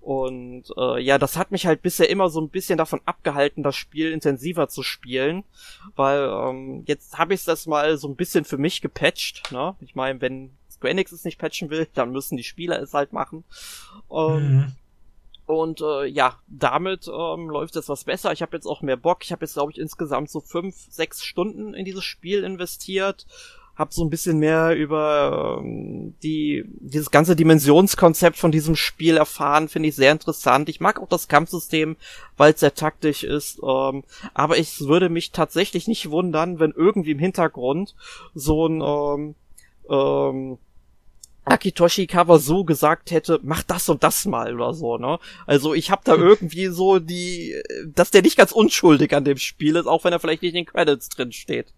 Und 0.00 0.64
äh, 0.76 1.00
ja, 1.00 1.16
das 1.16 1.38
hat 1.38 1.50
mich 1.50 1.66
halt 1.66 1.80
bisher 1.80 2.10
immer 2.10 2.28
so 2.28 2.38
ein 2.38 2.50
bisschen 2.50 2.76
davon 2.76 3.00
abgehalten, 3.06 3.62
das 3.62 3.74
Spiel 3.74 4.12
intensiver 4.12 4.68
zu 4.68 4.82
spielen, 4.82 5.44
weil 5.96 6.28
ähm, 6.28 6.84
jetzt 6.86 7.16
habe 7.16 7.32
ich 7.32 7.42
das 7.44 7.66
mal 7.66 7.96
so 7.96 8.06
ein 8.08 8.16
bisschen 8.16 8.44
für 8.44 8.58
mich 8.58 8.82
gepatcht. 8.82 9.50
Ne? 9.50 9.74
Ich 9.80 9.94
meine, 9.94 10.20
wenn 10.20 10.50
Square 10.70 10.90
Enix 10.90 11.10
es 11.12 11.24
nicht 11.24 11.38
patchen 11.38 11.70
will, 11.70 11.88
dann 11.94 12.12
müssen 12.12 12.36
die 12.36 12.44
Spieler 12.44 12.82
es 12.82 12.92
halt 12.92 13.14
machen. 13.14 13.44
Ähm, 14.12 14.56
mhm. 14.56 14.72
Und 15.46 15.80
äh, 15.82 16.06
ja, 16.06 16.38
damit 16.48 17.06
ähm, 17.06 17.50
läuft 17.50 17.76
es 17.76 17.88
was 17.88 18.04
besser. 18.04 18.32
Ich 18.32 18.40
habe 18.40 18.56
jetzt 18.56 18.66
auch 18.66 18.82
mehr 18.82 18.96
Bock. 18.96 19.18
Ich 19.22 19.32
habe 19.32 19.44
jetzt, 19.44 19.54
glaube 19.54 19.72
ich, 19.72 19.78
insgesamt 19.78 20.30
so 20.30 20.40
fünf, 20.40 20.74
sechs 20.88 21.22
Stunden 21.22 21.74
in 21.74 21.84
dieses 21.84 22.04
Spiel 22.04 22.44
investiert. 22.44 23.26
Hab 23.76 23.92
so 23.92 24.04
ein 24.04 24.10
bisschen 24.10 24.38
mehr 24.38 24.76
über 24.76 25.58
ähm, 25.60 26.14
die 26.22 26.64
dieses 26.78 27.10
ganze 27.10 27.34
Dimensionskonzept 27.34 28.36
von 28.36 28.52
diesem 28.52 28.76
Spiel 28.76 29.16
erfahren. 29.16 29.68
Finde 29.68 29.88
ich 29.88 29.96
sehr 29.96 30.12
interessant. 30.12 30.68
Ich 30.68 30.80
mag 30.80 31.00
auch 31.00 31.08
das 31.08 31.28
Kampfsystem, 31.28 31.96
weil 32.36 32.54
es 32.54 32.60
sehr 32.60 32.74
taktisch 32.74 33.24
ist. 33.24 33.58
Ähm, 33.62 34.04
aber 34.32 34.58
ich 34.58 34.80
würde 34.80 35.08
mich 35.08 35.32
tatsächlich 35.32 35.88
nicht 35.88 36.10
wundern, 36.10 36.60
wenn 36.60 36.70
irgendwie 36.70 37.10
im 37.10 37.18
Hintergrund 37.18 37.94
so 38.34 38.66
ein 38.66 38.80
ähm, 38.80 39.34
ähm, 39.90 40.58
Akitoshi 41.44 42.08
so 42.38 42.64
gesagt 42.64 43.10
hätte, 43.10 43.40
mach 43.42 43.62
das 43.62 43.88
und 43.88 44.02
das 44.02 44.24
mal 44.24 44.54
oder 44.54 44.72
so, 44.72 44.98
ne? 44.98 45.18
Also 45.46 45.74
ich 45.74 45.90
habe 45.90 46.02
da 46.04 46.14
irgendwie 46.14 46.66
so 46.66 46.98
die, 46.98 47.54
dass 47.94 48.10
der 48.10 48.22
nicht 48.22 48.36
ganz 48.36 48.52
unschuldig 48.52 49.14
an 49.14 49.24
dem 49.24 49.38
Spiel 49.38 49.76
ist, 49.76 49.86
auch 49.86 50.04
wenn 50.04 50.12
er 50.12 50.20
vielleicht 50.20 50.42
nicht 50.42 50.54
in 50.54 50.64
den 50.64 50.66
Credits 50.66 51.08
drin 51.08 51.32
steht. 51.32 51.72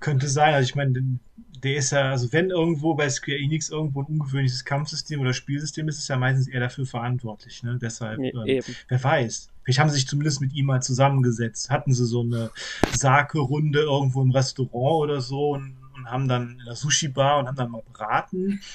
Könnte 0.00 0.28
sein, 0.28 0.54
also 0.54 0.68
ich 0.68 0.74
meine, 0.74 1.18
der 1.62 1.76
ist 1.76 1.92
ja, 1.92 2.10
also 2.10 2.32
wenn 2.32 2.50
irgendwo 2.50 2.94
bei 2.94 3.08
Square 3.08 3.38
Enix 3.38 3.68
irgendwo 3.68 4.00
ein 4.02 4.06
ungewöhnliches 4.06 4.64
Kampfsystem 4.64 5.20
oder 5.20 5.32
Spielsystem 5.32 5.88
ist, 5.88 5.98
ist 5.98 6.08
ja 6.08 6.16
meistens 6.16 6.48
eher 6.48 6.60
dafür 6.60 6.86
verantwortlich, 6.86 7.62
ne? 7.62 7.78
Deshalb, 7.80 8.18
nee, 8.18 8.30
ähm, 8.30 8.62
wer 8.88 9.04
weiß. 9.04 9.50
Vielleicht 9.62 9.78
haben 9.78 9.90
sie 9.90 9.96
sich 9.96 10.08
zumindest 10.08 10.40
mit 10.40 10.54
ihm 10.54 10.66
mal 10.66 10.82
zusammengesetzt. 10.82 11.70
Hatten 11.70 11.92
sie 11.92 12.06
so 12.06 12.22
eine 12.22 12.50
Sake-Runde 12.92 13.80
irgendwo 13.80 14.22
im 14.22 14.30
Restaurant 14.30 15.02
oder 15.02 15.20
so 15.20 15.50
und 15.50 15.76
und 16.00 16.10
haben 16.10 16.28
dann 16.28 16.58
in 16.58 16.64
der 16.64 16.74
Sushi-Bar 16.74 17.38
und 17.38 17.48
haben 17.48 17.56
dann 17.56 17.70
mal 17.70 17.82
beraten. 17.92 18.60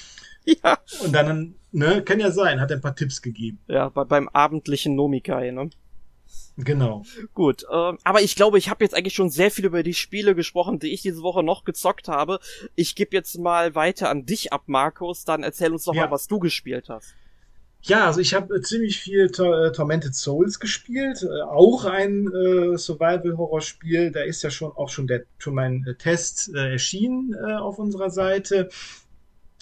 Ja. 0.47 0.77
Und 1.03 1.11
dann, 1.11 1.55
ne, 1.71 2.03
kann 2.03 2.19
ja 2.19 2.29
sein, 2.29 2.61
hat 2.61 2.71
ein 2.71 2.79
paar 2.79 2.95
Tipps 2.95 3.23
gegeben. 3.23 3.57
Ja, 3.65 3.89
bei, 3.89 4.03
beim 4.03 4.29
abendlichen 4.29 4.95
Nomikai, 4.95 5.49
ne? 5.49 5.71
Genau. 6.57 7.03
Gut, 7.33 7.63
äh, 7.63 7.93
aber 8.03 8.21
ich 8.21 8.35
glaube, 8.35 8.57
ich 8.59 8.69
habe 8.69 8.83
jetzt 8.83 8.95
eigentlich 8.95 9.15
schon 9.15 9.31
sehr 9.31 9.49
viel 9.49 9.65
über 9.65 9.83
die 9.83 9.95
Spiele 9.95 10.35
gesprochen, 10.35 10.77
die 10.77 10.93
ich 10.93 11.01
diese 11.01 11.21
Woche 11.21 11.41
noch 11.41 11.65
gezockt 11.65 12.07
habe. 12.07 12.39
Ich 12.75 12.95
gebe 12.95 13.15
jetzt 13.15 13.39
mal 13.39 13.73
weiter 13.75 14.09
an 14.09 14.27
dich 14.27 14.53
ab, 14.53 14.63
Markus. 14.67 15.25
Dann 15.25 15.43
erzähl 15.43 15.71
uns 15.71 15.83
doch 15.83 15.95
ja. 15.95 16.05
mal, 16.05 16.11
was 16.11 16.27
du 16.27 16.37
gespielt 16.39 16.89
hast. 16.89 17.15
Ja, 17.87 18.07
also 18.07 18.19
ich 18.19 18.33
habe 18.33 18.55
äh, 18.55 18.61
ziemlich 18.61 18.99
viel 18.99 19.29
Tor 19.29 19.65
äh, 19.65 19.71
Tormented 19.71 20.15
Souls 20.15 20.59
gespielt, 20.59 21.21
äh, 21.21 21.41
auch 21.43 21.85
ein 21.85 22.27
äh, 22.33 22.77
Survival-Horror-Spiel. 22.77 24.11
Da 24.11 24.21
ist 24.21 24.41
ja 24.41 24.49
schon 24.49 24.71
auch 24.71 24.89
schon 24.89 25.05
der 25.05 25.25
schon 25.37 25.53
mein 25.53 25.85
äh, 25.85 25.93
Test 25.93 26.51
äh, 26.55 26.71
erschienen 26.71 27.35
auf 27.35 27.77
unserer 27.77 28.09
Seite 28.09 28.69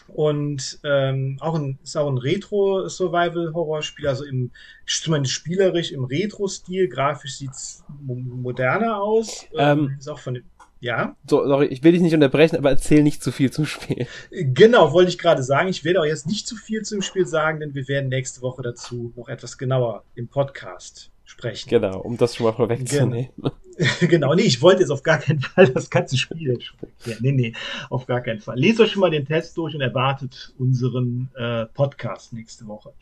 und 0.08 0.80
ähm, 0.84 1.38
auch 1.40 1.56
ein 1.56 1.80
ist 1.84 1.96
auch 1.96 2.08
ein 2.08 2.18
Retro-Survival-Horror-Spiel, 2.18 4.08
also 4.08 4.26
im 4.26 4.52
zumindest 4.86 5.34
spielerisch 5.34 5.92
im 5.92 6.04
Retro-Stil. 6.04 6.88
Grafisch 6.88 7.38
sieht's 7.38 7.84
moderner 8.00 9.02
aus. 9.02 9.46
Ähm, 9.58 9.80
ähm, 9.80 9.96
ist 9.98 10.10
auch 10.10 10.20
von 10.20 10.36
dem 10.36 10.44
ja. 10.84 11.16
So, 11.26 11.48
sorry, 11.48 11.68
ich 11.68 11.82
will 11.82 11.94
dich 11.94 12.02
nicht 12.02 12.14
unterbrechen, 12.14 12.58
aber 12.58 12.70
erzähl 12.70 13.04
nicht 13.04 13.24
zu 13.24 13.32
viel 13.32 13.50
zum 13.52 13.66
Spiel. 13.66 14.06
Genau, 14.32 14.92
wollte 14.92 15.10
ich 15.10 15.18
gerade 15.18 15.42
sagen. 15.42 15.70
Ich 15.70 15.86
werde 15.86 16.02
auch 16.02 16.06
jetzt 16.06 16.28
nicht 16.28 16.46
zu 16.46 16.58
viel 16.58 16.82
zum 16.82 17.02
Spiel 17.02 17.26
sagen, 17.26 17.62
denn 17.62 17.74
wir 17.74 17.88
werden 17.88 18.10
nächste 18.10 18.42
Woche 18.42 18.64
dazu 18.64 19.14
noch 19.16 19.30
etwas 19.30 19.58
genauer 19.58 20.04
im 20.16 20.28
Podcast 20.28 21.10
sprechen. 21.24 21.70
Genau, 21.70 22.02
um 22.02 22.18
das 22.18 22.36
schon 22.36 22.48
mal 22.48 22.52
vorwegzunehmen. 22.52 23.30
Genau. 23.38 23.52
genau, 24.02 24.34
nee, 24.34 24.44
ich 24.44 24.62
wollte 24.62 24.82
jetzt 24.82 24.90
auf 24.90 25.04
gar 25.04 25.18
keinen 25.18 25.42
Fall 25.42 25.68
das 25.70 25.90
ganze 25.90 26.18
Spiel 26.18 26.60
ja, 27.06 27.16
Nee, 27.20 27.32
nee, 27.32 27.54
auf 27.90 28.06
gar 28.06 28.22
keinen 28.22 28.40
Fall. 28.40 28.58
Lest 28.58 28.80
euch 28.80 28.92
schon 28.92 29.02
mal 29.02 29.12
den 29.12 29.26
Test 29.26 29.58
durch 29.58 29.76
und 29.76 29.82
erwartet 29.82 30.54
unseren 30.58 31.30
äh, 31.36 31.66
Podcast 31.68 32.34
nächste 32.34 32.68
Woche. 32.68 32.94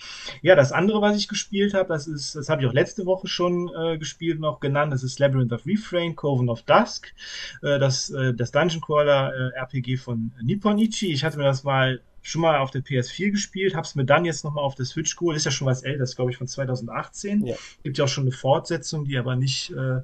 Ja, 0.42 0.56
das 0.56 0.72
andere, 0.72 1.02
was 1.02 1.18
ich 1.18 1.28
gespielt 1.28 1.74
habe, 1.74 1.90
das 1.90 2.08
ist, 2.08 2.36
das 2.36 2.50
habe 2.50 2.62
ich 2.62 2.68
auch 2.68 2.74
letzte 2.74 3.06
Woche 3.06 3.28
schon 3.28 3.70
äh, 3.76 3.98
gespielt 3.98 4.40
noch 4.40 4.60
genannt, 4.60 4.94
das 4.94 5.04
ist 5.04 5.20
Labyrinth 5.20 5.54
of 5.54 5.66
Refrain, 5.66 6.16
Coven 6.16 6.50
of 6.50 6.62
Dusk, 6.64 7.14
äh, 7.62 7.80
das, 7.80 8.10
äh, 8.10 8.34
das 8.34 8.52
Dungeon 8.52 8.82
Crawler 8.82 9.34
äh, 9.56 9.60
RPG 9.60 9.98
von 9.98 10.32
Nipponichi. 10.42 11.12
Ich 11.12 11.24
hatte 11.24 11.38
mir 11.38 11.46
das 11.46 11.64
mal 11.64 12.02
schon 12.22 12.42
mal 12.42 12.60
auf 12.60 12.72
der 12.72 12.84
PS4 12.84 13.32
gespielt, 13.32 13.76
hab's 13.76 13.96
mir 13.96 14.06
dann 14.06 14.26
jetzt 14.26 14.44
nochmal 14.44 14.64
auf 14.64 14.76
der 14.76 14.86
Switch 14.86 15.16
geholt. 15.16 15.38
Ist 15.38 15.46
ja 15.46 15.52
schon 15.52 15.68
was 15.68 15.84
älter, 15.84 16.00
das 16.00 16.16
glaube 16.16 16.32
ich 16.32 16.38
von 16.38 16.48
2018. 16.48 17.46
Ja. 17.46 17.56
Gibt 17.84 17.98
ja 17.98 18.06
auch 18.06 18.10
schon 18.10 18.26
eine 18.26 18.32
Fortsetzung, 18.32 19.06
die 19.06 19.18
aber 19.18 19.36
nicht 19.36 19.72
äh, 19.72 20.02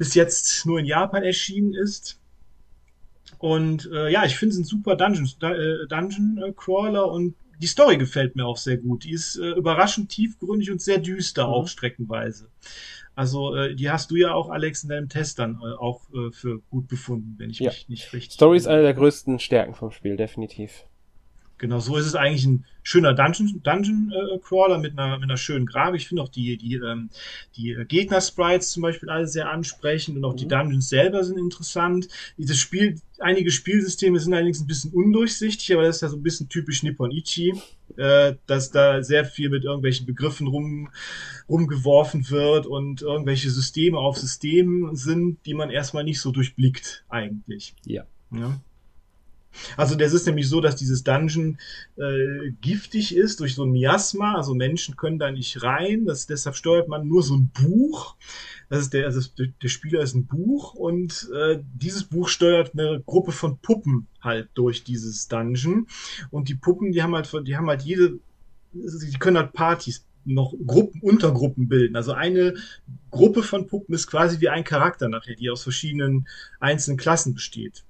bis 0.00 0.14
jetzt 0.14 0.64
nur 0.64 0.78
in 0.78 0.86
Japan 0.86 1.22
erschienen 1.22 1.74
ist. 1.74 2.18
Und 3.36 3.90
äh, 3.92 4.10
ja, 4.10 4.24
ich 4.24 4.34
finde 4.34 4.54
es 4.54 4.58
ein 4.58 4.64
super 4.64 4.96
Dungeon, 4.96 5.28
äh, 5.42 5.86
Dungeon 5.88 6.42
äh, 6.42 6.52
Crawler 6.56 7.12
und 7.12 7.34
die 7.58 7.66
Story 7.66 7.98
gefällt 7.98 8.34
mir 8.34 8.46
auch 8.46 8.56
sehr 8.56 8.78
gut. 8.78 9.04
Die 9.04 9.10
ist 9.10 9.36
äh, 9.36 9.50
überraschend 9.50 10.08
tiefgründig 10.08 10.70
und 10.70 10.80
sehr 10.80 10.96
düster 10.96 11.48
mhm. 11.48 11.52
auch 11.52 11.68
streckenweise. 11.68 12.48
Also 13.14 13.54
äh, 13.54 13.74
die 13.74 13.90
hast 13.90 14.10
du 14.10 14.16
ja 14.16 14.32
auch, 14.32 14.48
Alex, 14.48 14.84
in 14.84 14.88
deinem 14.88 15.10
Test 15.10 15.38
dann 15.38 15.60
äh, 15.62 15.74
auch 15.76 16.00
äh, 16.14 16.30
für 16.32 16.60
gut 16.70 16.88
befunden, 16.88 17.34
wenn 17.36 17.50
ich 17.50 17.58
ja. 17.58 17.68
mich 17.68 17.90
nicht 17.90 18.10
richtig. 18.14 18.36
Story 18.36 18.56
ist 18.56 18.68
eine 18.68 18.80
der 18.80 18.94
größten 18.94 19.38
Stärken 19.38 19.74
vom 19.74 19.90
Spiel, 19.90 20.16
definitiv. 20.16 20.86
Genau, 21.60 21.78
so 21.78 21.98
ist 21.98 22.06
es 22.06 22.14
eigentlich 22.14 22.46
ein 22.46 22.64
schöner 22.82 23.12
Dungeon, 23.12 23.60
Dungeon 23.62 24.10
äh, 24.12 24.38
Crawler 24.38 24.78
mit 24.78 24.98
einer, 24.98 25.18
mit 25.18 25.24
einer 25.24 25.36
schönen 25.36 25.66
Grafik. 25.66 26.00
Ich 26.00 26.08
finde 26.08 26.22
auch 26.22 26.30
die, 26.30 26.56
die, 26.56 26.76
ähm, 26.76 27.10
die 27.54 27.76
Gegner-Sprites 27.86 28.70
zum 28.70 28.82
Beispiel 28.82 29.10
alle 29.10 29.26
sehr 29.26 29.50
ansprechend 29.50 30.16
und 30.16 30.24
auch 30.24 30.32
mhm. 30.32 30.38
die 30.38 30.48
Dungeons 30.48 30.88
selber 30.88 31.22
sind 31.22 31.38
interessant. 31.38 32.08
Das 32.38 32.56
Spiel, 32.56 32.98
einige 33.18 33.50
Spielsysteme 33.50 34.18
sind 34.18 34.32
allerdings 34.32 34.62
ein 34.62 34.66
bisschen 34.66 34.90
undurchsichtig, 34.94 35.70
aber 35.74 35.82
das 35.82 35.96
ist 35.96 36.02
ja 36.02 36.08
so 36.08 36.16
ein 36.16 36.22
bisschen 36.22 36.48
typisch 36.48 36.82
Nippon-Ichi, 36.82 37.52
äh, 37.98 38.36
dass 38.46 38.70
da 38.70 39.02
sehr 39.02 39.26
viel 39.26 39.50
mit 39.50 39.64
irgendwelchen 39.64 40.06
Begriffen 40.06 40.46
rum, 40.46 40.88
rumgeworfen 41.46 42.30
wird 42.30 42.64
und 42.64 43.02
irgendwelche 43.02 43.50
Systeme 43.50 43.98
auf 43.98 44.16
Systemen 44.16 44.96
sind, 44.96 45.44
die 45.44 45.52
man 45.52 45.68
erstmal 45.68 46.04
nicht 46.04 46.22
so 46.22 46.30
durchblickt 46.30 47.04
eigentlich. 47.10 47.74
Ja. 47.84 48.06
ja. 48.30 48.58
Also 49.76 49.94
das 49.94 50.12
ist 50.12 50.26
nämlich 50.26 50.48
so, 50.48 50.60
dass 50.60 50.76
dieses 50.76 51.02
Dungeon 51.02 51.58
äh, 51.96 52.50
giftig 52.60 53.14
ist 53.16 53.40
durch 53.40 53.54
so 53.54 53.64
ein 53.64 53.70
Miasma, 53.70 54.34
also 54.36 54.54
Menschen 54.54 54.96
können 54.96 55.18
da 55.18 55.30
nicht 55.30 55.62
rein, 55.62 56.04
das, 56.06 56.26
deshalb 56.26 56.56
steuert 56.56 56.88
man 56.88 57.08
nur 57.08 57.22
so 57.22 57.36
ein 57.36 57.50
Buch. 57.52 58.16
Das 58.68 58.80
ist 58.80 58.92
der, 58.92 59.06
also 59.06 59.20
der 59.36 59.68
Spieler 59.68 60.00
ist 60.00 60.14
ein 60.14 60.26
Buch 60.26 60.74
und 60.74 61.28
äh, 61.34 61.58
dieses 61.74 62.04
Buch 62.04 62.28
steuert 62.28 62.72
eine 62.74 63.02
Gruppe 63.04 63.32
von 63.32 63.58
Puppen 63.58 64.06
halt 64.20 64.48
durch 64.54 64.84
dieses 64.84 65.26
Dungeon. 65.26 65.88
Und 66.30 66.48
die 66.48 66.54
Puppen, 66.54 66.92
die 66.92 67.02
haben 67.02 67.14
halt, 67.14 67.28
die 67.46 67.56
haben 67.56 67.68
halt 67.68 67.82
jede, 67.82 68.20
die 68.72 69.18
können 69.18 69.38
halt 69.38 69.52
Partys 69.52 70.06
noch 70.24 70.54
Gruppen, 70.66 71.00
Untergruppen 71.00 71.68
bilden. 71.68 71.96
Also 71.96 72.12
eine 72.12 72.54
Gruppe 73.10 73.42
von 73.42 73.66
Puppen 73.66 73.94
ist 73.94 74.06
quasi 74.06 74.40
wie 74.40 74.48
ein 74.48 74.64
Charakter 74.64 75.08
nachher, 75.08 75.34
die 75.34 75.50
aus 75.50 75.62
verschiedenen 75.62 76.28
einzelnen 76.60 76.98
Klassen 76.98 77.34
besteht. 77.34 77.84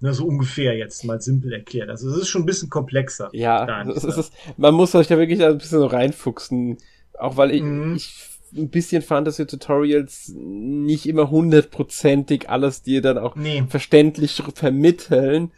Ne, 0.00 0.12
so 0.12 0.26
ungefähr 0.26 0.76
jetzt 0.76 1.04
mal 1.04 1.20
simpel 1.20 1.52
erklärt. 1.52 1.88
Also 1.88 2.10
es 2.10 2.16
ist 2.16 2.28
schon 2.28 2.42
ein 2.42 2.46
bisschen 2.46 2.70
komplexer. 2.70 3.30
Ja, 3.32 3.82
es 3.90 4.04
ist, 4.04 4.32
man 4.56 4.74
muss 4.74 4.94
euch 4.94 5.06
da 5.06 5.18
wirklich 5.18 5.42
ein 5.42 5.58
bisschen 5.58 5.78
so 5.78 5.86
reinfuchsen. 5.86 6.78
Auch 7.18 7.36
weil 7.36 7.52
ich, 7.52 7.62
mhm. 7.62 7.94
ich 7.96 8.12
ein 8.56 8.68
bisschen 8.68 9.02
Fantasy-Tutorials 9.02 10.32
nicht 10.34 11.06
immer 11.06 11.30
hundertprozentig 11.30 12.48
alles 12.48 12.82
dir 12.82 13.02
dann 13.02 13.18
auch 13.18 13.34
nee. 13.36 13.64
verständlich 13.68 14.42
vermitteln. 14.54 15.50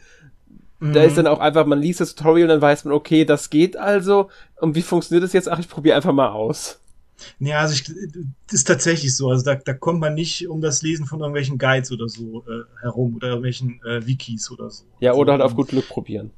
Mhm. 0.79 0.93
Da 0.93 1.03
ist 1.03 1.13
mhm. 1.13 1.15
dann 1.17 1.27
auch 1.27 1.39
einfach, 1.39 1.65
man 1.65 1.81
liest 1.81 2.01
das 2.01 2.15
Tutorial, 2.15 2.47
dann 2.47 2.61
weiß 2.61 2.85
man, 2.85 2.93
okay, 2.93 3.25
das 3.25 3.49
geht 3.49 3.77
also. 3.77 4.29
Und 4.59 4.75
wie 4.75 4.81
funktioniert 4.81 5.23
das 5.23 5.33
jetzt? 5.33 5.49
Ach, 5.49 5.59
ich 5.59 5.69
probiere 5.69 5.95
einfach 5.95 6.13
mal 6.13 6.29
aus. 6.29 6.79
Ja, 7.39 7.59
also 7.59 7.73
ich, 7.73 7.83
das 7.83 8.53
ist 8.53 8.67
tatsächlich 8.67 9.15
so. 9.15 9.29
Also 9.29 9.43
da, 9.43 9.55
da 9.55 9.73
kommt 9.73 9.99
man 9.99 10.13
nicht 10.13 10.47
um 10.47 10.61
das 10.61 10.81
Lesen 10.81 11.05
von 11.05 11.19
irgendwelchen 11.19 11.57
Guides 11.57 11.91
oder 11.91 12.07
so 12.09 12.43
äh, 12.47 12.63
herum 12.81 13.15
oder 13.15 13.29
irgendwelchen 13.29 13.81
äh, 13.85 14.05
Wikis 14.05 14.51
oder 14.51 14.69
so. 14.69 14.85
Ja, 14.99 15.13
oder 15.13 15.33
halt 15.33 15.41
auf 15.41 15.55
gut 15.55 15.69
Glück 15.69 15.87
probieren. 15.87 16.31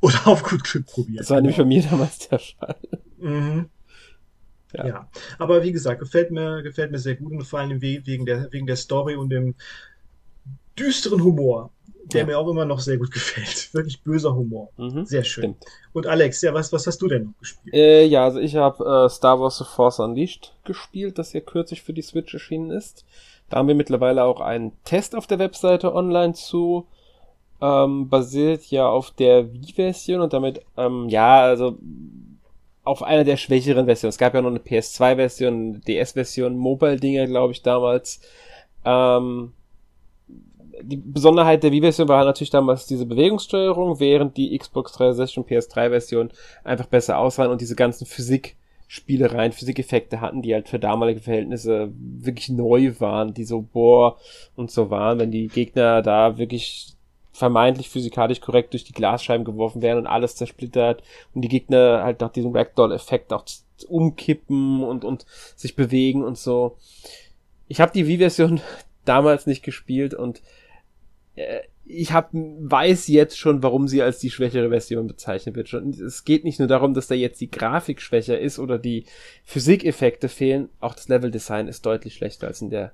Oder 0.00 0.26
auf 0.26 0.42
gut 0.42 0.64
Glück 0.64 0.86
probieren. 0.86 1.18
Das 1.18 1.30
war 1.30 1.40
nämlich 1.40 1.56
genau. 1.56 1.68
bei 1.68 1.74
mir 1.74 1.82
damals 1.82 2.28
der 2.28 2.38
Fall. 2.38 2.76
Mhm. 3.18 3.70
Ja. 4.72 4.86
ja. 4.86 5.10
aber 5.38 5.62
wie 5.62 5.72
gesagt, 5.72 6.00
gefällt 6.00 6.30
mir, 6.30 6.62
gefällt 6.62 6.90
mir 6.90 6.98
sehr 6.98 7.14
gut 7.14 7.32
und 7.32 7.44
vor 7.44 7.60
allem 7.60 7.80
wegen 7.80 8.26
der, 8.26 8.52
wegen 8.52 8.66
der 8.66 8.76
Story 8.76 9.14
und 9.14 9.30
dem 9.30 9.54
düsteren 10.78 11.22
Humor 11.22 11.70
der 12.12 12.20
ja. 12.20 12.26
mir 12.26 12.38
auch 12.38 12.48
immer 12.48 12.64
noch 12.64 12.80
sehr 12.80 12.98
gut 12.98 13.10
gefällt. 13.12 13.72
Wirklich 13.72 14.02
böser 14.02 14.34
Humor. 14.34 14.70
Mhm, 14.76 15.04
sehr 15.04 15.24
schön. 15.24 15.54
Stimmt. 15.54 15.64
Und 15.92 16.06
Alex, 16.06 16.42
ja, 16.42 16.54
was, 16.54 16.72
was 16.72 16.86
hast 16.86 17.00
du 17.02 17.08
denn 17.08 17.24
noch 17.24 17.38
gespielt? 17.38 17.74
Äh, 17.74 18.04
ja, 18.04 18.24
also 18.24 18.38
ich 18.38 18.56
habe 18.56 19.06
äh, 19.06 19.08
Star 19.08 19.40
Wars 19.40 19.58
The 19.58 19.64
Force 19.64 19.98
Unleashed 19.98 20.54
gespielt, 20.64 21.18
das 21.18 21.32
ja 21.32 21.40
kürzlich 21.40 21.82
für 21.82 21.92
die 21.92 22.02
Switch 22.02 22.32
erschienen 22.34 22.70
ist. 22.70 23.04
Da 23.48 23.58
haben 23.58 23.68
wir 23.68 23.74
mittlerweile 23.74 24.24
auch 24.24 24.40
einen 24.40 24.72
Test 24.84 25.14
auf 25.14 25.26
der 25.26 25.38
Webseite 25.38 25.94
online 25.94 26.34
zu. 26.34 26.86
Ähm, 27.60 28.10
basiert 28.10 28.66
ja 28.66 28.86
auf 28.86 29.12
der 29.12 29.50
Wii-Version 29.50 30.20
und 30.20 30.32
damit, 30.34 30.60
ähm, 30.76 31.08
ja, 31.08 31.40
also 31.40 31.78
auf 32.84 33.02
einer 33.02 33.24
der 33.24 33.36
schwächeren 33.36 33.86
Versionen. 33.86 34.10
Es 34.10 34.18
gab 34.18 34.34
ja 34.34 34.42
noch 34.42 34.50
eine 34.50 34.58
PS2-Version, 34.58 35.54
eine 35.54 35.78
DS-Version, 35.80 36.56
Mobile-Dinger, 36.56 37.26
glaube 37.26 37.52
ich, 37.52 37.62
damals. 37.62 38.20
Ähm, 38.84 39.52
die 40.82 40.96
Besonderheit 40.96 41.62
der 41.62 41.72
Wii-Version 41.72 42.08
war 42.08 42.24
natürlich 42.24 42.50
damals 42.50 42.86
diese 42.86 43.06
Bewegungssteuerung, 43.06 44.00
während 44.00 44.36
die 44.36 44.56
Xbox 44.56 44.92
360 44.92 45.38
und 45.38 45.48
PS3-Version 45.48 46.30
einfach 46.64 46.86
besser 46.86 47.18
aussahen 47.18 47.50
und 47.50 47.60
diese 47.60 47.76
ganzen 47.76 48.06
Physik-Spielereien, 48.06 49.52
Physikeffekte 49.52 50.20
hatten, 50.20 50.42
die 50.42 50.54
halt 50.54 50.68
für 50.68 50.78
damalige 50.78 51.20
Verhältnisse 51.20 51.92
wirklich 51.98 52.48
neu 52.48 52.92
waren, 52.98 53.34
die 53.34 53.44
so 53.44 53.62
boah 53.62 54.16
und 54.54 54.70
so 54.70 54.90
waren, 54.90 55.18
wenn 55.18 55.30
die 55.30 55.48
Gegner 55.48 56.02
da 56.02 56.38
wirklich 56.38 56.96
vermeintlich 57.36 57.90
physikalisch 57.90 58.40
korrekt 58.40 58.72
durch 58.72 58.84
die 58.84 58.94
Glasscheiben 58.94 59.44
geworfen 59.44 59.82
werden 59.82 59.98
und 59.98 60.06
alles 60.06 60.36
zersplittert 60.36 61.02
und 61.34 61.42
die 61.42 61.48
Gegner 61.48 62.02
halt 62.02 62.20
nach 62.20 62.32
diesem 62.32 62.52
Ragdoll-Effekt 62.52 63.32
auch 63.32 63.44
umkippen 63.88 64.82
und, 64.82 65.04
und 65.04 65.26
sich 65.54 65.76
bewegen 65.76 66.24
und 66.24 66.38
so. 66.38 66.78
Ich 67.68 67.80
habe 67.80 67.92
die 67.92 68.06
Wii-Version 68.06 68.60
damals 69.04 69.46
nicht 69.46 69.62
gespielt 69.62 70.14
und 70.14 70.42
ich 71.84 72.12
hab, 72.12 72.30
weiß 72.32 73.08
jetzt 73.08 73.38
schon, 73.38 73.62
warum 73.62 73.88
sie 73.88 74.02
als 74.02 74.18
die 74.18 74.30
schwächere 74.30 74.70
Version 74.70 75.06
bezeichnet 75.06 75.54
wird. 75.54 75.68
Schon, 75.68 75.90
es 75.90 76.24
geht 76.24 76.44
nicht 76.44 76.58
nur 76.58 76.68
darum, 76.68 76.94
dass 76.94 77.06
da 77.06 77.14
jetzt 77.14 77.40
die 77.40 77.50
Grafik 77.50 78.00
schwächer 78.00 78.38
ist 78.38 78.58
oder 78.58 78.78
die 78.78 79.04
Physikeffekte 79.44 80.28
fehlen, 80.28 80.68
auch 80.80 80.94
das 80.94 81.08
Leveldesign 81.08 81.68
ist 81.68 81.86
deutlich 81.86 82.14
schlechter 82.14 82.48
als 82.48 82.60
in 82.60 82.70
der 82.70 82.92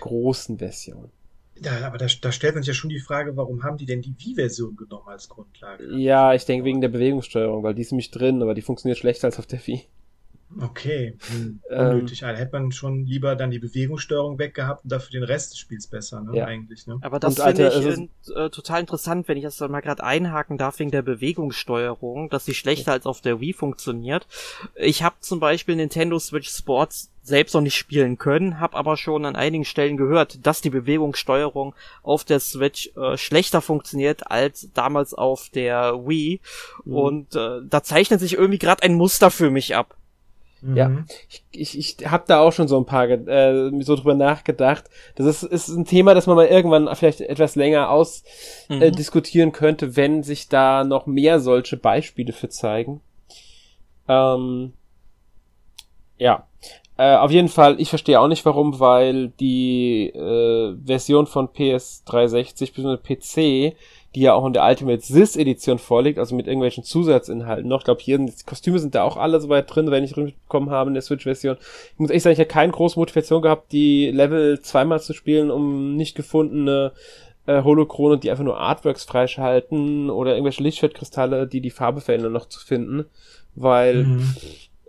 großen 0.00 0.58
Version. 0.58 1.10
Ja, 1.62 1.86
aber 1.86 1.98
da, 1.98 2.06
da 2.20 2.32
stellt 2.32 2.54
man 2.54 2.62
sich 2.62 2.68
ja 2.68 2.74
schon 2.74 2.90
die 2.90 3.00
Frage, 3.00 3.36
warum 3.36 3.64
haben 3.64 3.76
die 3.76 3.84
denn 3.84 4.00
die 4.00 4.14
Wii-Version 4.18 4.76
genommen 4.76 5.08
als 5.08 5.28
Grundlage? 5.28 5.94
Ja, 5.96 6.32
ich 6.32 6.46
denke 6.46 6.64
wegen 6.64 6.80
der 6.80 6.88
Bewegungssteuerung, 6.88 7.62
weil 7.62 7.74
die 7.74 7.82
ist 7.82 7.92
nämlich 7.92 8.10
drin, 8.10 8.40
aber 8.42 8.54
die 8.54 8.62
funktioniert 8.62 8.98
schlechter 8.98 9.26
als 9.26 9.38
auf 9.38 9.46
der 9.46 9.66
Wii. 9.66 9.84
Okay, 10.58 11.16
hm. 11.28 11.60
Ähm, 11.70 11.86
unnötig. 11.86 12.22
Ähm, 12.22 12.28
also 12.28 12.40
hätte 12.40 12.52
man 12.52 12.72
schon 12.72 13.06
lieber 13.06 13.36
dann 13.36 13.50
die 13.50 13.58
Bewegungssteuerung 13.58 14.38
weggehabt 14.38 14.84
und 14.84 14.90
dafür 14.90 15.12
den 15.12 15.22
Rest 15.22 15.52
des 15.52 15.58
Spiels 15.58 15.86
besser, 15.86 16.22
ne? 16.22 16.36
Ja. 16.36 16.46
Eigentlich, 16.46 16.86
ne? 16.86 16.98
Aber 17.02 17.20
das 17.20 17.40
finde 17.40 17.68
ich 17.68 17.74
also, 17.74 18.08
äh, 18.34 18.50
total 18.50 18.80
interessant, 18.80 19.28
wenn 19.28 19.36
ich 19.36 19.44
das 19.44 19.56
dann 19.56 19.70
mal 19.70 19.80
gerade 19.80 20.02
einhaken 20.02 20.58
darf 20.58 20.78
wegen 20.78 20.90
der 20.90 21.02
Bewegungssteuerung, 21.02 22.30
dass 22.30 22.44
sie 22.44 22.54
schlechter 22.54 22.92
als 22.92 23.06
auf 23.06 23.20
der 23.20 23.40
Wii 23.40 23.52
funktioniert. 23.52 24.26
Ich 24.74 25.02
habe 25.02 25.16
zum 25.20 25.38
Beispiel 25.38 25.76
Nintendo 25.76 26.18
Switch 26.18 26.50
Sports 26.50 27.10
selbst 27.22 27.54
noch 27.54 27.60
nicht 27.60 27.76
spielen 27.76 28.18
können, 28.18 28.60
habe 28.60 28.76
aber 28.76 28.96
schon 28.96 29.24
an 29.24 29.36
einigen 29.36 29.64
Stellen 29.64 29.96
gehört, 29.96 30.46
dass 30.46 30.62
die 30.62 30.70
Bewegungssteuerung 30.70 31.74
auf 32.02 32.24
der 32.24 32.40
Switch 32.40 32.90
äh, 32.96 33.16
schlechter 33.16 33.60
funktioniert 33.60 34.30
als 34.30 34.70
damals 34.74 35.14
auf 35.14 35.48
der 35.50 36.06
Wii. 36.06 36.40
Mhm. 36.84 36.94
Und 36.94 37.36
äh, 37.36 37.60
da 37.68 37.82
zeichnet 37.82 38.20
sich 38.20 38.34
irgendwie 38.34 38.58
gerade 38.58 38.82
ein 38.82 38.94
Muster 38.94 39.30
für 39.30 39.50
mich 39.50 39.76
ab. 39.76 39.96
Mhm. 40.62 40.76
Ja, 40.76 41.04
ich, 41.28 41.44
ich, 41.52 41.78
ich 41.78 42.10
habe 42.10 42.24
da 42.26 42.40
auch 42.40 42.52
schon 42.52 42.68
so 42.68 42.78
ein 42.78 42.86
paar 42.86 43.08
äh, 43.08 43.70
so 43.82 43.96
drüber 43.96 44.14
nachgedacht. 44.14 44.84
Das 45.14 45.26
ist, 45.26 45.42
ist 45.42 45.68
ein 45.68 45.84
Thema, 45.84 46.14
das 46.14 46.26
man 46.26 46.36
mal 46.36 46.46
irgendwann 46.46 46.94
vielleicht 46.94 47.20
etwas 47.20 47.56
länger 47.56 47.90
aus 47.90 48.22
mhm. 48.68 48.82
äh, 48.82 48.90
diskutieren 48.90 49.52
könnte, 49.52 49.96
wenn 49.96 50.22
sich 50.22 50.48
da 50.48 50.84
noch 50.84 51.06
mehr 51.06 51.40
solche 51.40 51.76
Beispiele 51.76 52.32
für 52.32 52.48
zeigen. 52.48 53.00
Ähm, 54.08 54.72
ja, 56.18 56.46
äh, 56.98 57.16
auf 57.16 57.30
jeden 57.30 57.48
Fall, 57.48 57.80
ich 57.80 57.88
verstehe 57.88 58.20
auch 58.20 58.28
nicht 58.28 58.44
warum, 58.44 58.78
weil 58.78 59.28
die 59.40 60.08
äh, 60.08 60.76
Version 60.84 61.26
von 61.26 61.48
PS360 61.48 62.74
bzw. 62.74 62.96
PC 62.98 63.76
die 64.14 64.22
ja 64.22 64.34
auch 64.34 64.44
in 64.44 64.52
der 64.52 64.64
Ultimate 64.64 65.00
Sis 65.00 65.36
Edition 65.36 65.78
vorliegt, 65.78 66.18
also 66.18 66.34
mit 66.34 66.46
irgendwelchen 66.46 66.82
Zusatzinhalten 66.82 67.68
noch. 67.68 67.80
Ich 67.80 67.84
glaube, 67.84 68.00
hier 68.00 68.18
die 68.18 68.32
Kostüme 68.44 68.78
sind 68.78 68.94
da 68.94 69.04
auch 69.04 69.16
alle 69.16 69.40
soweit 69.40 69.72
drin, 69.72 69.90
wenn 69.90 70.02
ich 70.02 70.14
bekommen 70.14 70.70
habe 70.70 70.90
in 70.90 70.94
der 70.94 71.02
Switch-Version. 71.02 71.56
Ich 71.92 71.98
muss 71.98 72.10
echt 72.10 72.24
sagen, 72.24 72.32
ich 72.32 72.40
habe 72.40 72.48
keine 72.48 72.72
große 72.72 72.98
Motivation 72.98 73.42
gehabt, 73.42 73.70
die 73.70 74.10
Level 74.10 74.60
zweimal 74.60 75.00
zu 75.00 75.12
spielen, 75.12 75.50
um 75.50 75.94
nicht 75.94 76.16
gefundene 76.16 76.92
äh, 77.46 77.62
Holokrone, 77.62 78.18
die 78.18 78.30
einfach 78.30 78.44
nur 78.44 78.58
Artworks 78.58 79.04
freischalten 79.04 80.10
oder 80.10 80.32
irgendwelche 80.32 80.62
Lichtschwertkristalle, 80.62 81.46
die 81.46 81.60
die 81.60 81.70
Farbe 81.70 82.00
verändern, 82.00 82.32
noch 82.32 82.46
zu 82.46 82.58
finden. 82.58 83.06
Weil, 83.54 84.04
mhm. 84.04 84.34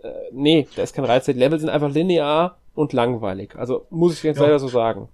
äh, 0.02 0.08
nee, 0.32 0.66
da 0.74 0.82
ist 0.82 0.94
kein 0.94 1.04
Reiz. 1.04 1.26
Die 1.26 1.32
Level 1.32 1.60
sind 1.60 1.68
einfach 1.68 1.92
linear 1.92 2.58
und 2.74 2.92
langweilig. 2.92 3.54
Also 3.54 3.86
muss 3.90 4.14
ich 4.14 4.22
jetzt 4.24 4.38
ja. 4.38 4.44
leider 4.44 4.58
so 4.58 4.68
sagen. 4.68 5.08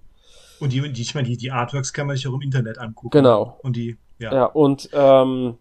Und 0.59 0.73
die, 0.73 0.91
die, 0.91 1.01
ich 1.01 1.15
meine, 1.15 1.27
die, 1.27 1.37
die 1.37 1.51
Artworks 1.51 1.93
kann 1.93 2.07
man 2.07 2.15
sich 2.15 2.27
auch 2.27 2.33
im 2.33 2.41
Internet 2.41 2.77
angucken. 2.77 3.11
Genau. 3.11 3.59
Und 3.63 3.75
die, 3.75 3.97
ja. 4.19 4.33
Ja, 4.33 4.45
und 4.45 4.89
ähm, 4.93 5.57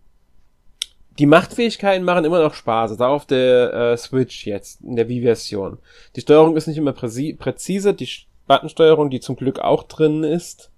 die 1.19 1.27
Machtfähigkeiten 1.27 2.05
machen 2.05 2.25
immer 2.25 2.43
noch 2.43 2.55
Spaß. 2.55 2.93
Also 2.93 3.05
auf 3.05 3.27
der 3.27 3.73
äh, 3.73 3.97
Switch 3.97 4.47
jetzt, 4.47 4.81
in 4.83 4.97
der 4.97 5.09
Wii-Version. 5.09 5.79
Die 6.17 6.21
Steuerung 6.21 6.57
ist 6.57 6.67
nicht 6.67 6.79
immer 6.79 6.93
präzise, 6.93 7.95
die 7.95 8.09
Buttonsteuerung, 8.47 9.11
die 9.11 9.21
zum 9.21 9.37
Glück 9.37 9.61
auch 9.61 9.85
drin 9.85 10.25
ist, 10.25 10.71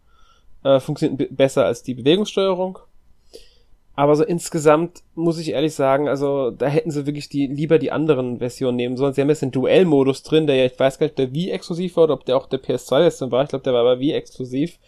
äh, 0.65 0.81
funktioniert 0.81 1.37
besser 1.37 1.65
als 1.67 1.83
die 1.83 1.95
Bewegungssteuerung. 1.95 2.79
Aber 4.01 4.17
so 4.17 4.25
insgesamt 4.25 5.03
muss 5.15 5.39
ich 5.39 5.51
ehrlich 5.51 5.75
sagen, 5.75 6.09
also 6.09 6.51
da 6.53 6.69
hätten 6.69 6.91
sie 6.91 7.05
wirklich 7.05 7.29
die 7.29 7.47
lieber 7.47 7.79
die 7.79 7.93
anderen 7.93 8.39
Versionen 8.39 8.77
nehmen 8.77 8.97
sollen. 8.97 9.13
Sie 9.13 9.21
haben 9.21 9.29
jetzt 9.29 9.43
den 9.43 9.51
Duell-Modus 9.51 10.23
drin, 10.23 10.47
der 10.47 10.57
ja, 10.57 10.65
ich 10.65 10.79
weiß 10.79 10.99
gar 10.99 11.05
nicht, 11.05 11.19
der 11.19 11.35
wie 11.35 11.51
exklusiv 11.51 11.97
war 11.97 12.05
oder 12.05 12.15
ob 12.15 12.25
der 12.25 12.39
auch 12.39 12.47
der 12.47 12.63
PS2-Version 12.63 13.31
war. 13.31 13.43
Ich 13.43 13.51
glaube, 13.51 13.63
der 13.63 13.75
war 13.75 13.83
aber 13.83 14.01
wie 14.01 14.15
exklusiv. 14.15 14.79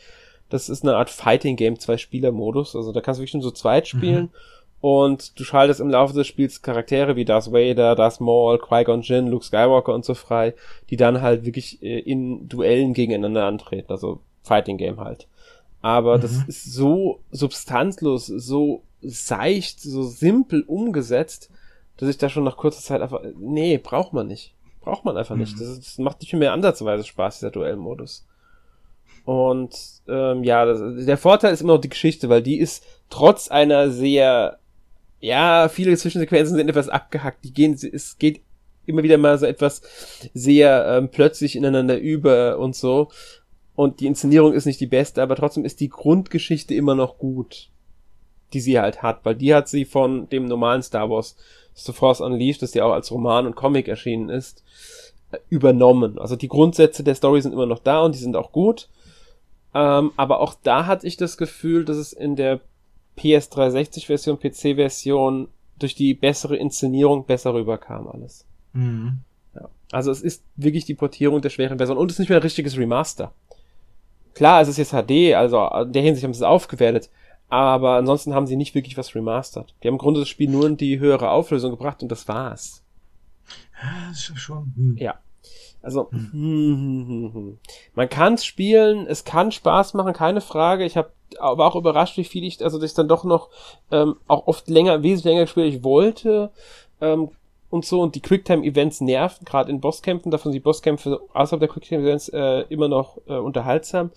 Das 0.48 0.70
ist 0.70 0.82
eine 0.82 0.96
Art 0.96 1.10
Fighting-Game, 1.10 1.78
zwei-Spieler-Modus. 1.78 2.74
Also 2.74 2.90
da 2.90 3.02
kannst 3.02 3.18
du 3.18 3.20
wirklich 3.20 3.34
nur 3.34 3.42
so 3.42 3.50
zweit 3.50 3.86
spielen. 3.86 4.22
Mhm. 4.22 4.30
Und 4.80 5.38
du 5.38 5.44
schaltest 5.44 5.80
im 5.80 5.90
Laufe 5.90 6.14
des 6.14 6.26
Spiels 6.26 6.62
Charaktere 6.62 7.14
wie 7.14 7.26
Darth 7.26 7.52
Vader, 7.52 7.94
Darth 7.94 8.18
Maul, 8.18 8.58
Qui-Gon 8.60 9.02
Jinn, 9.02 9.26
Luke 9.26 9.44
Skywalker 9.44 9.92
und 9.92 10.06
so 10.06 10.14
frei, 10.14 10.54
die 10.88 10.96
dann 10.96 11.20
halt 11.20 11.44
wirklich 11.44 11.82
äh, 11.82 11.98
in 11.98 12.48
Duellen 12.48 12.94
gegeneinander 12.94 13.44
antreten. 13.44 13.92
Also 13.92 14.20
Fighting 14.42 14.78
Game 14.78 15.00
halt. 15.00 15.28
Aber 15.82 16.16
mhm. 16.16 16.22
das 16.22 16.32
ist 16.46 16.72
so 16.72 17.20
substanzlos, 17.30 18.26
so 18.26 18.84
seicht, 19.02 19.80
so 19.80 20.04
simpel 20.04 20.62
umgesetzt, 20.62 21.50
dass 21.96 22.08
ich 22.08 22.18
da 22.18 22.28
schon 22.28 22.44
nach 22.44 22.56
kurzer 22.56 22.80
Zeit 22.80 23.02
einfach, 23.02 23.20
nee, 23.38 23.78
braucht 23.78 24.12
man 24.12 24.28
nicht. 24.28 24.54
Braucht 24.80 25.04
man 25.04 25.16
einfach 25.16 25.34
mhm. 25.34 25.42
nicht. 25.42 25.60
Das, 25.60 25.78
das, 25.78 25.98
macht 25.98 26.20
nicht 26.20 26.32
mehr 26.32 26.52
ansatzweise 26.52 27.04
Spaß, 27.04 27.40
dieser 27.40 27.50
Duellmodus. 27.50 28.26
Und 29.24 29.76
ähm, 30.08 30.42
ja, 30.42 30.64
das, 30.64 31.04
der 31.04 31.18
Vorteil 31.18 31.52
ist 31.52 31.60
immer 31.60 31.74
noch 31.74 31.80
die 31.80 31.88
Geschichte, 31.88 32.28
weil 32.28 32.42
die 32.42 32.58
ist 32.58 32.84
trotz 33.10 33.48
einer 33.48 33.90
sehr, 33.90 34.58
ja, 35.20 35.68
viele 35.68 35.96
Zwischensequenzen 35.96 36.56
sind 36.56 36.68
etwas 36.68 36.88
abgehackt. 36.88 37.44
Die 37.44 37.52
gehen, 37.52 37.74
es 37.74 38.18
geht 38.18 38.40
immer 38.86 39.02
wieder 39.02 39.18
mal 39.18 39.38
so 39.38 39.46
etwas 39.46 39.82
sehr 40.34 40.86
ähm, 40.88 41.08
plötzlich 41.10 41.56
ineinander 41.56 41.98
über 41.98 42.58
und 42.58 42.74
so. 42.74 43.10
Und 43.74 44.00
die 44.00 44.06
Inszenierung 44.06 44.52
ist 44.52 44.66
nicht 44.66 44.80
die 44.80 44.86
beste, 44.86 45.22
aber 45.22 45.36
trotzdem 45.36 45.64
ist 45.64 45.80
die 45.80 45.88
Grundgeschichte 45.88 46.74
immer 46.74 46.94
noch 46.94 47.18
gut, 47.18 47.70
die 48.52 48.60
sie 48.60 48.78
halt 48.78 49.02
hat, 49.02 49.24
weil 49.24 49.34
die 49.34 49.54
hat 49.54 49.68
sie 49.68 49.84
von 49.84 50.28
dem 50.28 50.46
normalen 50.46 50.82
Star 50.82 51.08
Wars 51.08 51.36
The 51.74 51.92
Force 51.92 52.20
Unleashed, 52.20 52.62
das 52.62 52.74
ja 52.74 52.84
auch 52.84 52.92
als 52.92 53.10
Roman 53.10 53.46
und 53.46 53.56
Comic 53.56 53.88
erschienen 53.88 54.28
ist, 54.28 54.62
übernommen. 55.48 56.18
Also 56.18 56.36
die 56.36 56.48
Grundsätze 56.48 57.02
der 57.02 57.14
Story 57.14 57.40
sind 57.40 57.52
immer 57.52 57.66
noch 57.66 57.78
da 57.78 58.02
und 58.02 58.14
die 58.14 58.18
sind 58.18 58.36
auch 58.36 58.52
gut. 58.52 58.88
Ähm, 59.74 60.12
aber 60.16 60.40
auch 60.40 60.54
da 60.62 60.86
hatte 60.86 61.06
ich 61.06 61.16
das 61.16 61.38
Gefühl, 61.38 61.86
dass 61.86 61.96
es 61.96 62.12
in 62.12 62.36
der 62.36 62.60
PS360-Version, 63.18 64.38
PC-Version 64.38 65.48
durch 65.78 65.94
die 65.94 66.14
bessere 66.14 66.56
Inszenierung 66.56 67.24
besser 67.24 67.54
rüberkam 67.54 68.06
alles. 68.08 68.44
Mhm. 68.74 69.20
Ja. 69.54 69.68
Also 69.90 70.10
es 70.10 70.20
ist 70.20 70.42
wirklich 70.56 70.84
die 70.84 70.94
Portierung 70.94 71.40
der 71.40 71.50
schweren 71.50 71.78
Version 71.78 71.96
und 71.96 72.10
es 72.10 72.16
ist 72.16 72.20
nicht 72.20 72.28
mehr 72.28 72.38
ein 72.38 72.42
richtiges 72.42 72.76
Remaster. 72.76 73.32
Klar, 74.34 74.62
es 74.62 74.68
ist 74.68 74.78
jetzt 74.78 74.92
HD, 74.92 75.34
also 75.34 75.66
in 75.66 75.92
der 75.92 76.02
Hinsicht 76.02 76.24
haben 76.24 76.34
sie 76.34 76.38
es 76.38 76.42
aufgewertet, 76.42 77.10
aber 77.48 77.96
ansonsten 77.96 78.34
haben 78.34 78.46
sie 78.46 78.56
nicht 78.56 78.74
wirklich 78.74 78.96
was 78.96 79.14
remastert. 79.14 79.74
Die 79.82 79.88
haben 79.88 79.94
im 79.94 79.98
Grunde 79.98 80.20
das 80.20 80.28
Spiel 80.28 80.48
nur 80.48 80.66
in 80.66 80.76
die 80.76 80.98
höhere 80.98 81.30
Auflösung 81.30 81.70
gebracht 81.70 82.02
und 82.02 82.10
das 82.10 82.26
war's. 82.28 82.82
Ja, 83.82 84.08
das 84.08 84.28
ist 84.28 84.38
schon. 84.38 84.72
Hm. 84.76 84.96
Ja. 84.96 85.16
Also, 85.82 86.10
hm. 86.12 86.30
Hm, 86.32 87.08
hm, 87.08 87.34
hm. 87.34 87.58
man 87.94 88.08
kann 88.08 88.34
es 88.34 88.44
spielen, 88.44 89.06
es 89.06 89.24
kann 89.24 89.50
Spaß 89.50 89.94
machen, 89.94 90.12
keine 90.12 90.40
Frage. 90.40 90.84
Ich 90.84 90.96
habe 90.96 91.10
aber 91.40 91.66
auch 91.66 91.76
überrascht, 91.76 92.16
wie 92.16 92.24
viel 92.24 92.44
ich, 92.44 92.62
also 92.62 92.78
dass 92.78 92.90
ich 92.90 92.96
dann 92.96 93.08
doch 93.08 93.24
noch 93.24 93.50
ähm, 93.90 94.16
auch 94.28 94.46
oft 94.46 94.68
länger, 94.68 95.02
wesentlich 95.02 95.24
länger 95.24 95.42
gespielt 95.42 95.74
ich 95.74 95.82
wollte. 95.82 96.52
Ähm, 97.00 97.30
und 97.72 97.86
so 97.86 98.02
und 98.02 98.14
die 98.14 98.20
Quicktime-Events 98.20 99.00
nerven, 99.00 99.46
gerade 99.46 99.70
in 99.70 99.80
Bosskämpfen, 99.80 100.30
davon 100.30 100.52
sind 100.52 100.60
die 100.60 100.64
Bosskämpfe 100.64 101.20
außerhalb 101.32 101.60
der 101.60 101.68
Quicktime-Events 101.70 102.28
äh, 102.28 102.66
immer 102.68 102.88
noch 102.88 103.16
äh, 103.26 103.32
unterhaltsam. 103.32 104.10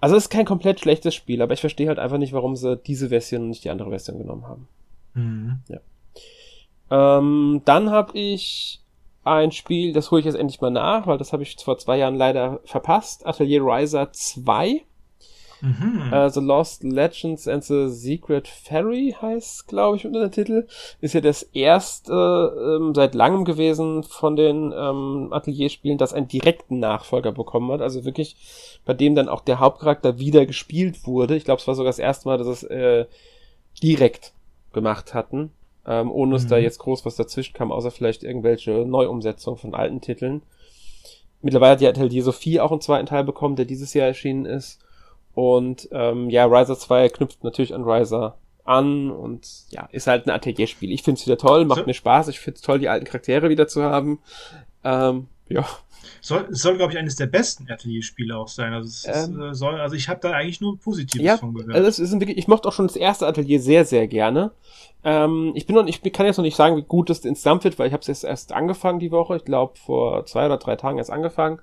Also 0.00 0.16
es 0.16 0.24
ist 0.24 0.30
kein 0.30 0.46
komplett 0.46 0.80
schlechtes 0.80 1.14
Spiel, 1.14 1.42
aber 1.42 1.54
ich 1.54 1.60
verstehe 1.60 1.86
halt 1.86 2.00
einfach 2.00 2.18
nicht, 2.18 2.32
warum 2.32 2.56
sie 2.56 2.76
diese 2.76 3.10
Version 3.10 3.42
und 3.42 3.48
nicht 3.50 3.64
die 3.64 3.70
andere 3.70 3.90
Version 3.90 4.18
genommen 4.18 4.48
haben. 4.48 4.68
Mhm. 5.14 5.58
Ja. 5.68 7.18
Ähm, 7.18 7.62
dann 7.64 7.90
habe 7.90 8.18
ich 8.18 8.80
ein 9.22 9.52
Spiel, 9.52 9.92
das 9.92 10.10
hole 10.10 10.18
ich 10.18 10.26
jetzt 10.26 10.34
endlich 10.34 10.60
mal 10.60 10.70
nach, 10.70 11.06
weil 11.06 11.18
das 11.18 11.32
habe 11.32 11.44
ich 11.44 11.56
vor 11.62 11.78
zwei 11.78 11.98
Jahren 11.98 12.16
leider 12.16 12.58
verpasst. 12.64 13.26
Atelier 13.26 13.62
Riser 13.64 14.12
2. 14.12 14.82
Mhm. 15.60 16.12
Uh, 16.12 16.28
the 16.28 16.40
Lost 16.40 16.82
Legends 16.84 17.46
and 17.46 17.62
the 17.62 17.88
Secret 17.88 18.48
Fairy 18.48 19.14
heißt, 19.20 19.68
glaube 19.68 19.96
ich, 19.96 20.06
unter 20.06 20.20
der 20.20 20.30
Titel. 20.30 20.66
Ist 21.00 21.14
ja 21.14 21.20
das 21.20 21.42
erste 21.42 22.78
ähm, 22.78 22.94
seit 22.94 23.14
langem 23.14 23.44
gewesen 23.44 24.02
von 24.02 24.36
den 24.36 24.72
ähm, 24.76 25.28
Atelierspielen, 25.32 25.98
das 25.98 26.12
einen 26.12 26.28
direkten 26.28 26.78
Nachfolger 26.78 27.32
bekommen 27.32 27.70
hat. 27.72 27.82
Also 27.82 28.04
wirklich, 28.04 28.80
bei 28.84 28.94
dem 28.94 29.14
dann 29.14 29.28
auch 29.28 29.40
der 29.40 29.60
Hauptcharakter 29.60 30.18
wieder 30.18 30.46
gespielt 30.46 31.06
wurde. 31.06 31.36
Ich 31.36 31.44
glaube, 31.44 31.60
es 31.60 31.66
war 31.66 31.74
sogar 31.74 31.90
das 31.90 31.98
erste 31.98 32.28
Mal, 32.28 32.38
dass 32.38 32.46
es 32.46 32.62
äh, 32.64 33.06
direkt 33.82 34.32
gemacht 34.72 35.14
hatten. 35.14 35.52
Ähm, 35.86 36.10
ohne 36.10 36.34
dass 36.34 36.44
mhm. 36.44 36.48
da 36.48 36.58
jetzt 36.58 36.78
groß 36.78 37.06
was 37.06 37.16
dazwischen 37.16 37.54
kam, 37.54 37.72
außer 37.72 37.90
vielleicht 37.90 38.22
irgendwelche 38.22 38.70
Neuumsetzungen 38.86 39.58
von 39.58 39.74
alten 39.74 40.00
Titeln. 40.00 40.42
Mittlerweile 41.42 41.72
hat 41.72 41.80
die 41.80 41.88
Atelier 41.88 42.22
Sophie 42.22 42.60
auch 42.60 42.70
einen 42.70 42.82
zweiten 42.82 43.06
Teil 43.06 43.24
bekommen, 43.24 43.56
der 43.56 43.64
dieses 43.64 43.94
Jahr 43.94 44.06
erschienen 44.06 44.44
ist. 44.44 44.78
Und 45.40 45.88
ähm, 45.90 46.28
ja, 46.28 46.44
Riser 46.44 46.78
2 46.78 47.08
knüpft 47.08 47.42
natürlich 47.44 47.74
an 47.74 47.84
Riser 47.84 48.36
an 48.64 49.10
und 49.10 49.48
ja, 49.70 49.88
ist 49.90 50.06
halt 50.06 50.26
ein 50.26 50.30
Atelierspiel. 50.30 50.92
Ich 50.92 51.02
finde 51.02 51.18
es 51.18 51.26
wieder 51.26 51.38
toll, 51.38 51.64
macht 51.64 51.80
so. 51.80 51.86
mir 51.86 51.94
Spaß. 51.94 52.28
Ich 52.28 52.40
finde 52.40 52.56
es 52.56 52.60
toll, 52.60 52.78
die 52.78 52.90
alten 52.90 53.06
Charaktere 53.06 53.48
wieder 53.48 53.66
zu 53.66 53.82
haben. 53.82 54.18
Ähm, 54.84 55.28
ja. 55.48 55.66
Soll, 56.20 56.46
soll 56.50 56.76
glaube 56.76 56.92
ich, 56.92 56.98
eines 56.98 57.16
der 57.16 57.26
besten 57.26 57.70
Atelierspiele 57.70 58.36
auch 58.36 58.48
sein. 58.48 58.74
Also, 58.74 59.08
ähm, 59.08 59.40
ist, 59.40 59.58
soll, 59.58 59.80
also 59.80 59.96
ich 59.96 60.10
habe 60.10 60.20
da 60.20 60.32
eigentlich 60.32 60.60
nur 60.60 60.78
Positives 60.78 61.24
ja, 61.24 61.38
von 61.38 61.54
gehört. 61.54 61.74
Also 61.74 62.02
ist 62.02 62.12
wirklich, 62.12 62.36
ich 62.36 62.46
mochte 62.46 62.68
auch 62.68 62.74
schon 62.74 62.86
das 62.86 62.96
erste 62.96 63.26
Atelier 63.26 63.60
sehr, 63.60 63.86
sehr 63.86 64.08
gerne. 64.08 64.50
Ähm, 65.04 65.52
ich 65.54 65.64
bin 65.64 65.74
noch, 65.74 65.86
ich 65.86 66.02
kann 66.12 66.26
jetzt 66.26 66.36
noch 66.36 66.44
nicht 66.44 66.56
sagen, 66.56 66.76
wie 66.76 66.82
gut 66.82 67.08
es 67.08 67.24
insgesamt 67.24 67.64
wird, 67.64 67.78
weil 67.78 67.86
ich 67.86 67.94
habe 67.94 68.02
es 68.02 68.08
jetzt 68.08 68.24
erst 68.24 68.52
angefangen 68.52 69.00
die 69.00 69.10
Woche. 69.10 69.36
Ich 69.36 69.46
glaube, 69.46 69.78
vor 69.78 70.26
zwei 70.26 70.44
oder 70.44 70.58
drei 70.58 70.76
Tagen 70.76 70.98
erst 70.98 71.10
angefangen 71.10 71.60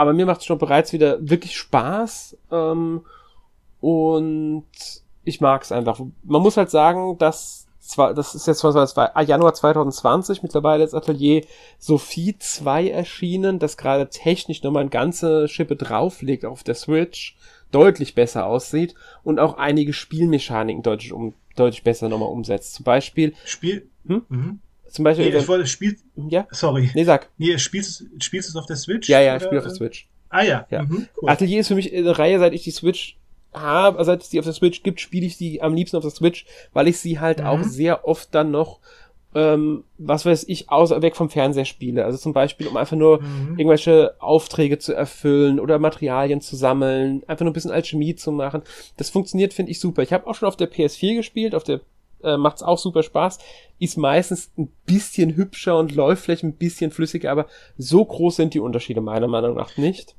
aber 0.00 0.14
mir 0.14 0.24
macht 0.24 0.40
es 0.40 0.46
schon 0.46 0.56
bereits 0.56 0.94
wieder 0.94 1.18
wirklich 1.20 1.58
Spaß 1.58 2.34
ähm, 2.50 3.02
und 3.82 4.64
ich 5.24 5.42
mag 5.42 5.60
es 5.60 5.72
einfach. 5.72 6.00
Man 6.22 6.40
muss 6.40 6.56
halt 6.56 6.70
sagen, 6.70 7.18
dass 7.18 7.66
zwar, 7.80 8.14
das 8.14 8.34
ist 8.34 8.46
jetzt 8.46 8.64
das 8.64 8.96
war 8.96 9.20
Januar 9.20 9.52
2020, 9.52 10.42
mittlerweile 10.42 10.84
ist 10.84 10.94
Atelier 10.94 11.44
Sophie 11.78 12.34
2 12.38 12.88
erschienen, 12.88 13.58
das 13.58 13.76
gerade 13.76 14.08
technisch 14.08 14.62
nochmal 14.62 14.84
eine 14.84 14.90
ganze 14.90 15.48
Schippe 15.48 15.76
drauflegt 15.76 16.46
auf 16.46 16.62
der 16.62 16.76
Switch, 16.76 17.36
deutlich 17.70 18.14
besser 18.14 18.46
aussieht 18.46 18.94
und 19.22 19.38
auch 19.38 19.58
einige 19.58 19.92
Spielmechaniken 19.92 20.82
deutlich, 20.82 21.12
um, 21.12 21.34
deutlich 21.56 21.84
besser 21.84 22.08
nochmal 22.08 22.30
umsetzt. 22.30 22.72
Zum 22.72 22.84
Beispiel. 22.84 23.34
Spiel. 23.44 23.86
Hm? 24.06 24.22
Mhm. 24.30 24.60
Zum 24.90 25.04
Beispiel. 25.04 25.30
Nee, 25.30 25.36
ich 25.36 25.48
wollte, 25.48 25.66
spiel, 25.66 25.96
ja? 26.16 26.46
Sorry. 26.50 26.90
Nee, 26.94 27.04
sag. 27.04 27.28
Nee, 27.38 27.58
spielst, 27.58 28.04
spielst 28.20 28.48
du 28.48 28.52
es 28.52 28.56
auf 28.56 28.66
der 28.66 28.76
Switch? 28.76 29.08
Ja, 29.08 29.20
ja, 29.20 29.36
ich 29.36 29.42
spiele 29.42 29.60
auf 29.60 29.66
der 29.66 29.74
Switch. 29.74 30.08
Ah 30.30 30.42
ja. 30.42 30.66
ja. 30.70 30.82
Mhm, 30.84 31.08
cool. 31.20 31.28
Atelier 31.28 31.60
ist 31.60 31.68
für 31.68 31.74
mich 31.74 31.92
eine 31.92 32.18
Reihe, 32.18 32.38
seit 32.38 32.54
ich 32.54 32.62
die 32.62 32.70
Switch 32.70 33.16
habe, 33.52 34.02
seit 34.04 34.22
es 34.22 34.28
die 34.28 34.38
auf 34.38 34.44
der 34.44 34.54
Switch 34.54 34.82
gibt, 34.82 35.00
spiele 35.00 35.26
ich 35.26 35.36
die 35.36 35.60
am 35.60 35.74
liebsten 35.74 35.96
auf 35.96 36.04
der 36.04 36.12
Switch, 36.12 36.46
weil 36.72 36.88
ich 36.88 36.98
sie 36.98 37.18
halt 37.18 37.40
mhm. 37.40 37.46
auch 37.46 37.62
sehr 37.62 38.06
oft 38.06 38.32
dann 38.34 38.52
noch, 38.52 38.78
ähm, 39.34 39.84
was 39.98 40.24
weiß 40.24 40.44
ich, 40.46 40.70
außer 40.70 41.02
weg 41.02 41.16
vom 41.16 41.30
Fernseher 41.30 41.64
spiele. 41.64 42.04
Also 42.04 42.18
zum 42.18 42.32
Beispiel, 42.32 42.68
um 42.68 42.76
einfach 42.76 42.96
nur 42.96 43.22
mhm. 43.22 43.58
irgendwelche 43.58 44.14
Aufträge 44.20 44.78
zu 44.78 44.94
erfüllen 44.94 45.58
oder 45.58 45.78
Materialien 45.80 46.40
zu 46.40 46.54
sammeln, 46.54 47.22
einfach 47.26 47.44
nur 47.44 47.50
ein 47.50 47.54
bisschen 47.54 47.72
Alchemie 47.72 48.14
zu 48.14 48.30
machen. 48.30 48.62
Das 48.96 49.10
funktioniert, 49.10 49.52
finde 49.52 49.72
ich, 49.72 49.80
super. 49.80 50.02
Ich 50.02 50.12
habe 50.12 50.26
auch 50.26 50.34
schon 50.34 50.48
auf 50.48 50.56
der 50.56 50.70
PS4 50.70 51.16
gespielt, 51.16 51.54
auf 51.54 51.64
der 51.64 51.80
äh, 52.22 52.36
macht's 52.36 52.62
auch 52.62 52.78
super 52.78 53.02
Spaß. 53.02 53.38
Ist 53.78 53.96
meistens 53.96 54.50
ein 54.58 54.70
bisschen 54.86 55.36
hübscher 55.36 55.78
und 55.78 55.94
läuft 55.94 56.24
vielleicht 56.24 56.44
ein 56.44 56.56
bisschen 56.56 56.90
flüssiger, 56.90 57.30
aber 57.30 57.46
so 57.78 58.04
groß 58.04 58.36
sind 58.36 58.54
die 58.54 58.60
Unterschiede 58.60 59.00
meiner 59.00 59.28
Meinung 59.28 59.56
nach 59.56 59.76
nicht. 59.76 60.16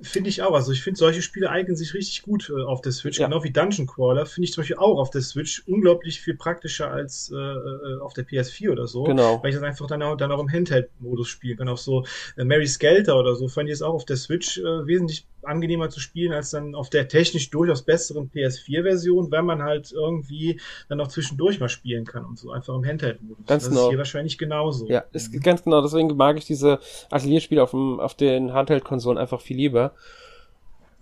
Finde 0.00 0.30
ich 0.30 0.40
auch. 0.40 0.54
Also 0.54 0.72
ich 0.72 0.82
finde, 0.82 0.98
solche 0.98 1.20
Spiele 1.20 1.50
eignen 1.50 1.76
sich 1.76 1.92
richtig 1.92 2.22
gut 2.22 2.50
äh, 2.50 2.62
auf 2.62 2.80
der 2.80 2.92
Switch. 2.92 3.18
Ja. 3.18 3.26
Genau 3.26 3.44
wie 3.44 3.50
Dungeon 3.50 3.86
Crawler 3.86 4.24
finde 4.24 4.46
ich 4.46 4.52
zum 4.54 4.62
Beispiel 4.62 4.76
auch 4.76 4.98
auf 4.98 5.10
der 5.10 5.20
Switch 5.20 5.62
unglaublich 5.66 6.20
viel 6.20 6.36
praktischer 6.36 6.90
als 6.90 7.30
äh, 7.30 7.36
äh 7.36 8.00
auf 8.00 8.14
der 8.14 8.26
PS4 8.26 8.70
oder 8.70 8.86
so. 8.86 9.02
Genau. 9.04 9.42
Weil 9.42 9.50
ich 9.50 9.56
das 9.56 9.62
einfach 9.62 9.86
dann 9.86 10.02
auch, 10.02 10.16
dann 10.16 10.32
auch 10.32 10.40
im 10.40 10.50
Handheld-Modus 10.50 11.28
spielen 11.28 11.58
kann. 11.58 11.68
Auch 11.68 11.76
so 11.76 12.06
äh, 12.38 12.44
Mary 12.44 12.66
Skelter 12.66 13.18
oder 13.18 13.34
so 13.34 13.46
fand 13.46 13.68
ich 13.68 13.74
es 13.74 13.82
auch 13.82 13.92
auf 13.92 14.06
der 14.06 14.16
Switch 14.16 14.58
äh, 14.58 14.86
wesentlich 14.86 15.26
angenehmer 15.46 15.90
zu 15.90 16.00
spielen 16.00 16.32
als 16.32 16.50
dann 16.50 16.74
auf 16.74 16.90
der 16.90 17.08
technisch 17.08 17.50
durchaus 17.50 17.82
besseren 17.82 18.30
PS4-Version, 18.30 19.30
weil 19.30 19.42
man 19.42 19.62
halt 19.62 19.92
irgendwie 19.92 20.60
dann 20.88 21.00
auch 21.00 21.08
zwischendurch 21.08 21.60
mal 21.60 21.68
spielen 21.68 22.04
kann 22.04 22.24
und 22.24 22.38
so 22.38 22.50
einfach 22.50 22.74
im 22.74 22.84
Handheld-Modus. 22.84 23.46
Ganz 23.46 23.64
das 23.64 23.70
genau. 23.70 23.84
ist 23.84 23.88
hier 23.90 23.98
wahrscheinlich 23.98 24.38
genauso. 24.38 24.88
Ja, 24.88 25.04
ist 25.12 25.32
ganz 25.42 25.62
genau. 25.62 25.82
Deswegen 25.82 26.16
mag 26.16 26.36
ich 26.36 26.46
diese 26.46 26.78
Atelierspiele 27.10 27.62
auf, 27.62 27.70
dem, 27.70 28.00
auf 28.00 28.14
den 28.14 28.52
Handheld-Konsolen 28.52 29.18
einfach 29.18 29.40
viel 29.40 29.56
lieber. 29.56 29.92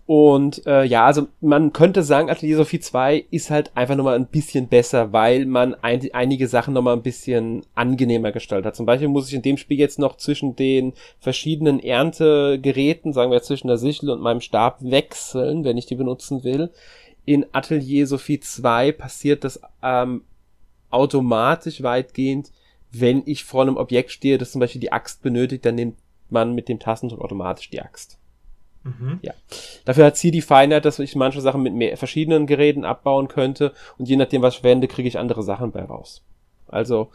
Und 0.04 0.66
äh, 0.66 0.84
ja, 0.84 1.06
also 1.06 1.28
man 1.40 1.72
könnte 1.72 2.02
sagen, 2.02 2.28
Atelier 2.28 2.56
Sophie 2.56 2.80
2 2.80 3.24
ist 3.30 3.50
halt 3.50 3.70
einfach 3.76 3.94
nochmal 3.94 4.16
ein 4.16 4.26
bisschen 4.26 4.66
besser, 4.66 5.12
weil 5.12 5.46
man 5.46 5.74
ein, 5.74 6.08
einige 6.12 6.48
Sachen 6.48 6.74
nochmal 6.74 6.96
ein 6.96 7.02
bisschen 7.02 7.64
angenehmer 7.74 8.32
gestaltet 8.32 8.66
hat. 8.66 8.76
Zum 8.76 8.84
Beispiel 8.84 9.08
muss 9.08 9.28
ich 9.28 9.34
in 9.34 9.42
dem 9.42 9.56
Spiel 9.56 9.78
jetzt 9.78 10.00
noch 10.00 10.16
zwischen 10.16 10.56
den 10.56 10.92
verschiedenen 11.20 11.78
Erntegeräten, 11.78 13.12
sagen 13.12 13.30
wir 13.30 13.42
zwischen 13.42 13.68
der 13.68 13.78
Sichel 13.78 14.10
und 14.10 14.20
meinem 14.20 14.40
Stab, 14.40 14.78
wechseln, 14.80 15.64
wenn 15.64 15.78
ich 15.78 15.86
die 15.86 15.94
benutzen 15.94 16.42
will. 16.42 16.70
In 17.24 17.46
Atelier 17.52 18.08
Sophie 18.08 18.40
2 18.40 18.90
passiert 18.92 19.44
das 19.44 19.60
ähm, 19.84 20.24
automatisch 20.90 21.82
weitgehend, 21.82 22.50
wenn 22.90 23.22
ich 23.24 23.44
vor 23.44 23.62
einem 23.62 23.76
Objekt 23.76 24.10
stehe, 24.10 24.36
das 24.36 24.50
zum 24.50 24.60
Beispiel 24.60 24.80
die 24.80 24.92
Axt 24.92 25.22
benötigt, 25.22 25.64
dann 25.64 25.76
nimmt 25.76 25.96
man 26.28 26.54
mit 26.54 26.68
dem 26.68 26.80
Tastendruck 26.80 27.20
automatisch 27.20 27.70
die 27.70 27.80
Axt. 27.80 28.18
Mhm. 28.84 29.20
Ja. 29.22 29.32
Dafür 29.84 30.06
hat 30.06 30.16
sie 30.16 30.30
die 30.30 30.42
Feinheit, 30.42 30.84
dass 30.84 30.98
ich 30.98 31.16
manche 31.16 31.40
Sachen 31.40 31.62
mit 31.62 31.74
mehr 31.74 31.96
verschiedenen 31.96 32.46
Geräten 32.46 32.84
abbauen 32.84 33.28
könnte 33.28 33.72
und 33.98 34.08
je 34.08 34.16
nachdem, 34.16 34.42
was 34.42 34.54
ich 34.54 34.60
verwende, 34.60 34.88
kriege 34.88 35.08
ich 35.08 35.18
andere 35.18 35.42
Sachen 35.42 35.72
bei 35.72 35.82
raus. 35.82 36.22
Also, 36.68 37.10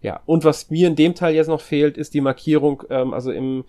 ja. 0.00 0.20
Und 0.26 0.44
was 0.44 0.70
mir 0.70 0.86
in 0.86 0.96
dem 0.96 1.14
Teil 1.14 1.34
jetzt 1.34 1.48
noch 1.48 1.60
fehlt, 1.60 1.96
ist 1.96 2.14
die 2.14 2.20
Markierung, 2.20 2.84
ähm, 2.90 3.14
also 3.14 3.32
im 3.32 3.64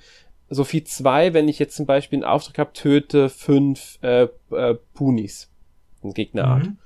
Sophie 0.50 0.84
2, 0.84 1.34
wenn 1.34 1.48
ich 1.48 1.60
jetzt 1.60 1.76
zum 1.76 1.86
Beispiel 1.86 2.18
einen 2.18 2.24
Auftrag 2.24 2.58
habe, 2.58 2.74
töte 2.74 3.30
fünf 3.30 4.00
äh, 4.02 4.28
äh, 4.52 4.76
Punis, 4.94 5.50
Gegnerart, 6.04 6.66
mhm. 6.66 6.78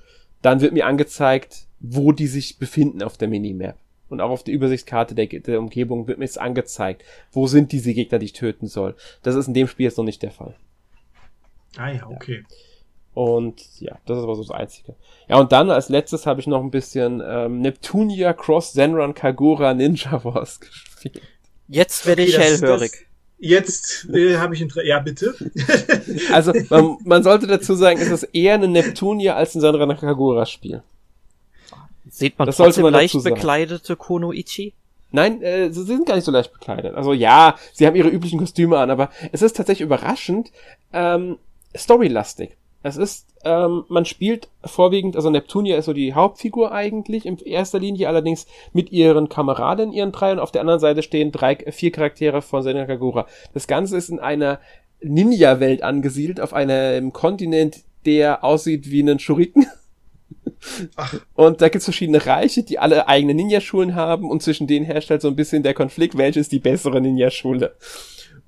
dann 0.42 0.62
wird 0.62 0.74
mir 0.74 0.86
angezeigt, 0.86 1.68
wo 1.80 2.12
die 2.12 2.28
sich 2.28 2.58
befinden 2.58 3.04
auf 3.04 3.18
der 3.18 3.28
Minimap 3.28 3.78
und 4.14 4.22
auch 4.22 4.30
auf 4.30 4.44
der 4.44 4.54
Übersichtskarte 4.54 5.16
der, 5.16 5.28
der 5.28 5.60
Umgebung 5.60 6.08
wird 6.08 6.20
mir 6.20 6.26
jetzt 6.26 6.40
angezeigt, 6.40 7.04
wo 7.32 7.48
sind 7.48 7.72
diese 7.72 7.94
Gegner, 7.94 8.20
die 8.20 8.28
ich 8.28 8.34
töten 8.34 8.68
soll. 8.68 8.96
Das 9.24 9.36
ist 9.36 9.48
in 9.48 9.54
dem 9.54 9.68
Spiel 9.68 9.86
jetzt 9.86 9.98
noch 9.98 10.06
nicht 10.06 10.22
der 10.22 10.32
Fall. 10.32 10.56
Ah 11.78 11.90
ja, 11.90 12.08
okay. 12.08 12.46
Ja. 12.48 12.56
Und 13.14 13.62
ja, 13.80 13.98
das 14.06 14.18
ist 14.18 14.24
aber 14.24 14.36
so 14.36 14.44
das 14.44 14.52
Einzige. 14.52 14.96
Ja, 15.28 15.38
und 15.38 15.52
dann 15.52 15.70
als 15.70 15.90
letztes 15.90 16.26
habe 16.26 16.40
ich 16.40 16.48
noch 16.48 16.62
ein 16.62 16.72
bisschen 16.72 17.22
ähm, 17.26 17.62
Neptunia 17.62 18.34
Cross 18.34 18.74
Zenran 18.74 19.14
Kagura 19.14 19.74
Ninja 19.74 20.24
Wars 20.24 20.60
gespielt. 20.60 21.22
Jetzt 21.68 22.06
werde 22.06 22.24
ich 22.24 22.36
okay, 22.36 22.46
hellhörig. 22.46 22.92
Das, 22.92 23.00
jetzt 23.38 24.10
äh, 24.14 24.38
habe 24.38 24.56
ich 24.56 24.62
Interesse. 24.62 24.88
Ja, 24.88 25.00
bitte. 25.00 25.36
also, 26.32 26.54
man, 26.70 26.98
man, 27.04 27.24
sollte 27.24 27.48
dazu 27.48 27.76
sagen, 27.76 28.00
es 28.00 28.10
ist 28.10 28.24
eher 28.34 28.56
eine 28.56 28.68
Neptunia 28.68 29.36
als 29.36 29.56
ein 29.56 29.62
Zenran 29.62 29.96
Kagura 29.98 30.46
Spiel. 30.46 30.82
Sieht 32.14 32.38
man 32.38 32.46
das 32.46 32.58
trotzdem 32.58 32.84
man 32.84 32.94
leicht 32.94 33.24
bekleidete 33.24 33.96
Konoichi? 33.96 34.74
Nein, 35.12 35.42
äh, 35.42 35.72
sie 35.72 35.84
sind 35.84 36.06
gar 36.06 36.14
nicht 36.16 36.26
so 36.26 36.32
leicht 36.32 36.54
bekleidet. 36.54 36.94
Also 36.94 37.12
ja, 37.12 37.56
sie 37.72 37.88
haben 37.88 37.96
ihre 37.96 38.10
üblichen 38.10 38.38
Kostüme 38.38 38.78
an, 38.78 38.92
aber 38.92 39.10
es 39.32 39.42
ist 39.42 39.58
tatsächlich 39.58 39.86
überraschend 39.86 40.52
ähm, 40.92 41.38
storylastig. 41.76 42.56
Es 42.84 42.98
ist, 42.98 43.28
ähm, 43.46 43.86
man 43.88 44.06
spielt 44.06 44.50
vorwiegend, 44.64 45.16
also 45.16 45.32
Neptunia 45.32 45.76
ist 45.76 45.86
so 45.86 45.94
die 45.94 46.14
Hauptfigur 46.14 46.72
eigentlich, 46.72 47.26
in 47.26 47.38
erster 47.40 47.80
Linie 47.80 48.08
allerdings 48.08 48.46
mit 48.74 48.92
ihren 48.92 49.28
Kameraden, 49.28 49.92
ihren 49.92 50.12
drei, 50.12 50.34
und 50.34 50.40
auf 50.40 50.52
der 50.52 50.62
anderen 50.62 50.82
Seite 50.82 51.02
stehen 51.02 51.32
drei, 51.32 51.56
vier 51.56 51.92
Charaktere 51.92 52.44
von 52.44 52.62
Senna 52.62 52.86
Kagura. 52.86 53.26
Das 53.54 53.66
Ganze 53.66 53.98
ist 53.98 54.10
in 54.10 54.20
einer 54.20 54.60
Ninja-Welt 55.02 55.82
angesiedelt, 55.82 56.40
auf 56.40 56.54
einem 56.54 57.12
Kontinent, 57.12 57.84
der 58.06 58.44
aussieht 58.44 58.92
wie 58.92 59.02
einen 59.02 59.18
Schuriken. 59.18 59.66
Ach. 60.96 61.14
Und 61.36 61.62
da 61.62 61.70
gibt's 61.70 61.86
verschiedene 61.86 62.26
Reiche, 62.26 62.64
die 62.64 62.80
alle 62.80 63.08
eigene 63.08 63.34
Ninja-Schulen 63.34 63.96
haben 63.96 64.30
und 64.30 64.42
zwischen 64.44 64.68
denen 64.68 64.86
herrscht 64.86 65.10
halt 65.10 65.22
so 65.22 65.28
ein 65.28 65.36
bisschen 65.36 65.64
der 65.64 65.74
Konflikt, 65.74 66.18
welche 66.18 66.40
ist 66.40 66.52
die 66.52 66.60
bessere 66.60 67.02
Ninja-Schule. 67.02 67.76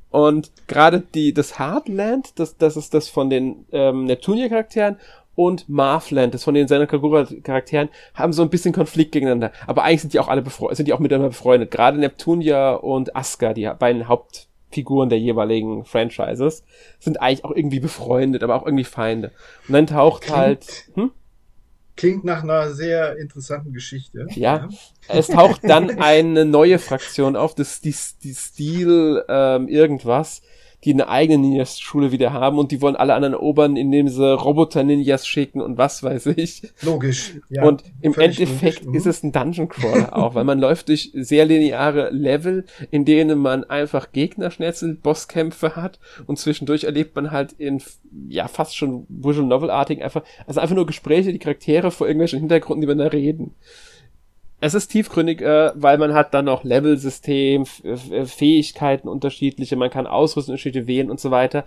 Und 0.10 0.50
gerade 0.68 1.04
die, 1.14 1.34
das 1.34 1.60
Heartland, 1.60 2.40
das, 2.40 2.58
das 2.58 2.78
ist 2.78 2.94
das 2.94 3.10
von 3.10 3.30
den 3.30 3.66
ähm, 3.74 4.06
Neptunia-Charakteren 4.06 4.98
und 5.36 5.68
Marfland, 5.68 6.34
das 6.34 6.44
von 6.44 6.54
den 6.54 6.68
Senakagura-Charakteren, 6.68 7.90
haben 8.14 8.34
so 8.34 8.42
ein 8.42 8.50
bisschen 8.50 8.74
Konflikt 8.74 9.12
gegeneinander. 9.12 9.52
Aber 9.68 9.84
eigentlich 9.84 10.02
sind 10.02 10.14
die 10.14 10.20
auch 10.20 10.30
alle 10.30 10.42
befreundet, 10.42 10.78
sind 10.78 10.88
die 10.88 10.94
auch 10.94 11.00
miteinander 11.00 11.30
befreundet. 11.30 11.72
Gerade 11.72 12.00
Neptunia 12.00 12.76
und 12.76 13.16
Asuka, 13.16 13.54
die 13.54 13.70
beiden 13.78 14.08
Hauptfiguren 14.08 15.10
der 15.10 15.20
jeweiligen 15.20 15.84
Franchises, 15.84 16.64
sind 17.00 17.22
eigentlich 17.22 17.44
auch 17.44 17.52
irgendwie 17.52 17.82
befreundet, 17.82 18.44
aber 18.44 18.56
auch 18.56 18.66
irgendwie 18.66 18.86
Feinde. 18.86 19.32
Und 19.68 19.74
dann 19.74 19.88
taucht 19.88 20.24
Klingt. 20.24 20.38
halt, 20.38 20.66
hm? 20.94 21.12
Klingt 21.96 22.26
nach 22.26 22.44
einer 22.44 22.74
sehr 22.74 23.18
interessanten 23.18 23.72
Geschichte. 23.72 24.28
Ja, 24.32 24.58
ja. 24.58 24.70
es 25.08 25.28
taucht 25.28 25.62
dann 25.64 26.00
eine 26.00 26.44
neue 26.44 26.78
Fraktion 26.78 27.36
auf, 27.36 27.56
das 27.56 27.80
die, 27.82 27.96
die 28.24 28.34
Stil 28.34 29.24
ähm, 29.30 29.68
irgendwas, 29.68 30.42
die 30.86 30.94
eine 30.94 31.10
eigene 31.10 31.40
Ninjas-Schule 31.40 32.12
wieder 32.12 32.32
haben 32.32 32.60
und 32.60 32.72
die 32.72 32.82
wollen 32.82 32.96
alle 32.96 33.16
anderen 33.16 33.34
erobern, 33.34 33.76
indem 33.76 34.08
sie 34.08 34.34
Roboter-Ninjas 34.34 35.28
schicken 35.28 35.60
und 35.60 35.78
was 35.80 36.04
weiß 36.04 36.28
ich. 36.28 36.62
Logisch. 36.84 37.34
Ja, 37.50 37.64
und 37.64 37.84
im 38.02 38.14
Endeffekt 38.14 38.86
logisch. 38.86 39.00
ist 39.00 39.08
es 39.08 39.24
ein 39.24 39.32
Dungeon 39.32 39.68
Crawler 39.68 40.16
auch, 40.16 40.36
weil 40.36 40.44
man 40.44 40.60
läuft 40.60 40.90
durch 40.90 41.12
sehr 41.14 41.46
lineare 41.46 42.12
Level, 42.12 42.66
in 42.92 43.04
denen 43.04 43.40
man 43.40 43.64
einfach 43.64 44.12
Gegnerschnetzel, 44.12 44.96
Bosskämpfe 44.96 45.76
hat 45.76 46.00
und 46.28 46.38
zwischendurch 46.38 46.84
erlebt 46.84 47.16
man 47.16 47.32
halt 47.32 47.54
in 47.54 47.82
ja 48.30 48.48
fast 48.48 48.78
schon 48.78 49.06
Visual 49.10 49.48
Novel-artig 49.48 50.04
einfach, 50.04 50.24
also 50.46 50.62
einfach 50.62 50.76
nur 50.76 50.86
Gespräche, 50.86 51.34
die 51.34 51.40
Charaktere 51.40 51.90
vor 51.90 52.08
irgendwelchen 52.08 52.40
Hintergründen, 52.40 52.82
die 52.82 52.88
man 52.88 53.00
da 53.00 53.08
reden 53.08 53.56
es 54.66 54.74
ist 54.74 54.88
tiefgründig, 54.88 55.42
äh, 55.42 55.72
weil 55.76 55.98
man 55.98 56.14
hat 56.14 56.34
dann 56.34 56.46
noch 56.46 56.64
Level-System, 56.64 57.66
Fähigkeiten 57.66 59.08
unterschiedliche, 59.08 59.76
man 59.76 59.90
kann 59.90 60.08
Ausrüstung 60.08 60.54
unterschiedliche 60.54 60.88
wählen 60.88 61.12
und 61.12 61.20
so 61.20 61.32
weiter. 61.32 61.66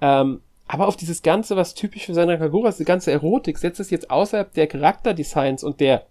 Ähm, 0.00 0.40
aber 0.66 0.88
auf 0.88 0.96
dieses 0.96 1.22
Ganze, 1.22 1.56
was 1.56 1.74
typisch 1.74 2.06
für 2.06 2.14
seine 2.14 2.38
Kagura 2.38 2.68
ist, 2.68 2.80
die 2.80 2.84
ganze 2.84 3.12
Erotik, 3.12 3.58
setzt 3.58 3.78
es 3.80 3.90
jetzt 3.90 4.10
außerhalb 4.10 4.52
der 4.54 4.66
Charakterdesigns 4.66 5.62
und 5.62 5.80
der, 5.80 6.06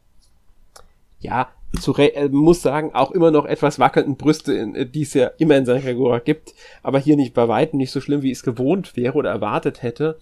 ja, 1.20 1.50
zu 1.80 1.96
äh, 1.96 2.30
muss 2.30 2.62
sagen, 2.62 2.94
auch 2.94 3.12
immer 3.12 3.32
noch 3.32 3.46
etwas 3.46 3.80
wackelnden 3.80 4.18
Brüste, 4.18 4.54
in, 4.54 4.76
äh, 4.76 4.86
die 4.86 5.02
es 5.02 5.14
ja 5.14 5.32
immer 5.38 5.58
in 5.58 5.66
seiner 5.66 5.82
Kagura 5.82 6.20
gibt, 6.20 6.54
aber 6.84 7.00
hier 7.00 7.16
nicht 7.16 7.34
bei 7.34 7.48
weitem 7.48 7.78
nicht 7.78 7.92
so 7.92 8.02
schlimm, 8.02 8.22
wie 8.22 8.32
es 8.32 8.44
gewohnt 8.44 8.96
wäre 8.96 9.18
oder 9.18 9.32
erwartet 9.32 9.82
hätte. 9.82 10.20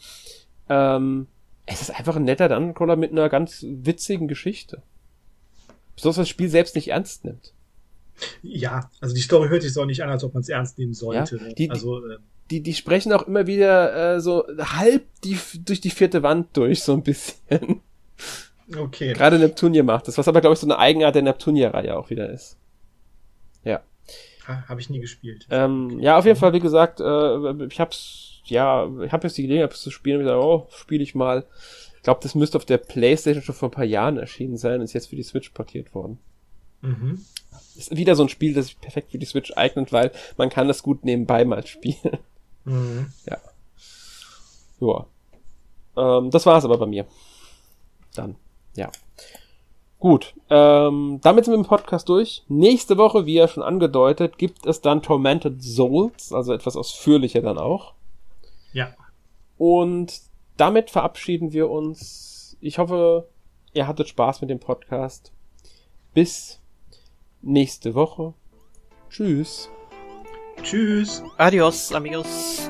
Ähm, 0.69 1.27
es 1.65 1.81
ist 1.81 1.91
einfach 1.91 2.15
ein 2.15 2.23
netter 2.23 2.49
Dungeon 2.49 2.99
mit 2.99 3.11
einer 3.11 3.30
ganz 3.30 3.65
witzigen 3.68 4.27
Geschichte 4.27 4.81
besonders 6.00 6.18
das 6.18 6.30
Spiel 6.30 6.50
selbst 6.50 6.76
nicht 6.76 6.90
ernst 6.90 7.26
nimmt. 7.26 7.54
Ja, 8.42 8.90
also 9.00 9.16
die 9.16 9.22
Story 9.22 9.50
hört 9.50 9.62
sich 9.62 9.74
so 9.74 9.86
nicht 9.86 10.04
an, 10.04 10.10
als 10.10 10.24
ob 10.24 10.34
man 10.34 10.42
es 10.42 10.50
ernst 10.50 10.78
nehmen 10.78 10.94
sollte. 10.94 11.38
Ja, 11.38 11.54
die, 11.54 11.70
also, 11.70 12.06
äh, 12.06 12.18
die, 12.52 12.62
die 12.62 12.74
sprechen 12.74 13.14
auch 13.14 13.28
immer 13.28 13.48
wieder 13.48 14.16
äh, 14.16 14.22
so 14.22 14.46
halb 14.58 15.06
die, 15.24 15.38
durch 15.66 15.82
die 15.82 15.90
vierte 15.90 16.24
Wand 16.24 16.56
durch, 16.58 16.84
so 16.84 16.94
ein 16.94 17.04
bisschen. 17.04 17.82
Okay. 18.76 19.14
Gerade 19.14 19.40
Neptunia 19.40 19.84
macht 19.84 20.08
das, 20.08 20.18
was 20.18 20.28
aber, 20.28 20.42
glaube 20.42 20.54
ich, 20.54 20.60
so 20.60 20.68
eine 20.68 20.78
Eigenart 20.78 21.16
der 21.16 21.22
Neptunia-Reihe 21.24 21.98
auch 21.98 22.10
wieder 22.10 22.30
ist. 22.30 22.58
Ja. 23.64 23.82
Ha, 24.48 24.64
habe 24.68 24.82
ich 24.82 24.90
nie 24.90 25.00
gespielt. 25.00 25.48
Ähm, 25.50 25.92
okay. 25.94 26.04
Ja, 26.04 26.18
auf 26.18 26.26
jeden 26.26 26.38
Fall, 26.38 26.54
wie 26.54 26.60
gesagt, 26.60 27.00
äh, 27.00 27.66
ich 27.66 27.80
hab's, 27.80 28.42
ja, 28.46 28.88
ich 29.04 29.12
habe 29.12 29.28
jetzt 29.28 29.38
die 29.38 29.44
Gelegenheit, 29.44 29.74
es 29.74 29.82
zu 29.82 29.92
spielen 29.92 30.18
und 30.18 30.22
ich 30.24 30.28
gesagt, 30.28 30.44
oh, 30.44 30.68
spiele 30.76 31.04
ich 31.04 31.16
mal. 31.16 31.46
Ich 32.00 32.04
glaube, 32.04 32.22
das 32.24 32.34
müsste 32.34 32.58
auf 32.58 32.64
der 32.64 32.78
PlayStation 32.78 33.44
schon 33.44 33.56
vor 33.56 33.68
ein 33.68 33.74
paar 33.74 33.84
Jahren 33.84 34.18
erschienen 34.18 34.56
sein 34.56 34.80
und 34.80 34.86
ist 34.86 34.94
jetzt 34.94 35.10
für 35.10 35.18
die 35.18 35.24
Switch 35.24 35.50
portiert 35.50 35.94
worden. 35.94 36.18
Mhm. 36.80 37.26
Ist 37.76 37.94
wieder 37.94 38.16
so 38.16 38.24
ein 38.24 38.30
Spiel, 38.30 38.54
das 38.54 38.68
sich 38.68 38.80
perfekt 38.80 39.12
für 39.12 39.18
die 39.18 39.26
Switch 39.26 39.52
eignet, 39.58 39.92
weil 39.92 40.14
man 40.38 40.50
kann 40.50 40.70
das 40.70 40.82
gut 40.82 41.04
nebenbei 41.04 41.44
mal 41.46 41.66
spielen. 41.68 42.18
Mhm. 42.66 43.12
Ja. 43.26 43.38
Ja. 44.82 45.06
Ähm, 45.98 46.30
das 46.30 46.46
war's 46.46 46.66
aber 46.66 46.78
bei 46.78 46.86
mir. 46.86 47.08
Dann, 48.14 48.36
ja. 48.76 48.92
Gut, 49.98 50.36
ähm, 50.50 51.20
damit 51.24 51.46
sind 51.46 51.54
wir 51.54 51.58
im 51.58 51.66
Podcast 51.66 52.10
durch. 52.10 52.44
Nächste 52.48 52.98
Woche, 52.98 53.26
wie 53.26 53.34
ja 53.34 53.48
schon 53.48 53.64
angedeutet, 53.64 54.38
gibt 54.38 54.66
es 54.66 54.82
dann 54.82 55.02
Tormented 55.02 55.64
Souls, 55.64 56.32
also 56.32 56.54
etwas 56.54 56.76
ausführlicher 56.76 57.42
dann 57.42 57.58
auch. 57.58 57.94
Ja. 58.74 58.94
Und 59.58 60.28
damit 60.60 60.90
verabschieden 60.90 61.53
wir 61.53 61.69
uns. 61.69 62.57
Ich 62.60 62.77
hoffe, 62.77 63.27
ihr 63.73 63.88
hattet 63.88 64.10
Spaß 64.10 64.41
mit 64.41 64.49
dem 64.49 64.60
Podcast. 64.60 65.31
Bis 66.14 66.60
nächste 67.41 67.95
Woche. 67.95 68.34
Tschüss. 69.10 69.69
Tschüss. 70.61 71.23
Adios, 71.38 71.94
amigos. 71.94 72.69